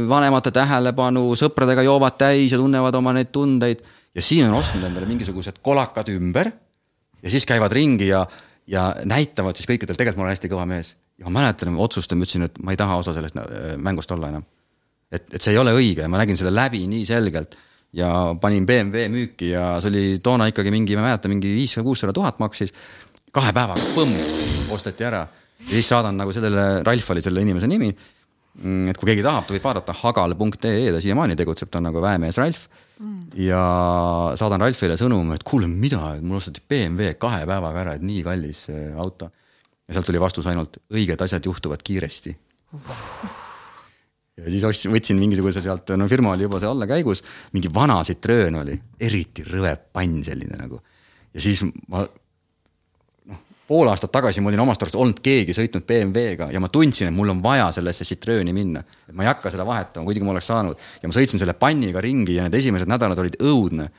vanemate 0.10 0.54
tähelepanu, 0.56 1.26
sõpradega 1.36 1.84
joovad 1.86 2.18
täis 2.18 2.54
ja 2.54 2.62
tunnevad 2.62 2.96
oma 2.96 3.14
neid 3.18 3.34
tundeid. 3.34 3.84
ja 4.16 4.22
siin 4.22 4.48
on 4.48 4.56
ostnud 4.62 4.84
endale 4.84 5.06
mingisugused 5.06 5.60
kolakad 5.62 6.10
ümber 6.14 6.52
ja 7.24 7.30
siis 7.30 7.46
käivad 7.46 7.72
ringi 7.72 8.08
ja 8.08 8.26
ja 8.68 8.96
näitavad 9.06 9.56
siis 9.56 9.68
kõikidel, 9.70 9.96
tegelikult 9.96 10.20
ma 10.20 10.26
olen 10.28 10.36
hästi 10.36 10.50
kõva 10.52 10.66
mees. 10.68 10.96
ja 11.18 11.26
ma 11.26 11.40
mäletan, 11.40 11.74
ma 11.74 11.82
otsustasin, 11.82 12.20
ma 12.20 12.26
ütlesin, 12.26 12.44
et 12.46 12.60
ma 12.60 12.74
ei 12.74 12.78
taha 12.78 12.98
osa 13.02 13.14
sellest 13.14 13.38
äh, 13.42 13.78
mängust 13.78 14.12
olla 14.12 14.30
enam. 14.30 14.44
et, 15.12 15.34
et 15.34 15.42
see 15.42 15.54
ei 15.56 15.58
ole 15.58 15.74
õige, 15.74 16.08
ma 16.08 16.20
nägin 16.22 16.38
selle 16.38 16.54
läbi 16.56 16.86
nii 16.88 17.06
selgelt 17.06 17.58
ja 17.94 18.36
panin 18.42 18.66
BMW 18.68 19.08
müüki 19.14 19.52
ja 19.54 19.78
see 19.82 19.92
oli 19.92 20.06
toona 20.24 20.50
ikkagi 20.52 20.74
mingi, 20.74 20.98
ma 20.98 21.06
ei 21.06 21.12
mäleta, 21.12 21.32
mingi 21.32 21.54
viissada, 21.56 21.86
kuussada 21.88 22.14
tuhat 22.14 22.40
maksis. 22.44 22.74
kahe 23.32 23.54
päevaga, 23.54 23.84
põmm, 23.94 24.14
osteti 24.74 25.06
ära 25.06 25.22
ja 25.60 25.72
siis 25.72 25.90
saadan 25.90 26.18
nagu 26.18 26.34
sellele, 26.34 26.84
Ralf 26.86 27.12
oli 27.14 27.22
selle 27.22 27.44
inimese 27.44 27.68
nimi. 27.70 27.92
Mm, 28.58 28.90
et 28.90 28.98
kui 28.98 29.12
keegi 29.12 29.22
tahab, 29.22 29.46
ta 29.46 29.54
võib 29.54 29.66
vaadata 29.68 29.94
hagal.ee, 29.94 30.92
ta 30.92 31.02
siiamaani 31.04 31.36
tegutseb, 31.38 31.70
ta 31.70 31.78
on 31.78 31.90
nagu 31.92 32.02
väemees 32.02 32.40
Ralf 32.42 32.66
ja 33.38 33.62
saadan 34.40 34.64
Ralfile 34.66 34.98
sõnumi, 34.98 35.36
et 35.38 35.44
kuule, 35.46 35.70
mida, 35.70 36.16
mul 36.22 36.40
osteti 36.40 36.64
BMW 36.66 37.14
kahe 37.22 37.44
päevaga 37.46 37.84
ära, 37.84 37.98
et 37.98 38.06
nii 38.06 38.24
kallis 38.26 38.68
auto. 38.98 39.30
ja 39.88 39.94
sealt 39.94 40.10
tuli 40.10 40.20
vastus 40.20 40.48
ainult, 40.50 40.82
õiged 40.92 41.22
asjad 41.22 41.46
juhtuvad 41.46 41.84
kiiresti. 41.86 42.36
Ja 44.38 44.52
siis 44.54 44.64
ostsin, 44.68 44.94
võtsin 44.94 45.18
mingisuguse 45.20 45.64
sealt, 45.66 45.96
no 45.98 46.08
firma 46.12 46.36
oli 46.36 46.46
juba 46.46 46.62
seal 46.62 46.76
allakäigus, 46.76 47.24
mingi 47.56 47.72
vana 47.74 48.00
Citroen 48.06 48.62
oli, 48.62 48.78
eriti 49.00 49.46
rõve 49.48 49.74
pann 49.94 50.22
selline 50.26 50.60
nagu. 50.60 50.82
ja 51.34 51.44
siis 51.44 51.64
ma 51.90 52.06
pool 53.68 53.90
aastat 53.92 54.12
tagasi 54.12 54.42
ma 54.42 54.52
olin 54.52 54.64
omast 54.64 54.84
arust 54.84 54.96
olnud 54.98 55.20
keegi 55.24 55.56
sõitnud 55.56 55.84
BMW-ga 55.88 56.50
ja 56.54 56.62
ma 56.64 56.70
tundsin, 56.72 57.10
et 57.10 57.16
mul 57.16 57.34
on 57.34 57.42
vaja 57.44 57.68
sellesse 57.76 58.08
Citroeni 58.08 58.54
minna. 58.56 58.84
et 59.08 59.16
ma 59.16 59.26
ei 59.26 59.32
hakka 59.32 59.52
seda 59.54 59.66
vahetama, 59.68 60.08
kuigi 60.08 60.24
ma 60.24 60.32
oleks 60.36 60.48
saanud 60.52 60.86
ja 61.02 61.10
ma 61.10 61.16
sõitsin 61.18 61.42
selle 61.42 61.56
panniga 61.60 62.02
ringi 62.04 62.38
ja 62.38 62.46
need 62.48 62.56
esimesed 62.62 62.88
nädalad 62.90 63.20
olid 63.20 63.36
õudne. 63.44 63.90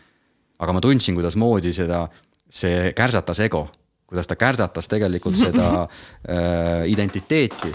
aga 0.58 0.72
ma 0.74 0.80
tundsin, 0.82 1.14
kuidasmoodi 1.14 1.72
seda, 1.72 2.06
see 2.50 2.92
kärsatas 2.96 3.38
ego, 3.44 3.68
kuidas 4.08 4.26
ta 4.26 4.36
kärsatas 4.40 4.88
tegelikult 4.88 5.36
seda 5.36 5.68
äh, 5.84 6.88
identiteeti. 6.90 7.74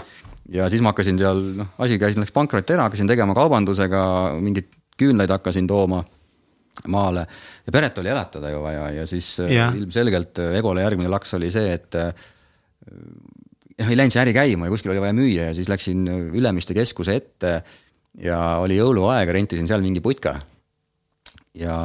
Ja 0.52 0.68
siis 0.68 0.82
ma 0.84 0.92
hakkasin 0.92 1.18
seal, 1.20 1.40
noh, 1.58 1.70
asi 1.84 1.98
käis, 2.00 2.18
läks 2.20 2.34
pankrotti 2.34 2.76
ära, 2.76 2.88
hakkasin 2.88 3.08
tegema 3.10 3.36
kaubandusega, 3.36 4.02
mingeid 4.40 4.72
küünlaid 5.00 5.32
hakkasin 5.34 5.66
tooma 5.70 6.02
maale 6.90 7.26
ja 7.66 7.72
peret 7.72 7.98
oli 8.02 8.10
elatada 8.10 8.50
ju 8.50 8.62
vaja 8.62 8.88
ja 8.90 9.06
siis 9.06 9.28
äh, 9.40 9.52
ja. 9.54 9.68
ilmselgelt 9.76 10.40
äh, 10.42 10.56
Egole 10.58 10.82
järgmine 10.82 11.10
laks 11.12 11.36
oli 11.38 11.50
see, 11.54 11.70
et 11.74 11.98
äh, 11.98 12.10
noh, 13.78 13.90
ei 13.90 13.98
läinud 13.98 14.14
see 14.14 14.22
äri 14.24 14.34
käima 14.36 14.66
ja 14.66 14.74
kuskil 14.74 14.94
oli 14.94 15.02
vaja 15.04 15.16
müüa 15.16 15.50
ja 15.50 15.54
siis 15.56 15.70
läksin 15.70 16.08
Ülemiste 16.34 16.74
keskuse 16.76 17.16
ette 17.20 17.54
ja 18.22 18.40
oli 18.62 18.78
jõuluaeg 18.78 19.30
rentisin 19.34 19.70
seal 19.70 19.84
mingi 19.86 20.02
putka. 20.02 20.36
ja 21.54 21.78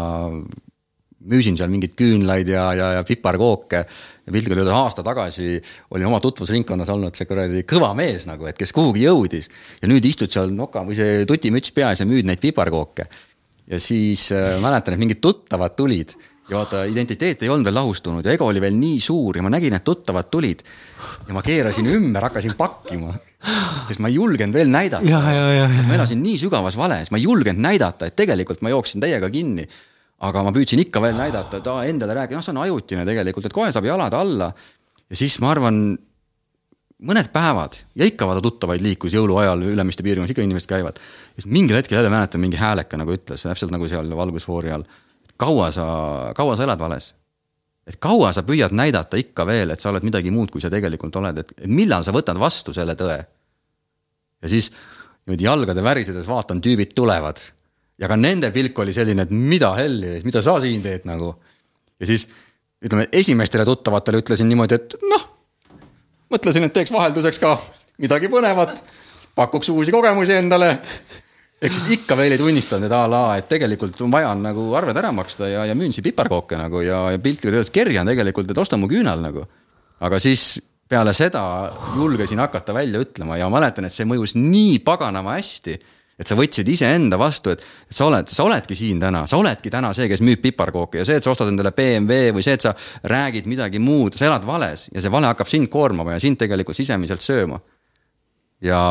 müüsin 1.30 1.57
seal 1.60 1.70
mingeid 1.72 1.93
küünlaid 1.99 2.49
ja, 2.49 2.70
ja, 2.74 2.91
ja 2.97 3.03
piparkooke. 3.05 3.84
Piltlikult 4.32 4.61
öeldes 4.61 4.75
aasta 4.75 5.05
tagasi 5.05 5.57
olin 5.95 6.09
oma 6.09 6.19
tutvusringkonnas 6.23 6.91
olnud 6.93 7.17
see 7.17 7.30
kuradi 7.30 7.63
kõva 7.69 7.91
mees 7.97 8.27
nagu, 8.30 8.47
et 8.49 8.57
kes 8.59 8.73
kuhugi 8.75 9.05
jõudis. 9.07 9.49
ja 9.82 9.91
nüüd 9.91 10.05
istud 10.05 10.32
seal 10.32 10.53
noka 10.55 10.86
või 10.88 10.97
see 10.99 11.25
tutimüts 11.30 11.75
peas 11.75 12.03
ja 12.03 12.09
müüd 12.09 12.30
neid 12.30 12.41
piparkooke 12.43 13.09
ja 13.69 13.80
siis 13.80 14.32
äh, 14.34 14.57
mäletan, 14.61 14.95
et 14.95 15.01
mingid 15.01 15.21
tuttavad 15.21 15.77
tulid 15.77 16.15
ja 16.49 16.57
vaata, 16.57 16.84
identiteet 16.89 17.43
ei 17.43 17.49
olnud 17.51 17.67
veel 17.67 17.77
lahustunud 17.77 18.25
ja 18.25 18.34
ego 18.34 18.47
oli 18.49 18.61
veel 18.61 18.77
nii 18.77 18.99
suur 19.03 19.38
ja 19.38 19.43
ma 19.45 19.51
nägin, 19.53 19.75
et 19.77 19.86
tuttavad 19.86 20.30
tulid. 20.34 20.63
ja 21.27 21.34
ma 21.34 21.43
keerasin 21.45 21.88
ümber, 21.93 22.25
hakkasin 22.30 22.55
pakkima, 22.57 23.13
sest 23.88 24.01
ma 24.01 24.09
ei 24.09 24.17
julgenud 24.17 24.57
veel 24.57 24.71
näidata. 24.73 25.21
ma 25.88 25.97
elasin 25.97 26.23
nii 26.23 26.38
sügavas 26.41 26.77
vales, 26.77 27.11
ma 27.11 27.21
ei 27.21 27.27
julgenud 27.27 27.61
näidata, 27.61 28.09
et 28.09 28.17
tegelikult 28.17 28.63
ma 28.65 28.73
jooksin 28.73 29.01
täiega 29.01 29.30
kinni. 29.30 29.67
Aga 30.28 30.43
ma 30.43 30.51
püüdsin 30.55 30.82
ikka 30.84 31.01
veel 31.03 31.17
näidata, 31.17 31.61
et 31.61 31.67
aa, 31.72 31.86
endale 31.88 32.15
rääkida, 32.17 32.39
noh, 32.39 32.45
see 32.45 32.53
on 32.55 32.61
ajutine 32.65 33.05
tegelikult, 33.07 33.47
et 33.47 33.55
kohe 33.55 33.72
saab 33.72 33.88
jalad 33.88 34.15
alla. 34.17 34.51
ja 35.09 35.15
siis 35.17 35.38
ma 35.43 35.51
arvan, 35.53 35.97
mõned 37.07 37.30
päevad 37.32 37.78
ja 37.95 38.07
ikka 38.07 38.28
vaata 38.28 38.43
tuttavaid 38.43 38.84
liikus 38.84 39.15
jõuluajal 39.15 39.63
Ülemiste 39.72 40.03
piirkonnas, 40.03 40.34
ikka 40.34 40.43
inimesed 40.43 40.67
käivad. 40.70 40.99
ja 40.99 41.41
siis 41.41 41.51
mingil 41.51 41.80
hetkel 41.80 41.97
jälle 41.97 42.11
mäletan, 42.11 42.41
mingi 42.43 42.59
hääleka 42.59 42.99
nagu 42.99 43.15
ütles, 43.15 43.45
täpselt 43.47 43.72
nagu 43.72 43.88
seal 43.88 44.11
valgusfoori 44.15 44.74
all. 44.76 44.84
kaua 45.38 45.72
sa, 45.72 45.88
kaua 46.36 46.57
sa 46.59 46.67
elad 46.67 46.80
vales? 46.80 47.13
et 47.88 47.95
kaua 48.03 48.34
sa 48.36 48.43
püüad 48.43 48.76
näidata 48.76 49.17
ikka 49.17 49.45
veel, 49.47 49.72
et 49.72 49.80
sa 49.80 49.89
oled 49.93 50.03
midagi 50.03 50.32
muud, 50.32 50.51
kui 50.51 50.61
sa 50.61 50.70
tegelikult 50.70 51.15
oled, 51.15 51.39
et 51.39 51.53
millal 51.65 52.03
sa 52.03 52.13
võtad 52.13 52.38
vastu 52.39 52.76
selle 52.76 52.97
tõe? 52.99 53.17
ja 54.43 54.51
siis 54.51 54.72
niimoodi 55.24 55.47
jalgade 55.47 55.84
värisedes 55.84 56.28
vaatan, 56.28 56.61
tüübid 56.63 56.93
tulevad. 56.95 57.39
Ja 57.99 58.07
ka 58.07 58.15
nende 58.15 58.51
pilk 58.55 58.79
oli 58.79 58.93
selline, 58.95 59.25
et 59.27 59.33
mida 59.33 59.73
helli, 59.77 60.19
mida 60.25 60.41
sa 60.45 60.59
siin 60.63 60.81
teed 60.83 61.07
nagu. 61.09 61.33
ja 61.99 62.07
siis 62.07 62.29
ütleme, 62.85 63.09
esimestele 63.11 63.65
tuttavatele 63.67 64.21
ütlesin 64.23 64.47
niimoodi, 64.47 64.79
et 64.79 64.95
noh 65.03 65.27
mõtlesin, 66.33 66.65
et 66.67 66.73
teeks 66.73 66.93
vahelduseks 66.93 67.41
ka 67.41 67.55
midagi 68.01 68.29
põnevat, 68.31 68.81
pakuks 69.35 69.71
uusi 69.73 69.93
kogemusi 69.93 70.37
endale. 70.37 70.77
ehk 71.59 71.73
siis 71.75 71.89
ikka 71.97 72.15
veel 72.15 72.31
ei 72.31 72.39
tunnistanud, 72.39 72.85
et 72.87 72.93
a 72.95 73.01
la, 73.11 73.23
et 73.35 73.47
tegelikult 73.49 73.97
on 74.05 74.11
vaja 74.11 74.31
nagu 74.35 74.69
arved 74.79 74.95
ära 74.95 75.11
maksta 75.11 75.49
ja, 75.49 75.65
ja 75.67 75.75
müün 75.75 75.91
siin 75.91 76.05
piparkooke 76.05 76.55
nagu 76.55 76.79
ja, 76.81 77.09
ja 77.11 77.19
piltlikult 77.19 77.57
öeldes 77.57 77.73
kerjan 77.75 78.07
tegelikult, 78.07 78.51
et 78.51 78.57
osta 78.57 78.77
mu 78.79 78.87
küünal 78.87 79.19
nagu. 79.19 79.43
aga 79.99 80.19
siis 80.23 80.61
peale 80.89 81.13
seda 81.13 81.41
julgesin 81.97 82.39
hakata 82.39 82.73
välja 82.73 83.01
ütlema 83.03 83.37
ja 83.37 83.49
mäletan, 83.51 83.85
et 83.85 83.93
see 83.93 84.07
mõjus 84.07 84.37
nii 84.39 84.79
paganama 84.79 85.35
hästi 85.35 85.75
et 86.20 86.28
sa 86.28 86.36
võtsid 86.36 86.67
iseenda 86.67 87.17
vastu, 87.20 87.53
et, 87.53 87.63
et 87.88 87.95
sa 87.95 88.09
oled, 88.09 88.28
sa 88.28 88.43
oledki 88.43 88.76
siin 88.76 88.99
täna, 88.99 89.24
sa 89.30 89.39
oledki 89.39 89.72
täna 89.72 89.93
see, 89.95 90.09
kes 90.11 90.24
müüb 90.26 90.41
piparkooke 90.43 90.99
ja 91.01 91.07
see, 91.07 91.20
et 91.20 91.26
sa 91.26 91.32
ostad 91.32 91.51
endale 91.51 91.72
BMW 91.76 92.34
või 92.36 92.43
see, 92.45 92.57
et 92.59 92.65
sa 92.65 92.74
räägid 93.07 93.47
midagi 93.49 93.80
muud, 93.84 94.17
sa 94.20 94.28
elad 94.28 94.47
vales 94.47 94.89
ja 94.91 95.03
see 95.03 95.13
vale 95.13 95.32
hakkab 95.32 95.49
sind 95.51 95.72
koormama 95.72 96.17
ja 96.17 96.24
sind 96.24 96.39
tegelikult 96.41 96.78
sisemiselt 96.78 97.24
sööma. 97.24 97.61
ja 98.61 98.82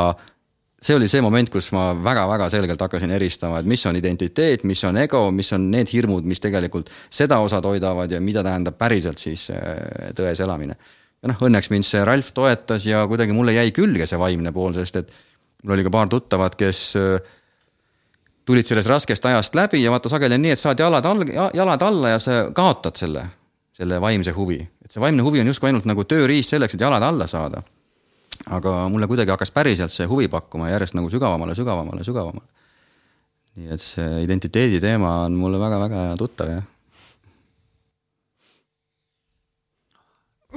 see 0.81 0.97
oli 0.97 1.09
see 1.11 1.21
moment, 1.21 1.51
kus 1.51 1.73
ma 1.75 1.91
väga-väga 1.93 2.49
selgelt 2.53 2.81
hakkasin 2.81 3.13
eristama, 3.17 3.61
et 3.61 3.69
mis 3.69 3.85
on 3.91 3.99
identiteet, 3.99 4.65
mis 4.69 4.85
on 4.87 4.97
ego, 5.03 5.27
mis 5.35 5.51
on 5.53 5.67
need 5.73 5.91
hirmud, 5.93 6.25
mis 6.25 6.41
tegelikult 6.41 6.89
seda 7.11 7.41
osa 7.45 7.61
toidavad 7.61 8.13
ja 8.15 8.23
mida 8.25 8.45
tähendab 8.47 8.79
päriselt 8.79 9.19
siis 9.21 9.51
äh, 9.53 10.15
tões 10.17 10.41
elamine. 10.41 10.79
ja 11.23 11.33
noh, 11.33 11.41
õnneks 11.45 11.73
mind 11.75 11.85
see 11.85 12.05
Ralf 12.07 12.33
toetas 12.33 12.87
ja 12.87 13.05
kuidagi 13.11 13.37
mulle 13.37 13.53
jäi 13.59 13.73
külge 13.75 14.07
see 14.07 14.19
vaimne 14.19 14.55
pool, 14.55 14.73
sest 14.79 15.03
et 15.03 15.17
mul 15.65 15.75
oli 15.75 15.85
ka 15.87 15.91
paar 15.91 16.09
tuttavat, 16.09 16.57
kes 16.59 16.83
äh, 16.97 17.35
tulid 18.49 18.67
sellest 18.67 18.89
raskest 18.89 19.27
ajast 19.29 19.55
läbi 19.55 19.83
ja 19.83 19.91
vaata 19.93 20.09
sageli 20.09 20.39
on 20.39 20.47
nii, 20.47 20.55
et 20.55 20.61
saad 20.61 20.81
jalad 20.81 21.05
all, 21.05 21.25
jalad 21.55 21.83
alla 21.85 22.15
ja 22.15 22.21
sa 22.23 22.39
kaotad 22.55 22.97
selle, 22.97 23.25
selle 23.77 24.01
vaimse 24.01 24.33
huvi. 24.37 24.61
et 24.85 24.95
see 24.95 25.03
vaimne 25.03 25.23
huvi 25.23 25.43
on 25.43 25.51
justkui 25.51 25.69
ainult 25.69 25.89
nagu 25.89 26.05
tööriist 26.09 26.55
selleks, 26.55 26.79
et 26.79 26.87
jalad 26.87 27.03
alla 27.03 27.27
saada. 27.27 27.63
aga 28.47 28.73
mulle 28.89 29.07
kuidagi 29.11 29.35
hakkas 29.35 29.51
päriselt 29.51 29.93
see 29.93 30.07
huvi 30.07 30.29
pakkuma 30.29 30.71
järjest 30.71 30.95
nagu 30.95 31.11
sügavamale, 31.11 31.55
sügavamale, 31.55 32.05
sügavamale. 32.05 32.47
nii 33.59 33.75
et 33.75 33.83
see 33.83 34.23
identiteedi 34.23 34.81
teema 34.81 35.25
on 35.27 35.37
mulle 35.37 35.59
väga-väga 35.61 36.15
tuttav, 36.19 36.55
jah. 36.55 36.63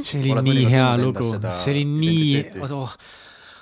see 0.02 0.22
oli 0.22 0.32
Oled 0.32 0.48
nii 0.48 0.70
hea 0.70 0.94
lugu, 1.02 1.34
see 1.50 1.74
oli 1.74 1.84
nii, 1.90 2.46
oh 2.62 2.96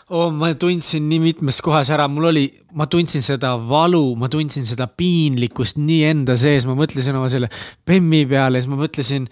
oh,. 0.10 0.30
ma 0.34 0.52
tundsin 0.60 1.08
nii 1.10 1.22
mitmes 1.24 1.62
kohas 1.66 1.92
ära, 1.94 2.08
mul 2.12 2.30
oli, 2.32 2.46
ma 2.78 2.88
tundsin 2.92 3.24
seda 3.26 3.56
valu, 3.70 4.04
ma 4.20 4.30
tundsin 4.32 4.66
seda 4.68 4.90
piinlikkust 4.90 5.80
nii 5.82 6.04
enda 6.12 6.38
sees, 6.40 6.68
ma 6.70 6.78
mõtlesin 6.78 7.18
oma 7.18 7.32
selle 7.32 7.50
Bemmi 7.88 8.26
peale, 8.30 8.62
siis 8.62 8.72
ma 8.72 8.80
mõtlesin 8.80 9.28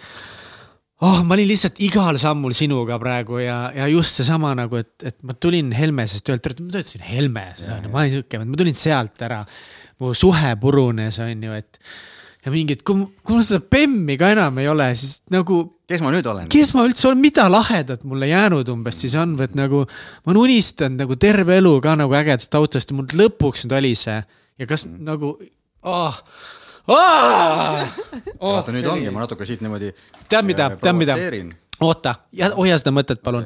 oh, 1.05 1.21
ma 1.23 1.37
olin 1.37 1.49
lihtsalt 1.49 1.79
igal 1.85 2.17
sammul 2.21 2.55
sinuga 2.57 2.97
praegu 3.01 3.41
ja, 3.43 3.59
ja 3.75 3.87
just 3.91 4.17
seesama 4.17 4.53
nagu, 4.57 4.79
et, 4.81 4.93
et 5.05 5.17
ma 5.27 5.37
tulin 5.37 5.71
Helmesest 5.77 6.29
ühelt 6.31 6.47
ma 6.61 6.73
töötasin 6.73 7.05
Helmes, 7.05 7.65
ma 7.87 8.03
olin 8.03 8.13
sihuke, 8.17 8.41
ma 8.43 8.61
tulin 8.61 8.77
sealt 8.77 9.25
ära. 9.27 9.43
mu 9.97 10.13
suhe 10.13 10.51
purunes, 10.61 11.17
on 11.23 11.43
ju, 11.43 11.53
et 11.57 11.79
ja 12.48 12.53
mingid, 12.53 12.84
kui, 12.88 13.03
kui 13.28 13.36
mul 13.36 13.44
seda 13.44 13.60
bemmi 13.60 14.15
ka 14.19 14.32
enam 14.32 14.61
ei 14.61 14.69
ole, 14.72 14.88
siis 14.99 15.19
nagu. 15.34 15.60
kes 15.88 16.03
ma 16.03 16.14
nüüd 16.14 16.28
olen? 16.32 16.48
kes 16.52 16.72
ma 16.78 16.86
üldse 16.88 17.10
olen, 17.10 17.19
mida 17.19 17.48
lahedat 17.52 18.06
mulle 18.07 18.30
jäänud 18.30 18.69
umbes 18.72 19.02
siis 19.03 19.18
on, 19.19 19.36
et 19.44 19.57
nagu 19.57 19.84
ma 19.84 20.32
olen 20.32 20.41
unistanud 20.45 21.03
nagu 21.03 21.18
terve 21.19 21.60
elu 21.60 21.74
ka 21.84 21.98
nagu 21.99 22.15
ägedast 22.15 22.56
autost 22.60 22.94
ja 22.94 22.98
mul 22.98 23.11
lõpuks 23.19 23.65
nüüd 23.65 23.76
oli 23.82 23.94
see 23.99 24.22
ja 24.22 24.69
kas 24.69 24.88
mm. 24.88 25.03
nagu 25.11 25.36
oh, 25.84 26.24
Oh, 26.88 27.82
vaata 28.40 28.72
nüüd 28.72 28.86
ongi, 28.88 29.10
ma 29.11 29.26
natuke 29.26 29.44
siit 29.44 29.60
niimoodi. 29.60 29.90
tead 30.32 30.45
mida, 30.48 30.69
äh, 30.72 30.78
tead 30.80 30.95
mida, 30.95 31.18
oota, 31.84 32.14
hoia 32.56 32.78
seda 32.80 32.94
mõtet, 32.95 33.19
palun 33.19 33.44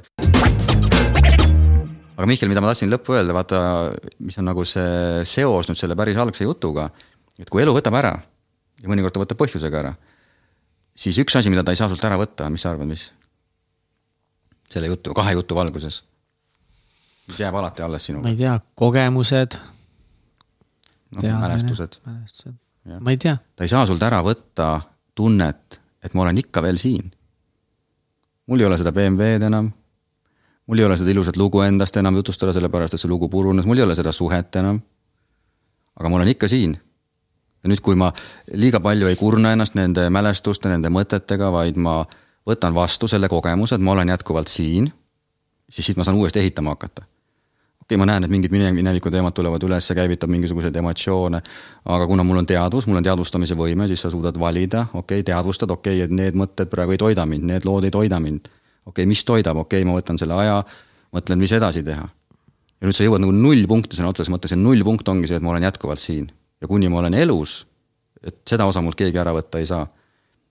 aga 2.14 2.28
Mihkel, 2.30 2.52
mida 2.52 2.61
ma 2.61 2.69
tahtsin 2.69 2.91
lõppu 2.94 3.18
öelda, 3.18 3.34
vaata, 3.34 3.64
mis 4.22 4.38
on 4.38 4.45
nagu 4.45 4.61
see 4.61 5.26
seos 5.26 5.72
nüüd 5.72 5.82
selle 5.82 5.98
päris 5.98 6.22
algse 6.22 6.45
jutuga, 6.45 6.91
et 7.41 7.49
kui 7.49 7.65
elu 7.65 7.73
võtab 7.73 7.98
ära 7.98 8.14
ja 8.81 8.89
mõnikord 8.89 9.15
ta 9.15 9.21
võtab 9.23 9.39
põhjusega 9.41 9.81
ära, 9.83 9.95
siis 10.95 11.17
üks 11.21 11.35
asi, 11.37 11.51
mida 11.53 11.63
ta 11.63 11.73
ei 11.73 11.79
saa 11.79 11.89
sult 11.91 12.03
ära 12.05 12.19
võtta, 12.19 12.49
mis 12.53 12.65
sa 12.65 12.73
arvad, 12.73 12.89
mis? 12.89 13.09
selle 14.71 14.87
jutu, 14.87 15.13
kahe 15.13 15.33
jutu 15.35 15.55
valguses. 15.55 16.03
mis 17.27 17.39
jääb 17.39 17.55
alati 17.55 17.83
alles 17.83 18.05
sinuga? 18.05 18.23
ma 18.23 18.33
ei 18.33 18.39
tea, 18.39 18.59
kogemused. 18.75 19.57
noh, 21.11 21.39
mälestused. 21.41 21.99
mälestused, 22.05 22.55
ma 22.99 23.11
ei 23.11 23.17
tea. 23.17 23.37
ta 23.55 23.67
ei 23.67 23.71
saa 23.71 23.85
sult 23.85 24.03
ära 24.03 24.21
võtta 24.25 24.71
tunnet, 25.15 25.81
et 26.03 26.13
ma 26.13 26.25
olen 26.25 26.37
ikka 26.37 26.63
veel 26.63 26.79
siin. 26.81 27.11
mul 28.47 28.59
ei 28.59 28.69
ole 28.69 28.77
seda 28.79 28.91
BMW-d 28.95 29.49
enam. 29.49 29.71
mul 30.67 30.79
ei 30.79 30.87
ole 30.87 30.97
seda 30.97 31.11
ilusat 31.11 31.37
lugu 31.37 31.61
endast 31.61 31.97
enam 31.97 32.15
jutustada, 32.15 32.53
sellepärast 32.53 32.95
et 32.95 33.03
see 33.03 33.11
lugu 33.11 33.29
purunes, 33.29 33.65
mul 33.65 33.77
ei 33.77 33.83
ole 33.87 33.95
seda 33.95 34.11
suhet 34.15 34.55
enam. 34.55 34.81
aga 35.99 36.09
ma 36.09 36.21
olen 36.21 36.33
ikka 36.35 36.47
siin. 36.47 36.79
Ja 37.63 37.69
nüüd, 37.69 37.81
kui 37.83 37.95
ma 37.99 38.11
liiga 38.53 38.81
palju 38.81 39.09
ei 39.09 39.19
kurna 39.19 39.53
ennast 39.55 39.77
nende 39.77 40.07
mälestuste, 40.13 40.69
nende 40.71 40.89
mõtetega, 40.93 41.51
vaid 41.53 41.77
ma 41.77 42.01
võtan 42.47 42.75
vastu 42.75 43.07
selle 43.07 43.29
kogemuse, 43.29 43.77
et 43.77 43.85
ma 43.85 43.93
olen 43.95 44.09
jätkuvalt 44.09 44.49
siin, 44.49 44.89
siis 45.69 45.91
siit 45.91 45.97
ma 45.97 46.05
saan 46.07 46.17
uuesti 46.17 46.39
ehitama 46.39 46.75
hakata. 46.75 47.03
okei 47.81 47.95
okay,, 47.95 47.97
ma 47.97 48.05
näen, 48.05 48.23
et 48.23 48.31
mingid 48.31 48.51
mineviku 48.51 49.11
teemad 49.11 49.35
tulevad 49.38 49.63
üles, 49.63 49.88
see 49.88 49.97
käivitab 49.97 50.31
mingisuguseid 50.31 50.75
emotsioone, 50.75 51.41
aga 51.85 52.07
kuna 52.07 52.23
mul 52.23 52.41
on 52.41 52.47
teadvus, 52.47 52.88
mul 52.88 53.01
on 53.01 53.05
teadvustamise 53.05 53.57
võime, 53.57 53.88
siis 53.88 54.01
sa 54.01 54.09
suudad 54.09 54.39
valida, 54.39 54.88
okei 54.93 55.21
okay,, 55.21 55.27
teadvustad, 55.31 55.71
okei 55.71 56.01
okay,, 56.01 56.07
et 56.07 56.17
need 56.17 56.39
mõtted 56.39 56.71
praegu 56.71 56.95
ei 56.95 57.01
toida 57.01 57.25
mind, 57.25 57.45
need 57.51 57.67
lood 57.67 57.85
ei 57.85 57.93
toida 57.93 58.19
mind. 58.19 58.49
okei 58.85 59.03
okay,, 59.03 59.05
mis 59.05 59.25
toidab, 59.25 59.61
okei 59.65 59.83
okay,, 59.83 59.89
ma 59.91 59.99
võtan 59.99 60.17
selle 60.17 60.39
aja, 60.39 60.63
mõtlen, 61.13 61.39
mis 61.39 61.53
edasi 61.53 61.83
teha. 61.85 62.09
ja 62.81 62.89
nüüd 62.89 62.97
sa 62.97 63.05
jõuad 63.05 63.21
nagu 63.21 63.35
nullpunkti 63.38 63.99
sõna 63.99 64.09
otseses 64.09 64.33
mõttes 64.33 64.55
ja 64.55 64.57
nullpunkt 64.57 65.07
ongi 65.07 65.29
see, 65.29 65.38
et 65.38 65.45
ma 65.45 65.53
olen 65.53 65.69
jätkuvalt 65.69 66.01
siin. 66.01 66.31
Ja 66.61 66.67
kuni 66.69 66.89
ma 66.89 67.01
olen 67.01 67.17
elus, 67.17 67.61
et 68.23 68.41
seda 68.47 68.67
osa 68.69 68.81
mult 68.81 68.99
keegi 68.99 69.17
ära 69.17 69.33
võtta 69.33 69.59
ei 69.59 69.65
saa 69.69 69.88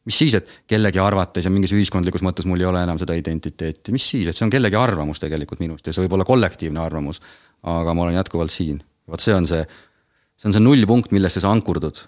mis 0.09 0.19
siis, 0.19 0.37
et 0.39 0.53
kellegi 0.70 1.01
arvates 1.03 1.45
ja 1.45 1.53
mingis 1.53 1.74
ühiskondlikus 1.77 2.24
mõttes 2.24 2.49
mul 2.49 2.61
ei 2.62 2.69
ole 2.69 2.82
enam 2.85 2.99
seda 3.01 3.16
identiteeti, 3.19 3.93
mis 3.95 4.07
siis, 4.15 4.31
et 4.31 4.37
see 4.37 4.47
on 4.47 4.53
kellegi 4.53 4.78
arvamus 4.78 5.20
tegelikult 5.23 5.61
minust 5.61 5.87
ja 5.87 5.95
see 5.95 6.05
võib 6.07 6.16
olla 6.16 6.27
kollektiivne 6.28 6.81
arvamus. 6.82 7.20
aga 7.62 7.93
ma 7.95 8.07
olen 8.07 8.16
jätkuvalt 8.16 8.51
siin, 8.51 8.81
vot 9.09 9.20
see 9.20 9.35
on 9.37 9.47
see, 9.47 9.61
see 10.41 10.49
on 10.49 10.57
see 10.57 10.65
nullpunkt, 10.65 11.12
millesse 11.12 11.43
sa 11.45 11.53
ankurdud. 11.53 12.01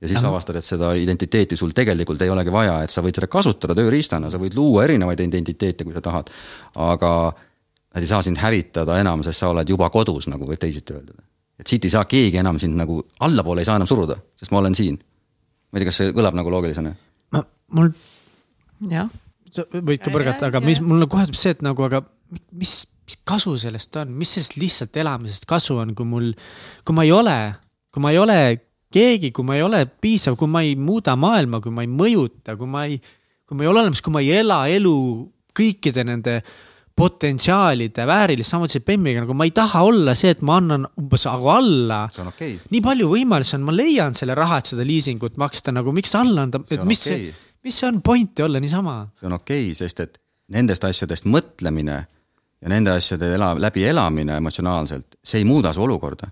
ja 0.00 0.08
siis 0.08 0.22
Aha. 0.22 0.32
avastad, 0.32 0.56
et 0.56 0.64
seda 0.64 0.94
identiteeti 0.96 1.56
sul 1.56 1.74
tegelikult 1.76 2.22
ei 2.22 2.30
olegi 2.30 2.52
vaja, 2.52 2.80
et 2.82 2.90
sa 2.90 3.04
võid 3.04 3.20
seda 3.20 3.28
kasutada 3.28 3.76
tööriistana, 3.76 4.30
sa 4.30 4.40
võid 4.40 4.56
luua 4.56 4.86
erinevaid 4.88 5.20
identiteete, 5.20 5.84
kui 5.84 5.92
sa 5.92 6.00
tahad. 6.00 6.30
aga 6.74 7.12
nad 7.94 8.02
ei 8.02 8.08
saa 8.08 8.22
sind 8.22 8.40
hävitada 8.40 8.98
enam, 9.00 9.22
sest 9.22 9.44
sa 9.44 9.52
oled 9.52 9.68
juba 9.68 9.90
kodus, 9.90 10.30
nagu 10.32 10.48
võib 10.48 10.60
teisiti 10.60 10.96
öelda. 10.96 11.27
Et 11.58 11.66
siit 11.66 11.84
ei 11.84 11.92
saa 11.92 12.04
keegi 12.08 12.38
enam 12.40 12.58
sind 12.62 12.78
nagu 12.78 13.00
allapoole 13.26 13.64
ei 13.64 13.68
saa 13.68 13.76
enam 13.80 13.90
suruda, 13.90 14.18
sest 14.38 14.54
ma 14.54 14.62
olen 14.62 14.74
siin. 14.78 14.98
ma 14.98 15.78
ei 15.78 15.82
tea, 15.82 15.90
kas 15.90 16.02
see 16.02 16.16
kõlab 16.16 16.36
nagu 16.38 16.50
loogilisena 16.52 16.94
mul. 17.74 17.90
jah. 18.90 19.10
sa 19.52 19.64
võid 19.72 20.02
ka 20.04 20.12
põrgata, 20.12 20.50
aga 20.50 20.60
ja, 20.60 20.66
mis 20.66 20.80
mul 20.84 21.06
kohe 21.10 21.26
tuleb 21.28 21.40
see, 21.40 21.54
et 21.56 21.64
nagu, 21.64 21.84
aga 21.86 22.02
mis, 22.60 22.74
mis 23.08 23.18
kasu 23.28 23.56
sellest 23.60 23.96
on, 24.00 24.12
mis 24.20 24.34
sellest 24.36 24.58
lihtsalt 24.60 24.98
elamisest 25.00 25.48
kasu 25.48 25.78
on, 25.82 25.94
kui 25.98 26.08
mul, 26.08 26.32
kui 26.86 26.96
ma 26.96 27.06
ei 27.06 27.12
ole, 27.14 27.38
kui 27.94 28.04
ma 28.04 28.12
ei 28.14 28.20
ole 28.20 28.38
keegi, 28.92 29.32
kui 29.36 29.46
ma 29.48 29.56
ei 29.58 29.64
ole 29.64 29.84
piisav, 29.88 30.36
kui 30.40 30.50
ma 30.50 30.64
ei 30.64 30.76
muuda 30.80 31.16
maailma, 31.20 31.62
kui 31.64 31.72
ma 31.74 31.84
ei 31.84 31.90
mõjuta, 31.92 32.56
kui 32.60 32.68
ma 32.70 32.86
ei, 32.88 33.00
kui 33.48 33.58
ma 33.58 33.64
ei 33.64 33.72
ole 33.72 33.84
olemas, 33.84 34.04
kui 34.04 34.14
ma 34.14 34.24
ei 34.24 34.32
ela 34.40 34.62
elu 34.72 34.96
kõikide 35.58 36.04
nende 36.06 36.38
potentsiaalide 36.98 38.06
väärilist, 38.08 38.56
see 38.72 38.84
Bemmiga, 38.84 39.22
nagu 39.24 39.36
ma 39.38 39.46
ei 39.46 39.54
taha 39.56 39.84
olla 39.86 40.14
see, 40.18 40.32
et 40.34 40.44
ma 40.46 40.58
annan 40.60 40.86
umbes 40.98 41.26
nagu 41.28 41.50
alla. 41.54 42.04
Okay. 42.28 42.58
nii 42.74 42.84
palju 42.84 43.10
võimalusi 43.12 43.56
on, 43.58 43.66
ma 43.68 43.74
leian 43.74 44.16
selle 44.18 44.36
raha, 44.38 44.60
et 44.60 44.72
seda 44.72 44.86
liisingut 44.86 45.38
maksta, 45.40 45.74
nagu 45.74 45.94
miks 45.94 46.14
alla 46.18 46.46
anda, 46.48 46.62
et 46.70 46.84
mis 46.88 47.04
okay., 47.06 47.30
mis 47.64 47.78
see 47.80 47.88
on 47.88 48.00
pointi 48.04 48.44
olla 48.44 48.60
niisama? 48.62 49.00
see 49.18 49.28
on 49.30 49.36
okei 49.38 49.68
okay,, 49.70 49.78
sest 49.78 50.04
et 50.04 50.18
nendest 50.54 50.84
asjadest 50.88 51.28
mõtlemine 51.28 51.98
ja 52.58 52.72
nende 52.72 52.94
asjade 52.96 53.30
ela, 53.36 53.52
läbielamine 53.60 54.38
emotsionaalselt, 54.40 55.18
see 55.24 55.42
ei 55.42 55.48
muuda 55.48 55.72
su 55.74 55.84
olukorda. 55.84 56.30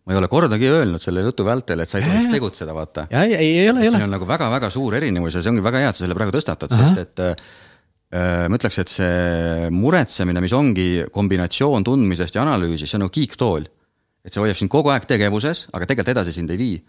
ma 0.00 0.14
ei 0.14 0.18
ole 0.18 0.28
kordagi 0.32 0.68
öelnud 0.72 1.02
selle 1.02 1.20
jutu 1.22 1.44
vältel, 1.44 1.82
et 1.82 1.90
sa 1.90 1.98
ei 2.00 2.06
tohiks 2.06 2.30
tegutseda, 2.32 2.74
vaata. 2.74 3.06
ei, 3.10 3.34
ei, 3.34 3.58
ei 3.64 3.70
ole, 3.70 3.82
ei 3.82 3.88
ole. 3.88 3.96
siin 3.96 4.06
on 4.06 4.14
nagu 4.16 4.28
väga-väga 4.28 4.70
suur 4.72 4.96
erinevus 4.96 5.36
ja 5.36 5.42
see 5.42 5.52
ongi 5.52 5.64
väga 5.64 5.84
hea, 5.84 5.90
et 5.92 5.98
sa 5.98 6.06
selle 6.06 6.16
praegu 6.16 6.34
tõstatad, 6.34 6.72
sest 6.72 7.02
et 7.02 7.22
äh, 7.24 7.50
ma 8.10 8.58
ütleks, 8.58 8.80
et 8.82 8.90
see 8.90 9.68
muretsemine, 9.74 10.42
mis 10.42 10.54
ongi 10.56 11.04
kombinatsioon 11.14 11.84
tundmisest 11.86 12.34
ja 12.34 12.42
analüüsist, 12.42 12.90
see 12.90 12.98
on 12.98 13.06
nagu 13.06 13.14
kiiktool. 13.14 13.68
et 14.20 14.34
see 14.34 14.40
hoiab 14.42 14.58
sind 14.58 14.68
kogu 14.68 14.90
aeg 14.92 15.06
tegevuses, 15.08 15.70
aga 15.72 15.86
tegelikult 15.88 16.10
edasi 16.12 16.34
sind 16.34 16.50
ei 16.52 16.58
vii. 16.60 16.80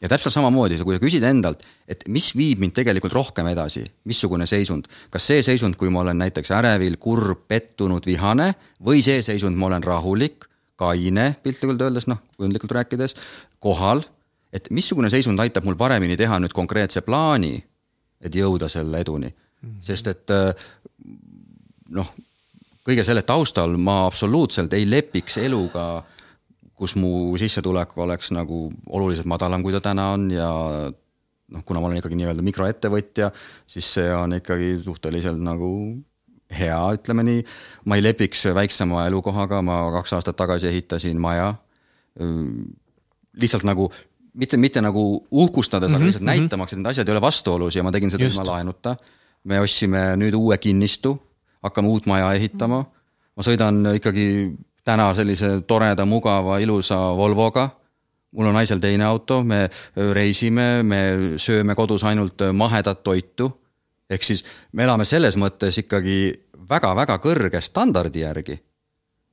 Ja 0.00 0.08
täpselt 0.08 0.32
samamoodi, 0.32 0.78
kui 0.80 0.94
sa 0.96 1.02
küsid 1.02 1.24
endalt, 1.26 1.60
et 1.84 2.06
mis 2.08 2.30
viib 2.32 2.62
mind 2.62 2.72
tegelikult 2.72 3.12
rohkem 3.12 3.50
edasi, 3.50 3.82
missugune 4.08 4.46
seisund, 4.48 4.86
kas 5.12 5.26
see 5.28 5.42
seisund, 5.44 5.76
kui 5.76 5.90
ma 5.92 6.00
olen 6.00 6.16
näiteks 6.22 6.52
ärevil, 6.56 6.96
kurb, 7.02 7.42
pettunud, 7.50 8.06
vihane 8.08 8.54
või 8.80 9.02
see 9.04 9.20
seisund, 9.26 9.58
ma 9.58 9.66
olen 9.68 9.84
rahulik, 9.84 10.46
kaine, 10.80 11.34
piltlikult 11.42 11.84
öeldes, 11.84 12.06
noh, 12.08 12.22
kujundlikult 12.38 12.72
rääkides, 12.78 13.18
kohal, 13.60 14.00
et 14.54 14.70
missugune 14.72 15.10
seisund 15.12 15.44
aitab 15.44 15.68
mul 15.68 15.76
paremini 15.76 16.16
teha 16.16 16.40
nüüd 16.40 16.56
konkreetse 16.56 17.02
plaani, 17.04 17.58
et 18.24 18.32
jõuda 18.32 18.70
selle 18.72 19.04
eduni 19.04 19.34
mm. 19.62 19.68
-hmm. 19.68 19.80
sest 19.80 20.06
et 20.06 20.34
noh, 21.90 22.14
kõige 22.88 23.04
selle 23.04 23.22
taustal 23.22 23.76
ma 23.76 24.04
absoluutselt 24.06 24.72
ei 24.72 24.90
lepiks 24.90 25.38
eluga 25.38 26.04
kus 26.78 26.94
mu 26.94 27.34
sissetulek 27.38 27.96
oleks 27.98 28.30
nagu 28.34 28.68
oluliselt 28.94 29.26
madalam, 29.26 29.64
kui 29.66 29.74
ta 29.74 29.82
täna 29.82 30.12
on 30.14 30.28
ja 30.30 30.48
noh, 31.48 31.64
kuna 31.66 31.80
ma 31.80 31.88
olen 31.88 32.00
ikkagi 32.00 32.18
nii-öelda 32.20 32.44
mikroettevõtja, 32.46 33.32
siis 33.66 33.88
see 33.98 34.08
on 34.14 34.36
ikkagi 34.38 34.76
suhteliselt 34.84 35.40
nagu 35.42 35.70
hea, 36.54 36.78
ütleme 36.96 37.24
nii. 37.26 37.40
ma 37.90 37.98
ei 37.98 38.04
lepiks 38.04 38.46
väiksema 38.56 39.06
elukohaga, 39.08 39.60
ma 39.64 39.80
kaks 39.98 40.14
aastat 40.18 40.38
tagasi 40.38 40.70
ehitasin 40.70 41.20
maja. 41.20 41.54
lihtsalt 43.38 43.64
nagu 43.68 43.90
mitte, 44.34 44.56
mitte 44.56 44.80
nagu 44.80 45.26
uhkustades 45.30 45.90
mm, 45.90 45.94
-hmm, 45.94 45.96
aga 45.96 45.98
mhm, 45.98 46.06
lihtsalt 46.06 46.24
mm 46.24 46.28
-hmm. 46.28 46.40
näitamaks, 46.40 46.72
et 46.72 46.78
need 46.78 46.90
asjad 46.90 47.08
ei 47.08 47.12
ole 47.12 47.20
vastuolus 47.20 47.76
ja 47.76 47.82
ma 47.82 47.92
tegin 47.92 48.10
seda 48.10 48.24
ilma 48.24 48.44
laenuta. 48.46 48.96
Me 49.48 49.60
ostsime 49.64 50.12
nüüd 50.20 50.36
uue 50.36 50.58
kinnistu, 50.60 51.14
hakkame 51.64 51.88
uut 51.88 52.06
maja 52.06 52.32
ehitama. 52.36 52.84
ma 53.38 53.44
sõidan 53.46 53.94
ikkagi 53.94 54.52
täna 54.84 55.12
sellise 55.14 55.60
toreda, 55.66 56.04
mugava, 56.06 56.58
ilusa 56.58 56.98
Volvoga. 57.16 57.68
mul 58.32 58.46
on 58.46 58.54
naisel 58.54 58.80
teine 58.80 59.04
auto, 59.04 59.42
me 59.44 59.68
reisime, 59.96 60.82
me 60.82 61.00
sööme 61.36 61.74
kodus 61.74 62.04
ainult 62.04 62.42
mahedat 62.52 63.02
toitu. 63.02 63.50
ehk 64.10 64.22
siis 64.22 64.44
me 64.72 64.84
elame 64.84 65.04
selles 65.04 65.36
mõttes 65.36 65.78
ikkagi 65.78 66.32
väga-väga 66.68 67.18
kõrge 67.18 67.60
standardi 67.60 68.20
järgi 68.20 68.67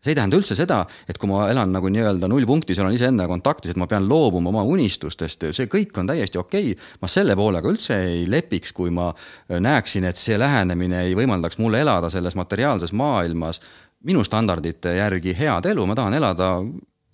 see 0.06 0.14
ei 0.14 0.20
tähenda 0.20 0.38
üldse 0.38 0.54
seda, 0.58 0.84
et 1.10 1.18
kui 1.18 1.30
ma 1.32 1.48
elan 1.50 1.72
nagu 1.74 1.90
nii-öelda 1.90 2.30
nullpunktis, 2.30 2.78
olen 2.82 2.94
iseendaga 2.94 3.32
kontaktis, 3.34 3.74
et 3.74 3.80
ma 3.82 3.88
pean 3.90 4.06
loobuma 4.10 4.52
oma 4.52 4.62
unistustest, 4.70 5.48
see 5.58 5.70
kõik 5.72 5.98
on 5.98 6.12
täiesti 6.12 6.38
okei. 6.38 6.76
Okay.. 6.76 6.92
ma 7.02 7.10
selle 7.10 7.36
poolega 7.36 7.72
üldse 7.72 7.98
ei 8.06 8.28
lepiks, 8.30 8.74
kui 8.78 8.94
ma 8.94 9.10
näeksin, 9.50 10.06
et 10.06 10.22
see 10.22 10.38
lähenemine 10.38 11.02
ei 11.08 11.18
võimaldaks 11.18 11.58
mulle 11.58 11.82
elada 11.82 12.12
selles 12.14 12.38
materiaalses 12.38 12.94
maailmas 12.94 13.62
minu 14.06 14.22
standardite 14.24 14.94
järgi 15.00 15.34
head 15.34 15.66
elu, 15.72 15.86
ma 15.90 15.98
tahan 15.98 16.14
elada 16.14 16.52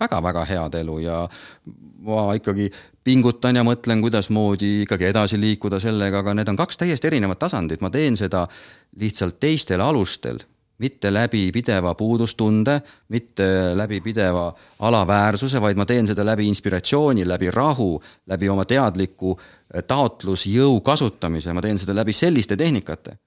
väga-väga 0.02 0.46
head 0.50 0.76
elu 0.82 1.00
ja 1.06 1.22
ma 2.04 2.32
ikkagi 2.36 2.68
pingutan 3.04 3.56
ja 3.56 3.64
mõtlen, 3.66 4.02
kuidasmoodi 4.04 4.82
ikkagi 4.84 5.08
edasi 5.10 5.40
liikuda 5.40 5.80
sellega, 5.82 6.22
aga 6.22 6.36
need 6.38 6.52
on 6.52 6.60
kaks 6.60 6.82
täiesti 6.82 7.08
erinevat 7.08 7.40
tasandit, 7.40 7.82
ma 7.82 7.90
teen 7.94 8.18
seda 8.20 8.46
lihtsalt 9.00 9.40
teistel 9.40 9.82
alustel, 9.82 10.42
mitte 10.82 11.14
läbi 11.14 11.48
pideva 11.54 11.94
puudustunde, 11.96 12.80
mitte 13.14 13.48
läbi 13.78 14.02
pideva 14.02 14.50
alaväärsuse, 14.88 15.62
vaid 15.62 15.80
ma 15.80 15.86
teen 15.86 16.10
seda 16.10 16.26
läbi 16.26 16.48
inspiratsiooni, 16.52 17.26
läbi 17.28 17.52
rahu, 17.52 17.96
läbi 18.28 18.50
oma 18.50 18.66
teadliku 18.66 19.38
taotlusjõu 19.88 20.82
kasutamise, 20.86 21.54
ma 21.54 21.64
teen 21.64 21.80
seda 21.80 21.96
läbi 21.96 22.14
selliste 22.14 22.58
tehnikate 22.60 23.18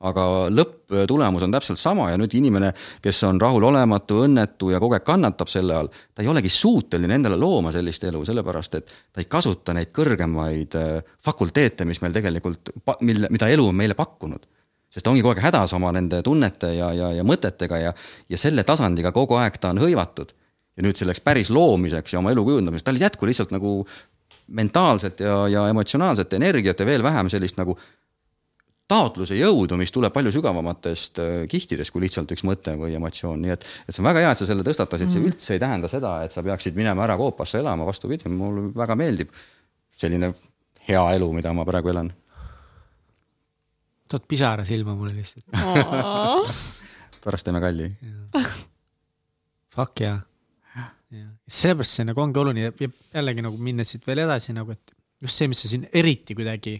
aga 0.00 0.24
lõpptulemus 0.48 1.44
on 1.44 1.52
täpselt 1.52 1.80
sama 1.80 2.08
ja 2.10 2.18
nüüd 2.20 2.32
inimene, 2.38 2.70
kes 3.04 3.18
on 3.28 3.40
rahulolematu, 3.40 4.22
õnnetu 4.24 4.70
ja 4.72 4.80
kogu 4.80 4.96
aeg 4.96 5.04
kannatab 5.04 5.50
selle 5.52 5.76
all, 5.76 5.90
ta 6.14 6.24
ei 6.24 6.30
olegi 6.32 6.52
suuteline 6.52 7.18
endale 7.18 7.36
looma 7.40 7.72
sellist 7.74 8.06
elu, 8.08 8.22
sellepärast 8.28 8.78
et 8.78 8.94
ta 9.12 9.20
ei 9.20 9.28
kasuta 9.30 9.76
neid 9.76 9.92
kõrgemaid 9.96 10.78
äh, 10.80 11.12
fakulteete, 11.24 11.84
mis 11.88 12.00
meil 12.00 12.16
tegelikult, 12.16 12.72
mille, 13.04 13.28
mida 13.32 13.50
elu 13.52 13.68
on 13.68 13.76
meile 13.76 13.98
pakkunud. 13.98 14.48
Sest 14.90 15.06
ta 15.06 15.12
ongi 15.12 15.22
kogu 15.22 15.36
aeg 15.36 15.44
hädas 15.44 15.72
oma 15.76 15.92
nende 15.94 16.22
tunnete 16.26 16.72
ja, 16.74 16.90
ja, 16.96 17.12
ja 17.14 17.24
mõtetega 17.26 17.78
ja, 17.78 17.94
ja 18.28 18.38
selle 18.40 18.64
tasandiga 18.66 19.12
kogu 19.14 19.38
aeg 19.38 19.60
ta 19.60 19.70
on 19.70 19.82
hõivatud. 19.82 20.34
ja 20.76 20.86
nüüd 20.86 20.98
selleks 20.98 21.20
päris 21.20 21.50
loomiseks 21.50 22.14
ja 22.14 22.18
oma 22.18 22.32
elu 22.34 22.44
kujundamiseks, 22.44 22.86
tal 22.86 22.98
ei 22.98 23.06
jätku 23.06 23.26
lihtsalt 23.26 23.54
nagu 23.54 23.86
mentaalset 24.50 25.20
ja, 25.20 25.46
ja 25.48 25.68
emotsionaalset 25.68 26.32
energiat 26.32 26.80
ja 26.80 26.86
veel 26.86 27.02
vähem 27.02 27.28
sellist 27.30 27.58
nagu 27.58 27.76
taotluse 28.90 29.36
jõudu, 29.38 29.78
mis 29.78 29.92
tuleb 29.94 30.12
palju 30.14 30.32
sügavamatest 30.34 31.20
äh, 31.22 31.34
kihtidest 31.50 31.94
kui 31.94 32.02
lihtsalt 32.04 32.30
üks 32.34 32.42
mõte 32.46 32.74
või 32.78 32.96
emotsioon, 32.98 33.38
nii 33.44 33.54
et, 33.54 33.66
et 33.86 33.94
see 33.94 34.02
on 34.02 34.08
väga 34.10 34.24
hea, 34.24 34.32
et 34.34 34.40
sa 34.40 34.48
selle 34.48 34.66
tõstatasid 34.66 35.06
mm., 35.06 35.14
see 35.14 35.28
üldse 35.30 35.54
ei 35.54 35.62
tähenda 35.62 35.90
seda, 35.90 36.16
et 36.26 36.34
sa 36.34 36.42
peaksid 36.46 36.78
minema 36.78 37.06
ära 37.06 37.14
koopasse 37.20 37.60
elama, 37.62 37.86
vastupidi, 37.86 38.30
mulle 38.32 38.70
väga 38.74 38.96
meeldib 38.98 39.30
selline 40.00 40.32
hea 40.88 41.04
elu, 41.18 41.30
mida 41.36 41.52
ma 41.54 41.66
praegu 41.68 41.92
elan. 41.92 42.10
Tood 44.10 44.26
pisara 44.28 44.64
silma 44.66 44.96
mulle 44.98 45.14
lihtsalt 45.14 45.46
pärast 47.24 47.46
teeme 47.46 47.60
kalli. 47.62 47.92
Fuck 49.74 50.02
jaa 50.02 50.18
ja 51.10 51.26
sellepärast 51.50 51.98
see 51.98 52.06
nagu 52.08 52.22
ongi 52.22 52.40
oluline 52.40 52.70
ja 52.70 52.88
jällegi 53.18 53.44
nagu 53.44 53.58
minnes 53.62 53.90
siit 53.92 54.06
veel 54.06 54.22
edasi 54.24 54.54
nagu, 54.54 54.74
et 54.74 54.94
just 55.20 55.36
see, 55.36 55.48
mis 55.50 55.60
sa 55.60 55.68
siin 55.68 55.86
eriti 55.96 56.36
kuidagi, 56.38 56.76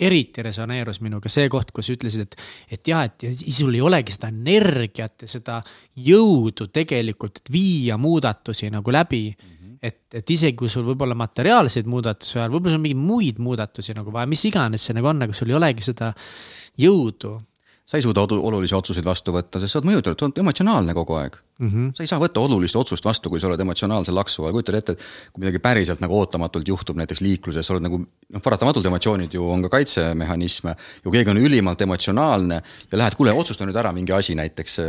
eriti 0.00 0.42
resoneerus 0.42 1.00
minuga, 1.04 1.30
see 1.30 1.46
koht, 1.52 1.70
kus 1.74 1.90
sa 1.90 1.96
ütlesid, 1.96 2.24
et, 2.24 2.46
et 2.78 2.90
jah, 2.90 3.04
et 3.06 3.26
sul 3.54 3.76
ei 3.76 3.82
olegi 3.84 4.14
seda 4.14 4.32
energiat 4.32 5.26
ja 5.26 5.30
seda 5.30 5.60
jõudu 6.06 6.70
tegelikult, 6.74 7.42
et 7.42 7.52
viia 7.54 7.98
muudatusi 8.00 8.72
nagu 8.74 8.94
läbi 8.94 9.28
mm. 9.30 9.52
-hmm. 9.52 9.78
et, 9.82 10.00
et 10.22 10.34
isegi 10.36 10.56
kui 10.58 10.72
sul 10.72 10.86
võib 10.88 11.04
olla 11.06 11.14
materiaalseid 11.14 11.86
muudatusi 11.86 12.40
vaja, 12.40 12.50
võib-olla 12.50 12.74
sul 12.74 12.80
on 12.80 12.86
mingeid 12.88 13.06
muid 13.12 13.38
muudatusi 13.38 13.94
nagu 13.94 14.12
vaja, 14.12 14.26
mis 14.26 14.44
iganes 14.48 14.88
see 14.88 14.96
nagu 14.96 15.12
on, 15.12 15.22
aga 15.28 15.36
sul 15.36 15.52
ei 15.52 15.60
olegi 15.60 15.84
seda 15.92 16.14
jõudu 16.78 17.38
sa 17.84 17.98
ei 17.98 18.02
suuda 18.02 18.22
olulisi 18.24 18.74
otsuseid 18.74 19.04
vastu 19.04 19.32
võtta, 19.34 19.60
sest 19.60 19.74
sa 19.74 19.80
oled 19.80 19.90
mõjutatud, 19.90 20.16
sa 20.16 20.28
oled 20.30 20.38
emotsionaalne 20.40 20.94
kogu 20.96 21.18
aeg 21.18 21.34
mm. 21.36 21.68
-hmm. 21.68 21.90
sa 21.96 22.02
ei 22.02 22.08
saa 22.08 22.20
võtta 22.22 22.40
olulist 22.40 22.76
otsust 22.80 23.04
vastu, 23.04 23.28
kui 23.30 23.40
sa 23.40 23.50
oled 23.50 23.60
emotsionaalse 23.60 24.12
laksu 24.12 24.46
all, 24.46 24.54
kujutad 24.56 24.78
ette, 24.78 24.92
et 24.92 25.04
kui 25.32 25.44
midagi 25.44 25.60
päriselt 25.60 26.00
nagu 26.00 26.16
ootamatult 26.16 26.68
juhtub 26.68 26.96
näiteks 26.96 27.20
liikluses, 27.20 27.66
sa 27.66 27.74
oled 27.74 27.84
nagu 27.84 28.00
noh, 28.00 28.42
paratamatult 28.42 28.88
emotsioonid 28.88 29.36
ju 29.36 29.50
on 29.50 29.66
ka 29.66 29.68
kaitsemehhanisme. 29.76 30.76
ju 31.04 31.12
keegi 31.12 31.30
on 31.30 31.42
ülimalt 31.42 31.80
emotsionaalne 31.80 32.62
ja 32.92 32.98
lähed, 32.98 33.18
kuule, 33.20 33.36
otsusta 33.36 33.68
nüüd 33.68 33.76
ära 33.76 33.92
mingi 33.92 34.12
asi 34.12 34.34
näiteks. 34.34 34.80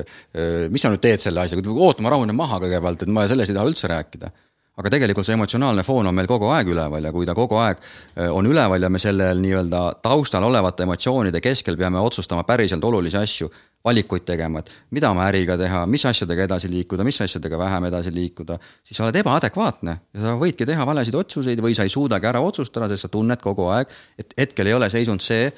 mis 0.69 0.81
sa 0.81 0.89
nüüd 0.89 1.03
teed 1.03 1.19
selle 1.19 1.41
asjaga, 1.41 1.69
ootama, 1.69 2.09
rahune 2.09 2.33
maha 2.33 2.59
kõigepealt, 2.63 3.03
et 3.03 3.11
ma 3.11 3.27
sellest 3.27 3.51
ei 3.51 3.59
taha 3.59 3.67
üldse 3.67 3.91
rääkida 3.91 4.31
aga 4.75 4.91
tegelikult 4.91 5.27
see 5.27 5.35
emotsionaalne 5.37 5.83
foon 5.87 6.09
on 6.09 6.15
meil 6.15 6.27
kogu 6.27 6.49
aeg 6.51 6.69
üleval 6.73 7.07
ja 7.07 7.11
kui 7.15 7.27
ta 7.27 7.35
kogu 7.37 7.59
aeg 7.63 7.79
äh, 7.79 8.27
on 8.31 8.47
üleval 8.49 8.83
ja 8.83 8.89
me 8.91 8.99
sellel 8.99 9.39
nii-öelda 9.43 9.83
taustal 10.03 10.43
olevate 10.43 10.83
emotsioonide 10.83 11.41
keskel 11.43 11.77
peame 11.79 12.01
otsustama 12.03 12.43
päriselt 12.47 12.83
olulisi 12.83 13.17
asju, 13.19 13.49
valikuid 13.85 14.25
tegema, 14.25 14.63
et 14.63 14.71
mida 14.97 15.11
oma 15.13 15.27
äriga 15.29 15.55
teha, 15.61 15.83
mis 15.85 16.03
asjadega 16.09 16.47
edasi 16.47 16.71
liikuda, 16.71 17.05
mis 17.05 17.21
asjadega 17.21 17.59
vähem 17.61 17.85
edasi 17.91 18.11
liikuda, 18.13 18.57
siis 18.83 18.97
sa 18.97 19.05
oled 19.05 19.19
ebaadekvaatne 19.21 19.95
ja 20.15 20.23
sa 20.23 20.33
võidki 20.41 20.67
teha 20.67 20.87
valesid 20.89 21.15
otsuseid 21.15 21.61
või 21.61 21.77
sa 21.77 21.85
ei 21.85 21.93
suudagi 21.93 22.27
ära 22.31 22.41
otsustada, 22.43 22.89
sest 22.91 23.05
sa 23.05 23.11
tunned 23.13 23.39
kogu 23.43 23.69
aeg, 23.75 23.93
et 24.17 24.33
hetkel 24.41 24.71
ei 24.71 24.75
ole 24.75 24.89
seisund 24.89 25.23
see, 25.23 25.51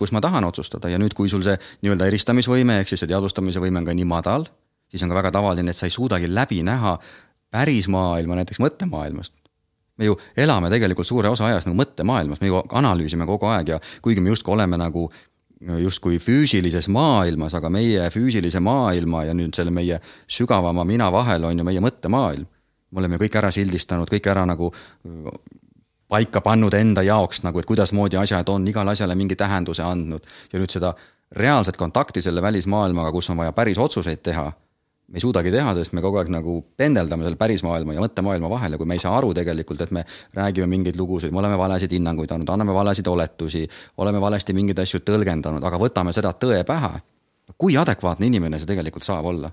kus 0.00 0.10
ma 0.16 0.22
tahan 0.24 0.48
otsustada. 0.48 0.88
Ja 0.90 0.98
nüüd, 0.98 1.14
kui 1.14 1.28
sul 1.30 1.44
see 1.46 1.54
nii-öelda 1.84 2.08
eristamisvõime 2.10 2.80
ehk 2.80 2.90
siis 2.90 3.04
see 3.04 3.12
teadvustamise 3.12 3.60
võime 3.62 3.82
on 3.82 3.86
ka 3.86 3.94
nii 3.94 4.08
madal, 4.08 4.48
siis 4.90 5.04
on 5.04 5.12
ka 5.12 5.20
väga 5.20 5.34
tavaline, 5.36 5.70
et 5.70 5.78
sa 5.78 5.86
ei 5.86 5.94
suudagi 5.94 6.30
läbi 6.32 6.64
näha 6.66 6.96
päris 7.50 7.88
maailma, 7.88 8.34
näiteks 8.38 8.60
mõttemaailmast. 8.60 9.34
me 9.98 10.04
ju 10.04 10.14
elame 10.36 10.70
tegelikult 10.70 11.06
suure 11.06 11.28
osa 11.28 11.46
ajast 11.46 11.66
nagu 11.66 11.78
mõttemaailmas, 11.80 12.40
me 12.40 12.46
ju 12.46 12.60
analüüsime 12.70 13.26
kogu 13.26 13.46
aeg 13.50 13.68
ja 13.68 13.80
kuigi 14.02 14.20
me 14.20 14.30
justkui 14.30 14.54
oleme 14.54 14.76
nagu 14.78 15.08
justkui 15.82 16.18
füüsilises 16.22 16.88
maailmas, 16.88 17.54
aga 17.54 17.70
meie 17.70 18.10
füüsilise 18.14 18.60
maailma 18.60 19.24
ja 19.24 19.34
nüüd 19.34 19.56
selle 19.58 19.70
meie 19.74 20.00
sügavama 20.30 20.84
mina 20.84 21.10
vahel 21.12 21.44
on 21.44 21.58
ju 21.58 21.64
meie 21.64 21.80
mõttemaailm. 21.80 22.46
me 22.90 23.00
oleme 23.00 23.16
kõik 23.16 23.36
ära 23.36 23.50
sildistanud, 23.50 24.08
kõik 24.08 24.30
ära 24.30 24.46
nagu 24.46 24.72
paika 26.08 26.40
pannud 26.40 26.74
enda 26.74 27.02
jaoks 27.02 27.42
nagu, 27.42 27.58
et 27.58 27.66
kuidasmoodi 27.66 28.16
asjad 28.16 28.48
on, 28.48 28.68
igale 28.68 28.90
asjale 28.90 29.14
mingi 29.14 29.36
tähenduse 29.36 29.82
andnud 29.82 30.24
ja 30.52 30.58
nüüd 30.58 30.70
seda 30.70 30.94
reaalset 31.32 31.76
kontakti 31.76 32.22
selle 32.22 32.42
välismaailmaga, 32.42 33.12
kus 33.12 33.30
on 33.30 33.36
vaja 33.36 33.52
päris 33.52 33.78
otsuseid 33.78 34.22
teha 34.22 34.52
me 35.08 35.16
ei 35.16 35.20
suudagi 35.20 35.50
teha, 35.52 35.72
sest 35.74 35.94
me 35.96 36.02
kogu 36.04 36.18
aeg 36.20 36.28
nagu 36.32 36.58
pendeldame 36.76 37.24
selle 37.24 37.38
pärismaailma 37.40 37.96
ja 37.96 38.02
mõttemaailma 38.04 38.50
vahel 38.52 38.74
ja 38.74 38.80
kui 38.80 38.88
me 38.88 38.98
ei 38.98 39.02
saa 39.02 39.14
aru 39.16 39.30
tegelikult, 39.34 39.80
et 39.80 39.92
me 39.96 40.04
räägime 40.36 40.68
mingeid 40.68 40.98
lugusid, 41.00 41.32
me 41.32 41.40
oleme 41.40 41.56
valesid 41.58 41.94
hinnanguid 41.96 42.34
andnud, 42.34 42.52
anname 42.52 42.74
valesid 42.76 43.08
oletusi, 43.08 43.64
oleme 44.04 44.20
valesti 44.20 44.52
mingeid 44.56 44.82
asju 44.84 45.00
tõlgendanud, 45.08 45.64
aga 45.64 45.80
võtame 45.80 46.12
seda 46.12 46.34
tõe 46.36 46.60
pähe. 46.68 47.00
kui 47.58 47.76
adekvaatne 47.80 48.26
inimene 48.26 48.58
see 48.58 48.68
tegelikult 48.68 49.04
saab 49.04 49.24
olla? 49.24 49.50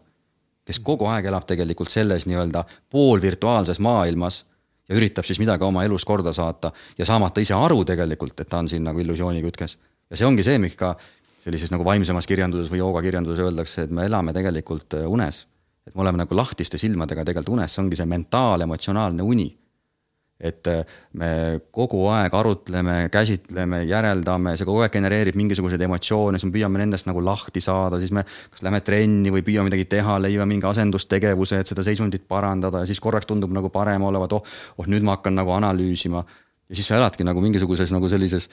kes 0.66 0.80
kogu 0.80 1.06
aeg 1.06 1.28
elab 1.30 1.46
tegelikult 1.46 1.94
selles 1.94 2.26
nii-öelda 2.26 2.64
poolvirtuaalses 2.90 3.80
maailmas 3.80 4.46
ja 4.90 4.96
üritab 4.98 5.26
siis 5.26 5.40
midagi 5.40 5.64
oma 5.64 5.84
elus 5.86 6.06
korda 6.06 6.34
saata 6.34 6.72
ja 6.98 7.06
saamata 7.06 7.42
ise 7.42 7.54
aru 7.54 7.84
tegelikult, 7.86 8.40
et 8.40 8.50
ta 8.50 8.58
on 8.58 8.70
siin 8.70 8.84
nagu 8.84 9.00
illusiooni 9.00 9.44
kütkes. 9.46 9.78
ja 10.10 10.18
see 10.18 10.28
ongi 10.28 10.44
see, 10.44 10.58
miks 10.60 10.76
ka 10.76 10.96
sellises 11.46 11.74
nagu 11.74 11.86
vaimsemas 11.86 12.26
kirjanduses 12.30 12.72
või 12.72 12.82
joogakirjanduses 12.82 13.44
öeldakse, 13.46 13.86
et 13.86 13.94
me 13.94 14.08
elame 14.10 14.34
tegelikult 14.34 14.98
äh, 14.98 15.06
unes. 15.10 15.46
et 15.86 15.94
me 15.94 16.02
oleme 16.02 16.18
nagu 16.18 16.34
lahtiste 16.36 16.80
silmadega 16.82 17.22
tegelikult 17.28 17.60
unes, 17.60 17.76
see 17.76 17.84
ongi 17.84 18.00
see 18.00 18.10
mentaal-emotsionaalne 18.10 19.22
uni. 19.22 19.52
et 20.40 20.68
äh, 20.68 20.82
me 21.14 21.30
kogu 21.72 22.02
aeg 22.12 22.34
arutleme, 22.34 22.96
käsitleme, 23.14 23.84
järeldame, 23.88 24.56
see 24.58 24.66
kogu 24.68 24.82
aeg 24.84 24.92
genereerib 24.98 25.38
mingisuguseid 25.40 25.86
emotsioone, 25.86 26.42
siis 26.42 26.50
me 26.50 26.58
püüame 26.58 26.82
nendest 26.82 27.08
nagu 27.08 27.22
lahti 27.24 27.62
saada, 27.64 28.02
siis 28.02 28.12
me 28.12 28.26
kas 28.26 28.66
lähme 28.66 28.82
trenni 28.82 29.32
või 29.32 29.46
püüame 29.46 29.70
midagi 29.70 29.86
teha, 29.94 30.18
leiame 30.26 30.50
mingi 30.50 30.68
asendustegevuse, 30.68 31.62
et 31.62 31.72
seda 31.72 31.86
seisundit 31.86 32.26
parandada 32.28 32.82
ja 32.84 32.90
siis 32.90 33.00
korraks 33.00 33.30
tundub 33.30 33.54
nagu 33.54 33.70
parem 33.70 34.04
olevat, 34.10 34.34
oh, 34.34 34.58
oh 34.82 34.90
nüüd 34.90 35.06
ma 35.06 35.20
hakkan 35.20 35.38
nagu 35.38 35.54
analüüsima. 35.56 36.26
ja 36.70 36.76
siis 36.76 36.90
sa 36.90 36.98
eladki 36.98 37.24
nagu 37.24 37.42
mingisuguses 37.46 37.94
nagu 37.94 38.10
sellises 38.10 38.50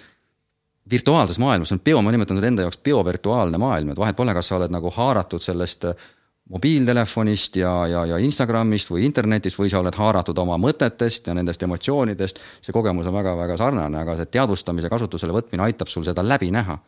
virtuaalses 0.92 1.38
maailmas, 1.40 1.70
see 1.72 1.78
on 1.78 1.84
bio, 1.84 2.02
ma 2.04 2.12
nimetan 2.12 2.38
seda 2.38 2.50
enda 2.50 2.66
jaoks 2.66 2.80
biovirtuaalne 2.84 3.60
maailm, 3.60 3.92
et 3.92 4.00
vahet 4.00 4.16
pole, 4.18 4.34
kas 4.36 4.50
sa 4.50 4.58
oled 4.58 4.74
nagu 4.74 4.92
haaratud 4.92 5.42
sellest 5.42 5.86
äh, 5.88 6.10
mobiiltelefonist 6.52 7.56
ja, 7.56 7.72
ja, 7.86 8.02
ja 8.06 8.18
Instagramist 8.20 8.90
või 8.92 9.06
internetist 9.06 9.58
või 9.58 9.70
sa 9.72 9.80
oled 9.80 9.96
haaratud 9.96 10.38
oma 10.42 10.58
mõtetest 10.60 11.30
ja 11.30 11.36
nendest 11.38 11.62
emotsioonidest. 11.62 12.40
see 12.60 12.74
kogemus 12.74 13.08
on 13.08 13.16
väga-väga 13.16 13.56
sarnane, 13.56 14.02
aga 14.02 14.16
see 14.18 14.30
teadvustamise 14.36 14.90
kasutusele 14.92 15.32
võtmine 15.32 15.64
aitab 15.68 15.88
sul 15.88 16.04
seda 16.04 16.24
läbi 16.26 16.50
näha. 16.50 16.78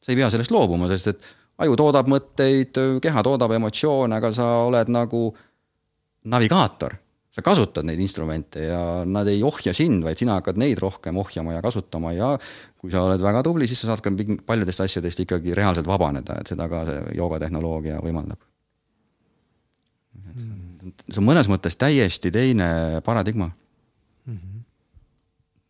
sa 0.00 0.12
ei 0.12 0.16
pea 0.16 0.30
sellest 0.30 0.50
loobuma, 0.50 0.88
sest 0.88 1.12
et 1.12 1.30
aju 1.58 1.76
toodab 1.76 2.08
mõtteid, 2.10 2.80
keha 3.02 3.22
toodab 3.22 3.52
emotsioone, 3.52 4.16
aga 4.16 4.32
sa 4.32 4.48
oled 4.66 4.90
nagu 4.90 5.28
navigaator 6.24 6.96
sa 7.34 7.42
kasutad 7.42 7.86
neid 7.86 7.98
instrumente 7.98 8.68
ja 8.68 8.80
nad 9.06 9.26
ei 9.30 9.42
ohja 9.42 9.74
sind, 9.74 10.04
vaid 10.06 10.20
sina 10.20 10.36
hakkad 10.38 10.58
neid 10.60 10.78
rohkem 10.82 11.16
ohjama 11.18 11.56
ja 11.56 11.62
kasutama 11.64 12.12
ja 12.14 12.30
kui 12.78 12.92
sa 12.92 13.02
oled 13.02 13.22
väga 13.22 13.42
tubli, 13.46 13.66
siis 13.66 13.82
sa 13.82 13.90
saad 13.90 14.04
ka 14.04 14.12
paljudest 14.46 14.84
asjadest 14.84 15.24
ikkagi 15.24 15.56
reaalselt 15.58 15.88
vabaneda, 15.88 16.38
et 16.40 16.52
seda 16.52 16.68
ka 16.70 16.84
see 16.86 17.00
joogatehnoloogia 17.18 17.98
võimaldab. 18.04 18.38
see 21.08 21.18
on 21.18 21.26
mõnes 21.26 21.50
mõttes 21.50 21.78
täiesti 21.80 22.30
teine 22.30 23.00
paradigma 23.04 23.48
mm. 23.48 24.38
-hmm. 24.38 24.62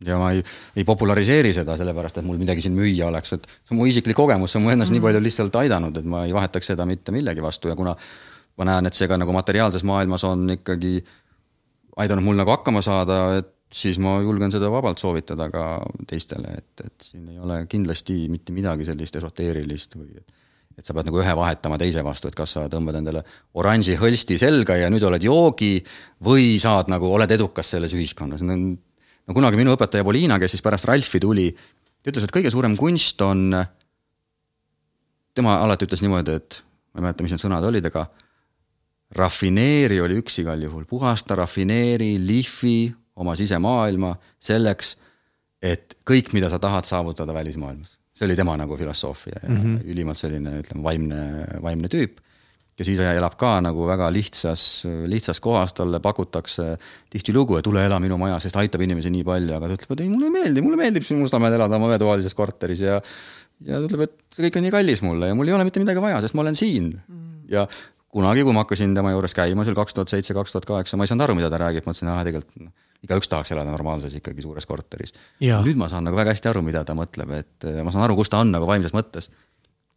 ja 0.08 0.18
ma 0.18 0.30
ei, 0.32 0.44
ei 0.76 0.84
populariseeri 0.84 1.54
seda 1.54 1.76
sellepärast, 1.80 2.18
et 2.18 2.28
mul 2.28 2.38
midagi 2.38 2.60
siin 2.60 2.76
müüa 2.76 3.08
oleks, 3.08 3.32
et 3.32 3.48
see 3.48 3.72
on 3.72 3.80
mu 3.80 3.86
isiklik 3.86 4.16
kogemus, 4.16 4.52
see 4.52 4.60
on 4.60 4.68
mu 4.68 4.70
ennast 4.70 4.90
mm 4.90 4.96
-hmm. 4.96 5.00
nii 5.00 5.08
palju 5.08 5.22
lihtsalt 5.22 5.56
aidanud, 5.64 5.96
et 5.96 6.04
ma 6.04 6.24
ei 6.26 6.34
vahetaks 6.34 6.66
seda 6.66 6.86
mitte 6.86 7.12
millegi 7.12 7.42
vastu 7.42 7.68
ja 7.68 7.76
kuna 7.76 7.96
ma 8.56 8.64
näen, 8.64 8.86
et 8.86 8.94
see 8.94 9.08
ka 9.08 9.16
nagu 9.16 9.32
materiaalses 9.32 9.84
maailmas 9.84 10.24
on 10.24 10.50
ikkagi 10.50 10.96
äh, 10.98 11.23
aidanud 12.02 12.26
mul 12.26 12.38
nagu 12.38 12.54
hakkama 12.54 12.82
saada, 12.84 13.18
et 13.38 13.50
siis 13.74 13.98
ma 14.02 14.16
julgen 14.22 14.52
seda 14.54 14.70
vabalt 14.70 15.00
soovitada 15.02 15.48
ka 15.52 15.66
teistele, 16.08 16.56
et, 16.60 16.86
et 16.86 17.10
siin 17.10 17.26
ei 17.32 17.38
ole 17.42 17.64
kindlasti 17.70 18.24
mitte 18.30 18.54
midagi 18.54 18.86
sellist 18.86 19.18
esoteerilist 19.18 19.96
või 19.98 20.14
et, 20.18 20.34
et 20.78 20.86
sa 20.86 20.94
pead 20.94 21.08
nagu 21.08 21.20
ühe 21.22 21.36
vahetama 21.38 21.78
teise 21.80 22.04
vastu, 22.06 22.30
et 22.30 22.38
kas 22.38 22.56
sa 22.56 22.66
tõmbad 22.70 22.98
endale 23.00 23.24
oranži 23.58 23.96
hõlsti 23.98 24.38
selga 24.40 24.78
ja 24.78 24.90
nüüd 24.92 25.06
oled 25.06 25.22
joogi 25.26 25.76
või 26.26 26.54
saad 26.62 26.90
nagu, 26.92 27.10
oled 27.14 27.30
edukas 27.34 27.74
selles 27.74 27.94
ühiskonnas. 27.96 28.42
no 28.44 29.36
kunagi 29.36 29.58
minu 29.58 29.74
õpetaja 29.74 30.06
Poliina, 30.06 30.38
kes 30.38 30.56
siis 30.56 30.62
pärast 30.62 30.86
Ralfi 30.90 31.22
tuli, 31.22 31.48
ta 32.02 32.12
ütles, 32.12 32.26
et 32.26 32.34
kõige 32.34 32.52
suurem 32.54 32.76
kunst 32.78 33.22
on, 33.26 33.48
tema 35.34 35.58
alati 35.64 35.88
ütles 35.88 36.02
niimoodi, 36.04 36.38
et 36.38 36.60
ma 36.94 37.02
ei 37.02 37.08
mäleta, 37.08 37.26
mis 37.26 37.34
need 37.34 37.42
sõnad 37.42 37.66
olid, 37.66 37.90
aga 37.90 38.06
rafineeri 39.16 40.00
oli 40.02 40.18
üks 40.22 40.40
igal 40.42 40.62
juhul, 40.62 40.84
puhasta, 40.90 41.36
rafineeri, 41.38 42.14
lihvi 42.22 42.92
oma 43.20 43.36
sisemaailma 43.38 44.14
selleks, 44.42 44.96
et 45.64 45.96
kõik, 46.06 46.32
mida 46.36 46.50
sa 46.52 46.58
tahad 46.62 46.86
saavutada 46.88 47.34
välismaailmas. 47.34 47.98
see 48.14 48.28
oli 48.28 48.36
tema 48.38 48.52
nagu 48.56 48.76
filosoofia 48.76 49.40
ja 49.42 49.48
mm 49.48 49.56
-hmm. 49.56 49.90
ülimalt 49.90 50.18
selline, 50.18 50.50
ütleme, 50.60 50.82
vaimne, 50.82 51.46
vaimne 51.62 51.88
tüüp, 51.88 52.20
kes 52.76 52.88
ise 52.88 53.06
elab 53.16 53.34
ka 53.38 53.60
nagu 53.60 53.86
väga 53.86 54.10
lihtsas, 54.12 54.84
lihtsas 55.06 55.40
kohas, 55.40 55.72
talle 55.72 56.00
pakutakse 56.00 56.76
tihtilugu, 57.10 57.56
et 57.56 57.64
tule 57.64 57.84
ela 57.86 57.98
minu 58.00 58.18
maja, 58.18 58.38
sest 58.38 58.56
aitab 58.56 58.80
inimesi 58.80 59.10
nii 59.10 59.24
palju, 59.24 59.54
aga 59.56 59.66
ta 59.66 59.74
ütleb, 59.74 59.92
et 59.92 60.00
ei, 60.00 60.08
mulle 60.08 60.26
ei 60.30 60.30
meeldi, 60.30 60.62
mulle 60.62 60.76
meeldib 60.76 61.02
siin 61.02 61.18
Mustamäel 61.18 61.54
elada 61.58 61.76
oma 61.76 61.90
ühetoalises 61.90 62.34
korteris 62.34 62.80
ja 62.80 63.00
ja 63.64 63.78
ta 63.78 63.86
ütleb, 63.86 64.06
et 64.08 64.14
see 64.34 64.46
kõik 64.46 64.58
on 64.58 64.66
nii 64.66 64.74
kallis 64.74 65.02
mulle 65.02 65.30
ja 65.30 65.34
mul 65.38 65.48
ei 65.48 65.54
ole 65.54 65.66
mitte 65.66 65.82
midagi 65.82 66.02
vaja, 66.02 66.20
sest 66.24 66.34
ma 66.34 66.42
olen 66.42 66.58
siin 66.58 66.90
mm. 66.94 67.50
ja 67.50 67.66
kunagi, 68.14 68.44
kui 68.46 68.54
ma 68.54 68.62
hakkasin 68.62 68.94
tema 68.94 69.12
juures 69.14 69.34
käima 69.34 69.66
seal 69.66 69.76
kaks 69.78 69.96
tuhat 69.96 70.12
seitse, 70.12 70.34
kaks 70.36 70.54
tuhat 70.54 70.68
kaheksa, 70.68 70.98
ma 70.98 71.06
ei 71.06 71.10
saanud 71.10 71.26
aru, 71.26 71.38
mida 71.38 71.50
ta 71.50 71.58
räägib, 71.64 71.86
mõtlesin, 71.88 72.10
aa 72.12 72.26
tegelikult 72.26 72.68
igaüks 73.04 73.30
tahaks 73.30 73.52
elada 73.52 73.72
normaalses 73.74 74.14
ikkagi 74.20 74.44
suures 74.44 74.66
korteris. 74.66 75.12
nüüd 75.40 75.80
ma 75.80 75.90
saan 75.92 76.06
nagu 76.08 76.16
väga 76.16 76.32
hästi 76.32 76.52
aru, 76.52 76.62
mida 76.64 76.84
ta 76.86 76.94
mõtleb, 76.96 77.34
et 77.36 77.66
ma 77.84 77.92
saan 77.92 78.06
aru, 78.06 78.16
kus 78.20 78.30
ta 78.32 78.40
on 78.44 78.54
nagu 78.54 78.68
vaimses 78.70 78.94
mõttes. 78.96 79.30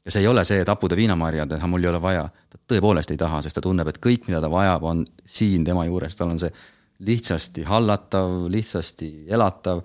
ja 0.05 0.11
see 0.11 0.23
ei 0.23 0.27
ole 0.27 0.43
see, 0.47 0.59
et 0.63 0.71
hapuda 0.71 0.95
viinamarjad, 0.95 1.51
et 1.51 1.67
mul 1.69 1.83
ei 1.83 1.91
ole 1.91 2.01
vaja. 2.01 2.29
ta 2.49 2.59
tõepoolest 2.73 3.11
ei 3.11 3.21
taha, 3.21 3.41
sest 3.45 3.55
ta 3.55 3.61
tunneb, 3.61 3.87
et 3.87 4.01
kõik, 4.03 4.27
mida 4.27 4.41
ta 4.41 4.49
vajab, 4.49 4.83
on 4.83 5.05
siin 5.25 5.63
tema 5.63 5.85
juures, 5.85 6.15
tal 6.15 6.33
on 6.33 6.39
see 6.39 6.51
lihtsasti 6.99 7.63
hallatav, 7.63 8.47
lihtsasti 8.49 9.27
elatav 9.29 9.83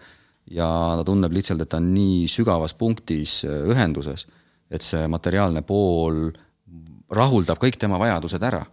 ja 0.51 0.69
ta 0.97 1.05
tunneb 1.05 1.33
lihtsalt, 1.33 1.63
et 1.63 1.69
ta 1.69 1.81
on 1.81 1.91
nii 1.95 2.25
sügavas 2.31 2.75
punktis 2.75 3.43
äh, 3.45 3.61
ühenduses, 3.69 4.27
et 4.73 4.83
see 4.83 5.05
materiaalne 5.09 5.63
pool 5.63 6.31
rahuldab 7.13 7.61
kõik 7.61 7.79
tema 7.81 8.01
vajadused 8.01 8.43
ära. 8.43 8.65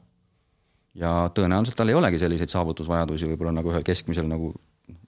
ja 1.00 1.30
tõenäoliselt 1.36 1.78
tal 1.78 1.90
ei 1.92 1.96
olegi 1.96 2.20
selliseid 2.20 2.50
saavutusvajadusi 2.50 3.28
võib-olla 3.30 3.54
nagu 3.60 3.72
ühel 3.72 3.84
keskmisel 3.86 4.28
nagu 4.28 4.54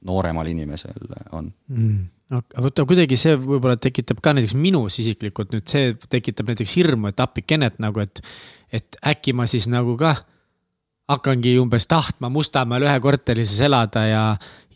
nooremal 0.05 0.47
inimesel 0.47 0.93
on 1.31 1.47
mm.. 1.67 2.03
aga 2.37 2.65
vaata 2.65 2.85
kuidagi 2.85 3.17
see 3.17 3.33
võib-olla 3.39 3.77
tekitab 3.81 4.21
ka 4.23 4.35
näiteks 4.37 4.53
minus 4.57 4.99
isiklikult 5.01 5.55
nüüd 5.55 5.65
see 5.67 5.95
tekitab 6.09 6.51
näiteks 6.51 6.75
hirmu, 6.77 7.09
et 7.09 7.23
appikenet 7.23 7.79
nagu, 7.81 8.03
et, 8.03 8.21
et 8.71 8.99
äkki 9.13 9.33
ma 9.33 9.47
siis 9.49 9.67
nagu 9.71 9.97
kah 9.99 10.21
hakkangi 11.11 11.57
umbes 11.59 11.89
tahtma 11.91 12.29
Mustamäel 12.29 12.85
ühekorterises 12.87 13.59
elada 13.65 14.05
ja, 14.07 14.25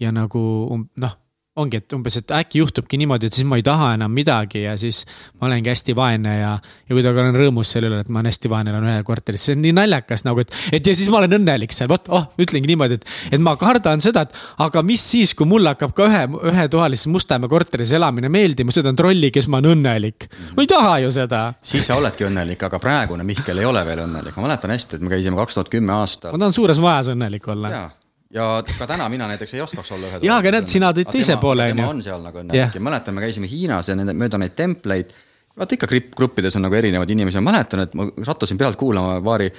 ja 0.01 0.11
nagu 0.15 0.41
um, 0.73 0.87
noh 0.99 1.15
ongi, 1.55 1.79
et 1.79 1.93
umbes, 1.95 2.17
et 2.19 2.31
äkki 2.35 2.59
juhtubki 2.59 2.97
niimoodi, 2.99 3.29
et 3.29 3.35
siis 3.35 3.45
ma 3.47 3.55
ei 3.55 3.63
taha 3.63 3.93
enam 3.95 4.11
midagi 4.11 4.65
ja 4.65 4.73
siis 4.79 5.03
ma 5.39 5.47
olengi 5.47 5.71
hästi 5.71 5.93
vaene 5.95 6.33
ja, 6.35 6.49
ja 6.59 6.97
kuidagi 6.97 7.21
olen 7.21 7.37
rõõmus 7.39 7.71
selle 7.71 7.87
üle, 7.87 8.01
et 8.03 8.11
ma 8.11 8.19
olen 8.19 8.27
hästi 8.27 8.51
vaene, 8.51 8.73
elan 8.73 8.87
ühe 8.91 9.05
korteris, 9.07 9.45
see 9.47 9.55
on 9.55 9.63
nii 9.63 9.71
naljakas 9.77 10.25
nagu, 10.27 10.43
et, 10.43 10.51
et 10.75 10.91
ja 10.91 10.95
siis 10.97 11.07
ma 11.13 11.21
olen 11.21 11.37
õnnelik 11.39 11.75
seal, 11.75 11.87
vot, 11.91 12.11
oh, 12.11 12.27
ütlengi 12.43 12.67
niimoodi, 12.73 12.99
et, 12.99 13.07
et 13.37 13.43
ma 13.43 13.55
kardan 13.61 14.03
seda, 14.03 14.25
et 14.27 14.35
aga 14.67 14.83
mis 14.83 15.07
siis, 15.15 15.31
kui 15.37 15.47
mul 15.47 15.71
hakkab 15.71 15.95
ka 15.95 16.09
ühe, 16.11 16.23
ühetoalises 16.51 17.07
Mustamäe 17.15 17.47
korteris 17.47 17.95
elamine 17.95 18.27
meeldima, 18.33 18.75
sõidan 18.75 18.97
trolli, 18.99 19.31
kes 19.31 19.47
ma 19.47 19.61
olen 19.61 19.77
õnnelik. 19.77 20.27
ma 20.57 20.65
ei 20.65 20.71
taha 20.75 20.97
ju 21.05 21.15
seda. 21.15 21.45
siis 21.63 21.87
sa 21.87 21.95
oledki 22.01 22.27
õnnelik, 22.27 22.67
aga 22.67 22.83
praegune 22.83 23.23
Mihkel 23.23 23.63
ei 23.63 23.69
ole 23.69 23.85
veel 23.87 24.03
õnnelik, 24.09 24.35
ma 24.35 24.49
mäletan 24.49 24.75
hästi, 24.75 24.99
et 24.99 25.05
me 25.05 25.13
käisime 25.13 25.39
kaks 25.39 25.55
tuhat 25.55 25.71
kümme 25.71 25.95
aastal. 25.95 26.35
ma 26.35 26.43
tahan 26.43 26.57
suures 26.59 26.83
majas 26.83 27.15
õnnelik 27.15 27.47
olla 27.47 27.71
ja 27.71 27.85
ka 28.33 28.87
täna 28.87 29.09
mina 29.09 29.27
näiteks 29.27 29.53
ei 29.53 29.61
oskaks 29.61 29.91
olla 29.91 30.09
ühe. 30.09 30.19
jaa, 30.29 30.39
aga 30.41 30.55
näed, 30.57 30.67
sina 30.71 30.91
tõid 30.95 31.11
teise 31.11 31.37
poole, 31.41 31.69
on 31.71 31.83
ju. 31.83 31.87
on 31.93 32.01
seal 32.03 32.23
nagu 32.25 32.41
õnnelik 32.41 32.59
yeah. 32.59 32.73
ja 32.75 32.81
mäletan, 32.81 33.15
me 33.15 33.23
käisime 33.25 33.49
Hiinas 33.49 33.91
ja 33.91 33.95
nende 33.95 34.15
mööda 34.17 34.39
neid 34.41 34.55
templeid. 34.57 35.13
vaata 35.57 35.77
ikka 35.77 35.89
gruppides 36.17 36.57
on 36.57 36.65
nagu 36.67 36.75
erinevaid 36.75 37.13
inimesi, 37.15 37.39
ma 37.39 37.51
mäletan, 37.51 37.85
et 37.85 37.93
ma 37.93 38.09
sattusin 38.25 38.57
pealt 38.57 38.79
kuulama 38.79 39.21
paari 39.23 39.51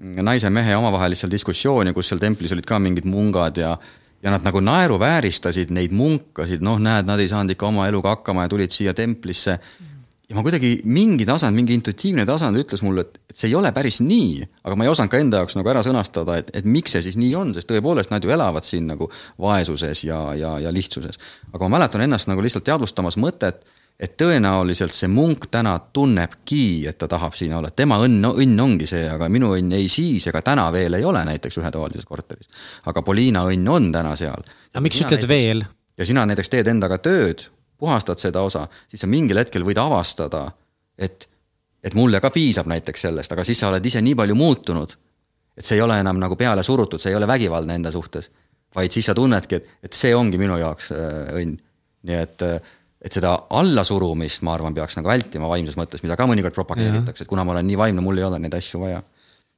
naise-mehe 0.00 0.76
omavahelist 0.76 1.26
seal 1.26 1.32
diskussiooni, 1.32 1.92
kus 1.92 2.12
seal 2.12 2.20
templis 2.22 2.52
olid 2.56 2.68
ka 2.68 2.78
mingid 2.78 3.08
mungad 3.08 3.60
ja 3.60 3.74
ja 4.20 4.28
nad 4.28 4.44
nagu 4.44 4.60
naeruvääristasid 4.60 5.70
neid 5.72 5.94
munkasid, 5.96 6.60
noh, 6.60 6.76
näed, 6.76 7.06
nad 7.08 7.20
ei 7.22 7.28
saanud 7.28 7.54
ikka 7.54 7.70
oma 7.70 7.86
eluga 7.88 8.12
hakkama 8.18 8.44
ja 8.44 8.50
tulid 8.52 8.74
siia 8.74 8.92
templisse 8.94 9.56
mm 9.56 9.89
ja 10.30 10.36
ma 10.38 10.44
kuidagi 10.46 10.76
mingi 10.86 11.26
tasand, 11.26 11.58
mingi 11.58 11.74
intuitiivne 11.74 12.22
tasand 12.28 12.58
ütles 12.60 12.84
mulle, 12.86 13.02
et, 13.02 13.18
et 13.32 13.36
see 13.36 13.50
ei 13.50 13.56
ole 13.58 13.72
päris 13.74 13.98
nii, 14.04 14.46
aga 14.62 14.78
ma 14.78 14.86
ei 14.86 14.92
osanud 14.92 15.10
ka 15.10 15.18
enda 15.18 15.42
jaoks 15.42 15.58
nagu 15.58 15.72
ära 15.72 15.82
sõnastada, 15.86 16.38
et, 16.38 16.52
et 16.54 16.68
miks 16.70 16.94
see 16.94 17.02
siis 17.08 17.18
nii 17.18 17.34
on, 17.38 17.50
sest 17.56 17.68
tõepoolest 17.70 18.14
nad 18.14 18.24
ju 18.24 18.30
elavad 18.30 18.66
siin 18.66 18.86
nagu 18.92 19.10
vaesuses 19.42 20.04
ja, 20.06 20.22
ja, 20.38 20.54
ja 20.62 20.72
lihtsuses. 20.74 21.18
aga 21.50 21.66
ma 21.66 21.78
mäletan 21.78 22.06
ennast 22.06 22.30
nagu 22.30 22.46
lihtsalt 22.46 22.68
teadvustamas 22.68 23.18
mõtet, 23.20 23.66
et 24.00 24.14
tõenäoliselt 24.16 24.94
see 24.96 25.10
munk 25.12 25.50
täna 25.52 25.74
tunnebki, 25.92 26.86
et 26.88 26.96
ta 27.02 27.10
tahab 27.10 27.34
siin 27.36 27.52
olla, 27.58 27.74
tema 27.74 27.98
õnn, 28.00 28.30
õnn 28.30 28.62
ongi 28.64 28.86
see, 28.88 29.04
aga 29.10 29.28
minu 29.28 29.50
õnn 29.58 29.74
ei 29.76 29.90
siis 29.92 30.30
ega 30.30 30.40
täna 30.46 30.70
veel 30.72 30.96
ei 30.96 31.04
ole 31.04 31.26
näiteks 31.26 31.58
ühetoalises 31.60 32.06
korteris. 32.08 32.48
aga 32.86 33.02
Poliina 33.02 33.44
õnn 33.50 33.68
on 33.68 33.90
täna 33.92 34.14
seal. 34.16 34.46
aga 34.72 34.84
miks 34.86 35.02
ütled 35.02 35.18
näiteks, 35.18 35.28
veel? 35.34 35.66
ja 35.98 36.06
sina 36.06 36.24
näiteks 36.30 36.54
teed 36.54 36.70
endaga 36.70 37.02
tööd 37.02 37.50
puhastad 37.80 38.20
seda 38.20 38.42
osa, 38.46 38.66
siis 38.88 39.02
sa 39.02 39.08
mingil 39.10 39.40
hetkel 39.40 39.64
võid 39.66 39.80
avastada, 39.80 40.46
et, 40.98 41.26
et 41.84 41.96
mulle 41.96 42.20
ka 42.22 42.32
piisab 42.34 42.68
näiteks 42.70 43.06
sellest, 43.08 43.32
aga 43.32 43.46
siis 43.46 43.60
sa 43.60 43.70
oled 43.70 43.86
ise 43.86 44.02
nii 44.04 44.16
palju 44.18 44.36
muutunud, 44.38 44.96
et 45.56 45.66
see 45.66 45.78
ei 45.78 45.84
ole 45.84 45.98
enam 46.00 46.20
nagu 46.20 46.36
peale 46.40 46.64
surutud, 46.66 47.02
see 47.02 47.12
ei 47.12 47.18
ole 47.18 47.28
vägivaldne 47.28 47.78
enda 47.80 47.92
suhtes. 47.92 48.30
vaid 48.74 48.92
siis 48.94 49.08
sa 49.10 49.14
tunnedki, 49.18 49.58
et, 49.58 49.70
et 49.82 49.96
see 49.96 50.12
ongi 50.14 50.38
minu 50.38 50.56
jaoks 50.60 50.92
äh, 50.94 51.32
õnn. 51.40 51.56
nii 52.06 52.16
et, 52.16 52.42
äh, 52.46 52.76
et 53.02 53.12
seda 53.12 53.32
allasurumist, 53.50 54.44
ma 54.46 54.54
arvan, 54.54 54.74
peaks 54.76 54.96
nagu 54.96 55.08
vältima 55.08 55.48
vaimses 55.50 55.76
mõttes, 55.76 56.04
mida 56.04 56.16
ka 56.16 56.28
mõnikord 56.30 56.54
propageeritakse, 56.54 57.24
et 57.24 57.28
kuna 57.28 57.44
ma 57.44 57.56
olen 57.56 57.66
nii 57.66 57.80
vaimne, 57.80 58.04
mul 58.04 58.20
ei 58.20 58.28
ole 58.28 58.38
neid 58.38 58.54
asju 58.54 58.84
vaja 58.84 59.02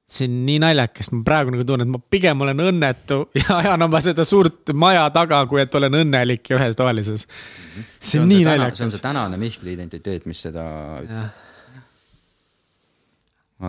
see 0.09 0.27
on 0.29 0.39
nii 0.47 0.59
naljakas, 0.63 1.11
ma 1.15 1.23
praegu 1.27 1.53
nagu 1.55 1.65
tunnen, 1.67 1.87
et 1.87 1.93
ma 1.95 2.01
pigem 2.15 2.45
olen 2.45 2.63
õnnetu 2.67 3.19
ja 3.41 3.59
ajan 3.61 3.87
oma 3.87 4.01
seda 4.05 4.27
suurt 4.29 4.73
maja 4.77 5.05
taga, 5.15 5.43
kui 5.51 5.63
et 5.63 5.75
olen 5.79 6.01
õnnelik 6.03 6.53
ja 6.53 6.59
ühetoalises. 6.59 7.27
Mhm. 7.27 7.91
see 8.11 8.23
on 8.23 8.31
nii 8.31 8.47
naljakas. 8.49 8.81
see 8.81 8.89
on 8.89 8.95
see 8.97 9.05
tänane 9.05 9.41
Mihkli 9.41 9.77
identiteet, 9.77 10.27
mis 10.31 10.43
seda 10.49 10.65
ütleb. 11.05 11.39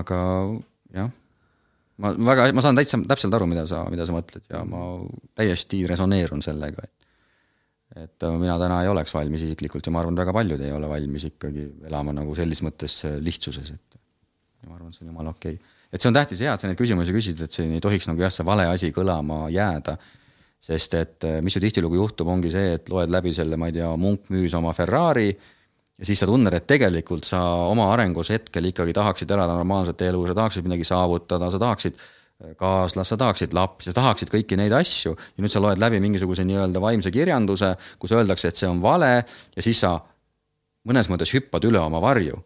aga 0.02 0.18
jah, 0.98 1.14
ma 2.02 2.16
väga, 2.32 2.50
ma 2.58 2.66
saan 2.66 2.82
täitsa 2.82 3.00
täpselt 3.14 3.38
aru, 3.38 3.48
mida 3.52 3.68
sa, 3.70 3.86
mida 3.94 4.08
sa 4.10 4.16
mõtled 4.16 4.50
ja 4.50 4.66
ma 4.68 4.84
täiesti 5.38 5.86
resoneerun 5.90 6.44
sellega, 6.46 6.88
et 6.88 6.92
et 7.94 8.26
mina 8.42 8.56
täna 8.58 8.80
ei 8.82 8.88
oleks 8.90 9.12
valmis 9.14 9.44
isiklikult 9.46 9.86
ja 9.86 9.92
ma 9.94 10.00
arvan, 10.02 10.16
väga 10.18 10.34
paljud 10.34 10.62
ei 10.66 10.72
ole 10.74 10.88
valmis 10.90 11.28
ikkagi 11.28 11.68
elama 11.86 12.16
nagu 12.18 12.34
selles 12.34 12.64
mõttes 12.66 12.96
lihtsuses, 13.22 13.70
et 13.70 14.00
ma 14.66 14.80
arvan, 14.80 14.90
see 14.96 15.06
on 15.06 15.12
jumala 15.12 15.30
okei 15.36 15.60
okay 15.60 15.73
et 15.94 16.02
see 16.02 16.10
on 16.10 16.18
tähtis 16.18 16.42
ja, 16.42 16.56
et 16.56 16.64
sa 16.64 16.70
neid 16.70 16.80
küsimusi 16.80 17.14
küsid, 17.14 17.42
et 17.46 17.54
siin 17.54 17.74
ei 17.76 17.82
tohiks 17.84 18.10
nagu 18.10 18.24
jah, 18.24 18.34
see 18.34 18.46
vale 18.48 18.66
asi 18.72 18.92
kõlama 18.96 19.46
jääda. 19.54 19.98
sest 20.64 20.94
et 20.96 21.26
eh, 21.28 21.42
mis 21.44 21.56
ju 21.56 21.60
tihtilugu 21.60 21.98
juhtub, 21.98 22.30
ongi 22.32 22.48
see, 22.50 22.78
et 22.78 22.88
loed 22.90 23.12
läbi 23.12 23.34
selle, 23.36 23.58
ma 23.60 23.68
ei 23.68 23.76
tea, 23.76 23.90
Munk 24.00 24.30
müüs 24.32 24.54
oma 24.56 24.72
Ferrari 24.74 25.28
ja 25.28 26.08
siis 26.08 26.22
sa 26.24 26.28
tunned, 26.30 26.54
et 26.56 26.66
tegelikult 26.68 27.28
sa 27.28 27.42
oma 27.68 27.90
arengus 27.92 28.32
hetkel 28.32 28.70
ikkagi 28.72 28.96
tahaksid 28.96 29.32
elada 29.36 29.58
normaalset 29.58 30.06
elu, 30.08 30.22
sa 30.30 30.38
tahaksid 30.40 30.64
midagi 30.64 30.88
saavutada, 30.88 31.50
sa 31.52 31.60
tahaksid 31.60 32.00
eh, 32.00 32.56
kaaslast, 32.56 33.12
sa 33.12 33.20
tahaksid 33.20 33.54
lapsi, 33.54 33.92
sa 33.92 33.98
tahaksid 34.00 34.32
kõiki 34.32 34.58
neid 34.58 34.74
asju 34.80 35.14
ja 35.14 35.44
nüüd 35.44 35.52
sa 35.52 35.62
loed 35.62 35.84
läbi 35.84 36.00
mingisuguse 36.04 36.48
nii-öelda 36.48 36.82
vaimse 36.82 37.12
kirjanduse, 37.12 37.76
kus 38.00 38.16
öeldakse, 38.16 38.50
et 38.50 38.64
see 38.64 38.72
on 38.72 38.80
vale 38.82 39.12
ja 39.20 39.68
siis 39.68 39.84
sa 39.84 39.98
mõnes 40.88 41.12
mõttes 41.12 41.36
hüppad 41.36 41.68
üle 41.68 41.84
oma 41.84 42.00
varju 42.02 42.40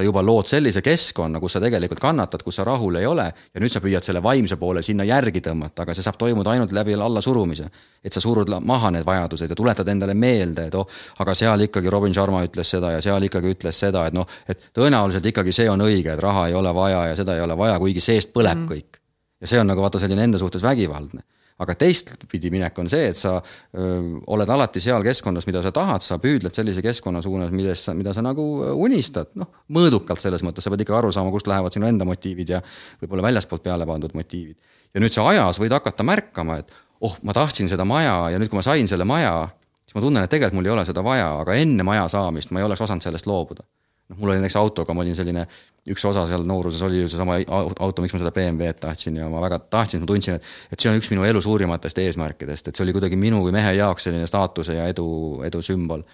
sa 0.00 0.04
juba 0.04 0.22
lood 0.24 0.48
sellise 0.48 0.80
keskkonna, 0.80 1.40
kus 1.40 1.56
sa 1.56 1.60
tegelikult 1.60 2.00
kannatad, 2.00 2.40
kus 2.44 2.56
sa 2.56 2.64
rahul 2.64 2.96
ei 2.96 3.06
ole 3.06 3.26
ja 3.28 3.60
nüüd 3.60 3.72
sa 3.72 3.82
püüad 3.84 4.04
selle 4.04 4.22
vaimse 4.24 4.56
poole 4.56 4.82
sinna 4.82 5.04
järgi 5.04 5.42
tõmmata, 5.44 5.84
aga 5.84 5.94
see 5.96 6.06
saab 6.06 6.16
toimuda 6.20 6.54
ainult 6.54 6.72
läbi 6.72 6.96
allasurumise. 6.96 7.68
et 8.04 8.12
sa 8.12 8.20
surud 8.20 8.48
maha 8.64 8.90
need 8.90 9.04
vajadused 9.04 9.50
ja 9.50 9.56
tuletad 9.56 9.88
endale 9.88 10.14
meelde, 10.14 10.66
et 10.70 10.74
oh, 10.74 10.86
aga 11.20 11.34
seal 11.34 11.66
ikkagi 11.66 11.90
Robin 11.90 12.14
Sharma 12.14 12.40
ütles 12.46 12.70
seda 12.70 12.94
ja 12.94 13.02
seal 13.04 13.28
ikkagi 13.28 13.52
ütles 13.52 13.76
seda, 13.76 14.06
et 14.06 14.16
noh, 14.16 14.26
et 14.48 14.70
tõenäoliselt 14.72 15.26
ikkagi 15.26 15.52
see 15.52 15.68
on 15.68 15.84
õige, 15.84 16.14
et 16.14 16.22
raha 16.22 16.46
ei 16.48 16.54
ole 16.54 16.72
vaja 16.74 17.02
ja 17.10 17.18
seda 17.18 17.36
ei 17.36 17.44
ole 17.44 17.58
vaja, 17.58 17.76
kuigi 17.78 18.00
seest 18.00 18.32
põleb 18.32 18.64
mm 18.64 18.70
kõik. 18.72 18.96
ja 19.40 19.52
see 19.52 19.60
on 19.60 19.68
nagu 19.68 19.84
vaata 19.84 20.00
selline 20.00 20.24
enda 20.24 20.40
suhtes 20.40 20.62
vägivaldne 20.62 21.20
aga 21.60 21.74
teistpidi 21.78 22.50
minek 22.52 22.78
on 22.80 22.88
see, 22.90 23.10
et 23.12 23.18
sa 23.18 23.34
öö, 23.36 24.18
oled 24.32 24.48
alati 24.48 24.80
seal 24.82 25.04
keskkonnas, 25.04 25.46
mida 25.48 25.62
sa 25.64 25.72
tahad, 25.76 26.04
sa 26.04 26.16
püüdled 26.22 26.56
sellise 26.56 26.82
keskkonna 26.84 27.20
suunas, 27.24 27.52
millest 27.52 27.88
sa, 27.88 27.94
mida 27.96 28.14
sa 28.16 28.24
nagu 28.24 28.44
unistad, 28.80 29.32
noh, 29.40 29.50
mõõdukalt 29.76 30.22
selles 30.22 30.44
mõttes, 30.46 30.64
sa 30.64 30.72
pead 30.72 30.86
ikka 30.86 30.96
aru 30.98 31.12
saama, 31.14 31.32
kust 31.34 31.50
lähevad 31.50 31.76
sinu 31.76 31.88
enda 31.90 32.08
motiivid 32.08 32.54
ja 32.56 32.62
võib-olla 33.02 33.28
väljaspoolt 33.28 33.64
peale 33.66 33.88
pandud 33.88 34.16
motiivid. 34.16 34.56
ja 34.94 35.04
nüüd 35.04 35.14
sa 35.14 35.26
ajas 35.28 35.60
võid 35.60 35.74
hakata 35.76 36.06
märkama, 36.06 36.60
et 36.62 36.72
oh, 37.00 37.18
ma 37.22 37.36
tahtsin 37.36 37.68
seda 37.68 37.84
maja 37.84 38.30
ja 38.32 38.40
nüüd, 38.40 38.48
kui 38.52 38.60
ma 38.60 38.64
sain 38.64 38.88
selle 38.88 39.04
maja, 39.08 39.50
siis 39.84 39.98
ma 39.98 40.04
tunnen, 40.06 40.24
et 40.24 40.32
tegelikult 40.32 40.60
mul 40.60 40.70
ei 40.70 40.74
ole 40.78 40.86
seda 40.88 41.04
vaja, 41.04 41.28
aga 41.44 41.60
enne 41.60 41.84
maja 41.86 42.08
saamist 42.08 42.54
ma 42.54 42.62
ei 42.62 42.68
oleks 42.70 42.88
osanud 42.88 43.04
sellest 43.04 43.28
loobuda 43.28 43.66
noh, 44.10 44.18
mul 44.18 44.32
oli 44.32 44.40
näiteks 44.40 44.58
autoga, 44.58 44.94
ma 44.94 45.04
olin 45.04 45.16
selline, 45.16 45.46
üks 45.88 46.04
osa 46.04 46.26
seal 46.28 46.44
nooruses 46.44 46.82
oli 46.84 47.00
ju 47.00 47.08
seesama 47.08 47.38
auto, 47.48 48.02
miks 48.04 48.12
ma 48.12 48.20
seda 48.20 48.32
BMW-d 48.36 48.82
tahtsin 48.82 49.16
ja 49.16 49.28
ma 49.32 49.40
väga 49.40 49.58
tahtsin, 49.72 50.02
ma 50.02 50.08
tundsin, 50.10 50.36
et, 50.36 50.48
et 50.72 50.80
see 50.80 50.90
on 50.92 50.98
üks 51.00 51.08
minu 51.12 51.24
elu 51.24 51.40
suurimatest 51.44 52.02
eesmärkidest, 52.02 52.68
et 52.68 52.76
see 52.76 52.84
oli 52.84 52.94
kuidagi 52.96 53.16
minu 53.20 53.40
kui 53.44 53.54
mehe 53.54 53.72
jaoks 53.78 54.08
selline 54.08 54.28
staatuse 54.28 54.76
ja 54.76 54.88
edu, 54.92 55.06
edu 55.48 55.62
sümbol. 55.64 56.04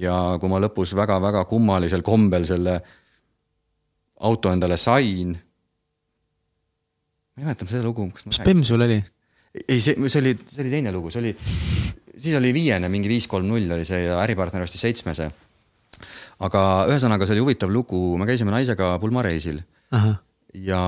ja 0.00 0.16
kui 0.40 0.48
ma 0.48 0.60
lõpus 0.64 0.94
väga-väga 0.96 1.44
kummalisel 1.50 2.04
kombel 2.06 2.48
selle 2.48 2.78
auto 4.24 4.52
endale 4.52 4.80
sain. 4.80 5.36
ma 7.36 7.42
ei 7.42 7.50
mäleta 7.50 7.68
seda 7.68 7.84
lugu. 7.84 8.08
mis 8.24 8.40
bemm 8.40 8.64
sul 8.64 8.80
oli? 8.80 9.02
ei, 9.68 9.80
see, 9.80 9.96
see 10.08 10.20
oli, 10.24 10.36
see 10.48 10.64
oli 10.64 10.72
teine 10.72 10.92
lugu, 10.92 11.12
see 11.12 11.20
oli, 11.20 11.36
siis 12.16 12.36
oli 12.38 12.54
viiene, 12.56 12.88
mingi 12.88 13.12
viis, 13.12 13.28
kolm, 13.28 13.50
null 13.52 13.76
oli 13.76 13.84
see 13.84 14.06
ja 14.06 14.22
äripartner 14.24 14.64
ostis 14.64 14.88
seitsmese 14.88 15.28
aga 16.42 16.62
ühesõnaga, 16.90 17.26
see 17.26 17.36
oli 17.36 17.46
huvitav 17.46 17.72
lugu, 17.72 18.02
me 18.18 18.26
käisime 18.28 18.54
naisega 18.54 18.96
pulmareisil. 19.02 19.62
ja 20.68 20.78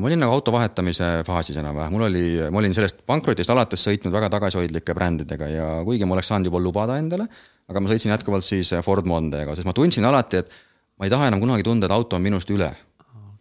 ma 0.00 0.08
olin 0.10 0.20
nagu 0.20 0.34
auto 0.36 0.52
vahetamise 0.52 1.22
faasis 1.26 1.56
enam-vähem, 1.62 1.94
mul 1.94 2.06
oli, 2.08 2.24
ma 2.52 2.60
olin 2.60 2.74
sellest 2.76 3.00
pankrotist 3.08 3.50
alates 3.52 3.84
sõitnud 3.86 4.12
väga 4.12 4.28
tagasihoidlike 4.34 4.96
brändidega 4.96 5.48
ja 5.48 5.68
kuigi 5.86 6.04
ma 6.08 6.16
oleks 6.18 6.28
saanud 6.32 6.50
juba 6.50 6.60
lubada 6.60 6.98
endale, 7.00 7.28
aga 7.68 7.80
ma 7.80 7.92
sõitsin 7.92 8.12
jätkuvalt 8.12 8.44
siis 8.44 8.74
Ford 8.84 9.08
Mondega, 9.08 9.54
sest 9.56 9.68
ma 9.68 9.72
tundsin 9.76 10.04
alati, 10.04 10.42
et 10.42 10.52
ma 10.98 11.08
ei 11.08 11.12
taha 11.12 11.30
enam 11.30 11.40
kunagi 11.40 11.64
tunda, 11.64 11.88
et 11.88 11.96
auto 11.96 12.18
on 12.18 12.24
minust 12.24 12.50
üle. 12.52 12.68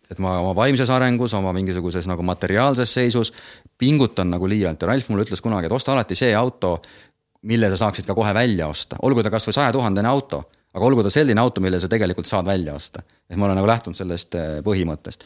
Et 0.06 0.20
ma 0.22 0.36
oma 0.38 0.52
vaimses 0.54 0.90
arengus, 0.94 1.34
oma 1.34 1.50
mingisuguses 1.56 2.06
nagu 2.06 2.22
materiaalses 2.24 2.92
seisus 2.94 3.32
pingutan 3.78 4.30
nagu 4.30 4.46
liialt. 4.46 4.84
Ja 4.84 4.92
Ralf 4.92 5.08
mulle 5.10 5.26
ütles 5.26 5.42
kunagi, 5.42 5.66
et 5.66 5.74
osta 5.74 5.96
alati 5.96 6.16
see 6.16 6.30
auto, 6.38 6.76
mille 7.50 7.72
sa 7.74 7.80
saaksid 7.86 8.06
ka 8.06 8.14
kohe 8.18 8.34
välja 8.38 8.68
osta, 8.70 9.00
olgu 9.02 9.24
ta 9.26 9.34
kasvõi 9.34 9.56
saja 9.58 9.74
tuhandene 9.74 10.10
auto, 10.10 10.44
aga 10.76 10.90
olgu 10.90 11.06
ta 11.06 11.12
selline 11.14 11.42
auto, 11.42 11.64
mille 11.64 11.80
sa 11.80 11.90
tegelikult 11.92 12.28
saad 12.30 12.48
välja 12.48 12.76
osta. 12.76 13.04
et 13.30 13.38
ma 13.40 13.48
olen 13.48 13.58
nagu 13.60 13.68
lähtunud 13.70 13.98
sellest 13.98 14.36
äh, 14.36 14.60
põhimõttest. 14.66 15.24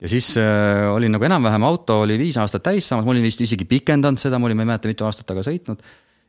ja 0.00 0.10
siis 0.10 0.34
äh, 0.40 0.86
olin 0.92 1.14
nagu 1.16 1.26
enam-vähem, 1.28 1.64
auto 1.64 2.02
oli 2.04 2.18
viis 2.20 2.36
aastat 2.40 2.64
täis 2.68 2.88
saamas, 2.88 3.06
ma 3.08 3.14
olin 3.14 3.24
vist 3.24 3.40
isegi 3.40 3.64
pikendanud 3.68 4.20
seda, 4.20 4.38
ma 4.38 4.48
olin, 4.48 4.60
ma 4.60 4.66
ei 4.66 4.72
mäleta, 4.74 4.90
mitu 4.92 5.08
aastat 5.08 5.26
taga 5.28 5.44
sõitnud. 5.46 5.80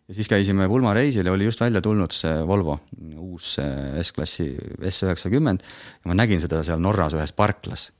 ja 0.08 0.16
siis 0.16 0.32
käisime 0.32 0.68
Pulma 0.72 0.94
reisil 0.96 1.28
ja 1.28 1.36
oli 1.36 1.50
just 1.50 1.62
välja 1.62 1.82
tulnud 1.82 2.16
see 2.16 2.40
Volvo, 2.48 2.80
uus 3.20 3.58
S-klassi 4.04 4.50
S 4.90 5.04
üheksakümmend 5.10 5.64
ja 5.64 6.12
ma 6.12 6.18
nägin 6.24 6.42
seda 6.44 6.64
seal 6.64 6.80
Norras 6.80 7.16
ühes 7.20 7.36
parklas. 7.36 7.92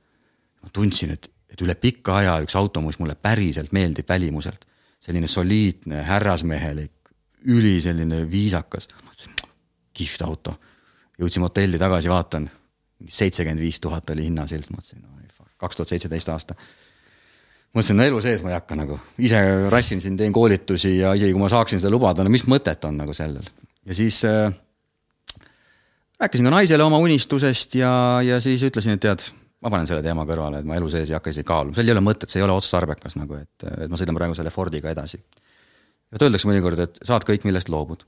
ma 0.62 0.72
tundsin, 0.72 1.12
et, 1.12 1.28
et 1.52 1.60
üle 1.60 1.76
pika 1.76 2.22
aja 2.22 2.38
üks 2.44 2.56
auto, 2.56 2.80
mis 2.80 2.98
mulle 2.98 3.14
päriselt 3.20 3.72
meeldib 3.72 4.08
välimuselt. 4.08 4.64
selline 5.04 5.28
soliidne, 5.28 6.00
härrasmehelik, 6.08 7.12
üli 7.52 7.76
selline 7.84 8.24
viisakas. 8.30 8.88
Kihvt 9.94 10.22
auto. 10.26 10.54
jõudsime 11.18 11.46
hotelli 11.46 11.78
tagasi, 11.78 12.10
vaatan, 12.10 12.48
seitsekümmend 13.06 13.62
viis 13.62 13.78
tuhat 13.80 14.10
oli 14.10 14.26
hinnasilt, 14.26 14.70
mõtlesin, 14.74 15.04
kaks 15.58 15.78
tuhat 15.78 15.92
seitseteist 15.94 16.28
aasta. 16.28 16.56
mõtlesin, 17.74 17.96
no 17.96 18.02
elu 18.02 18.20
sees 18.22 18.42
ma 18.42 18.50
ei 18.50 18.58
hakka 18.58 18.78
nagu, 18.78 18.98
ise 19.18 19.40
rassin 19.70 20.02
siin, 20.02 20.16
teen 20.16 20.32
koolitusi 20.32 20.98
ja 20.98 21.14
isegi 21.14 21.32
kui 21.32 21.42
ma 21.42 21.48
saaksin 21.52 21.80
seda 21.82 21.92
lubada, 21.94 22.24
no 22.24 22.30
mis 22.30 22.46
mõtet 22.50 22.84
on 22.84 22.98
nagu 22.98 23.14
sellel. 23.14 23.46
ja 23.86 23.94
siis 23.94 24.24
äh, 24.24 24.50
rääkisin 26.20 26.50
ka 26.50 26.56
naisele 26.58 26.82
oma 26.82 26.98
unistusest 26.98 27.74
ja, 27.78 28.20
ja 28.22 28.40
siis 28.40 28.62
ütlesin, 28.62 28.98
et 28.98 29.06
tead, 29.06 29.28
ma 29.62 29.70
panen 29.70 29.86
selle 29.86 30.02
teema 30.02 30.26
kõrvale, 30.26 30.60
et 30.60 30.66
ma 30.66 30.76
elu 30.80 30.90
sees 30.90 31.10
ei 31.10 31.18
hakka 31.18 31.30
isegi 31.30 31.46
kaaluma, 31.46 31.78
seal 31.78 31.88
ei 31.88 31.96
ole 31.96 32.04
mõtet, 32.04 32.30
see 32.30 32.42
ei 32.42 32.48
ole 32.48 32.58
otstarbekas 32.58 33.16
nagu, 33.20 33.38
et, 33.38 33.70
et 33.84 33.90
ma 33.90 34.00
sõidan 34.00 34.18
praegu 34.18 34.34
selle 34.34 34.50
Fordiga 34.54 34.90
edasi 34.90 35.22
et 36.14 36.22
öeldakse 36.22 36.48
mõnikord, 36.48 36.80
et 36.84 37.00
saad 37.06 37.26
kõik, 37.26 37.46
millest 37.48 37.70
loobud. 37.72 38.04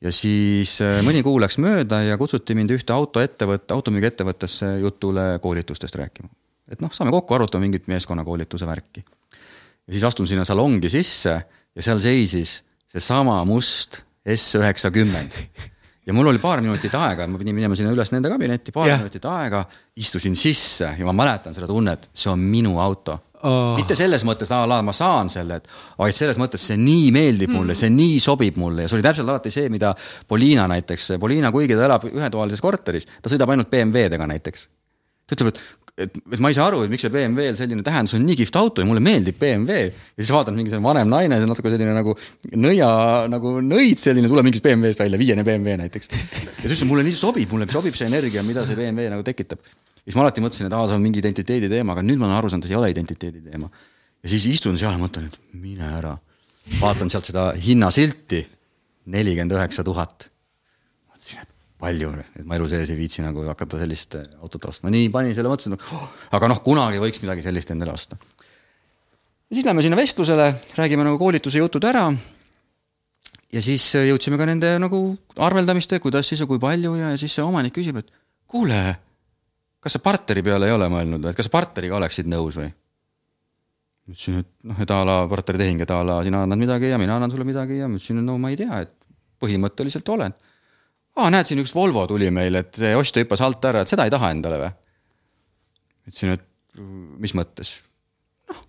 Ja 0.00 0.12
siis 0.14 0.78
äh, 0.84 1.00
mõni 1.06 1.22
kuu 1.24 1.40
läks 1.42 1.58
mööda 1.60 2.02
ja 2.06 2.18
kutsuti 2.20 2.56
mind 2.56 2.72
ühte 2.74 2.94
autoettevõtte, 2.96 3.74
automüügiettevõttesse 3.76 4.76
jutule 4.80 5.26
koolitustest 5.42 5.98
rääkima. 6.00 6.28
et 6.70 6.80
noh, 6.80 6.92
saame 6.92 7.12
kokku, 7.14 7.34
arutame 7.34 7.68
mingit 7.68 7.88
meeskonnakoolituse 7.90 8.66
värki. 8.66 9.04
ja 9.86 9.92
siis 9.92 10.04
astun 10.04 10.26
sinna 10.26 10.44
salongi 10.44 10.90
sisse 10.90 11.36
ja 11.74 11.82
seal 11.82 12.00
seisis 12.00 12.62
seesama 12.88 13.44
must 13.44 14.02
S 14.26 14.54
üheksakümmend 14.56 15.36
ja 16.06 16.14
mul 16.16 16.26
oli 16.32 16.38
paar 16.38 16.60
minutit 16.60 16.94
aega, 16.94 17.26
ma 17.26 17.38
pidin 17.38 17.54
minema 17.56 17.76
sinna 17.76 17.92
üles 17.94 18.12
nende 18.12 18.30
kabinetti, 18.32 18.72
paar 18.72 18.88
yeah. 18.88 19.00
minutit 19.00 19.24
aega, 19.28 19.64
istusin 19.96 20.36
sisse 20.36 20.94
ja 20.98 21.08
ma 21.08 21.14
mäletan 21.16 21.54
seda 21.56 21.68
tunnet, 21.68 22.10
see 22.14 22.32
on 22.32 22.40
minu 22.40 22.78
auto 22.80 23.18
oh.. 23.46 23.74
mitte 23.78 23.96
selles 23.98 24.24
mõttes, 24.26 24.50
la 24.50 24.80
ma 24.84 24.94
saan 24.96 25.30
selle, 25.32 25.60
et 25.60 25.70
vaid 25.98 26.16
selles 26.16 26.38
mõttes 26.40 26.68
see 26.70 26.78
nii 26.80 27.10
meeldib 27.14 27.52
mulle 27.54 27.74
mm., 27.74 27.80
see 27.82 27.94
nii 27.94 28.20
sobib 28.22 28.60
mulle 28.60 28.86
ja 28.86 28.90
see 28.90 28.98
oli 28.98 29.06
täpselt 29.06 29.28
alati 29.28 29.52
see, 29.54 29.70
mida 29.72 29.94
Poliina 30.28 30.66
näiteks, 30.70 31.14
Poliina, 31.20 31.52
kuigi 31.54 31.78
ta 31.78 31.86
elab 31.88 32.06
ühetoalises 32.10 32.64
korteris, 32.64 33.08
ta 33.22 33.32
sõidab 33.32 33.54
ainult 33.54 33.70
BMW-dega 33.72 34.28
näiteks. 34.30 34.66
ta 35.26 35.36
ütleb, 35.36 35.52
et, 35.52 35.60
et, 36.06 36.16
et 36.36 36.42
ma 36.42 36.50
ei 36.50 36.56
saa 36.56 36.68
aru, 36.70 36.82
et 36.84 36.92
miks 36.92 37.04
see 37.06 37.12
BMW-l 37.14 37.58
selline 37.58 37.84
tähendus 37.86 38.16
on 38.18 38.24
nii 38.26 38.38
kihvt 38.40 38.56
auto 38.60 38.82
ja 38.82 38.88
mulle 38.88 39.02
meeldib 39.04 39.38
BMW. 39.40 39.90
ja 39.90 40.24
siis 40.24 40.32
vaatan 40.34 40.56
mingi 40.58 40.72
selline 40.72 40.88
vanem 40.88 41.12
naine, 41.12 41.40
natuke 41.50 41.72
selline 41.72 41.94
nagu 41.96 42.16
nõia, 42.56 42.88
nagu 43.32 43.58
nõid 43.64 44.00
selline, 44.00 44.30
tuleb 44.30 44.48
mingist 44.48 44.66
BMW-st 44.66 45.04
välja, 45.04 45.20
viiene 45.20 45.46
BMW 45.46 45.78
näiteks. 45.84 46.10
ja 46.10 46.40
ta 46.40 46.66
ütles, 46.66 46.82
et 46.82 46.90
mulle 46.90 47.06
nii 47.06 47.16
sobib, 47.16 47.52
mulle 47.54 47.70
sobib 47.72 47.96
see 47.98 48.10
energia, 48.10 48.44
mida 48.46 48.66
see 48.68 48.78
BMW 48.78 49.12
nagu 49.12 49.26
tekitab 49.26 49.62
siis 50.04 50.16
ma 50.16 50.24
alati 50.24 50.42
mõtlesin, 50.44 50.68
et 50.68 50.76
aa, 50.76 50.88
see 50.88 50.98
on 50.98 51.04
mingi 51.04 51.20
identiteedi 51.22 51.70
teema, 51.70 51.94
aga 51.94 52.04
nüüd 52.06 52.20
ma 52.20 52.28
olen 52.28 52.38
aru 52.38 52.50
saanud, 52.52 52.66
et 52.66 52.72
see 52.72 52.76
ei 52.76 52.80
ole 52.80 52.90
identiteedi 52.94 53.42
teema. 53.44 53.70
ja 54.22 54.32
siis 54.32 54.46
istun 54.50 54.78
seal 54.80 54.96
ja 54.96 55.00
mõtlen, 55.00 55.28
et 55.30 55.38
mine 55.52 55.86
ära. 55.98 56.16
vaatan 56.80 57.10
sealt 57.10 57.30
seda 57.30 57.50
hinnasilti, 57.56 58.44
nelikümmend 59.10 59.56
üheksa 59.56 59.84
tuhat. 59.84 60.30
mõtlesin, 61.10 61.42
et 61.42 61.54
palju, 61.80 62.12
et 62.36 62.44
ma 62.46 62.58
elu 62.58 62.68
sees 62.68 62.90
ei 62.92 62.98
viitsi 62.98 63.24
nagu 63.24 63.44
hakata 63.48 63.80
sellist 63.80 64.18
äh, 64.18 64.26
autot 64.42 64.70
ostma, 64.72 64.92
nii 64.92 65.08
panin 65.12 65.34
selle, 65.36 65.52
mõtlesin, 65.52 65.76
oh, 65.76 66.08
aga 66.36 66.50
noh, 66.52 66.60
kunagi 66.64 67.00
võiks 67.02 67.22
midagi 67.24 67.44
sellist 67.44 67.72
endale 67.74 67.94
osta. 67.96 68.18
siis 69.52 69.64
lähme 69.66 69.82
sinna 69.82 69.96
vestlusele, 69.98 70.52
räägime 70.76 71.04
nagu 71.06 71.18
koolituse 71.18 71.58
jutud 71.58 71.84
ära. 71.84 72.08
ja 73.52 73.62
siis 73.62 73.94
äh, 73.96 74.08
jõudsime 74.10 74.38
ka 74.40 74.48
nende 74.48 74.78
nagu 74.78 75.04
arveldamiste, 75.36 76.00
kuidas 76.00 76.28
siis 76.28 76.40
ja 76.40 76.46
kui 76.46 76.58
palju 76.58 76.96
ja, 76.96 77.14
ja 77.14 77.20
siis 77.20 77.34
see 77.34 77.44
omanik 77.44 77.74
küsib, 77.76 77.96
et 77.96 78.12
kuule 78.46 78.80
kas 79.80 79.96
sa 79.96 80.02
partneri 80.04 80.44
peale 80.44 80.68
ei 80.68 80.76
ole 80.76 80.88
mõelnud 80.92 81.24
või, 81.24 81.32
et 81.32 81.38
kas 81.38 81.48
sa 81.48 81.54
partneriga 81.56 81.96
oleksid 81.98 82.28
nõus 82.30 82.58
või? 82.60 82.70
ütlesin, 84.10 84.40
et 84.42 84.48
noh, 84.66 84.78
et 84.82 84.90
a 84.90 85.00
la 85.06 85.16
partneritehing, 85.30 85.82
et 85.84 85.90
a 85.94 86.00
la 86.06 86.20
sina 86.26 86.42
annad 86.44 86.58
midagi 86.58 86.90
ja 86.90 86.98
mina 86.98 87.16
annan 87.16 87.30
sulle 87.30 87.46
midagi 87.46 87.78
ja 87.78 87.88
ma 87.88 87.98
ütlesin, 87.98 88.22
no 88.26 88.36
ma 88.42 88.50
ei 88.50 88.58
tea, 88.58 88.80
et 88.82 88.94
põhimõtteliselt 89.40 90.08
olen. 90.12 90.34
aa, 91.16 91.30
näed, 91.32 91.48
siin 91.48 91.62
üks 91.62 91.74
Volvo 91.74 92.06
tuli 92.10 92.30
meil, 92.34 92.58
et 92.60 92.74
see 92.80 92.92
ostja 92.98 93.22
hüppas 93.24 93.44
alt 93.46 93.64
ära, 93.70 93.84
et 93.84 93.92
seda 93.92 94.06
ei 94.08 94.12
taha 94.12 94.32
endale 94.34 94.60
või? 94.64 94.72
ütlesin, 96.10 96.34
et 96.36 96.82
mis 97.22 97.36
mõttes? 97.38 97.74
noh, 98.50 98.64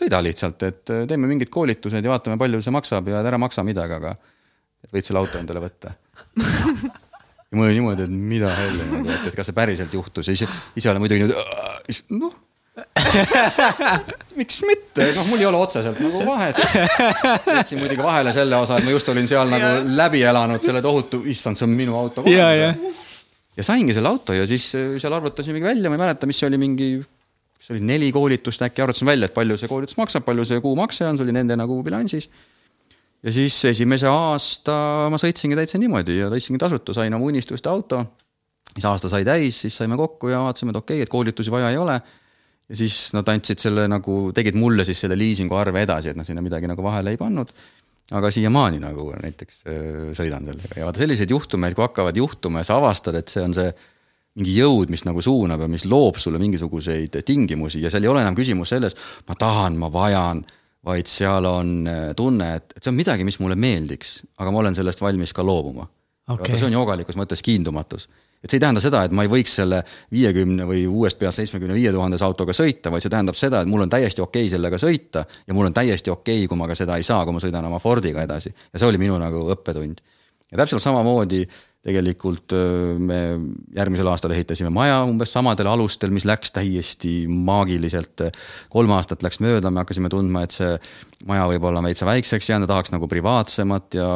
sõida 0.00 0.22
lihtsalt, 0.24 0.62
et 0.68 0.84
teeme 1.10 1.30
mingid 1.30 1.50
koolitused 1.52 1.98
ja 2.04 2.14
vaatame, 2.14 2.38
palju 2.40 2.62
see 2.64 2.74
maksab 2.74 3.10
ja 3.10 3.24
ära 3.24 3.40
maksa 3.40 3.66
midagi, 3.66 3.98
aga 3.98 4.14
et 4.84 4.92
võid 4.94 5.10
selle 5.10 5.24
auto 5.24 5.40
endale 5.40 5.64
võtta 5.64 5.96
ja 7.54 7.58
mul 7.58 7.68
oli 7.68 7.78
niimoodi, 7.78 8.08
et 8.08 8.14
mida 8.34 8.50
helli 8.50 8.88
nagu, 8.90 9.06
et, 9.14 9.28
et 9.30 9.36
kas 9.38 9.46
see 9.50 9.56
päriselt 9.56 9.94
juhtus 9.94 10.30
ja 10.30 10.34
ise 10.34 10.90
olen 10.90 11.02
muidugi 11.04 11.22
niimoodi, 11.22 12.00
noh 12.18 12.34
miks 14.40 14.56
mitte, 14.66 15.04
noh, 15.14 15.26
mul 15.28 15.38
ei 15.38 15.46
ole 15.46 15.60
otseselt 15.62 16.00
nagu 16.02 16.24
vahet. 16.26 16.58
jätsin 17.46 17.78
muidugi 17.78 18.02
vahele 18.02 18.32
selle 18.34 18.58
osa, 18.58 18.80
et 18.80 18.88
ma 18.88 18.94
just 18.96 19.10
olin 19.12 19.28
seal 19.30 19.52
nagu 19.52 19.68
läbi 19.94 20.24
elanud 20.26 20.62
selle 20.64 20.82
tohutu, 20.82 21.22
issand, 21.30 21.60
see 21.60 21.68
on 21.68 21.76
minu 21.78 21.94
auto. 21.98 22.24
ja, 22.26 22.48
ja. 22.58 22.72
ja 23.54 23.66
saingi 23.66 23.94
selle 23.94 24.10
auto 24.10 24.34
ja 24.34 24.46
siis 24.50 24.72
äh, 24.74 24.96
seal 24.98 25.14
arvutasimegi 25.14 25.70
välja, 25.70 25.92
ma 25.92 26.00
ei 26.00 26.02
mäleta, 26.02 26.26
mis 26.26 26.42
oli, 26.48 26.58
mingi, 26.58 26.88
see 27.62 27.76
oli 27.76 27.86
neli 27.92 28.10
koolitust 28.16 28.66
äkki, 28.66 28.82
arvutasime 28.82 29.14
välja, 29.14 29.30
et 29.30 29.38
palju 29.38 29.60
see 29.60 29.70
koolitus 29.70 30.00
maksab, 30.00 30.26
palju 30.26 30.48
see 30.50 30.58
kuumakse 30.64 31.06
on, 31.06 31.20
see 31.20 31.28
oli 31.28 31.36
nende 31.38 31.54
nagu 31.60 31.78
bilansis 31.86 32.26
ja 33.24 33.32
siis 33.32 33.56
esimese 33.70 34.08
aasta 34.10 34.74
ma 35.12 35.20
sõitsingi 35.20 35.56
täitsa 35.58 35.80
niimoodi 35.80 36.18
ja 36.18 36.28
sõitsingi 36.32 36.60
tasuta, 36.60 36.96
sain 36.96 37.14
oma 37.16 37.30
unistuste 37.30 37.70
auto. 37.70 38.02
siis 38.74 38.84
aasta 38.90 39.08
sai 39.12 39.24
täis, 39.24 39.62
siis 39.64 39.76
saime 39.76 39.96
kokku 39.96 40.28
ja 40.32 40.42
vaatasime, 40.44 40.74
et 40.74 40.80
okei 40.80 40.96
okay,, 40.96 41.06
et 41.06 41.12
koolitusi 41.12 41.52
vaja 41.54 41.70
ei 41.70 41.80
ole. 41.80 42.00
ja 42.68 42.76
siis 42.76 43.12
nad 43.12 43.28
andsid 43.28 43.60
selle 43.60 43.88
nagu, 43.88 44.32
tegid 44.34 44.56
mulle 44.56 44.84
siis 44.84 45.00
selle 45.00 45.16
liisingu 45.18 45.56
arve 45.56 45.82
edasi, 45.82 46.12
et 46.12 46.16
nad 46.16 46.26
sinna 46.28 46.44
midagi 46.44 46.68
nagu 46.68 46.82
vahele 46.82 47.14
ei 47.14 47.20
pannud. 47.20 47.52
aga 48.12 48.30
siiamaani 48.30 48.82
nagu 48.82 49.08
näiteks 49.22 49.64
sõidan 50.18 50.44
sellega 50.44 50.80
ja 50.80 50.84
vaata 50.84 51.00
selliseid 51.00 51.30
juhtumeid, 51.30 51.74
kui 51.74 51.86
hakkavad 51.86 52.16
juhtuma 52.16 52.60
ja 52.60 52.68
sa 52.68 52.76
avastad, 52.76 53.16
et 53.16 53.28
see 53.28 53.42
on 53.42 53.56
see 53.56 53.72
mingi 54.34 54.56
jõud, 54.58 54.90
mis 54.90 55.04
nagu 55.06 55.22
suunab 55.22 55.62
ja 55.62 55.68
mis 55.70 55.86
loob 55.86 56.18
sulle 56.18 56.40
mingisuguseid 56.42 57.22
tingimusi 57.24 57.80
ja 57.80 57.90
seal 57.90 58.04
ei 58.04 58.10
ole 58.10 58.20
enam 58.20 58.34
küsimus 58.34 58.74
selles, 58.74 58.96
ma 59.28 59.36
tahan, 59.38 59.78
ma 59.78 59.88
vajan 59.94 60.42
vaid 60.84 61.08
seal 61.10 61.48
on 61.48 61.74
äh, 61.88 62.06
tunne, 62.16 62.54
et, 62.58 62.76
et 62.76 62.82
see 62.82 62.92
on 62.92 62.98
midagi, 62.98 63.24
mis 63.26 63.40
mulle 63.40 63.56
meeldiks, 63.56 64.18
aga 64.38 64.52
ma 64.52 64.60
olen 64.62 64.76
sellest 64.76 65.02
valmis 65.04 65.32
ka 65.36 65.44
loobuma 65.46 65.86
okay.. 66.28 66.56
see 66.58 66.68
on 66.68 66.76
jogalikus 66.76 67.18
mõttes 67.18 67.42
kiindumatus. 67.44 68.08
et 68.44 68.50
see 68.50 68.58
ei 68.58 68.64
tähenda 68.64 68.82
seda, 68.84 69.04
et 69.06 69.12
ma 69.16 69.24
ei 69.24 69.30
võiks 69.32 69.56
selle 69.60 69.80
viiekümne 70.12 70.66
või 70.68 70.84
uuest 70.88 71.18
peast 71.20 71.40
seitsmekümne 71.40 71.76
viie 71.76 71.92
tuhandese 71.92 72.26
autoga 72.26 72.56
sõita, 72.56 72.92
vaid 72.92 73.04
see 73.04 73.12
tähendab 73.12 73.38
seda, 73.38 73.62
et 73.62 73.70
mul 73.70 73.86
on 73.86 73.92
täiesti 73.92 74.24
okei 74.24 74.46
okay 74.46 74.54
sellega 74.56 74.80
sõita 74.80 75.24
ja 75.46 75.56
mul 75.56 75.70
on 75.70 75.76
täiesti 75.76 76.12
okei 76.12 76.42
okay,, 76.42 76.50
kui 76.50 76.60
ma 76.60 76.68
ka 76.70 76.76
seda 76.78 76.98
ei 77.00 77.06
saa, 77.06 77.24
kui 77.24 77.36
ma 77.36 77.44
sõidan 77.44 77.68
oma 77.68 77.80
Fordiga 77.82 78.24
edasi. 78.24 78.52
ja 78.52 78.80
see 78.80 78.88
oli 78.88 79.00
minu 79.00 79.18
nagu 79.20 79.46
õppetund. 79.56 80.04
ja 80.50 80.60
täpselt 80.60 80.84
samamoodi 80.84 81.44
tegelikult 81.84 82.54
me 82.98 83.18
järgmisel 83.76 84.08
aastal 84.08 84.32
ehitasime 84.32 84.70
maja 84.72 85.02
umbes 85.04 85.34
samadel 85.36 85.68
alustel, 85.68 86.12
mis 86.14 86.24
läks 86.24 86.54
täiesti 86.56 87.26
maagiliselt. 87.28 88.22
kolm 88.72 88.94
aastat 88.96 89.22
läks 89.22 89.40
mööda, 89.44 89.70
me 89.70 89.82
hakkasime 89.82 90.08
tundma, 90.12 90.46
et 90.46 90.54
see 90.56 90.70
maja 91.28 91.44
võib 91.50 91.66
olla 91.68 91.82
veitsa 91.84 92.08
väikseks 92.08 92.48
jäänud, 92.50 92.68
tahaks 92.70 92.94
nagu 92.94 93.08
privaatsemat 93.08 93.98
ja 94.00 94.08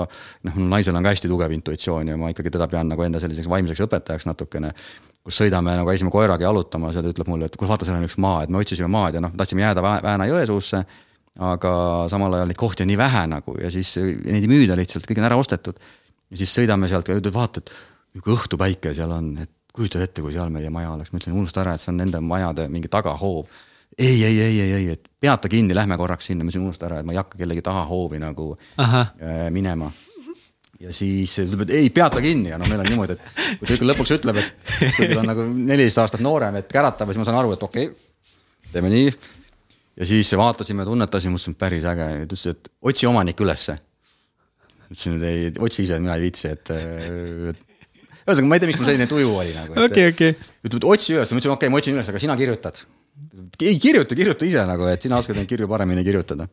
noh, 0.48 0.56
naisel 0.72 0.96
on 0.96 1.04
ka 1.04 1.12
hästi 1.12 1.28
tugev 1.28 1.52
intuitsioon 1.58 2.08
ja 2.08 2.16
ma 2.20 2.32
ikkagi 2.32 2.54
teda 2.56 2.68
pean 2.72 2.88
nagu 2.88 3.04
enda 3.04 3.20
selliseks 3.20 3.50
vaimseks 3.52 3.84
õpetajaks 3.84 4.28
natukene 4.28 4.72
kus 5.28 5.42
sõidame 5.42 5.74
nagu 5.76 5.90
käisime 5.90 6.12
koeraga 6.12 6.46
jalutamas 6.46 6.96
ja 6.96 7.04
ta 7.04 7.12
ütleb 7.12 7.28
mulle, 7.28 7.50
et 7.50 7.56
kuule 7.60 7.68
vaata, 7.68 7.84
seal 7.84 7.98
on 7.98 8.08
üks 8.08 8.16
maa, 8.22 8.42
et 8.44 8.52
me 8.52 8.62
otsisime 8.62 8.88
maad 8.92 9.18
ja 9.18 9.20
noh, 9.20 9.34
tahtsime 9.36 9.66
jääda 9.66 9.84
Vääna-Jõesuusse. 9.84 10.84
aga 11.38 11.72
samal 12.10 12.34
ajal 12.34 12.48
neid 12.50 12.58
kohti 12.58 12.82
on 12.82 12.88
nii 12.90 12.96
vähe 12.98 13.20
nagu 13.30 13.52
ja 13.62 13.68
siis 13.70 13.92
neid 14.00 14.42
ei 14.42 14.48
müüda 14.50 14.74
lihtsalt, 14.74 15.04
kõik 15.06 15.20
on 15.20 15.26
ära 15.28 15.36
ostetud 15.38 15.76
ja 16.30 16.40
siis 16.40 16.52
sõidame 16.54 16.88
sealt, 16.90 17.08
vaatad, 17.34 17.70
niisugune 18.14 18.36
õhtupäike 18.36 18.92
seal 18.96 19.12
on, 19.14 19.32
et 19.42 19.52
kujutad 19.78 20.02
ette, 20.02 20.24
kui 20.24 20.34
seal 20.34 20.50
meie 20.52 20.70
maja 20.74 20.92
oleks, 20.94 21.12
ma 21.12 21.20
ütlesin, 21.20 21.36
unusta 21.38 21.62
ära, 21.62 21.76
et 21.76 21.82
see 21.82 21.92
on 21.92 22.00
nende 22.02 22.20
majade 22.24 22.66
mingi 22.72 22.90
tagahoov. 22.92 23.46
ei, 23.98 24.24
ei, 24.24 24.40
ei, 24.40 24.60
ei, 24.60 24.72
ei, 24.72 24.90
et 24.96 25.08
peata 25.20 25.48
kinni, 25.50 25.74
lähme 25.74 25.96
korraks 25.98 26.30
sinna, 26.30 26.44
ma 26.44 26.50
ütlesin, 26.50 26.66
unusta 26.66 26.88
ära, 26.88 27.00
et 27.00 27.08
ma 27.08 27.14
ei 27.14 27.20
hakka 27.20 27.40
kellegi 27.40 27.64
tahahoovi 27.66 28.20
nagu 28.22 28.52
Aha. 28.84 29.06
Äh, 29.22 29.48
minema. 29.54 29.90
ja 30.80 30.92
siis 30.94 31.32
ütleb, 31.42 31.64
et 31.66 31.74
ei, 31.78 31.90
peata 31.90 32.22
kinni 32.22 32.52
ja 32.52 32.58
noh, 32.58 32.68
meil 32.70 32.84
on 32.84 32.90
niimoodi, 32.90 33.16
et 33.16 33.58
kui 33.58 33.66
ta 33.66 33.74
ikka 33.74 33.88
lõpuks 33.88 34.14
ütleb, 34.18 34.38
et 34.38 34.76
kuigi 34.96 35.14
ta 35.14 35.24
on 35.24 35.32
nagu 35.32 35.48
neliteist 35.54 36.04
aastat 36.04 36.22
noorem, 36.22 36.60
et 36.60 36.70
käratab, 36.70 37.10
siis 37.10 37.18
ma 37.18 37.26
saan 37.26 37.40
aru, 37.40 37.56
et 37.56 37.66
okei 37.66 37.90
okay,, 37.90 38.70
teeme 38.72 38.92
nii. 38.92 39.10
ja 39.98 40.06
siis 40.06 40.30
vaatasime, 40.38 40.86
tunnetasime, 40.86 41.34
mõtlesime, 41.34 41.58
päris 41.58 41.86
äge, 41.88 42.08
ütles, 42.26 42.46
et 42.52 42.70
otsi 42.82 43.10
omanik 43.10 43.40
ülesse. 43.42 43.78
Ütlesin, 44.88 45.16
et 45.18 45.26
ei, 45.28 45.48
otsi 45.64 45.84
ise, 45.84 45.98
mina 46.02 46.16
ei 46.18 46.26
viitsi, 46.26 46.52
et, 46.52 46.72
et 46.74 47.64
ühesõnaga, 48.28 48.48
ma 48.50 48.58
ei 48.58 48.62
tea, 48.62 48.70
miks 48.70 48.80
mul 48.80 48.88
selline 48.90 49.08
tuju 49.10 49.34
oli 49.34 49.56
nagu. 49.56 49.76
okei, 49.88 50.12
okei. 50.12 50.38
ütleb, 50.64 50.78
et 50.80 50.88
otsi 50.94 51.16
üles, 51.16 51.32
ma 51.32 51.42
ütlesin, 51.42 51.54
okei 51.54 51.66
okay,, 51.66 51.74
ma 51.74 51.82
otsin 51.82 51.98
üles, 51.98 52.12
aga 52.12 52.22
sina 52.22 52.38
kirjutad. 52.40 52.80
ei 53.60 53.78
kirjuta, 53.82 54.16
kirjuta 54.18 54.48
ise 54.48 54.64
nagu, 54.68 54.88
et 54.88 55.04
sina 55.04 55.20
oskad 55.20 55.38
neid 55.38 55.50
kirju 55.50 55.68
paremini 55.70 56.06
kirjutada 56.06 56.48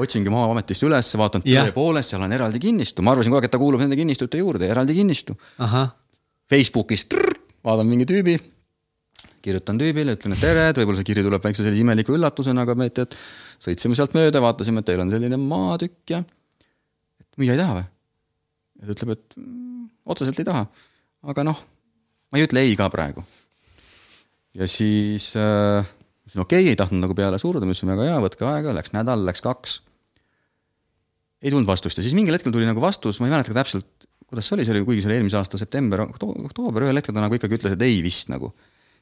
otsingi 0.00 0.32
Maa-ametist 0.32 0.84
üles, 0.86 1.10
vaatan 1.20 1.44
tõepoolest, 1.44 2.14
seal 2.14 2.24
on 2.24 2.34
eraldi 2.34 2.60
kinnistu, 2.62 3.04
ma 3.04 3.14
arvasin 3.14 3.32
kogu 3.32 3.40
aeg, 3.40 3.48
et 3.48 3.54
ta 3.54 3.60
kuulub 3.60 3.82
nende 3.82 3.98
kinnistute 3.98 4.40
juurde, 4.40 4.68
eraldi 4.70 4.96
kinnistu. 4.96 5.36
Facebookist 6.48 7.16
vaatan 7.66 7.90
mingi 7.90 8.06
tüübi, 8.08 8.38
kirjutan 9.44 9.80
tüübile, 9.80 10.16
ütlen, 10.16 10.34
et 10.36 10.42
tere, 10.42 10.68
et 10.70 10.80
võib-olla 10.80 11.02
see 11.02 11.10
kiri 11.10 11.24
tuleb 11.26 11.44
väikse 11.44 11.64
sellise 11.64 11.84
imeliku 11.84 12.16
üllatusena, 12.16 12.64
aga 12.64 12.76
me, 12.78 12.88
et 12.88 13.18
sõitsime 13.64 13.98
sealt 13.98 14.16
mööda, 14.16 14.42
vaatasime, 14.44 14.82
et 14.82 14.88
teil 14.88 15.04
on 15.04 15.12
selline 15.12 15.40
maatükk 15.40 16.14
ja 16.14 16.22
et 17.38 17.44
müüa 17.44 17.54
ei 17.54 17.60
taha 17.60 17.76
või? 17.78 17.86
ja 18.78 18.86
ta 18.88 18.94
ütleb, 18.94 19.12
et 19.14 19.36
mm, 19.38 19.84
otseselt 20.10 20.40
ei 20.42 20.46
taha, 20.46 20.64
aga 21.30 21.44
noh, 21.46 21.60
ma 22.30 22.40
ei 22.40 22.46
ütle 22.46 22.64
ei 22.66 22.74
ka 22.78 22.88
praegu. 22.92 23.22
ja 24.58 24.66
siis 24.70 25.30
äh, 25.38 25.86
ütlesin 26.26 26.44
okei 26.44 26.62
okay,, 26.64 26.72
ei 26.74 26.78
tahtnud 26.78 27.04
nagu 27.04 27.16
peale 27.18 27.38
suruda, 27.38 27.66
ma 27.66 27.74
ütlesin 27.74 27.92
väga 27.92 28.08
hea, 28.10 28.18
võtke 28.24 28.48
aega, 28.48 28.74
läks 28.76 28.94
nädal, 28.94 29.24
läks 29.26 29.44
kaks. 29.44 29.80
ei 31.42 31.54
tulnud 31.54 31.68
vastust 31.68 31.98
ja 31.98 32.06
siis 32.06 32.16
mingil 32.18 32.34
hetkel 32.34 32.54
tuli 32.54 32.66
nagu 32.68 32.82
vastus, 32.82 33.20
ma 33.22 33.30
ei 33.30 33.36
mäleta 33.36 33.54
täpselt, 33.56 34.08
kuidas 34.26 34.48
see 34.48 34.58
oli, 34.58 34.66
see 34.66 34.74
oli, 34.74 34.86
kuigi 34.88 35.04
see 35.04 35.12
oli 35.12 35.20
eelmise 35.20 35.38
aasta 35.38 35.60
september, 35.60 36.04
oktoober, 36.08 36.88
ühel 36.88 36.98
hetkel 36.98 37.14
ta 37.14 37.22
nagu 37.24 37.38
ikkagi 37.38 37.60
ütles, 37.60 37.78
et 37.78 37.86
ei 37.86 38.02
vist 38.04 38.32
nagu. 38.32 38.52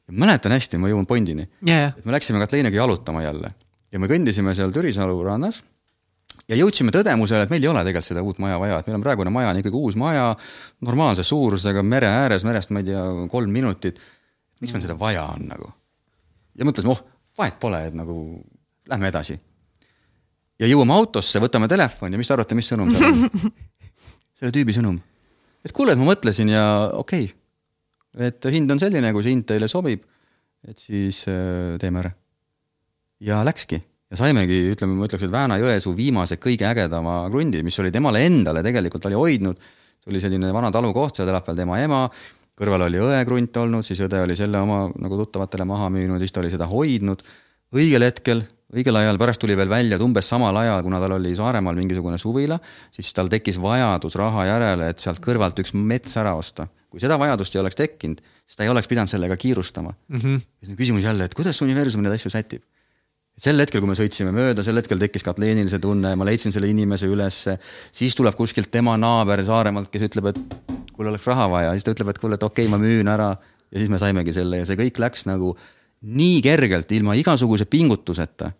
mäletan 0.07 0.53
hästi, 0.55 0.77
ma 0.79 0.87
jõuan 0.87 1.07
Bondini 1.09 1.49
yeah.. 1.67 1.91
et 1.97 2.05
me 2.05 2.13
läksime 2.15 2.39
Katleiniga 2.39 2.79
jalutama 2.79 3.25
jälle 3.25 3.51
ja 3.91 3.99
me 3.99 4.07
kõndisime 4.07 4.53
seal 4.55 4.71
Türisalu 4.71 5.17
rannas 5.25 5.59
ja 6.47 6.57
jõudsime 6.57 6.93
tõdemusele, 6.95 7.45
et 7.45 7.51
meil 7.51 7.63
ei 7.63 7.71
ole 7.71 7.83
tegelikult 7.83 8.07
seda 8.07 8.23
uut 8.23 8.39
maja 8.43 8.59
vaja, 8.61 8.79
et 8.79 8.87
meil 8.87 8.97
on 8.99 9.03
praegune 9.03 9.33
maja 9.33 9.51
on 9.51 9.59
ikkagi 9.61 9.79
uus 9.79 9.97
maja, 9.99 10.29
normaalse 10.87 11.25
suurusega 11.27 11.83
mere 11.83 12.09
ääres, 12.23 12.45
merest 12.47 12.71
ma 12.71 12.83
ei 12.83 12.91
tea, 12.91 13.03
kolm 13.31 13.51
minutit. 13.51 13.99
miks 14.61 14.73
meil 14.73 14.85
seda 14.85 14.97
vaja 14.99 15.25
on 15.35 15.47
nagu? 15.51 15.71
ja 16.57 16.65
mõtlesime, 16.65 16.93
oh, 16.95 17.03
vahet 17.37 17.59
pole, 17.59 17.83
et 17.89 17.97
nagu 17.97 18.17
lähme 18.89 19.11
edasi. 19.11 19.39
ja 20.59 20.69
jõuame 20.71 20.95
autosse, 20.95 21.41
võtame 21.43 21.67
telefoni 21.67 22.15
ja 22.15 22.21
mis 22.21 22.31
te 22.31 22.37
arvate, 22.37 22.55
mis 22.55 22.71
sõnum 22.71 22.93
seal 22.93 23.11
on? 23.11 23.51
selle 24.37 24.53
tüübi 24.55 24.75
sõnum. 24.75 25.01
et 25.65 25.75
kuule, 25.75 25.93
et 25.93 25.99
ma 25.99 26.13
mõtlesin 26.13 26.53
ja 26.53 26.63
okei 26.93 27.27
okay., 27.27 27.35
et 28.27 28.45
hind 28.49 28.71
on 28.71 28.79
selline, 28.81 29.11
kui 29.13 29.21
see 29.21 29.35
hind 29.35 29.45
teile 29.45 29.67
sobib, 29.69 30.01
et 30.65 30.79
siis 30.79 31.25
äh, 31.29 31.75
teeme 31.81 32.05
ära. 32.05 32.15
ja 33.19 33.43
läkski 33.45 33.83
ja 34.11 34.17
saimegi, 34.17 34.61
ütleme, 34.71 34.95
ma 34.95 35.07
ütleks, 35.07 35.27
et 35.27 35.33
Vääna-Jõesuu 35.33 35.95
viimase 35.97 36.37
kõige 36.39 36.67
ägedama 36.69 37.25
krundi, 37.31 37.63
mis 37.63 37.79
oli 37.79 37.91
temale 37.91 38.23
endale 38.25 38.63
tegelikult 38.63 39.05
oli 39.05 39.19
hoidnud. 39.19 39.69
see 40.03 40.11
oli 40.13 40.21
selline 40.23 40.53
vana 40.53 40.71
talukoht, 40.71 41.15
seal 41.15 41.27
elab 41.27 41.47
veel 41.47 41.57
tema 41.57 41.79
ema 41.83 42.05
kõrval 42.57 42.87
oli 42.87 43.01
õekrunt 43.01 43.57
olnud, 43.61 43.85
siis 43.85 43.99
õde 44.05 44.19
oli 44.23 44.35
selle 44.37 44.59
oma 44.59 44.85
nagu 44.89 45.17
tuttavatele 45.19 45.65
maha 45.69 45.89
müünud, 45.93 46.21
siis 46.23 46.33
ta 46.33 46.41
oli 46.41 46.53
seda 46.53 46.67
hoidnud. 46.69 47.21
õigel 47.75 48.05
hetkel, 48.07 48.41
õigel 48.73 48.97
ajal, 48.97 49.19
pärast 49.19 49.41
tuli 49.43 49.57
veel 49.57 49.69
välja, 49.69 49.97
et 49.97 50.03
umbes 50.03 50.29
samal 50.29 50.55
ajal, 50.57 50.81
kuna 50.85 51.01
tal 51.03 51.17
oli 51.19 51.35
Saaremaal 51.35 51.75
mingisugune 51.77 52.17
suvila, 52.17 52.57
siis 52.91 53.11
tal 53.13 53.29
tekkis 53.29 53.59
vajadus 53.61 54.15
raha 54.17 54.47
järele, 54.47 54.89
et 54.89 55.03
sealt 55.03 55.21
kõrvalt 55.23 55.59
üks 55.61 55.75
mets 55.75 56.17
ära 56.17 56.33
osta. 56.35 56.67
kui 56.87 57.01
seda 57.03 57.17
vajadust 57.19 57.55
ei 57.55 57.59
oleks 57.59 57.75
tekkinud, 57.75 58.21
siis 58.47 58.55
ta 58.55 58.63
ei 58.63 58.69
oleks 58.71 58.87
pidanud 58.87 59.11
sellega 59.11 59.35
kiirustama 59.37 59.91
mm. 59.91 60.17
-hmm. 60.17 60.75
küsimus 60.77 61.03
jälle, 61.03 61.25
et 61.25 61.35
kuidas 61.35 61.61
universum 61.61 62.01
neid 62.01 62.15
asju 62.15 62.31
sätib 62.31 62.63
sel 63.37 63.61
hetkel, 63.61 63.83
kui 63.83 63.91
me 63.91 63.95
sõitsime 63.97 64.33
mööda, 64.33 64.63
sel 64.65 64.79
hetkel 64.79 64.99
tekkis 65.01 65.25
Katleenil 65.25 65.69
see 65.69 65.81
tunne, 65.81 66.15
ma 66.17 66.25
leidsin 66.25 66.53
selle 66.55 66.69
inimese 66.71 67.09
ülesse, 67.09 67.57
siis 67.95 68.17
tuleb 68.17 68.35
kuskilt 68.37 68.71
tema 68.73 68.95
naaber 68.97 69.43
Saaremaalt, 69.45 69.91
kes 69.93 70.07
ütleb, 70.09 70.31
et 70.31 70.39
kuule, 70.97 71.11
oleks 71.11 71.27
raha 71.29 71.45
vaja, 71.51 71.75
siis 71.77 71.85
ta 71.85 71.93
ütleb, 71.93 72.11
et 72.11 72.21
kuule, 72.21 72.37
et 72.39 72.45
okei 72.47 72.65
okay,, 72.65 72.73
ma 72.73 72.81
müün 72.81 73.13
ära. 73.13 73.35
Ja 73.67 73.81
siis 73.81 73.91
me 73.91 73.99
saimegi 73.99 74.31
selle 74.31 74.61
ja 74.61 74.65
see 74.65 74.77
kõik 74.79 74.99
läks 75.03 75.25
nagu 75.27 75.51
nii 76.07 76.37
kergelt, 76.45 76.91
ilma 76.95 77.17
igasuguse 77.19 77.65
pingutuseta. 77.67 78.51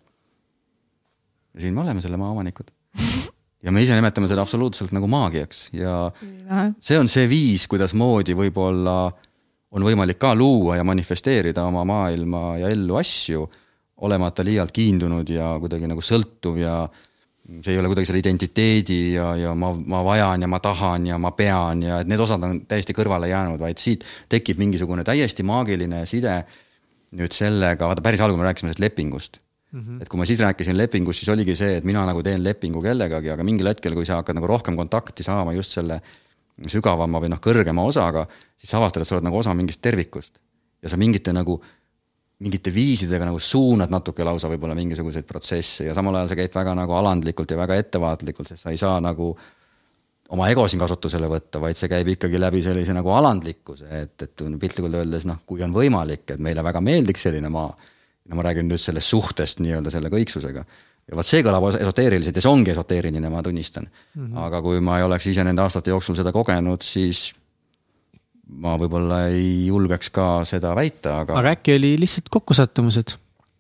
ja 1.54 1.62
siin 1.64 1.74
me 1.74 1.82
oleme 1.82 2.04
selle 2.04 2.18
maa 2.20 2.34
omanikud. 2.34 2.74
ja 3.64 3.72
me 3.72 3.82
ise 3.82 3.96
nimetame 3.96 4.28
seda 4.28 4.44
absoluutselt 4.44 4.92
nagu 4.92 5.08
maagiaks. 5.08 5.70
Ja 5.74 6.12
see 6.80 7.00
on 7.00 7.08
see 7.08 7.30
viis, 7.30 7.70
kuidasmoodi 7.72 8.36
võib-olla 8.36 8.98
on 9.72 9.84
võimalik 9.84 10.20
ka 10.20 10.36
luua 10.36 10.78
ja 10.78 10.84
manifesteerida 10.84 11.64
oma 11.68 11.86
maailma 11.88 12.58
ja 12.60 12.70
ellu 12.70 13.00
asju, 13.00 13.48
olemata 14.06 14.46
liialt 14.46 14.72
kiindunud 14.72 15.30
ja 15.30 15.56
kuidagi 15.62 15.88
nagu 15.90 16.04
sõltuv 16.06 16.60
ja 16.62 16.76
see 17.48 17.74
ei 17.74 17.80
ole 17.80 17.90
kuidagi 17.90 18.10
selle 18.10 18.22
identiteedi 18.22 19.00
ja, 19.16 19.32
ja 19.40 19.54
ma, 19.56 19.72
ma 19.72 20.04
vajan 20.06 20.44
ja 20.44 20.50
ma 20.52 20.60
tahan 20.60 21.08
ja 21.08 21.18
ma 21.22 21.32
pean 21.32 21.82
ja 21.86 22.02
et 22.04 22.12
need 22.12 22.22
osad 22.22 22.44
on 22.44 22.60
täiesti 22.68 22.94
kõrvale 22.98 23.30
jäänud, 23.32 23.60
vaid 23.62 23.80
siit 23.82 24.04
tekib 24.30 24.60
mingisugune 24.60 25.06
täiesti 25.08 25.46
maagiline 25.48 26.04
side 26.10 26.42
nüüd 27.18 27.34
sellega, 27.34 27.88
vaata 27.88 28.04
päris 28.04 28.22
algul 28.22 28.40
me 28.40 28.50
rääkisime 28.50 28.74
sellest 28.74 28.84
lepingust 28.84 29.40
mm. 29.72 29.80
-hmm. 29.80 30.02
et 30.02 30.10
kui 30.10 30.20
ma 30.20 30.26
siis 30.26 30.40
rääkisin 30.44 30.78
lepingust, 30.78 31.24
siis 31.24 31.30
oligi 31.30 31.56
see, 31.56 31.78
et 31.78 31.88
mina 31.88 32.06
nagu 32.06 32.24
teen 32.24 32.44
lepingu 32.44 32.82
kellegagi, 32.82 33.32
aga 33.32 33.44
mingil 33.44 33.72
hetkel, 33.72 33.96
kui 33.96 34.06
sa 34.06 34.22
hakkad 34.22 34.36
nagu 34.36 34.48
rohkem 34.48 34.76
kontakti 34.76 35.24
saama 35.24 35.54
just 35.54 35.72
selle 35.72 36.02
sügavama 36.68 37.22
või 37.22 37.30
noh, 37.30 37.40
kõrgema 37.40 37.86
osaga, 37.86 38.26
siis 38.58 38.72
sa 38.72 38.82
avastad, 38.82 39.02
et 39.02 39.08
sa 39.08 39.16
oled 39.16 39.28
nagu 39.28 39.38
osa 39.38 39.54
mingist 39.54 39.82
tervikust. 39.82 40.40
ja 40.82 40.90
sa 40.90 40.98
mingite 40.98 41.34
nagu 41.34 41.62
mingite 42.38 42.74
viisidega 42.74 43.26
nagu 43.26 43.40
suunad 43.42 43.90
natuke 43.90 44.26
lausa 44.26 44.50
võib-olla 44.52 44.76
mingisuguseid 44.78 45.26
protsesse 45.26 45.88
ja 45.88 45.96
samal 45.98 46.20
ajal 46.20 46.32
see 46.32 46.42
käib 46.44 46.58
väga 46.60 46.76
nagu 46.78 46.94
alandlikult 46.94 47.52
ja 47.52 47.58
väga 47.58 47.78
ettevaatlikult, 47.82 48.52
sest 48.52 48.68
sa 48.68 48.74
ei 48.74 48.78
saa 48.78 49.00
nagu 49.02 49.32
oma 50.36 50.50
ego 50.52 50.66
siin 50.68 50.82
kasutusele 50.82 51.30
võtta, 51.32 51.62
vaid 51.64 51.80
see 51.80 51.90
käib 51.92 52.12
ikkagi 52.14 52.40
läbi 52.40 52.62
sellise 52.66 52.94
nagu 52.96 53.14
alandlikkuse, 53.16 53.88
et, 54.02 54.28
et 54.28 54.44
piltlikult 54.60 55.00
öeldes 55.00 55.26
noh, 55.26 55.40
kui 55.48 55.64
on 55.66 55.74
võimalik, 55.74 56.28
et 56.36 56.44
meile 56.44 56.66
väga 56.66 56.84
meeldiks 56.84 57.26
selline 57.30 57.50
maa. 57.54 57.72
no 58.28 58.36
ma 58.36 58.44
räägin 58.44 58.68
nüüd 58.68 58.82
sellest 58.84 59.08
suhtest 59.08 59.62
nii-öelda 59.64 59.92
selle 59.92 60.12
kõiksusega. 60.12 60.66
ja 61.08 61.16
vot 61.16 61.26
see 61.26 61.42
kõlab 61.42 61.70
esoteeriliselt 61.80 62.36
ja 62.36 62.44
see 62.44 62.52
ongi 62.52 62.72
esoteeriline, 62.76 63.30
ma 63.30 63.42
tunnistan 63.42 63.88
mm. 63.88 64.26
-hmm. 64.28 64.40
aga 64.46 64.62
kui 64.62 64.80
ma 64.80 65.00
ei 65.00 65.04
oleks 65.04 65.28
ise 65.28 65.44
nende 65.44 65.62
aastate 65.62 65.90
jooksul 65.90 66.16
seda 66.16 66.32
kogenud, 66.32 66.82
siis 66.82 67.34
ma 68.48 68.78
võib-olla 68.80 69.26
ei 69.34 69.68
julgeks 69.68 70.12
ka 70.14 70.28
seda 70.48 70.74
väita, 70.78 71.22
aga. 71.24 71.38
aga 71.42 71.54
äkki 71.58 71.76
oli 71.76 71.94
lihtsalt 72.00 72.32
kokkusattumused, 72.34 73.16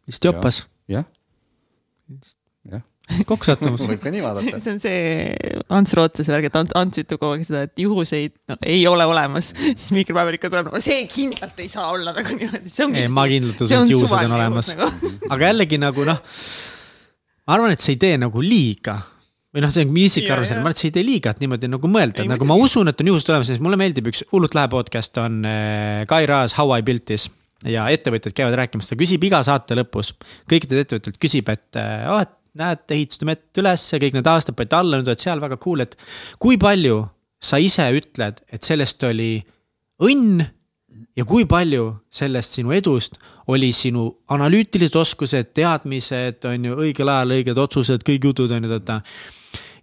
lihtsalt 0.08 0.30
joppas 0.30 0.62
ja,? 0.92 1.04
jah. 2.72 2.84
kokkusattumus 3.30 3.84
võib 3.90 4.02
ka 4.04 4.14
nii 4.14 4.24
vaadata. 4.24 4.62
see 4.64 4.76
on 4.76 4.82
see 4.84 5.60
Ants 5.80 5.96
Rootsase 5.98 6.34
värk, 6.34 6.50
et 6.50 6.78
Ants 6.80 7.04
ütleb 7.04 7.20
kogu 7.20 7.36
aeg 7.36 7.44
seda, 7.48 7.66
et 7.68 7.84
juhuseid 7.84 8.38
no, 8.52 8.60
ei 8.64 8.86
ole 8.90 9.08
olemas, 9.10 9.52
siis 9.68 9.92
Mihkel 9.98 10.18
Päevik 10.18 10.40
ikka 10.40 10.54
tuleb, 10.54 10.72
no 10.72 10.84
see 10.84 11.04
kindlalt 11.12 11.60
ei 11.64 11.70
saa 11.74 11.92
olla 11.92 12.16
nagu 12.16 12.40
niimoodi, 12.40 13.04
ei, 13.04 13.12
ma 13.12 13.28
kindlalt 13.32 13.68
usun, 13.68 13.84
et 13.84 13.94
juhused 13.96 14.24
on 14.24 14.40
olemas 14.40 14.72
nagu. 14.76 15.14
aga 15.36 15.52
jällegi 15.52 15.84
nagu 15.84 16.08
noh, 16.08 16.24
ma 17.44 17.60
arvan, 17.60 17.76
et 17.76 17.84
see 17.84 17.98
ei 17.98 18.04
tee 18.08 18.16
nagu 18.24 18.44
liiga 18.44 19.02
või 19.56 19.64
noh, 19.64 19.72
see 19.74 19.86
on 19.88 19.98
isiklik 20.02 20.34
arvamus, 20.34 20.52
ma 20.54 20.62
arvan, 20.62 20.76
et 20.76 20.82
see 20.82 20.90
ei 20.90 20.96
tee 20.98 21.06
liiga, 21.08 21.32
et 21.32 21.44
niimoodi 21.44 21.70
nagu 21.72 21.92
mõelda, 21.92 22.24
et 22.24 22.32
nagu 22.32 22.48
ma 22.50 22.58
usun, 22.60 22.92
et 22.92 23.04
on 23.04 23.12
juhused 23.14 23.32
olemas, 23.32 23.52
sest 23.52 23.64
mulle 23.64 23.80
meeldib 23.80 24.10
üks 24.12 24.26
hullult 24.34 24.58
lahe 24.58 24.70
podcast 24.72 25.20
on 25.24 25.40
äh, 25.48 26.04
Kai 26.10 26.28
Raas 26.30 26.58
How 26.60 26.76
I 26.78 26.86
built 26.86 27.08
this. 27.10 27.30
ja 27.66 27.88
ettevõtjad 27.90 28.36
käivad 28.38 28.54
rääkimas, 28.60 28.86
ta 28.92 28.96
küsib 29.00 29.24
iga 29.26 29.40
saate 29.42 29.74
lõpus, 29.80 30.12
kõikidelt 30.52 30.84
ettevõtjatelt 30.84 31.18
küsib, 31.18 31.48
et 31.50 31.80
oh, 32.06 32.20
et 32.22 32.36
näed, 32.58 32.84
ehitasite 32.94 33.28
mett 33.28 33.62
üles, 33.62 33.86
kõik 34.02 34.18
need 34.18 34.30
aastad 34.30 34.58
panite 34.58 34.78
alla, 34.78 35.00
nüüd 35.00 35.10
oled 35.10 35.24
seal 35.24 35.42
väga 35.42 35.58
cool, 35.62 35.84
et. 35.86 35.96
kui 36.42 36.60
palju 36.62 37.02
sa 37.42 37.60
ise 37.62 37.88
ütled, 37.98 38.42
et 38.54 38.66
sellest 38.66 39.04
oli 39.08 39.32
õnn 40.06 40.46
ja 41.18 41.26
kui 41.26 41.46
palju 41.50 41.90
sellest 42.14 42.58
sinu 42.58 42.74
edust 42.76 43.18
oli 43.54 43.70
sinu 43.72 44.10
analüütilised 44.34 44.98
oskused, 45.00 45.54
teadmised, 45.56 46.44
on 46.50 46.66
ju, 46.68 46.78
õigel 46.84 47.12
ajal 47.12 47.36
õiged 47.38 47.62
otsused, 47.64 48.04
kõik 48.06 48.28
jutud 48.30 48.52
on 48.52 48.66
ju, 48.66 48.72
vaata 48.74 49.00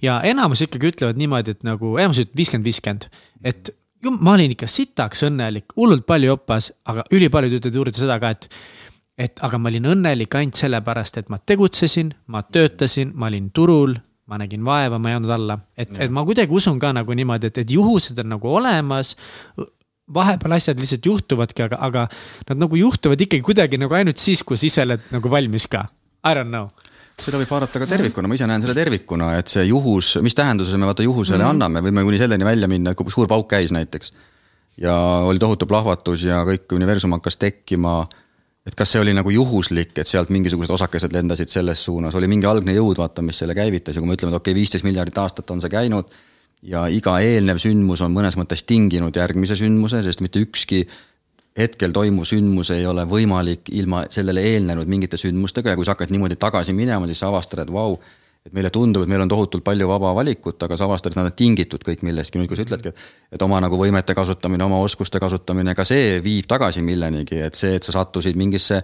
ja 0.05 0.19
enamus 0.27 0.65
ikkagi 0.65 0.93
ütlevad 0.93 1.19
niimoodi, 1.21 1.55
et 1.55 1.67
nagu 1.67 1.97
enamus 1.99 2.21
ütleb 2.23 2.39
viiskümmend, 2.43 2.69
viiskümmend, 2.69 3.09
et 3.47 3.71
ju, 4.05 4.13
ma 4.21 4.37
olin 4.37 4.55
ikka 4.55 4.69
sitaks 4.71 5.25
õnnelik, 5.29 5.75
hullult 5.79 6.07
palju 6.09 6.33
jopas, 6.35 6.71
aga 6.91 7.07
ülipaljud 7.15 7.59
ütlevad 7.59 7.79
juurde 7.81 7.99
seda 7.99 8.19
ka, 8.23 8.35
et. 8.37 8.49
et 9.19 9.45
aga 9.47 9.61
ma 9.63 9.71
olin 9.71 9.93
õnnelik 9.93 10.35
ainult 10.35 10.59
sellepärast, 10.59 11.21
et 11.21 11.31
ma 11.31 11.39
tegutsesin, 11.39 12.13
ma 12.27 12.43
töötasin, 12.43 13.13
ma 13.15 13.31
olin 13.31 13.51
turul, 13.55 13.95
ma 14.27 14.41
nägin 14.41 14.65
vaeva, 14.65 14.99
ma 14.99 15.13
ei 15.13 15.19
andnud 15.19 15.35
alla, 15.37 15.59
et, 15.77 15.93
et 16.01 16.13
ma 16.13 16.25
kuidagi 16.27 16.53
usun 16.57 16.81
ka 16.83 16.91
nagu 16.97 17.15
niimoodi, 17.15 17.53
et, 17.53 17.63
et 17.63 17.75
juhused 17.77 18.19
on 18.19 18.33
nagu 18.35 18.51
olemas 18.59 19.15
vahepeal 20.15 20.57
asjad 20.57 20.81
lihtsalt 20.81 21.07
juhtuvadki, 21.07 21.65
aga, 21.65 21.79
aga 21.87 22.09
nad 22.51 22.65
nagu 22.65 22.77
juhtuvad 22.77 23.21
ikkagi 23.25 23.45
kuidagi 23.45 23.79
nagu 23.81 23.95
ainult 23.97 24.21
siis, 24.21 24.43
kui 24.45 24.59
sa 24.61 24.67
ise 24.69 24.83
oled 24.85 25.07
nagu 25.15 25.31
valmis 25.33 25.69
ka. 25.71 25.87
I 26.25 26.35
don't 26.37 26.51
know 26.51 26.69
seda 27.23 27.39
võib 27.39 27.51
vaadata 27.51 27.83
ka 27.83 27.89
tervikuna, 27.89 28.29
ma 28.29 28.37
ise 28.39 28.49
näen 28.51 28.65
seda 28.65 28.75
tervikuna, 28.77 29.31
et 29.39 29.51
see 29.53 29.65
juhus, 29.69 30.17
mis 30.25 30.35
tähenduse 30.37 30.79
me 30.81 30.89
vaata 30.89 31.07
juhusele 31.07 31.39
mm 31.39 31.45
-hmm. 31.45 31.55
anname, 31.55 31.83
võime 31.87 32.05
kuni 32.07 32.19
selleni 32.19 32.45
välja 32.45 32.69
minna, 32.69 32.91
et 32.91 32.99
kui 32.99 33.11
suur 33.11 33.29
pauk 33.29 33.49
käis 33.49 33.73
näiteks. 33.73 34.13
ja 34.77 34.95
oli 35.23 35.39
tohutu 35.39 35.67
plahvatus 35.67 36.23
ja 36.23 36.43
kõik 36.45 36.73
universum 36.75 37.13
hakkas 37.13 37.37
tekkima. 37.37 38.09
et 38.67 38.75
kas 38.75 38.93
see 38.93 39.01
oli 39.01 39.15
nagu 39.15 39.31
juhuslik, 39.31 39.99
et 39.99 40.07
sealt 40.07 40.31
mingisugused 40.31 40.71
osakesed 40.71 41.13
lendasid 41.13 41.49
selles 41.49 41.85
suunas, 41.85 42.15
oli 42.15 42.27
mingi 42.27 42.47
algne 42.47 42.73
jõud, 42.73 42.97
vaata, 42.97 43.23
mis 43.23 43.39
selle 43.39 43.55
käivitas 43.55 43.97
ja 43.97 44.01
kui 44.01 44.09
me 44.09 44.15
ütleme, 44.15 44.33
et 44.33 44.37
okei 44.37 44.53
okay,, 44.53 44.61
viisteist 44.61 44.85
miljardit 44.85 45.19
aastat 45.19 45.51
on 45.51 45.61
see 45.61 45.71
käinud. 45.71 46.05
ja 46.63 46.87
iga 46.89 47.21
eelnev 47.21 47.59
sündmus 47.59 48.01
on 48.01 48.13
mõnes 48.13 48.37
mõttes 48.37 48.65
tinginud 48.65 49.17
järgmise 49.17 49.57
sündmuse, 49.57 50.03
sest 50.03 50.21
mitte 50.21 50.39
ükski 50.39 50.89
hetkel 51.59 51.95
toimuv 51.95 52.27
sündmus 52.27 52.73
ei 52.75 52.87
ole 52.87 53.07
võimalik 53.07 53.71
ilma 53.79 54.05
sellele 54.11 54.43
eelnenud 54.55 54.91
mingite 54.91 55.19
sündmustega 55.21 55.73
ja 55.73 55.79
kui 55.79 55.87
sa 55.87 55.95
hakkad 55.95 56.11
niimoodi 56.11 56.39
tagasi 56.41 56.75
minema, 56.75 57.07
siis 57.07 57.23
sa 57.23 57.31
avastad, 57.31 57.63
et 57.63 57.71
vau, 57.73 57.95
et 58.45 58.53
meile 58.53 58.73
tundub, 58.75 59.05
et 59.07 59.09
meil 59.09 59.23
on 59.23 59.31
tohutult 59.31 59.63
palju 59.65 59.87
vaba 59.89 60.11
valikut, 60.19 60.59
aga 60.67 60.77
sa 60.77 60.89
avastad, 60.89 61.15
et 61.15 61.21
nad 61.21 61.31
on 61.31 61.37
tingitud 61.39 61.87
kõik 61.87 62.03
millestki, 62.05 62.41
nüüd 62.41 62.51
kui 62.51 62.59
sa 62.59 62.67
ütledki, 62.67 62.91
et 63.33 63.47
oma 63.47 63.61
nagu 63.63 63.79
võimete 63.79 64.17
kasutamine, 64.19 64.67
oma 64.67 64.83
oskuste 64.85 65.23
kasutamine, 65.23 65.77
ka 65.79 65.87
see 65.87 66.19
viib 66.25 66.51
tagasi 66.51 66.83
millenigi, 66.85 67.39
et 67.47 67.55
see, 67.57 67.79
et 67.79 67.87
sa 67.87 67.95
sattusid 68.01 68.37
mingisse 68.37 68.83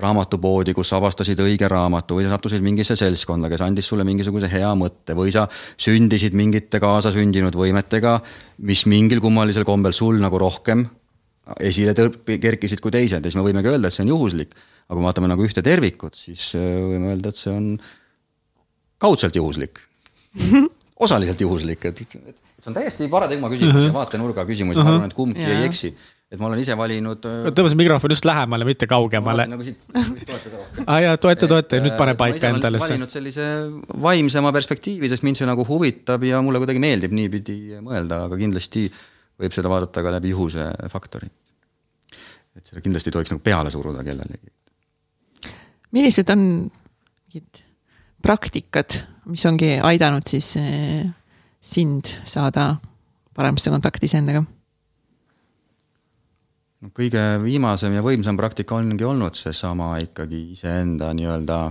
raamatupoodi, 0.00 0.72
kus 0.78 0.94
sa 0.94 1.02
avastasid 1.02 1.42
õige 1.42 1.68
raamatu 1.68 2.20
või 2.20 2.28
sa 2.28 2.36
sattusid 2.36 2.62
mingisse 2.62 2.96
seltskonda, 2.96 3.50
kes 3.50 3.66
andis 3.66 3.90
sulle 3.90 4.06
mingisuguse 4.06 4.48
hea 4.52 4.72
mõtte 4.78 5.18
või 5.18 5.34
sa 5.34 5.48
sündisid 5.76 6.38
mingite 6.38 6.80
kaasasündinud 6.80 7.58
võimetega, 7.58 8.20
mis 8.62 8.86
mingil 8.86 9.20
kummalisel 9.20 9.66
kombel 9.66 9.92
sul 9.92 10.22
nagu 10.22 10.38
rohkem 10.38 10.86
esile 11.60 11.94
kerkisid 12.40 12.82
kui 12.82 12.92
teised 12.94 13.18
ja 13.18 13.30
siis 13.30 13.38
me 13.38 13.46
võimegi 13.46 13.72
öelda, 13.72 13.90
et 13.90 13.96
see 13.96 14.04
on 14.04 14.12
juhuslik. 14.14 14.54
aga 14.88 14.98
kui 14.98 15.06
vaatame 15.06 15.30
nagu 15.30 15.44
ühte 15.46 15.62
tervikut, 15.64 16.18
siis 16.18 16.52
äh, 16.58 16.68
võime 16.92 17.12
öelda, 17.14 17.32
et 17.32 17.40
see 17.40 17.52
on 17.52 17.74
kaudselt 19.02 19.36
juhuslik 19.36 19.80
osaliselt 21.06 21.40
juhuslik, 21.40 21.84
et, 21.90 22.02
et 22.30 22.42
see 22.62 22.70
on 22.70 22.78
täiesti 22.78 23.08
paradigma 23.10 23.50
küsimus 23.50 23.74
uh 23.74 23.80
-huh. 23.82 23.90
ja 23.90 23.98
vaatenurga 23.98 24.46
küsimus 24.46 24.76
uh, 24.76 24.82
-huh. 24.82 24.86
ma 24.86 24.94
arvan, 24.94 25.10
et 25.10 25.14
kumbki 25.18 25.42
yeah. 25.42 25.60
ei 25.60 25.70
eksi. 25.70 25.96
et 26.32 26.40
ma 26.40 26.46
olen 26.46 26.58
ise 26.62 26.76
valinud. 26.76 27.26
Äh, 27.28 27.50
tõmbas 27.52 27.74
mikrofon 27.76 28.10
just 28.10 28.24
lähemale, 28.24 28.64
mitte 28.64 28.86
kaugemale. 28.86 29.46
nagu 29.46 29.62
siit, 29.62 29.78
toetada 29.92 30.56
rohkem. 30.56 30.84
aa 30.86 31.00
jaa, 31.00 31.16
toeta, 31.16 31.48
toeta 31.48 31.76
ja 31.76 31.82
nüüd 31.82 31.96
pane 31.96 32.14
paika 32.14 32.48
endale 32.48 32.78
see. 32.78 32.88
valinud 32.88 33.10
sellise 33.10 33.48
vaimsema 34.02 34.52
perspektiivi, 34.52 35.08
sest 35.08 35.22
mind 35.22 35.36
see 35.36 35.46
nagu 35.46 35.66
huvitab 35.68 36.22
ja 36.24 36.42
mulle 36.42 36.62
kuidagi 36.62 36.80
meeldib 36.80 37.12
niipidi 37.12 37.58
mõelda, 37.80 38.24
aga 38.30 38.38
kindlasti 38.40 38.86
võib 39.42 39.54
seda 39.54 39.70
vaadata 39.72 40.04
ka 40.04 40.14
läbi 40.14 40.32
juhuse 40.32 40.68
faktori. 40.92 41.30
et 42.56 42.68
seda 42.68 42.82
kindlasti 42.84 43.10
ei 43.10 43.16
tohiks 43.16 43.32
nagu 43.32 43.42
peale 43.42 43.70
suruda 43.72 44.04
kellelegi. 44.04 44.52
millised 45.92 46.30
on 46.30 46.46
mingid 46.70 47.62
praktikad, 48.22 48.98
mis 49.26 49.44
ongi 49.46 49.76
aidanud 49.82 50.26
siis 50.28 50.54
eh, 50.60 51.06
sind 51.60 52.10
saada 52.24 52.76
paremasse 53.34 53.70
kontakti 53.70 54.06
iseendaga? 54.10 54.44
no 56.82 56.90
kõige 56.94 57.22
viimasem 57.42 57.94
ja 57.94 58.02
võimsam 58.04 58.38
praktika 58.38 58.76
ongi 58.78 59.04
olnud 59.04 59.38
seesama 59.38 59.96
ikkagi 60.02 60.52
iseenda 60.56 61.12
nii-öelda 61.14 61.62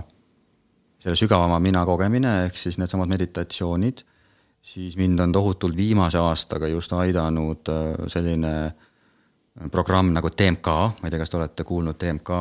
selle 1.02 1.18
sügavama 1.18 1.58
mina 1.58 1.82
kogemine, 1.84 2.44
ehk 2.46 2.56
siis 2.58 2.78
needsamad 2.78 3.10
meditatsioonid 3.10 4.04
siis 4.62 4.96
mind 4.96 5.18
on 5.18 5.32
tohutult 5.32 5.76
viimase 5.76 6.18
aastaga 6.18 6.68
just 6.70 6.92
aidanud 6.92 7.68
äh, 7.68 8.06
selline 8.06 8.52
äh, 8.66 9.70
programm 9.70 10.12
nagu 10.14 10.30
TMK, 10.30 10.66
ma 11.00 11.08
ei 11.08 11.10
tea, 11.10 11.20
kas 11.22 11.32
te 11.32 11.40
olete 11.40 11.66
kuulnud 11.66 11.98
TMK 11.98 12.38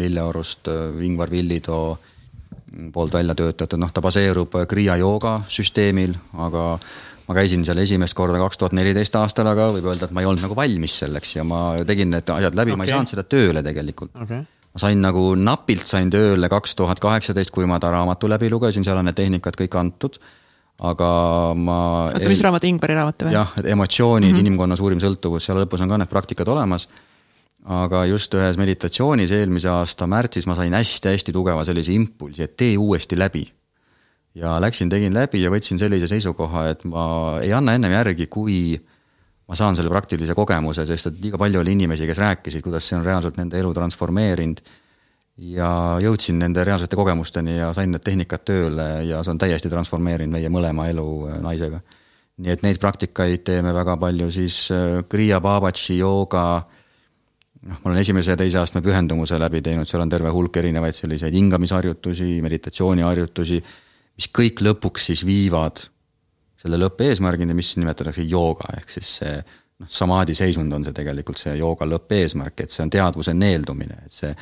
Lilleorust, 0.00 0.72
äh, 0.72 1.04
Ingvar 1.04 1.30
Villitoo 1.30 1.98
poolt 2.92 3.12
välja 3.12 3.34
töötatud, 3.34 3.80
noh, 3.80 3.92
ta 3.92 4.02
baseerub 4.04 4.52
Kriia 4.68 4.98
jooga 5.00 5.38
süsteemil, 5.48 6.12
aga 6.44 6.64
ma 7.28 7.36
käisin 7.36 7.64
seal 7.64 7.80
esimest 7.80 8.16
korda 8.16 8.40
kaks 8.40 8.60
tuhat 8.60 8.74
neliteist 8.76 9.16
aastal, 9.20 9.48
aga 9.48 9.70
võib 9.72 9.88
öelda, 9.88 10.08
et 10.08 10.12
ma 10.16 10.20
ei 10.20 10.28
olnud 10.28 10.44
nagu 10.44 10.56
valmis 10.56 10.98
selleks 11.00 11.36
ja 11.38 11.44
ma 11.48 11.62
tegin 11.88 12.12
need 12.12 12.28
asjad 12.28 12.56
läbi. 12.56 12.74
Okay., 12.74 12.80
ma 12.80 12.88
ei 12.88 12.92
saanud 12.92 13.12
seda 13.12 13.24
tööle 13.24 13.64
tegelikult. 13.64 14.12
Okay. 14.24 14.44
ma 14.68 14.80
sain 14.82 15.00
nagu 15.00 15.22
napilt 15.40 15.88
sain 15.88 16.12
tööle 16.12 16.48
kaks 16.52 16.76
tuhat 16.76 17.00
kaheksateist, 17.00 17.52
kui 17.52 17.64
ma 17.68 17.80
ta 17.80 17.92
raamatu 17.92 18.28
läbi 18.28 18.52
lugesin, 18.52 18.84
seal 18.84 19.00
on 19.00 19.08
need 19.08 19.16
tehnikad 19.16 19.56
kõik 19.56 19.80
antud 19.80 20.20
aga 20.78 21.10
ma. 21.58 21.78
oota, 22.14 22.30
mis 22.30 22.42
raamat, 22.44 22.66
Ingvari 22.70 22.96
raamat 22.98 23.26
või? 23.26 23.34
jah, 23.34 23.52
et 23.58 23.66
emotsioonid 23.74 24.30
mm, 24.30 24.34
-hmm. 24.34 24.46
inimkonna 24.46 24.78
suurim 24.78 25.00
sõltuvus, 25.02 25.48
seal 25.48 25.58
lõpus 25.58 25.82
on 25.82 25.90
ka 25.90 25.98
need 25.98 26.10
praktikad 26.10 26.48
olemas. 26.48 26.88
aga 27.68 28.04
just 28.06 28.34
ühes 28.34 28.56
meditatsioonis 28.56 29.30
eelmise 29.34 29.68
aasta 29.68 30.06
märtsis 30.06 30.46
ma 30.46 30.54
sain 30.54 30.72
hästi-hästi 30.72 31.32
tugeva 31.34 31.64
sellise 31.64 31.92
impulsi, 31.92 32.42
et 32.42 32.56
tee 32.56 32.76
uuesti 32.78 33.18
läbi. 33.18 33.48
ja 34.34 34.60
läksin, 34.60 34.88
tegin 34.88 35.14
läbi 35.14 35.42
ja 35.42 35.50
võtsin 35.50 35.78
sellise 35.78 36.06
seisukoha, 36.06 36.68
et 36.68 36.84
ma 36.84 37.38
ei 37.42 37.52
anna 37.52 37.74
ennem 37.74 37.92
järgi, 37.92 38.26
kui 38.26 38.78
ma 39.48 39.54
saan 39.56 39.76
selle 39.76 39.90
praktilise 39.90 40.34
kogemuse, 40.34 40.86
sest 40.86 41.06
et 41.06 41.22
liiga 41.22 41.38
palju 41.38 41.60
oli 41.60 41.72
inimesi, 41.72 42.06
kes 42.06 42.18
rääkisid, 42.18 42.62
kuidas 42.62 42.86
see 42.86 42.98
on 42.98 43.04
reaalselt 43.04 43.36
nende 43.36 43.58
elu 43.58 43.72
transformeerinud 43.74 44.60
ja 45.38 45.70
jõudsin 46.02 46.38
nende 46.40 46.64
reaalsete 46.66 46.96
kogemusteni 46.98 47.58
ja 47.58 47.70
sain 47.76 47.92
need 47.94 48.02
tehnikad 48.04 48.42
tööle 48.46 48.88
ja 49.06 49.22
see 49.22 49.34
on 49.34 49.40
täiesti 49.40 49.70
transformeerinud 49.70 50.34
meie 50.34 50.50
mõlema 50.50 50.88
elu 50.90 51.08
äh, 51.28 51.38
naisega. 51.44 51.80
nii 52.38 52.52
et 52.54 52.62
neid 52.62 52.78
praktikaid 52.82 53.44
teeme 53.46 53.74
väga 53.74 53.96
palju 53.96 54.30
siis 54.34 54.68
äh, 54.74 55.04
Kriya 55.08 55.40
Babaji 55.40 55.98
jooga, 55.98 56.44
noh, 57.62 57.76
ma 57.82 57.90
olen 57.90 58.00
esimese 58.02 58.34
ja 58.34 58.40
teise 58.40 58.58
astme 58.58 58.82
pühendumuse 58.82 59.38
läbi 59.38 59.62
teinud, 59.62 59.86
seal 59.86 60.02
on 60.02 60.10
terve 60.10 60.32
hulk 60.34 60.56
erinevaid 60.56 60.98
selliseid 60.98 61.34
hingamisharjutusi, 61.34 62.40
meditatsiooniharjutusi, 62.42 63.62
mis 64.18 64.28
kõik 64.34 64.64
lõpuks 64.66 65.10
siis 65.12 65.24
viivad 65.26 65.86
selle 66.58 66.80
lõppeesmärgini, 66.82 67.54
mis 67.54 67.76
nimetatakse 67.78 68.26
jooga, 68.26 68.72
ehk 68.80 68.90
siis 68.90 69.14
see 69.20 69.34
noh, 69.78 69.90
samaadi 69.90 70.34
seisund 70.34 70.72
on 70.74 70.84
see 70.86 70.96
tegelikult 70.96 71.40
see 71.40 71.54
jooga 71.58 71.86
lõppeesmärk, 71.88 72.64
et 72.64 72.74
see 72.74 72.82
on 72.84 72.92
teadvuse 72.92 73.34
neeldumine, 73.36 74.02
et 74.06 74.14
see 74.14 74.32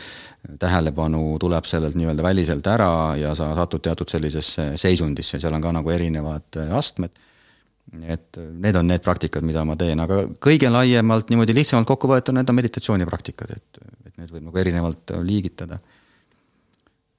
tähelepanu 0.60 1.36
tuleb 1.42 1.66
sellelt 1.68 1.96
nii-öelda 1.98 2.24
väliselt 2.24 2.66
ära 2.70 2.90
ja 3.20 3.34
sa 3.38 3.50
satud 3.58 3.82
teatud 3.84 4.10
sellisesse 4.10 4.72
seisundisse, 4.80 5.40
seal 5.42 5.56
on 5.56 5.64
ka 5.64 5.72
nagu 5.76 5.92
erinevad 5.94 6.60
äh, 6.62 6.74
astmed. 6.76 7.22
et 8.02 8.36
need 8.36 8.74
on 8.74 8.88
need 8.90 9.02
praktikad, 9.02 9.44
mida 9.46 9.62
ma 9.64 9.76
teen, 9.78 10.00
aga 10.02 10.24
kõige 10.42 10.66
laiemalt 10.74 11.28
niimoodi 11.30 11.54
lihtsamalt 11.54 11.86
kokku 11.86 12.08
võetuna 12.10 12.40
need 12.40 12.50
on 12.50 12.56
meditatsioonipraktikad, 12.58 13.52
et, 13.54 13.78
et 14.08 14.16
need 14.18 14.32
võib 14.32 14.48
nagu 14.48 14.58
erinevalt 14.58 15.14
äh, 15.14 15.22
liigitada. 15.22 15.78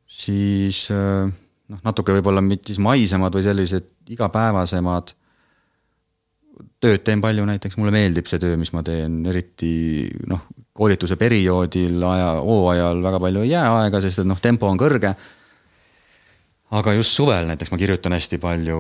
siis 0.07 0.87
äh, 0.91 1.29
noh, 1.71 1.79
natuke 1.85 2.17
võib-olla 2.17 2.43
mitte 2.43 2.73
siis 2.73 2.81
maisemad 2.83 3.35
või 3.35 3.45
sellised 3.47 3.93
igapäevasemad 4.17 5.13
tööd 6.83 7.01
teen 7.05 7.21
palju 7.23 7.45
näiteks, 7.47 7.77
mulle 7.79 7.93
meeldib 7.93 8.27
see 8.29 8.41
töö, 8.41 8.57
mis 8.59 8.71
ma 8.75 8.83
teen, 8.85 9.19
eriti 9.29 9.71
noh, 10.29 10.45
koolituse 10.77 11.17
perioodil, 11.17 11.97
aja, 12.05 12.35
hooajal 12.43 13.01
väga 13.05 13.21
palju 13.23 13.45
ei 13.45 13.51
jää 13.55 13.65
aega, 13.79 14.01
sest 14.03 14.21
et 14.21 14.29
noh, 14.29 14.39
tempo 14.41 14.69
on 14.69 14.79
kõrge. 14.79 15.15
aga 16.77 16.93
just 16.97 17.15
suvel 17.15 17.47
näiteks 17.47 17.71
ma 17.71 17.77
kirjutan 17.79 18.11
hästi 18.11 18.37
palju, 18.43 18.79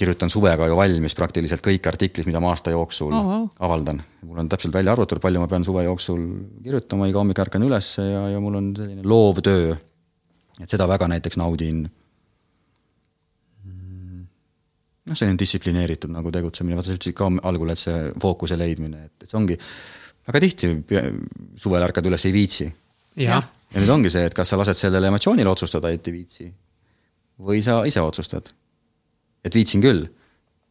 kirjutan 0.00 0.32
suvega 0.32 0.66
ju 0.66 0.76
valmis 0.78 1.14
praktiliselt 1.14 1.62
kõik 1.62 1.86
artiklid, 1.86 2.26
mida 2.26 2.40
ma 2.40 2.50
aasta 2.54 2.72
jooksul 2.72 3.12
oh, 3.12 3.26
wow. 3.28 3.44
avaldan. 3.60 4.02
mul 4.24 4.40
on 4.42 4.48
täpselt 4.48 4.74
välja 4.74 4.96
arvutatud, 4.96 5.22
palju 5.22 5.42
ma 5.42 5.48
pean 5.48 5.64
suve 5.64 5.84
jooksul 5.84 6.24
kirjutama, 6.64 7.06
iga 7.06 7.20
hommik 7.20 7.38
ärkan 7.44 7.62
ülesse 7.62 8.02
ja, 8.08 8.24
ja 8.32 8.40
mul 8.40 8.58
on 8.58 8.72
selline 8.76 9.04
loovtöö. 9.04 9.76
et 10.62 10.68
seda 10.68 10.88
väga 10.88 11.08
näiteks 11.12 11.36
naudin 11.36 11.86
noh, 15.06 15.18
selline 15.18 15.38
distsiplineeritud 15.40 16.12
nagu 16.12 16.32
tegutsemine, 16.34 16.76
vaata 16.78 16.90
sa 16.90 16.98
ütlesid 16.98 17.16
ka 17.16 17.28
algul, 17.48 17.70
et 17.72 17.80
see 17.80 18.10
fookuse 18.22 18.58
leidmine, 18.58 19.06
et, 19.08 19.14
et 19.22 19.30
see 19.30 19.38
ongi 19.38 19.56
väga 20.26 20.42
tihti 20.42 20.72
suvel 21.60 21.86
ärkad 21.86 22.08
üles, 22.10 22.26
ei 22.26 22.34
viitsi. 22.34 22.68
ja 23.72 23.80
nüüd 23.80 23.92
ongi 23.92 24.12
see, 24.12 24.26
et 24.26 24.34
kas 24.34 24.52
sa 24.52 24.58
lased 24.58 24.78
sellele 24.78 25.10
emotsioonile 25.12 25.50
otsustada, 25.50 25.90
et 25.94 26.08
ei 26.08 26.18
viitsi. 26.20 26.52
või 27.46 27.62
sa 27.62 27.82
ise 27.84 28.00
otsustad, 28.00 28.52
et 29.44 29.54
viitsin 29.54 29.82
küll. 29.82 30.06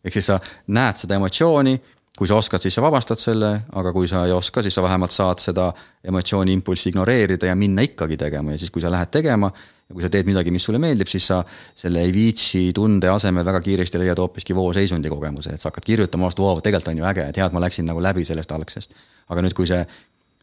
ehk 0.03 0.13
siis 0.13 0.31
sa 0.31 0.39
näed 0.67 0.97
seda 0.99 1.15
emotsiooni, 1.15 1.79
kui 2.17 2.27
sa 2.27 2.35
oskad, 2.39 2.63
siis 2.63 2.75
sa 2.75 2.81
vabastad 2.81 3.19
selle, 3.19 3.51
aga 3.75 3.91
kui 3.93 4.07
sa 4.07 4.25
ei 4.25 4.31
oska, 4.31 4.61
siis 4.63 4.75
sa 4.75 4.83
vähemalt 4.83 5.11
saad 5.11 5.41
seda 5.43 5.71
emotsiooni 6.03 6.53
impulssi 6.53 6.89
ignoreerida 6.89 7.49
ja 7.49 7.55
minna 7.55 7.83
ikkagi 7.83 8.17
tegema 8.17 8.51
ja 8.51 8.57
siis, 8.61 8.71
kui 8.71 8.81
sa 8.81 8.91
lähed 8.91 9.11
tegema 9.11 9.51
ja 9.85 9.93
kui 9.93 10.01
sa 10.01 10.09
teed 10.09 10.25
midagi, 10.25 10.53
mis 10.53 10.65
sulle 10.65 10.79
meeldib, 10.81 11.09
siis 11.09 11.27
sa 11.29 11.39
selle 11.77 12.01
ei 12.05 12.13
viitsi 12.13 12.71
tunde 12.75 13.09
asemel 13.11 13.45
väga 13.45 13.61
kiiresti 13.65 14.01
leiad 14.01 14.19
hoopiski 14.21 14.55
vooseisundi 14.57 15.11
kogemuse, 15.13 15.53
et 15.53 15.61
sa 15.61 15.69
hakkad 15.69 15.85
kirjutama 15.85 16.29
vastu, 16.29 16.45
vau, 16.45 16.61
tegelikult 16.63 16.93
on 16.93 17.03
ju 17.03 17.07
äge, 17.11 17.29
et 17.29 17.39
hea, 17.39 17.45
et 17.45 17.55
ma 17.55 17.61
läksin 17.61 17.85
nagu 17.89 18.01
läbi 18.01 18.25
sellest 18.25 18.51
algsest. 18.55 18.97
aga 19.29 19.45
nüüd, 19.45 19.53
kui 19.57 19.69
see 19.69 19.81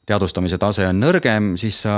teadvustamise 0.07 0.59
tase 0.63 0.87
on 0.87 0.99
nõrgem, 1.03 1.53
siis 1.59 1.83
sa 1.87 1.95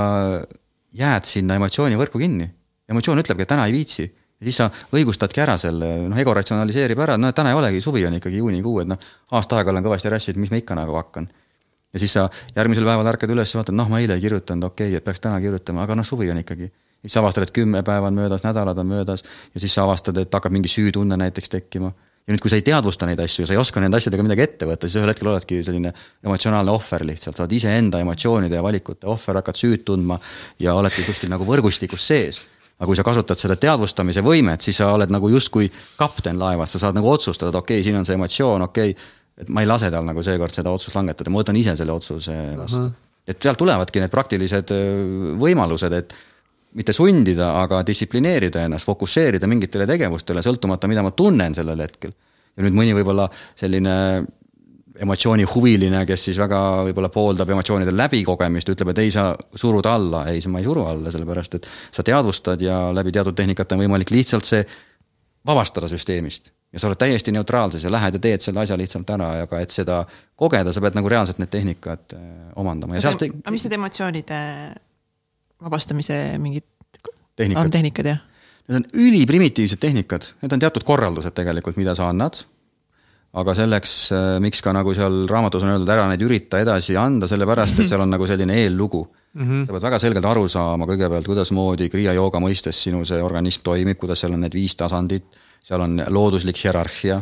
jääd 0.95 1.29
sinna 1.29 1.57
emotsioonivõrku 1.61 2.21
kinni. 2.21 2.49
emotsioon 2.89 3.21
ütlebki, 3.21 3.45
et 3.45 3.49
täna 3.49 3.65
ei 3.69 3.73
viitsi 3.73 4.03
ja 4.05 4.45
siis 4.45 4.57
sa 4.57 4.69
õigustadki 4.93 5.41
ära 5.41 5.55
selle, 5.57 5.91
noh, 6.09 6.17
ego 6.21 6.33
ratsionaliseerib 6.33 6.99
ära, 7.01 7.17
no 7.17 7.31
täna 7.33 7.53
ei 7.53 7.57
olegi, 7.57 7.81
suvi 7.81 8.05
on 8.05 8.17
ikkagi 8.17 8.41
juunikuu, 8.41 8.79
et 8.83 8.89
noh, 8.89 9.09
aasta 9.37 9.59
aega 9.59 9.73
olen 9.73 9.85
kõvasti 9.85 10.11
rassinud, 10.11 10.41
mis 10.43 10.53
ma 10.53 10.61
ikka 10.61 10.77
nagu 10.77 10.97
hakkan. 10.97 11.29
ja 11.93 11.99
siis 11.99 12.13
sa 12.13 12.25
järgmisel 12.55 12.85
päeval 12.85 13.07
ärkad 13.13 13.31
üles 13.31 13.53
ja 13.53 13.61
vaatad, 13.61 13.77
noh, 13.77 13.89
ma 13.89 14.01
eile 14.01 14.17
ei 14.17 14.25
kirjutanud, 14.25 14.71
okei 14.71 14.89
okay,, 14.89 14.97
et 14.97 15.05
peaks 15.05 15.23
täna 15.23 15.39
kirjutama, 15.41 15.85
aga 15.85 15.95
noh, 15.95 16.05
suvi 16.05 16.29
on 16.31 16.41
ikkagi 16.41 16.71
siis 17.05 17.13
sa 17.13 17.21
avastad, 17.21 17.45
et 17.45 17.53
kümme 17.55 17.83
päeva 17.85 18.09
on 18.09 18.17
möödas, 18.17 18.43
nädalad 18.43 18.81
on 18.81 18.89
möödas 18.89 19.23
ja 19.53 19.61
siis 19.61 19.73
sa 19.73 19.85
avastad, 19.85 20.17
et 20.21 20.33
hakkab 20.33 20.53
mingi 20.53 20.71
süütunne 20.71 21.17
näiteks 21.21 21.53
tekkima. 21.53 21.91
ja 22.25 22.33
nüüd, 22.33 22.41
kui 22.41 22.49
sa 22.49 22.57
ei 22.57 22.65
teadvusta 22.65 23.05
neid 23.05 23.19
asju 23.21 23.43
ja 23.43 23.47
sa 23.51 23.53
ei 23.53 23.61
oska 23.61 23.81
nende 23.83 23.99
asjadega 24.01 24.23
midagi 24.25 24.41
ette 24.41 24.65
võtta, 24.65 24.89
siis 24.89 24.97
ühel 24.97 25.11
hetkel 25.13 25.29
oledki 25.29 25.61
selline 25.63 25.91
emotsionaalne 26.25 26.73
ohver 26.73 27.05
lihtsalt, 27.05 27.37
sa 27.37 27.45
oled 27.45 27.53
iseenda 27.53 28.01
emotsioonide 28.01 28.57
ja 28.57 28.63
valikute 28.65 29.05
ohver, 29.07 29.37
hakkad 29.43 29.61
süüd 29.61 29.85
tundma 29.85 30.17
ja 30.59 30.73
oledki 30.73 31.05
kuskil 31.05 31.29
nagu 31.29 31.45
võrgustikus 31.45 32.07
sees 32.07 32.41
aga 32.75 32.89
kui 32.89 32.97
sa 32.97 33.05
kasutad 33.07 33.39
seda 33.39 33.55
teadvustamise 33.55 34.19
võimet, 34.25 34.63
siis 34.65 34.81
sa 34.81 34.89
oled 34.91 35.11
nagu 35.13 35.29
justkui 35.31 35.69
kapten 35.95 36.39
laevas, 36.39 36.73
sa 36.75 36.81
saad 36.83 36.97
nagu 36.97 37.07
otsustada, 37.07 37.53
et 37.53 37.59
okei 37.61 37.77
okay,, 37.79 37.85
siin 37.87 37.99
on 37.99 38.07
see 38.07 38.17
emotsioon, 38.17 38.65
okei 38.67 38.91
okay,, 38.91 39.13
et 39.45 39.51
ma 39.51 39.63
ei 39.63 39.69
lase 39.69 39.89
tal 39.91 40.05
nagu 40.07 40.23
seekord 40.23 40.55
seda 40.55 40.71
otsust 40.75 40.95
langetada, 40.95 41.31
ma 41.31 41.41
võtan 41.41 41.59
ise 41.59 41.75
selle 41.79 41.95
otsuse 41.95 42.35
vastu. 42.59 42.87
et 43.27 43.39
sealt 43.41 43.59
tulevadki 43.59 44.03
need 44.03 44.11
praktilised 44.11 44.73
võimalused, 45.39 45.95
et 45.95 46.15
mitte 46.75 46.93
sundida, 46.93 47.53
aga 47.61 47.81
distsiplineerida 47.87 48.65
ennast, 48.67 48.87
fokusseerida 48.87 49.47
mingitele 49.47 49.87
tegevustele, 49.87 50.43
sõltumata, 50.43 50.89
mida 50.91 51.03
ma 51.05 51.13
tunnen 51.15 51.55
sellel 51.55 51.83
hetkel. 51.85 52.15
ja 52.55 52.63
nüüd 52.63 52.75
mõni 52.75 52.95
võib-olla 52.95 53.27
selline 53.59 53.95
emotsioonihuviline, 55.03 56.05
kes 56.07 56.25
siis 56.29 56.37
väga 56.39 56.59
võib-olla 56.87 57.09
pooldab 57.11 57.49
emotsioonide 57.51 57.91
läbikogemist, 57.95 58.69
ütleb, 58.71 58.93
et 58.93 59.01
ei, 59.03 59.11
sa 59.11 59.29
surud 59.35 59.85
alla, 59.91 60.25
ei, 60.31 60.39
ma 60.51 60.61
ei 60.61 60.67
suru 60.67 60.85
alla, 60.87 61.11
sellepärast 61.11 61.57
et 61.59 61.67
sa 61.91 62.03
teadvustad 62.05 62.61
ja 62.63 62.79
läbi 62.95 63.11
teatud 63.15 63.35
tehnikate 63.35 63.75
on 63.75 63.83
võimalik 63.83 64.13
lihtsalt 64.15 64.47
see 64.47 64.63
vabastada 65.45 65.89
süsteemist. 65.91 66.51
ja 66.73 66.79
sa 66.79 66.89
oled 66.89 66.99
täiesti 66.99 67.31
neutraalses 67.31 67.83
ja 67.83 67.91
lähed 67.91 68.17
ja 68.17 68.19
teed 68.19 68.43
selle 68.43 68.63
asja 68.63 68.77
lihtsalt 68.77 69.09
ära, 69.15 69.29
aga 69.45 69.59
et 69.63 69.71
seda 69.71 70.01
kogeda, 70.35 70.73
sa 70.73 70.81
pead 70.83 70.97
nagu 70.97 71.11
reaalselt 71.11 71.39
need 71.39 71.51
tehnikad 71.51 72.15
äh, 72.15 72.23
omandama 72.55 72.97
ja 72.97 73.05
sealt. 73.05 73.27
aga 73.27 73.53
mis 73.53 73.63
need 73.67 73.77
emotsioonide 73.77 74.39
vabastamise 75.65 76.37
mingid 76.41 76.65
tehnikad. 77.35 77.63
on 77.65 77.71
tehnikad, 77.73 78.11
jah? 78.13 78.23
Need 78.65 78.81
on 78.81 78.85
üliprimitiivsed 78.97 79.81
tehnikad, 79.81 80.31
need 80.41 80.53
on 80.55 80.61
teatud 80.61 80.85
korraldused 80.87 81.35
tegelikult, 81.37 81.77
mida 81.77 81.93
sa 81.97 82.09
annad 82.09 82.45
aga 83.35 83.55
selleks, 83.57 83.93
äh, 84.15 84.25
miks 84.43 84.61
ka 84.63 84.71
nagu 84.75 84.93
seal 84.95 85.25
raamatus 85.27 85.65
on 85.65 85.73
öeldud, 85.73 85.91
ära 85.91 86.07
neid 86.07 86.23
ürita 86.23 86.61
edasi 86.63 86.95
anda, 86.99 87.27
sellepärast 87.27 87.81
et 87.81 87.91
seal 87.91 88.03
on 88.03 88.13
nagu 88.13 88.27
selline 88.29 88.55
eellugu 88.63 89.01
mm. 89.03 89.43
-hmm. 89.43 89.65
sa 89.67 89.75
pead 89.75 89.87
väga 89.89 89.99
selgelt 89.99 90.25
aru 90.25 90.47
saama 90.47 90.87
kõigepealt, 90.87 91.27
kuidasmoodi 91.27 91.89
kriia 91.91 92.13
jooga 92.15 92.39
mõistes 92.39 92.79
sinu 92.87 93.03
see 93.05 93.21
organism 93.21 93.63
toimib, 93.63 93.99
kuidas 93.99 94.23
seal 94.23 94.33
on 94.33 94.45
need 94.45 94.55
viis 94.55 94.75
tasandit, 94.75 95.25
seal 95.63 95.81
on 95.81 96.03
looduslik 96.07 96.63
hierarhia. 96.63 97.21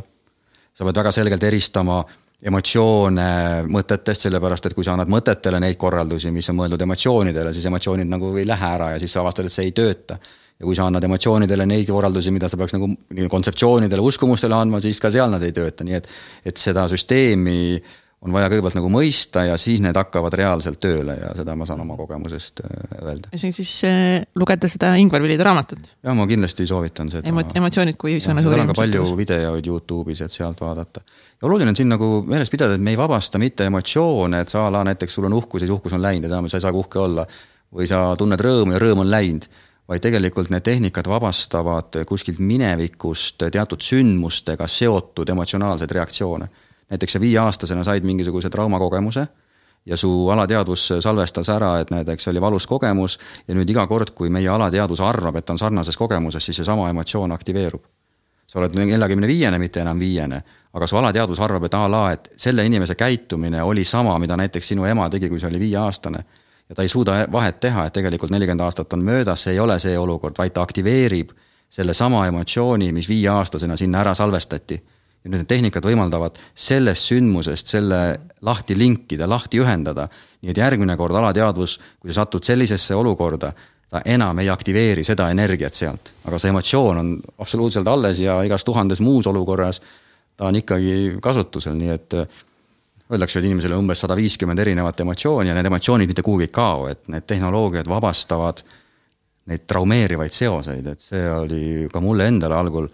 sa 0.74 0.86
pead 0.86 0.96
väga 0.96 1.12
selgelt 1.12 1.44
eristama 1.44 2.04
emotsioone 2.44 3.26
mõtetest, 3.72 4.28
sellepärast 4.28 4.68
et 4.68 4.76
kui 4.76 4.86
sa 4.86 4.98
annad 4.98 5.12
mõtetele 5.12 5.62
neid 5.64 5.78
korraldusi, 5.80 6.32
mis 6.36 6.50
on 6.52 6.60
mõeldud 6.60 6.82
emotsioonidele, 6.84 7.54
siis 7.56 7.68
emotsioonid 7.70 8.10
nagu 8.12 8.34
ei 8.38 8.48
lähe 8.48 8.70
ära 8.76 8.94
ja 8.94 9.02
siis 9.02 9.16
sa 9.16 9.22
avastad, 9.24 9.48
et 9.48 9.56
see 9.56 9.70
ei 9.70 9.76
tööta. 9.76 10.20
Ja 10.60 10.68
kui 10.68 10.76
sa 10.78 10.86
annad 10.88 11.04
emotsioonidele 11.04 11.66
neid 11.68 11.90
korraldusi, 11.90 12.32
mida 12.32 12.48
sa 12.52 12.60
peaks 12.60 12.76
nagu 12.76 12.92
kontseptsioonidele, 13.32 14.04
uskumustele 14.06 14.56
andma, 14.56 14.80
siis 14.84 15.00
ka 15.02 15.12
seal 15.12 15.32
nad 15.34 15.44
ei 15.44 15.56
tööta, 15.56 15.88
nii 15.88 15.98
et, 15.98 16.10
et 16.46 16.60
seda 16.62 16.86
süsteemi 16.92 17.82
on 18.24 18.32
vaja 18.32 18.50
kõigepealt 18.52 18.78
nagu 18.78 18.90
mõista 18.92 19.44
ja 19.48 19.58
siis 19.60 19.82
need 19.84 19.98
hakkavad 20.00 20.36
reaalselt 20.40 20.80
tööle 20.84 21.16
ja 21.18 21.32
seda 21.38 21.56
ma 21.60 21.68
saan 21.68 21.82
oma 21.84 21.98
kogemusest 22.00 22.62
äh, 22.64 22.84
öelda. 23.02 23.32
see 23.36 23.50
on 23.50 23.56
siis 23.56 23.74
äh, 23.88 24.24
lugeda 24.40 24.70
seda 24.72 24.94
Ingvar 25.00 25.24
Villide 25.26 25.44
raamatut? 25.44 25.92
jah, 26.04 26.16
ma 26.16 26.28
kindlasti 26.30 26.68
soovitan 26.70 27.12
seda 27.12 27.30
Emo. 27.30 27.44
emotsioonid 27.56 28.00
kui 28.00 28.16
ühiskonna 28.16 28.46
suurim. 28.46 28.62
seal 28.62 28.70
on 28.70 28.72
ka 28.72 28.80
palju 28.80 29.18
videoid 29.20 29.68
Youtube'is, 29.68 30.24
et 30.24 30.36
sealt 30.36 30.62
vaadata. 30.64 31.04
ja 31.42 31.50
oluline 31.50 31.74
on 31.74 31.80
siin 31.80 31.92
nagu 31.92 32.14
meeles 32.28 32.52
pidada, 32.54 32.78
et 32.80 32.86
me 32.86 32.96
ei 32.96 33.00
vabasta 33.00 33.42
mitte 33.42 33.68
emotsioone, 33.68 34.42
et 34.46 34.56
sa 34.56 34.68
a 34.68 34.72
la 34.72 34.86
näiteks 34.88 35.20
sul 35.20 35.28
on 35.28 35.38
uhkus 35.42 35.62
ja 35.62 35.68
siis 35.68 35.76
uhkus 35.76 35.98
on 35.98 36.04
läinud 36.04 36.30
ja 36.30 36.36
teame, 36.38 36.52
sa 36.52 36.62
ei 36.62 36.68
saa 36.68 36.72
uhke 36.72 37.00
olla. 37.04 37.28
või 37.74 37.88
sa 37.90 38.12
tunned 38.14 38.38
rõõmu 38.38 38.76
ja 38.76 38.80
rõõm 38.80 39.02
on 39.02 39.10
läinud 39.10 39.48
vaid 39.90 40.04
tegelikult 40.04 40.52
need 40.54 40.64
tehnikad 40.64 41.08
vabastavad 41.10 42.04
kuskilt 42.08 42.40
minevikust 42.40 43.44
teatud 43.52 43.82
sündmustega 43.84 44.68
seotud 44.68 45.30
emotsionaalseid 45.30 45.92
reaktsioone. 45.92 46.48
Näiteks 46.94 47.18
sa 47.18 47.22
viieaastasena 47.22 47.84
said 47.84 48.06
mingisuguse 48.06 48.50
traumakogemuse 48.50 49.28
ja 49.86 49.98
su 49.98 50.30
alateadvus 50.30 50.94
salvestas 51.00 51.50
ära, 51.50 51.80
et 51.80 51.92
näiteks 51.92 52.28
oli 52.32 52.42
valus 52.42 52.68
kogemus 52.68 53.18
ja 53.48 53.56
nüüd 53.56 53.70
iga 53.70 53.88
kord, 53.88 54.14
kui 54.16 54.30
meie 54.30 54.50
alateadvus 54.50 55.02
arvab, 55.02 55.36
et 55.36 55.46
ta 55.46 55.54
on 55.54 55.60
sarnases 55.60 55.98
kogemuses, 55.98 56.46
siis 56.46 56.62
seesama 56.62 56.90
emotsioon 56.90 57.32
aktiveerub. 57.32 57.84
sa 58.48 58.60
oled 58.60 58.76
neljakümne 58.76 59.28
viiene, 59.28 59.58
mitte 59.60 59.80
enam 59.82 60.00
viiene, 60.00 60.42
aga 60.74 60.88
su 60.88 60.98
alateadvus 61.00 61.40
arvab, 61.40 61.64
et 61.64 61.74
a 61.74 61.88
la, 61.90 62.12
et 62.12 62.28
selle 62.38 62.66
inimese 62.66 62.96
käitumine 62.96 63.64
oli 63.64 63.84
sama, 63.84 64.20
mida 64.20 64.38
näiteks 64.38 64.68
sinu 64.68 64.86
ema 64.86 65.10
tegi, 65.10 65.30
kui 65.30 65.40
see 65.40 65.50
oli 65.50 65.60
viieaastane 65.60 66.20
ja 66.70 66.76
ta 66.76 66.82
ei 66.82 66.88
suuda 66.88 67.28
vahet 67.32 67.60
teha, 67.60 67.86
et 67.86 67.94
tegelikult 67.94 68.32
nelikümmend 68.32 68.62
aastat 68.62 68.94
on 68.94 69.04
möödas, 69.04 69.44
see 69.44 69.54
ei 69.54 69.60
ole 69.60 69.80
see 69.80 69.98
olukord, 69.98 70.36
vaid 70.38 70.54
ta 70.54 70.62
aktiveerib 70.62 71.32
sellesama 71.70 72.28
emotsiooni, 72.28 72.92
mis 72.92 73.10
viieaastasena 73.10 73.78
sinna 73.78 74.00
ära 74.00 74.14
salvestati. 74.14 74.84
Ja 75.24 75.32
nüüd 75.32 75.44
need 75.44 75.50
tehnikad 75.50 75.86
võimaldavad 75.88 76.40
sellest 76.56 77.10
sündmusest 77.12 77.72
selle 77.72 78.02
lahti 78.42 78.78
linkida, 78.78 79.30
lahti 79.30 79.62
ühendada. 79.64 80.08
nii 80.42 80.52
et 80.52 80.58
järgmine 80.58 80.98
kord 80.98 81.16
alateadvus, 81.16 81.80
kui 82.00 82.12
sa 82.12 82.22
satud 82.22 82.44
sellisesse 82.44 82.96
olukorda, 82.96 83.54
ta 83.90 84.02
enam 84.06 84.40
ei 84.40 84.50
aktiveeri 84.50 85.04
seda 85.04 85.30
energiat 85.32 85.74
sealt, 85.74 86.12
aga 86.26 86.40
see 86.40 86.50
emotsioon 86.50 86.98
on 86.98 87.12
absoluutselt 87.40 87.88
alles 87.88 88.20
ja 88.20 88.42
igas 88.44 88.64
tuhandes 88.64 89.02
muus 89.02 89.28
olukorras 89.28 89.82
ta 90.38 90.46
on 90.50 90.56
ikkagi 90.56 91.18
kasutusel, 91.22 91.76
nii 91.78 91.92
et 91.94 92.16
öeldakse, 93.14 93.40
et 93.40 93.46
inimesel 93.46 93.76
on 93.76 93.84
umbes 93.84 94.02
sada 94.04 94.16
viiskümmend 94.18 94.60
erinevat 94.60 95.04
emotsiooni 95.04 95.52
ja 95.52 95.58
need 95.58 95.70
emotsioonid 95.70 96.10
mitte 96.10 96.26
kuhugi 96.26 96.48
ei 96.48 96.54
kao, 96.54 96.88
et 96.90 97.08
need 97.14 97.28
tehnoloogiad 97.30 97.90
vabastavad 97.90 98.64
neid 99.52 99.66
traumeerivaid 99.68 100.34
seoseid, 100.34 100.88
et 100.88 101.04
see 101.04 101.24
oli 101.30 101.64
ka 101.92 102.02
mulle 102.02 102.30
endale 102.32 102.56
algul 102.56 102.88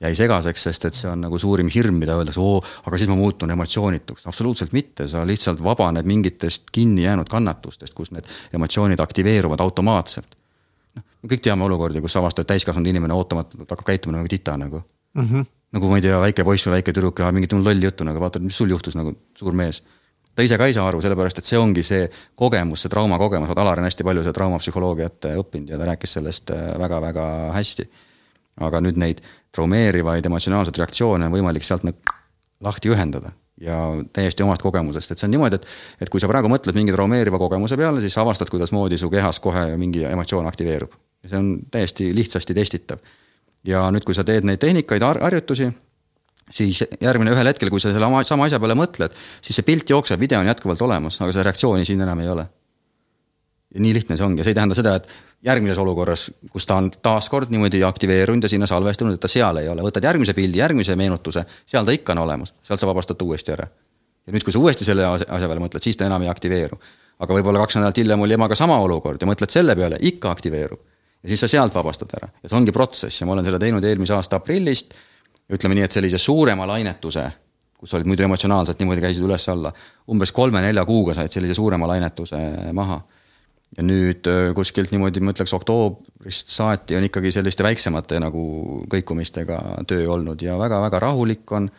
jäi 0.00 0.14
segaseks, 0.14 0.62
sest 0.68 0.84
et 0.88 0.98
see 0.98 1.08
on 1.10 1.20
nagu 1.24 1.38
suurim 1.38 1.68
hirm, 1.72 1.98
mida 2.02 2.16
öeldakse, 2.18 2.40
oo, 2.42 2.58
aga 2.84 2.98
siis 2.98 3.10
ma 3.10 3.16
muutun 3.18 3.50
emotsioonituks. 3.54 4.26
absoluutselt 4.26 4.72
mitte, 4.72 5.08
sa 5.08 5.26
lihtsalt 5.26 5.62
vabaned 5.64 6.06
mingitest 6.06 6.70
kinni 6.72 7.06
jäänud 7.06 7.30
kannatustest, 7.30 7.94
kus 7.94 8.10
need 8.12 8.28
emotsioonid 8.52 9.00
aktiveeruvad 9.00 9.60
automaatselt. 9.60 10.36
noh, 10.94 11.04
me 11.22 11.32
kõik 11.32 11.44
teame 11.46 11.64
olukordi, 11.64 12.02
kus 12.04 12.16
avastad, 12.16 12.48
täiskasvanud 12.50 12.90
inimene 12.90 13.14
ootamatult 13.14 13.70
hakkab 13.70 13.86
käituma 13.86 14.18
nagu 14.18 14.28
tita 14.28 14.56
nagu 14.60 14.82
mm. 15.14 15.28
-hmm 15.28 15.52
nagu 15.74 15.90
ma 15.90 15.98
ei 15.98 16.06
tea, 16.06 16.20
väike 16.22 16.46
poiss 16.46 16.68
või 16.68 16.78
väike 16.78 16.94
tüdruk 16.94 17.20
ajab 17.20 17.34
mingit 17.34 17.54
lolli 17.58 17.88
juttu 17.88 18.06
nagu 18.06 18.20
vaatad, 18.22 18.44
mis 18.46 18.56
sul 18.56 18.70
juhtus 18.70 18.94
nagu 18.94 19.14
suur 19.34 19.54
mees. 19.58 19.82
ta 20.34 20.42
ise 20.42 20.58
ka 20.58 20.66
ei 20.66 20.74
saa 20.74 20.86
aru, 20.88 21.00
sellepärast 21.02 21.38
et 21.38 21.48
see 21.48 21.58
ongi 21.58 21.82
see 21.82 22.08
kogemus, 22.38 22.82
see 22.82 22.90
traumakogemus, 22.90 23.48
vaata 23.50 23.62
Alar 23.62 23.82
on 23.82 23.88
hästi 23.88 24.06
palju 24.06 24.22
seda 24.22 24.34
traumapsühholoogiat 24.38 25.28
õppinud 25.34 25.70
ja 25.70 25.78
ta 25.78 25.88
rääkis 25.90 26.14
sellest 26.18 26.50
väga-väga 26.78 27.26
äh, 27.48 27.54
hästi. 27.58 27.88
aga 28.62 28.80
nüüd 28.80 28.98
neid 29.02 29.22
traumeerivaid 29.54 30.26
emotsionaalseid 30.26 30.82
reaktsioone 30.82 31.28
on 31.28 31.34
võimalik 31.34 31.66
sealt 31.66 31.86
nagu 31.86 32.20
lahti 32.64 32.90
ühendada 32.92 33.32
ja 33.60 33.76
täiesti 34.12 34.42
omast 34.42 34.62
kogemusest, 34.62 35.12
et 35.12 35.20
see 35.20 35.28
on 35.28 35.36
niimoodi, 35.36 35.60
et, 35.60 35.66
et 36.02 36.10
kui 36.10 36.22
sa 36.22 36.28
praegu 36.30 36.50
mõtled 36.50 36.74
mingi 36.74 36.92
traumeeriva 36.94 37.38
kogemuse 37.38 37.78
peale, 37.78 38.02
siis 38.02 38.16
avastad, 38.18 38.50
kuidasmoodi 38.50 38.98
su 38.98 39.10
kehas 39.12 39.38
kohe 39.40 39.68
mingi 39.80 40.02
emotsioon 40.08 40.48
aktiveerub. 40.50 40.96
see 41.24 41.38
on 41.38 41.52
täiesti 41.70 42.10
lihtsasti 42.14 42.54
testitav 42.54 42.98
ja 43.64 43.86
nüüd, 43.94 44.04
kui 44.04 44.16
sa 44.16 44.24
teed 44.26 44.44
neid 44.44 44.60
tehnikaid, 44.60 45.02
harjutusi, 45.02 45.70
siis 46.50 46.82
järgmine 47.00 47.32
ühel 47.32 47.48
hetkel, 47.48 47.70
kui 47.72 47.80
sa 47.80 47.92
selle 47.94 48.24
sama 48.28 48.48
asja 48.48 48.60
peale 48.60 48.76
mõtled, 48.78 49.14
siis 49.40 49.56
see 49.60 49.66
pilt 49.66 49.90
jookseb, 49.90 50.20
video 50.20 50.42
on 50.42 50.50
jätkuvalt 50.50 50.82
olemas, 50.84 51.20
aga 51.20 51.32
seda 51.32 51.46
reaktsiooni 51.48 51.86
siin 51.88 52.04
enam 52.04 52.20
ei 52.20 52.28
ole. 52.28 52.46
nii 53.74 53.94
lihtne 53.94 54.16
see 54.16 54.22
ongi 54.22 54.38
ja 54.38 54.44
see 54.46 54.52
ei 54.52 54.58
tähenda 54.60 54.76
seda, 54.78 54.92
et 55.00 55.08
järgmises 55.44 55.78
olukorras, 55.78 56.30
kus 56.52 56.66
ta 56.66 56.78
on 56.80 56.90
taaskord 56.90 57.50
niimoodi 57.52 57.82
aktiveerunud 57.84 58.46
ja 58.46 58.48
sinna 58.48 58.66
salvestunud, 58.66 59.14
et 59.14 59.20
ta 59.20 59.28
seal 59.28 59.60
ei 59.60 59.68
ole, 59.68 59.84
võtad 59.84 60.04
järgmise 60.04 60.34
pildi, 60.34 60.58
järgmise 60.62 60.96
meenutuse, 60.96 61.44
seal 61.66 61.84
ta 61.84 61.92
ikka 61.92 62.16
on 62.16 62.24
olemas, 62.24 62.54
sealt 62.64 62.80
sa 62.80 62.88
vabastad 62.88 63.20
ta 63.20 63.28
uuesti 63.28 63.52
ära. 63.52 63.68
ja 64.26 64.32
nüüd, 64.32 64.44
kui 64.44 64.52
sa 64.52 64.58
uuesti 64.58 64.84
selle 64.84 65.04
asja 65.06 65.28
peale 65.28 65.60
mõtled, 65.60 65.84
siis 65.84 66.00
ta 66.00 66.08
enam 66.08 66.22
ei 66.22 66.32
aktiveeru. 66.32 66.78
aga 67.18 67.34
võib-olla 67.34 67.60
kaks 67.62 67.76
nädalat 67.76 67.98
hiljem 68.00 68.20
oli 68.20 68.34
emaga 68.34 68.54
sama 68.54 68.78
olukord 68.80 69.22
ja 69.22 69.28
mõtled 69.28 69.50
selle 69.50 69.76
peale, 69.76 69.98
ikka 70.00 70.30
aktiveerub 70.30 70.80
ja 71.24 71.28
siis 71.28 71.40
sa 71.40 71.48
sealt 71.48 71.74
vabastad 71.74 72.12
ära 72.18 72.28
ja 72.42 72.48
see 72.48 72.58
ongi 72.58 72.72
protsess 72.72 73.20
ja 73.20 73.26
ma 73.26 73.32
olen 73.32 73.46
selle 73.46 73.58
teinud 73.58 73.84
eelmise 73.84 74.14
aasta 74.14 74.40
aprillist. 74.40 74.94
ütleme 75.52 75.76
nii, 75.76 75.84
et 75.84 75.92
sellise 75.92 76.18
suurema 76.18 76.64
lainetuse, 76.66 77.22
kus 77.76 77.92
olid 77.94 78.08
muidu 78.08 78.24
emotsionaalselt 78.24 78.78
niimoodi 78.80 79.02
käisid 79.04 79.24
üles-alla, 79.26 79.72
umbes 80.08 80.32
kolme-nelja 80.32 80.84
kuuga 80.88 81.14
said 81.14 81.32
sellise 81.32 81.54
suurema 81.54 81.88
lainetuse 81.88 82.38
maha. 82.72 82.96
Ja 83.76 83.82
nüüd 83.86 84.28
äh, 84.30 84.50
kuskilt 84.54 84.92
niimoodi, 84.94 85.22
ma 85.24 85.34
ütleks 85.34 85.54
oktoobrist 85.56 86.52
saati 86.54 86.96
on 86.98 87.06
ikkagi 87.08 87.32
selliste 87.34 87.66
väiksemate 87.66 88.20
nagu 88.22 88.44
kõikumistega 88.92 89.60
töö 89.90 90.06
olnud 90.14 90.42
ja 90.42 90.58
väga-väga 90.60 91.02
rahulik 91.08 91.52
on. 91.52 91.70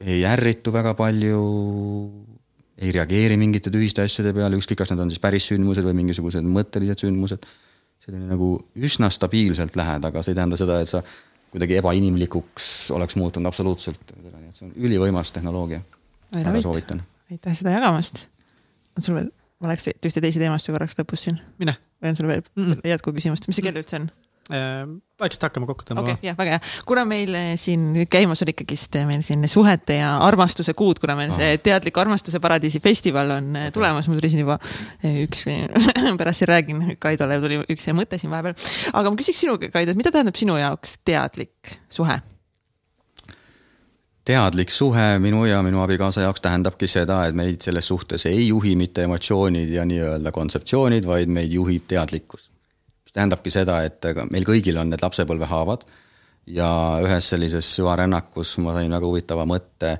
ei 0.00 0.24
ärritu 0.28 0.72
väga 0.72 0.94
palju 0.94 1.42
ei 2.76 2.92
reageeri 2.92 3.36
mingite 3.40 3.70
tühiste 3.72 4.04
asjade 4.04 4.34
peale, 4.36 4.58
ükskõik, 4.58 4.82
kas 4.82 4.92
need 4.92 5.00
on 5.04 5.12
siis 5.12 5.22
päris 5.22 5.46
sündmused 5.48 5.86
või 5.86 5.96
mingisugused 6.02 6.44
mõttelised 6.44 7.06
sündmused. 7.06 7.46
selline 8.06 8.28
nagu 8.28 8.50
üsna 8.76 9.08
stabiilselt 9.10 9.76
lähed, 9.76 10.04
aga 10.04 10.22
see 10.22 10.34
ei 10.34 10.36
tähenda 10.36 10.58
seda, 10.60 10.80
et 10.84 10.90
sa 10.90 11.00
kuidagi 11.50 11.78
ebainimlikuks 11.80 12.90
oleks 12.92 13.16
muutunud 13.16 13.48
absoluutselt. 13.48 14.12
see 14.52 14.66
on 14.68 14.74
ülivõimas 14.76 15.32
tehnoloogia. 15.32 15.80
väga 16.32 16.60
soovitan. 16.60 17.02
aitäh 17.30 17.56
seda 17.56 17.70
jagamast. 17.78 18.26
on 18.96 19.02
sul 19.02 19.14
veel, 19.14 19.30
ma 19.60 19.72
läheks 19.72 19.90
ühte 19.94 20.22
teise 20.22 20.42
teemasse 20.42 20.74
korraks 20.74 20.98
lõpus 20.98 21.26
siin. 21.28 21.40
mine 21.62 21.76
või 22.02 22.12
on 22.12 22.18
sul 22.18 22.30
veel 22.30 22.44
mm 22.44 22.70
-mm. 22.70 22.86
jätkuküsimust, 22.92 23.48
mis 23.48 23.60
see 23.60 23.66
kell 23.66 23.82
üldse 23.82 24.00
on? 24.02 24.10
vaikselt 24.46 25.42
hakkame 25.48 25.66
kokku 25.66 25.82
tõmbama. 25.88 26.04
okei 26.04 26.14
okay,, 26.14 26.28
jah, 26.28 26.36
väga 26.38 26.50
hea. 26.54 26.60
kuna 26.86 27.02
meil 27.08 27.34
siin 27.58 28.06
käimas 28.10 28.44
on 28.44 28.52
ikkagist 28.52 28.94
meil 29.08 29.24
siin 29.26 29.42
suhete 29.50 29.96
ja 29.98 30.12
armastuse 30.22 30.74
kuud, 30.78 31.00
kuna 31.02 31.16
meil 31.18 31.32
see 31.34 31.56
teadliku 31.58 32.00
armastuse 32.04 32.38
paradiisi 32.42 32.78
festival 32.84 33.32
on 33.40 33.50
okay. 33.56 33.74
tulemas, 33.74 34.06
mul 34.06 34.20
tuli 34.20 34.30
siin 34.30 34.44
juba 34.44 34.60
üks, 35.24 35.42
pärast 36.20 36.44
siin 36.44 36.52
räägin, 36.52 36.84
Kaidole 37.02 37.40
tuli 37.42 37.58
üks 37.74 37.90
mõte 37.96 38.20
siin 38.22 38.30
vahepeal. 38.30 38.54
aga 38.92 39.10
ma 39.10 39.18
küsiks 39.18 39.42
sinu, 39.42 39.58
Kaido, 39.58 39.90
et 39.90 39.98
mida 39.98 40.14
tähendab 40.14 40.38
sinu 40.38 40.60
jaoks 40.62 41.00
teadlik 41.02 41.78
suhe? 41.90 42.20
Teadlik 44.26 44.70
suhe 44.74 45.18
minu 45.22 45.44
ja 45.46 45.60
minu 45.62 45.80
abikaasa 45.84 46.24
jaoks 46.26 46.42
tähendabki 46.42 46.88
seda, 46.90 47.20
et 47.26 47.36
meid 47.38 47.62
selles 47.62 47.86
suhtes 47.86 48.26
ei 48.26 48.48
juhi 48.48 48.74
mitte 48.76 49.06
emotsioonid 49.06 49.70
ja 49.70 49.86
nii-öelda 49.86 50.32
kontseptsioonid, 50.34 51.06
vaid 51.06 51.30
meid 51.30 51.54
juhib 51.54 51.86
teadlikkus. 51.88 52.50
Tähendabki 53.12 53.50
seda, 53.50 53.78
et 53.86 54.04
meil 54.30 54.44
kõigil 54.44 54.76
on 54.76 54.90
need 54.92 55.00
lapsepõlvehaavad 55.00 55.86
ja 56.52 56.68
ühes 57.06 57.30
sellises 57.32 57.68
süvarännakus 57.78 58.58
ma 58.62 58.74
sain 58.76 58.92
väga 58.92 59.08
huvitava 59.08 59.46
mõtte, 59.48 59.94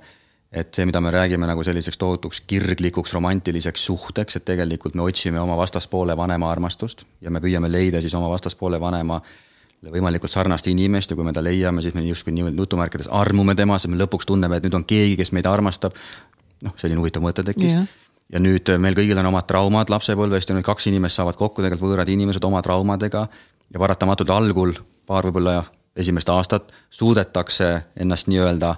et 0.53 0.75
see, 0.75 0.85
mida 0.89 1.01
me 1.01 1.11
räägime 1.15 1.49
nagu 1.49 1.65
selliseks 1.65 1.99
tohutuks 1.99 2.43
kirglikuks 2.51 3.15
romantiliseks 3.17 3.87
suhteks, 3.89 4.37
et 4.37 4.45
tegelikult 4.45 4.99
me 4.99 5.07
otsime 5.07 5.41
oma 5.41 5.57
vastaspoole 5.57 6.17
vanema 6.17 6.51
armastust 6.51 7.07
ja 7.21 7.31
me 7.31 7.41
püüame 7.41 7.71
leida 7.73 8.03
siis 8.05 8.15
oma 8.19 8.29
vastaspoole 8.35 8.81
vanema 8.81 9.21
võimalikult 9.93 10.33
sarnast 10.33 10.67
inimest 10.71 11.13
ja 11.13 11.17
kui 11.19 11.27
me 11.27 11.35
ta 11.37 11.43
leiame, 11.45 11.83
siis 11.83 11.95
me 11.95 12.05
justkui 12.07 12.35
nii-öelda 12.37 12.65
jutumärkides 12.65 13.11
armume 13.13 13.55
temas 13.55 13.85
ja 13.85 13.91
me 13.93 14.01
lõpuks 14.01 14.29
tunneme, 14.29 14.59
et 14.59 14.67
nüüd 14.67 14.75
on 14.79 14.85
keegi, 14.89 15.17
kes 15.21 15.33
meid 15.37 15.47
armastab. 15.51 15.95
noh, 16.65 16.73
selline 16.81 17.01
huvitav 17.01 17.23
mõte 17.23 17.45
tekkis. 17.45 17.75
Yeah 17.77 17.89
ja 18.33 18.41
nüüd 18.43 18.71
äh, 18.73 18.79
meil 18.83 18.97
kõigil 18.99 19.19
on 19.21 19.29
omad 19.31 19.47
traumad 19.47 19.91
lapsepõlvest 19.93 20.51
ja 20.51 20.57
nüüd 20.57 20.67
kaks 20.67 20.89
inimest 20.91 21.21
saavad 21.21 21.39
kokku, 21.39 21.63
tegelikult 21.63 21.93
võõrad 21.93 22.11
inimesed 22.11 22.45
oma 22.49 22.63
traumadega. 22.65 23.27
Ja 23.71 23.83
paratamatult 23.83 24.31
algul, 24.31 24.73
paar 25.07 25.27
võib-olla 25.27 25.61
esimest 25.99 26.31
aastat, 26.31 26.71
suudetakse 26.91 27.71
ennast 27.99 28.29
nii-öelda 28.31 28.77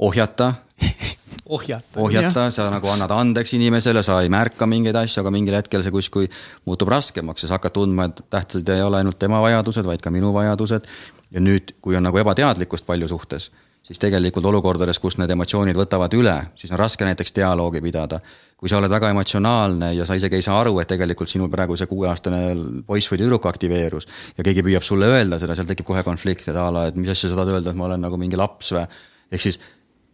ohjata 0.00 0.54
ohjata. 1.56 2.00
ohjata, 2.00 2.48
sa 2.54 2.68
nagu 2.72 2.90
annad 2.92 3.12
andeks 3.14 3.54
inimesele, 3.58 4.02
sa 4.06 4.20
ei 4.24 4.30
märka 4.32 4.68
mingeid 4.70 4.96
asju, 4.96 5.22
aga 5.22 5.32
mingil 5.34 5.56
hetkel 5.58 5.82
see 5.84 5.94
kuskil 5.94 6.28
muutub 6.68 6.92
raskemaks 6.92 7.44
ja 7.44 7.50
sa 7.50 7.58
hakkad 7.58 7.76
tundma, 7.78 8.10
et 8.10 8.22
tähtsad 8.30 8.68
ei 8.74 8.84
ole 8.86 9.02
ainult 9.02 9.18
tema 9.18 9.42
vajadused, 9.42 9.86
vaid 9.86 10.04
ka 10.04 10.12
minu 10.14 10.34
vajadused. 10.36 10.86
ja 11.30 11.40
nüüd, 11.40 11.76
kui 11.80 11.96
on 11.96 12.02
nagu 12.02 12.18
ebateadlikkust 12.18 12.86
palju 12.86 13.08
suhtes 13.08 13.50
siis 13.90 13.98
tegelikult 13.98 14.46
olukordades, 14.46 14.98
kus 15.02 15.16
need 15.18 15.32
emotsioonid 15.34 15.78
võtavad 15.78 16.14
üle, 16.14 16.36
siis 16.58 16.70
on 16.72 16.78
raske 16.78 17.06
näiteks 17.06 17.34
dialoogi 17.36 17.80
pidada. 17.82 18.20
kui 18.60 18.68
sa 18.68 18.76
oled 18.76 18.92
väga 18.92 19.08
emotsionaalne 19.08 19.94
ja 19.96 20.04
sa 20.04 20.14
isegi 20.14 20.36
ei 20.36 20.42
saa 20.44 20.58
aru, 20.60 20.74
et 20.82 20.88
tegelikult 20.88 21.30
sinul 21.32 21.48
praegu 21.48 21.78
see 21.80 21.88
kuueaastane 21.88 22.40
poiss 22.86 23.08
või 23.08 23.22
tüdruk 23.22 23.46
aktiveerus 23.48 24.06
ja 24.36 24.44
keegi 24.44 24.60
püüab 24.66 24.84
sulle 24.84 25.08
öelda 25.08 25.38
seda, 25.40 25.56
seal 25.56 25.66
tekib 25.70 25.86
kohe 25.88 26.02
konflikt, 26.04 26.48
et 26.52 26.56
a 26.56 26.66
la, 26.68 26.84
et 26.90 26.98
mis 27.00 27.08
asja 27.08 27.30
sa 27.30 27.38
tahad 27.38 27.54
öelda, 27.54 27.72
et 27.72 27.78
ma 27.80 27.86
olen 27.88 28.04
nagu 28.04 28.20
mingi 28.20 28.36
laps 28.36 28.74
või. 28.76 28.84
ehk 29.32 29.46
siis 29.46 29.58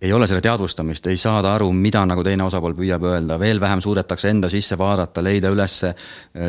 ei 0.00 0.12
ole 0.12 0.26
selle 0.28 0.42
teadvustamist, 0.44 1.06
ei 1.06 1.16
saada 1.16 1.54
aru, 1.56 1.70
mida 1.72 2.02
nagu 2.06 2.24
teine 2.24 2.44
osapool 2.44 2.74
püüab 2.76 3.04
öelda, 3.08 3.38
veel 3.40 3.60
vähem 3.60 3.80
suudetakse 3.80 4.28
enda 4.28 4.50
sisse 4.52 4.76
vaadata, 4.78 5.24
leida 5.24 5.50
üles 5.54 5.78
äh, 5.88 6.06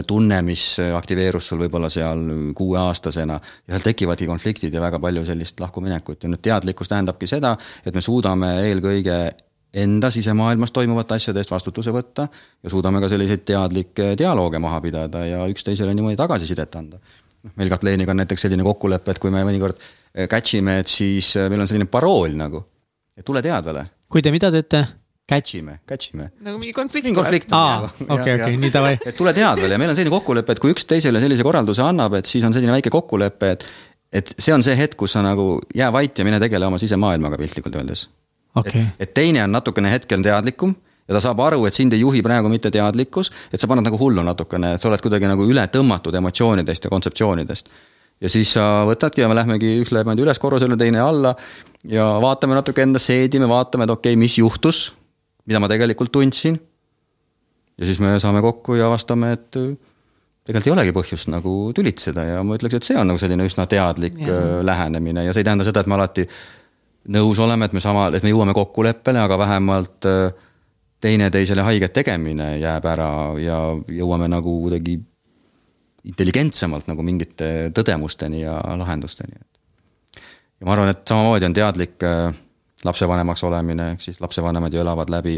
tunne, 0.07 0.41
mis 0.43 0.65
aktiveerus 0.97 1.47
sul 1.47 1.63
võib-olla 1.63 1.89
seal 1.91 2.23
kuueaastasena. 2.57 3.39
ja 3.67 3.75
seal 3.75 3.85
tekivadki 3.87 4.27
konfliktid 4.27 4.73
ja 4.73 4.83
väga 4.83 4.99
palju 4.99 5.25
sellist 5.25 5.59
lahkuminekut 5.63 6.23
ja 6.23 6.31
nüüd 6.31 6.43
teadlikkus 6.43 6.91
tähendabki 6.91 7.27
seda, 7.27 7.55
et 7.85 7.95
me 7.95 8.03
suudame 8.03 8.51
eelkõige 8.67 9.19
enda 9.73 10.09
sisemaailmas 10.11 10.71
toimuvate 10.71 11.17
asjade 11.17 11.41
eest 11.41 11.51
vastutuse 11.51 11.91
võtta 11.91 12.27
ja 12.63 12.71
suudame 12.71 13.01
ka 13.03 13.09
selliseid 13.11 13.43
teadlikke 13.47 14.13
dialoog 14.19 14.57
maha 14.63 14.81
pidada 14.81 15.25
ja 15.27 15.43
üksteisele 15.51 15.93
niimoodi 15.93 16.19
tagasisidet 16.19 16.75
anda. 16.75 16.99
noh, 17.43 17.51
meil 17.55 17.69
Katleeniga 17.69 18.11
on 18.11 18.23
näiteks 18.23 18.47
selline 18.47 18.63
kokkulepe, 18.63 19.11
et 19.11 19.19
kui 19.19 19.31
me 19.31 19.43
mõnikord 19.47 19.77
äh, 19.79 20.27
catch 20.27 20.59
ime, 20.59 20.79
et 20.81 20.91
siis 20.91 21.35
äh, 21.37 21.49
meil 21.49 21.63
on 21.63 21.69
selline 21.69 21.87
parool 21.91 22.35
nagu 22.35 22.65
tule 23.25 23.41
teadvale. 23.41 23.85
kui 24.09 24.21
te 24.21 24.31
mida 24.31 24.51
teete? 24.51 24.85
Catch 25.27 25.57
ime, 25.59 25.79
catch 25.87 26.13
ime. 26.13 26.29
nagu 26.39 26.59
mingi 26.59 26.73
konflikt. 26.73 27.09
mingi 27.09 27.19
konflikt. 27.19 27.51
aa, 27.51 27.89
okei, 28.07 28.37
okei, 28.37 28.57
nii 28.57 28.71
davai. 28.73 28.95
et 29.05 29.15
tule 29.17 29.33
teadvale 29.35 29.75
ja 29.75 29.81
meil 29.81 29.91
on 29.91 29.99
selline 29.99 30.13
kokkulepe, 30.13 30.55
et 30.55 30.63
kui 30.63 30.71
üks 30.75 30.87
teisele 30.87 31.21
sellise 31.23 31.43
korralduse 31.43 31.83
annab, 31.83 32.15
et 32.21 32.29
siis 32.29 32.45
on 32.47 32.55
selline 32.55 32.71
väike 32.77 32.93
kokkulepe, 32.93 33.51
et. 33.57 33.67
et 34.13 34.35
see 34.39 34.53
on 34.55 34.63
see 34.63 34.77
hetk, 34.79 34.95
kus 34.99 35.17
sa 35.17 35.25
nagu 35.25 35.57
jää 35.75 35.91
vait 35.93 36.19
ja 36.19 36.25
mine 36.25 36.39
tegele 36.39 36.65
oma 36.65 36.79
sisemaailmaga 36.79 37.37
piltlikult 37.37 37.75
öeldes 37.75 38.07
okay.. 38.55 38.81
Et, 38.81 39.07
et 39.07 39.13
teine 39.13 39.43
on 39.43 39.51
natukene 39.51 39.91
hetkel 39.91 40.23
teadlikum 40.23 40.75
ja 41.07 41.15
ta 41.15 41.21
saab 41.23 41.41
aru, 41.43 41.65
et 41.67 41.75
sind 41.75 41.95
ei 41.95 42.01
juhi 42.01 42.21
praegu 42.23 42.49
mitte 42.51 42.71
teadlikkus, 42.73 43.31
et 43.51 43.61
sa 43.61 43.69
paned 43.69 43.85
nagu 43.87 43.99
hullu 43.99 44.23
natukene, 44.25 44.73
et 44.75 44.83
sa 44.83 44.89
oled 44.89 45.03
kuidagi 45.03 45.29
nagu 45.29 45.45
üle 45.47 45.63
tõmmatud 45.71 46.15
emotsioonidest 46.19 46.87
ja 46.87 46.91
kontseptsioonidest. 46.91 47.71
Ja 48.21 48.31
siis 48.31 48.53
sa 48.55 48.85
võtadki 48.87 49.21
ja 49.23 49.29
me 49.29 49.37
lähmegi, 49.37 49.75
üks 49.83 49.91
läheb 49.93 50.07
niimoodi 50.07 50.25
üles 50.25 50.39
korrusele, 50.41 50.77
teine 50.79 51.01
alla 51.03 51.35
ja 51.87 52.07
vaatame 52.23 52.57
natuke 52.57 52.83
enda 52.85 53.01
seedime, 53.01 53.49
vaatame, 53.49 53.85
et 53.85 53.93
okei 53.93 54.15
okay,, 54.15 54.19
mis 54.19 54.37
juhtus, 54.39 54.87
mida 55.45 55.61
ma 55.63 55.69
tegelikult 55.71 56.11
tundsin. 56.13 56.59
ja 57.77 57.85
siis 57.85 57.99
me 58.01 58.17
saame 58.19 58.41
kokku 58.41 58.75
ja 58.79 58.87
avastame, 58.89 59.31
et 59.37 59.59
äh, 59.59 59.73
tegelikult 60.47 60.67
ei 60.67 60.75
olegi 60.75 60.95
põhjust 60.95 61.31
nagu 61.31 61.57
tülitseda 61.77 62.25
ja 62.31 62.43
ma 62.43 62.57
ütleks, 62.57 62.79
et 62.79 62.89
see 62.89 62.97
on 62.97 63.11
nagu 63.11 63.21
selline 63.21 63.45
üsna 63.45 63.67
teadlik 63.69 64.17
ja. 64.23 64.33
Äh, 64.33 64.53
lähenemine 64.65 65.27
ja 65.27 65.35
see 65.35 65.45
ei 65.45 65.49
tähenda 65.49 65.67
seda, 65.67 65.83
et 65.83 65.91
me 65.91 65.97
alati 65.99 66.25
nõus 67.13 67.39
oleme, 67.39 67.67
et 67.67 67.75
me 67.75 67.83
sama, 67.83 68.09
et 68.15 68.25
me 68.25 68.33
jõuame 68.33 68.55
kokkuleppele, 68.57 69.21
aga 69.21 69.37
vähemalt 69.39 70.09
äh, 70.09 70.31
teineteisele 71.03 71.61
haiget 71.61 71.93
tegemine 71.93 72.55
jääb 72.57 72.85
ära 72.89 73.11
ja 73.39 73.59
jõuame 73.93 74.25
nagu 74.31 74.55
kuidagi 74.63 74.97
intelligentsemalt 76.07 76.87
nagu 76.87 77.03
mingite 77.03 77.69
tõdemusteni 77.75 78.41
ja 78.45 78.57
lahendusteni 78.79 79.37
ja 80.59 80.65
ma 80.65 80.73
arvan, 80.73 80.91
et 80.91 81.05
samamoodi 81.07 81.45
on 81.45 81.55
teadlik 81.55 82.03
äh, 82.03 82.33
lapsevanemaks 82.85 83.43
olemine, 83.43 83.91
ehk 83.93 84.03
siis 84.03 84.21
lapsevanemad 84.21 84.73
ju 84.73 84.81
elavad 84.81 85.09
läbi 85.13 85.37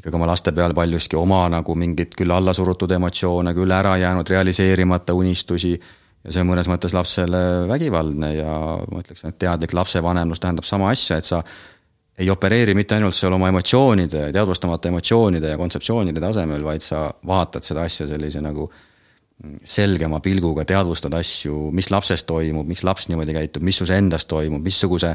ikkagi 0.00 0.16
oma 0.16 0.28
laste 0.30 0.52
peal 0.56 0.74
paljuski 0.74 1.18
oma 1.18 1.44
nagu 1.52 1.74
mingit 1.76 2.14
küll 2.18 2.32
allasurutud 2.32 2.90
emotsioone, 2.96 3.54
küll 3.54 3.74
ära 3.74 3.96
jäänud 4.00 4.28
realiseerimata 4.28 5.14
unistusi. 5.14 5.80
ja 6.24 6.32
see 6.32 6.42
on 6.42 6.50
mõnes 6.50 6.68
mõttes 6.68 6.92
lapsele 6.92 7.66
vägivaldne 7.68 8.34
ja 8.34 8.54
ma 8.92 9.00
ütleksin, 9.00 9.32
et 9.32 9.38
teadlik 9.40 9.72
lapsevanemlus 9.72 10.40
tähendab 10.40 10.64
sama 10.68 10.90
asja, 10.90 11.16
et 11.16 11.24
sa 11.24 11.42
ei 12.18 12.28
opereeri 12.30 12.74
mitte 12.74 12.94
ainult 12.94 13.16
seal 13.16 13.32
oma 13.32 13.48
emotsioonide, 13.48 14.26
teadvustamata 14.32 14.88
emotsioonide 14.88 15.54
ja 15.54 15.56
kontseptsioonide 15.56 16.20
tasemel, 16.20 16.64
vaid 16.64 16.84
sa 16.84 17.06
vaatad 17.26 17.64
seda 17.64 17.86
asja 17.88 18.06
sellise 18.10 18.42
nagu 18.44 18.68
selgema 19.64 20.20
pilguga 20.20 20.64
teadvustad 20.68 21.14
asju, 21.16 21.70
mis 21.76 21.90
lapses 21.92 22.24
toimub, 22.28 22.68
miks 22.68 22.84
laps 22.84 23.08
niimoodi 23.08 23.36
käitub, 23.36 23.64
mis 23.64 23.78
sus 23.80 23.92
endas 23.94 24.26
toimub, 24.28 24.62
missuguse 24.64 25.14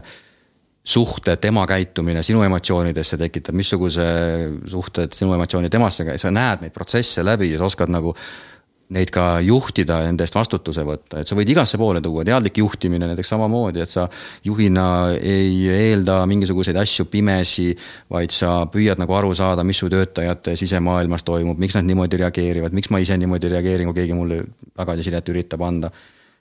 suhte 0.85 1.35
tema 1.41 1.65
käitumine 1.69 2.23
sinu 2.23 2.43
emotsioonidesse 2.45 3.17
tekitab, 3.17 3.57
missuguse 3.57 4.05
suhted 4.69 5.13
sinu 5.17 5.33
emotsioonid 5.33 5.73
temasse, 5.73 6.05
sa 6.21 6.33
näed 6.33 6.65
neid 6.65 6.73
protsesse 6.73 7.25
läbi 7.25 7.51
ja 7.51 7.61
sa 7.61 7.69
oskad 7.69 7.93
nagu 7.93 8.13
neid 8.93 9.09
ka 9.13 9.39
juhtida, 9.41 9.97
nende 10.05 10.25
eest 10.25 10.35
vastutuse 10.37 10.83
võtta, 10.85 11.21
et 11.21 11.29
sa 11.29 11.37
võid 11.37 11.49
igasse 11.49 11.79
poole 11.81 12.01
tuua, 12.05 12.25
teadlik 12.27 12.59
juhtimine 12.61 13.07
näiteks 13.09 13.31
samamoodi, 13.33 13.81
et 13.81 13.89
sa 13.89 14.05
juhina 14.45 14.85
ei 15.17 15.65
eelda 15.73 16.19
mingisuguseid 16.29 16.77
asju 16.77 17.07
pimesi, 17.09 17.71
vaid 18.13 18.33
sa 18.35 18.59
püüad 18.69 19.01
nagu 19.01 19.17
aru 19.17 19.33
saada, 19.37 19.65
mis 19.65 19.81
su 19.81 19.89
töötajate 19.89 20.53
sisemaailmas 20.59 21.25
toimub, 21.25 21.57
miks 21.61 21.79
nad 21.79 21.89
niimoodi 21.89 22.21
reageerivad, 22.21 22.77
miks 22.77 22.93
ma 22.93 23.01
ise 23.01 23.17
niimoodi 23.17 23.49
reageerin, 23.55 23.89
kui 23.89 24.03
keegi 24.03 24.17
mulle 24.17 24.43
tagasisidet 24.77 25.33
üritab 25.33 25.65
anda. 25.65 25.89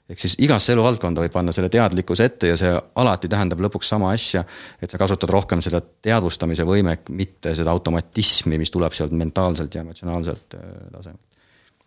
ehk 0.04 0.20
siis 0.20 0.34
igasse 0.44 0.74
eluvaldkonda 0.74 1.22
võib 1.22 1.32
panna 1.32 1.52
selle 1.56 1.70
teadlikkuse 1.72 2.24
ette 2.28 2.50
ja 2.50 2.56
see 2.60 2.72
alati 3.00 3.28
tähendab 3.28 3.62
lõpuks 3.64 3.88
sama 3.88 4.10
asja, 4.12 4.44
et 4.82 4.90
sa 4.90 5.00
kasutad 5.00 5.30
rohkem 5.32 5.62
seda 5.64 5.80
teadvustamise 5.80 6.66
võimet, 6.68 7.08
mitte 7.08 7.54
seda 7.56 7.72
automatismi, 7.72 8.58
mis 8.60 8.70
tuleb 8.70 8.92
sealt 8.92 9.16
mentaalselt 9.16 9.74
ja 9.74 9.80
emotsionaalselt 9.80 10.58
äh, 10.60 10.74
tasemelt 10.92 11.33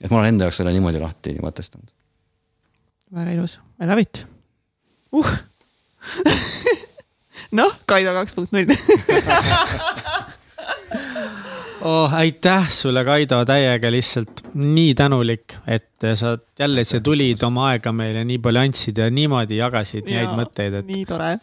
et 0.01 0.11
ma 0.11 0.21
olen 0.21 0.33
enda 0.33 0.47
jaoks 0.47 0.61
selle 0.61 0.73
niimoodi 0.75 1.01
lahti 1.01 1.35
mõtestanud. 1.43 1.89
väga 3.17 3.37
ilus, 3.37 3.59
I 3.81 3.89
love 3.89 4.01
it 4.03 4.25
uh. 5.15 5.31
noh, 7.59 7.73
Kaido 7.89 8.13
kaks 8.17 8.35
punkt 8.37 8.51
null 8.55 8.67
oh, 11.87 12.13
aitäh 12.13 12.71
sulle, 12.73 13.05
Kaido, 13.07 13.41
täiega 13.47 13.91
lihtsalt 13.93 14.43
nii 14.57 14.93
tänulik, 14.97 15.57
et 15.67 16.07
sa 16.15 16.37
jälle 16.59 16.83
siia 16.87 17.01
tulid, 17.03 17.43
oma 17.47 17.71
aega 17.73 17.93
meile 17.95 18.25
nii 18.27 18.39
palju 18.43 18.63
andsid 18.63 18.97
ja 19.01 19.09
niimoodi 19.13 19.61
jagasid 19.61 20.09
ja, 20.09 20.21
neid 20.21 20.35
mõtteid, 20.37 20.81
et. 20.81 20.89
nii 20.89 21.05
tore 21.09 21.33
uh.. 21.37 21.41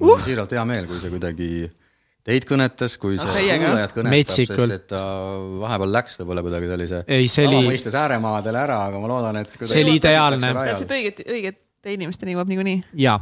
mul 0.00 0.16
on 0.16 0.24
siiralt 0.24 0.56
hea 0.56 0.64
meel, 0.68 0.88
kui 0.90 0.98
see 1.02 1.12
kuidagi 1.12 1.50
teid 2.26 2.44
kõnetas, 2.48 2.96
kui 3.00 3.16
see 3.20 3.56
kuulajat 3.62 3.94
kõnetab, 3.96 4.32
sest 4.34 4.52
et 4.76 4.86
ta 4.90 5.00
vahepeal 5.62 5.92
läks 5.96 6.18
võib-olla 6.20 6.42
kuidagi 6.44 6.68
sellise 6.70 6.98
ei, 7.08 7.28
see 7.32 7.46
oli 7.48 7.60
mõistes 7.68 7.96
ääremaadele 7.96 8.58
ära, 8.60 8.78
aga 8.90 8.96
ma 9.02 9.06
loodan, 9.10 9.36
et 9.40 9.50
see 9.62 9.84
oli 9.86 9.96
ideaalne. 10.00 10.52
täpselt 10.58 10.92
õiget, 10.96 11.22
õigete 11.26 11.88
inimesteni 11.96 12.34
jõuab 12.36 12.48
niikuinii. 12.52 12.78
jaa. 13.06 13.18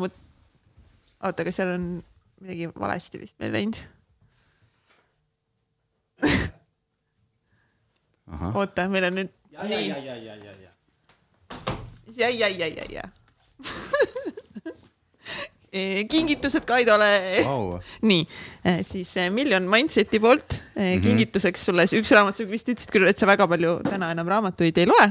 oota, 0.00 1.42
aga 1.44 1.50
seal 1.54 1.70
on 1.76 1.84
midagi 2.40 2.64
valesti 2.80 3.16
vist 3.20 3.36
meil 3.42 3.52
läinud 3.58 3.76
oota, 8.60 8.88
meil 8.88 9.04
on 9.10 9.14
nüüd 9.20 9.30
nii, 9.60 9.84
ja, 12.16 12.28
ja, 12.28 12.48
ja, 12.48 12.66
ja, 12.66 12.84
ja. 12.90 13.04
Kingitused 16.10 16.64
Kaidole 16.66 17.10
Vau. 17.46 17.78
nii, 18.10 18.24
siis 18.86 19.12
eh, 19.16 19.28
Million 19.30 19.68
Mindseti 19.70 20.20
poolt 20.20 20.56
-hmm. 20.56 21.02
kingituseks 21.04 21.64
sulle 21.70 21.86
üks 21.86 22.14
raamat, 22.16 22.36
sa 22.36 22.46
vist 22.48 22.68
ütlesid 22.72 22.90
küll, 22.94 23.06
et 23.06 23.18
sa 23.18 23.28
väga 23.30 23.46
palju 23.48 23.78
täna 23.86 24.10
enam 24.14 24.28
raamatuid 24.28 24.78
ei 24.78 24.88
loe. 24.90 25.06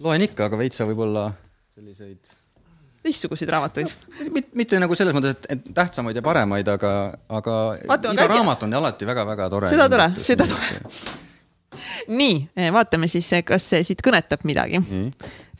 loen 0.00 0.28
ikka, 0.28 0.50
aga 0.50 0.58
veitsa 0.60 0.84
võib-olla 0.88 1.30
selliseid 1.74 2.36
teistsuguseid 3.02 3.50
raamatuid. 3.50 3.88
mitte, 4.30 4.50
mitte 4.54 4.80
nagu 4.80 4.94
selles 4.94 5.16
mõttes, 5.16 5.40
et, 5.48 5.64
tähtsamaid 5.74 6.16
ja 6.16 6.22
paremaid, 6.22 6.68
aga, 6.68 6.92
aga 7.28 7.56
Vaata, 7.88 8.12
iga 8.12 8.28
raamat 8.28 8.68
on 8.68 8.76
alati 8.82 9.08
väga-väga 9.08 9.50
tore. 9.50 9.72
Seda 9.72 9.88
tore, 9.88 10.10
seda 10.20 10.48
tore. 10.50 10.80
nii, 12.08 12.48
vaatame 12.74 13.06
siis, 13.10 13.28
kas 13.46 13.68
see 13.74 13.84
siit 13.86 14.00
kõnetab 14.02 14.42
midagi. 14.48 14.80
nii, 14.82 15.10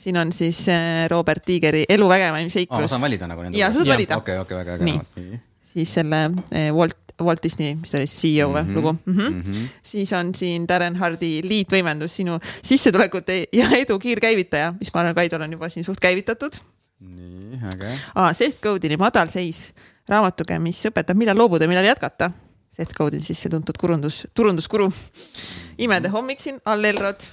siin 0.01 0.17
on 0.17 0.33
siis 0.33 0.63
eh, 0.73 1.05
Robert 1.13 1.45
Tiigeri 1.47 1.85
Elu 1.89 2.09
vägevaim 2.09 2.47
aa, 2.47 2.49
ma 2.49 2.55
seiklus 2.57 2.91
saan, 2.91 3.03
valida 3.05 3.29
nagu 3.31 3.43
nende 3.45 3.59
Jaa, 3.61 3.71
saad 3.75 3.87
Jaa, 3.87 3.95
valida. 3.95 4.17
okei, 4.17 4.39
okei, 4.43 4.57
väga 4.57 4.79
äge 4.79 4.85
Nii. 4.89 5.41
siis 5.73 5.93
selle 5.95 6.23
eh, 6.51 6.71
Walt, 6.75 6.97
Walt 7.21 7.43
Disney, 7.45 7.75
mis 7.77 7.91
ta 7.93 7.99
oli, 8.01 8.07
CEO 8.09 8.49
või 8.55 8.63
Mhm, 8.65 8.75
lugu 8.79 8.93
mm. 8.93 9.15
-hmm. 9.17 9.37
mhm. 9.45 9.65
siis 9.83 10.13
on 10.17 10.35
siin 10.35 10.67
Darren 10.69 10.97
Hardi 10.97 11.41
liitvõimendus, 11.45 12.17
sinu 12.17 12.39
sissetulekute 12.63 13.45
ja 13.53 13.69
edu 13.79 13.99
kiirkäivitaja, 13.99 14.73
mis 14.81 14.91
ma 14.95 15.01
arvan, 15.01 15.15
Kaidol 15.15 15.43
on 15.47 15.53
juba 15.53 15.69
siin 15.69 15.85
suht 15.85 16.01
käivitatud 16.01 16.57
nii, 17.01 17.61
äge. 17.75 17.95
ah,. 18.15 18.33
Seth 18.37 18.59
Godini 18.63 18.97
Madalseis, 18.97 19.73
raamatuge, 20.09 20.59
mis 20.59 20.81
õpetab, 20.89 21.15
millal 21.17 21.37
loobuda, 21.39 21.69
millal 21.69 21.85
jätkata. 21.85 22.31
Seth 22.81 22.97
Godin 22.97 23.21
siis 23.21 23.37
see 23.43 23.53
tuntud 23.53 23.77
kurundus, 23.77 24.23
turunduskuru. 24.37 24.87
imede 25.85 26.09
hommik 26.09 26.41
siin, 26.41 26.61
All 26.65 26.85
Elrod. 26.89 27.27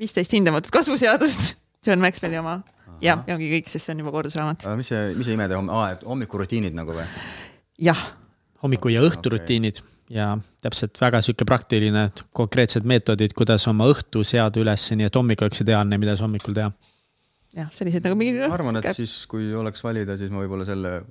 viisteist 0.00 0.32
hindamatut 0.32 0.72
kasvuseadust, 0.72 1.58
John 1.86 2.00
Maxwelli 2.00 2.38
oma. 2.40 2.62
jah, 3.02 3.20
ja 3.26 3.36
ongi 3.36 3.50
kõik, 3.50 3.68
sest 3.68 3.86
see 3.86 3.92
on 3.92 4.00
juba 4.00 4.14
kordusraamat. 4.16 4.64
mis 4.80 4.88
see, 4.88 5.12
mis 5.18 5.28
see 5.28 5.36
imede 5.36 5.58
homm-, 5.58 5.68
aa, 5.68 5.92
et 5.98 6.04
hommikurutiinid 6.08 6.72
nagu 6.78 6.96
või? 6.96 7.04
jah, 7.90 8.00
hommiku 8.64 8.88
ja 8.94 9.04
õhturutiinid 9.04 9.82
ja 10.12 10.32
täpselt 10.64 10.96
väga 11.00 11.20
sihuke 11.24 11.44
praktiline, 11.48 12.08
konkreetsed 12.32 12.88
meetodid, 12.88 13.36
kuidas 13.36 13.68
oma 13.68 13.90
õhtu 13.92 14.24
seada 14.24 14.64
üles, 14.64 14.88
nii 14.96 15.10
et 15.10 15.18
hommik 15.20 15.44
oleks 15.44 15.60
ideaalne, 15.64 16.00
mida 16.00 16.16
sa 16.16 16.24
hommikul 16.24 16.56
teha. 16.56 16.72
jah, 17.58 17.68
sellised 17.76 18.08
nagu 18.08 18.16
mingi. 18.16 18.40
ma 18.46 18.56
arvan, 18.56 18.80
et 18.80 18.94
siis, 18.96 19.26
kui 19.28 19.52
oleks 19.52 19.84
valida, 19.84 20.16
siis 20.16 20.32
ma 20.32 20.40
võib-olla 20.40 20.64
selle 20.68 21.02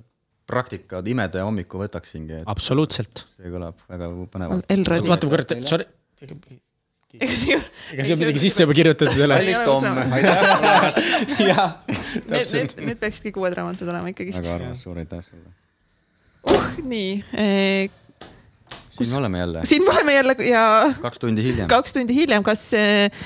praktika 0.52 1.00
imede 1.08 1.40
hommiku 1.44 1.80
võtaksingi, 1.82 2.42
et 2.42 2.50
absoluutselt. 2.50 3.24
see 3.36 3.52
kõlab 3.52 3.80
väga 3.88 4.10
põnevalt. 4.34 4.68
Elrodi- 4.72 5.12
vaata, 5.12 5.30
kurat, 5.32 5.56
sorry. 5.70 5.88
ega 7.12 8.04
siia 8.06 8.16
midagi 8.16 8.40
sisse 8.46 8.64
juba 8.64 8.76
kirjutatud 8.76 9.16
ei 9.18 9.26
ole. 9.26 9.40
kallis 9.40 9.64
Tom, 9.66 9.88
aitäh 10.18 10.44
tulemast. 10.44 11.02
Need, 11.42 12.28
täpselt 12.28 12.76
need, 12.76 12.86
need 12.90 13.02
peaksid 13.02 13.26
kõik 13.28 13.42
uued 13.42 13.58
raamatud 13.58 13.90
olema 13.92 14.12
ikkagist. 14.12 14.38
väga 14.40 14.54
armas, 14.60 14.84
suur 14.86 15.00
aitäh 15.02 15.20
sulle. 15.24 15.52
uh, 16.48 16.70
nii 16.82 17.10
eh,, 17.38 17.90
siin 18.90 19.10
me 19.10 19.20
oleme 19.20 19.38
jälle, 19.38 19.66
siin 19.68 19.84
me 19.84 19.92
oleme 19.94 20.16
jälle 20.16 20.36
ja 20.48 20.64
kaks 21.02 21.22
tundi 21.22 21.44
hiljem. 21.44 21.68
kaks 21.70 21.96
tundi 21.96 22.16
hiljem, 22.16 22.42
kas 22.46 22.64
eh, 22.78 23.22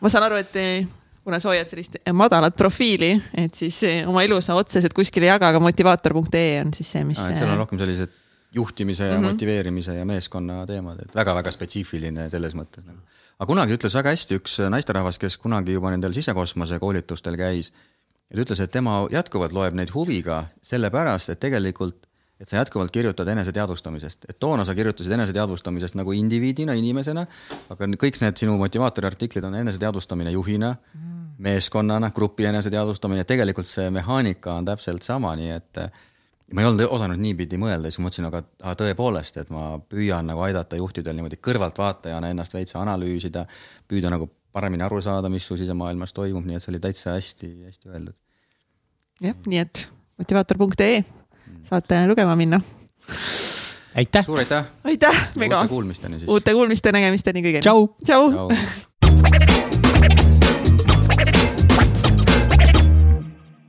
ma 0.00 0.12
saan 0.12 0.26
aru, 0.30 0.40
et 0.40 0.56
eh, 0.56 0.86
kuna 1.30 1.38
sa 1.38 1.52
hoiad 1.52 1.70
sellist 1.70 2.00
madalat 2.16 2.56
profiili, 2.58 3.12
et 3.38 3.54
siis 3.54 3.76
eh, 3.86 4.00
oma 4.08 4.24
elu 4.26 4.40
sa 4.42 4.56
otseselt 4.58 4.94
kuskil 4.96 5.28
ei 5.28 5.30
jaga, 5.30 5.52
aga 5.54 5.62
motivaator.ee 5.62 6.64
on 6.64 6.74
siis 6.74 6.90
see, 6.96 7.04
mis. 7.06 7.20
et 7.22 7.38
seal 7.38 7.52
on 7.52 7.60
rohkem 7.62 7.78
sellised 7.78 8.16
juhtimise 8.56 9.06
ja 9.06 9.14
mm. 9.14 9.22
-hmm. 9.22 9.36
motiveerimise 9.36 9.94
ja 9.94 10.04
meeskonna 10.04 10.64
teemad, 10.66 11.04
et 11.04 11.14
väga-väga 11.14 11.52
spetsiifiline 11.54 12.26
selles 12.30 12.56
mõttes 12.58 12.82
nagu.. 12.82 12.98
aga 13.38 13.46
kunagi 13.46 13.78
ütles 13.78 13.94
väga 13.94 14.16
hästi 14.16 14.40
üks 14.40 14.58
naisterahvas, 14.74 15.22
kes 15.22 15.38
kunagi 15.38 15.78
juba 15.78 15.94
nendel 15.94 16.16
sisekosmose 16.18 16.78
koolitustel 16.82 17.38
käis, 17.38 17.70
ja 18.26 18.36
ta 18.36 18.42
ütles, 18.42 18.64
et 18.64 18.74
tema 18.74 19.04
jätkuvalt 19.10 19.54
loeb 19.54 19.78
neid 19.78 19.94
huviga 19.94 20.44
sellepärast, 20.62 21.30
et 21.30 21.40
tegelikult 21.40 22.10
et 22.40 22.48
sa 22.48 22.56
jätkuvalt 22.56 22.90
kirjutad 22.90 23.28
eneseteadvustamisest, 23.28 24.24
et 24.32 24.38
toona 24.40 24.64
sa 24.64 24.74
kirjutasid 24.74 25.12
eneseteadvustamisest 25.12 25.94
nagu 26.00 26.14
indiviidina, 26.16 26.72
inimesena, 26.72 27.26
aga 27.68 27.88
kõik 28.00 28.16
need 28.22 28.40
sinu 28.40 28.56
motivaatori 28.58 29.10
artiklid 29.10 29.44
on 29.44 29.58
eneseteadvustamine 29.60 30.32
juhina 30.32 30.72
mm., 30.72 31.09
meeskonnana, 31.40 32.10
grupi 32.14 32.44
eneseteadvustamine, 32.50 33.24
tegelikult 33.24 33.68
see 33.68 33.88
mehaanika 33.94 34.54
on 34.60 34.68
täpselt 34.68 35.06
sama, 35.06 35.32
nii 35.38 35.50
et 35.54 35.80
äh, 35.80 35.90
ma 36.54 36.62
ei 36.62 36.68
olnud 36.68 36.90
osanud 36.90 37.20
niipidi 37.20 37.58
mõelda, 37.60 37.90
siis 37.90 38.02
mõtlesin, 38.02 38.26
aga 38.28 38.42
ah, 38.62 38.74
tõepoolest, 38.78 39.38
et 39.42 39.52
ma 39.54 39.72
püüan 39.90 40.26
nagu 40.30 40.42
aidata 40.46 40.78
juhtidel 40.80 41.16
niimoodi 41.16 41.38
kõrvaltvaatajana 41.42 42.32
ennast 42.34 42.56
veitsa 42.56 42.80
analüüsida, 42.82 43.46
püüda 43.88 44.10
nagu 44.12 44.28
paremini 44.52 44.84
aru 44.86 45.00
saada, 45.04 45.30
mis 45.32 45.46
su 45.46 45.56
sisemaailmas 45.60 46.14
toimub, 46.16 46.44
nii 46.46 46.58
et 46.58 46.64
see 46.64 46.72
oli 46.74 46.82
täitsa 46.82 47.14
hästi-hästi 47.14 47.94
öeldud. 47.94 48.18
jah, 49.22 49.38
nii 49.46 49.62
et 49.62 49.86
motivaator.ee 50.18 51.00
saate 51.62 52.02
lugema 52.10 52.36
minna. 52.36 52.60
aitäh. 53.96 54.26
suur 54.26 54.42
aitäh, 54.42 54.66
aitäh, 54.84 55.26
mega 55.36 55.62
uute, 55.62 55.74
kuulmisteni 55.76 56.20
siis. 56.20 56.30
uute 56.30 56.54
kuulmiste, 56.54 56.92
nägemisteni 56.92 57.46
kõigile. 57.46 57.66
tšau. 57.66 57.90
tšau, 58.04 58.30
tšau. 58.34 58.89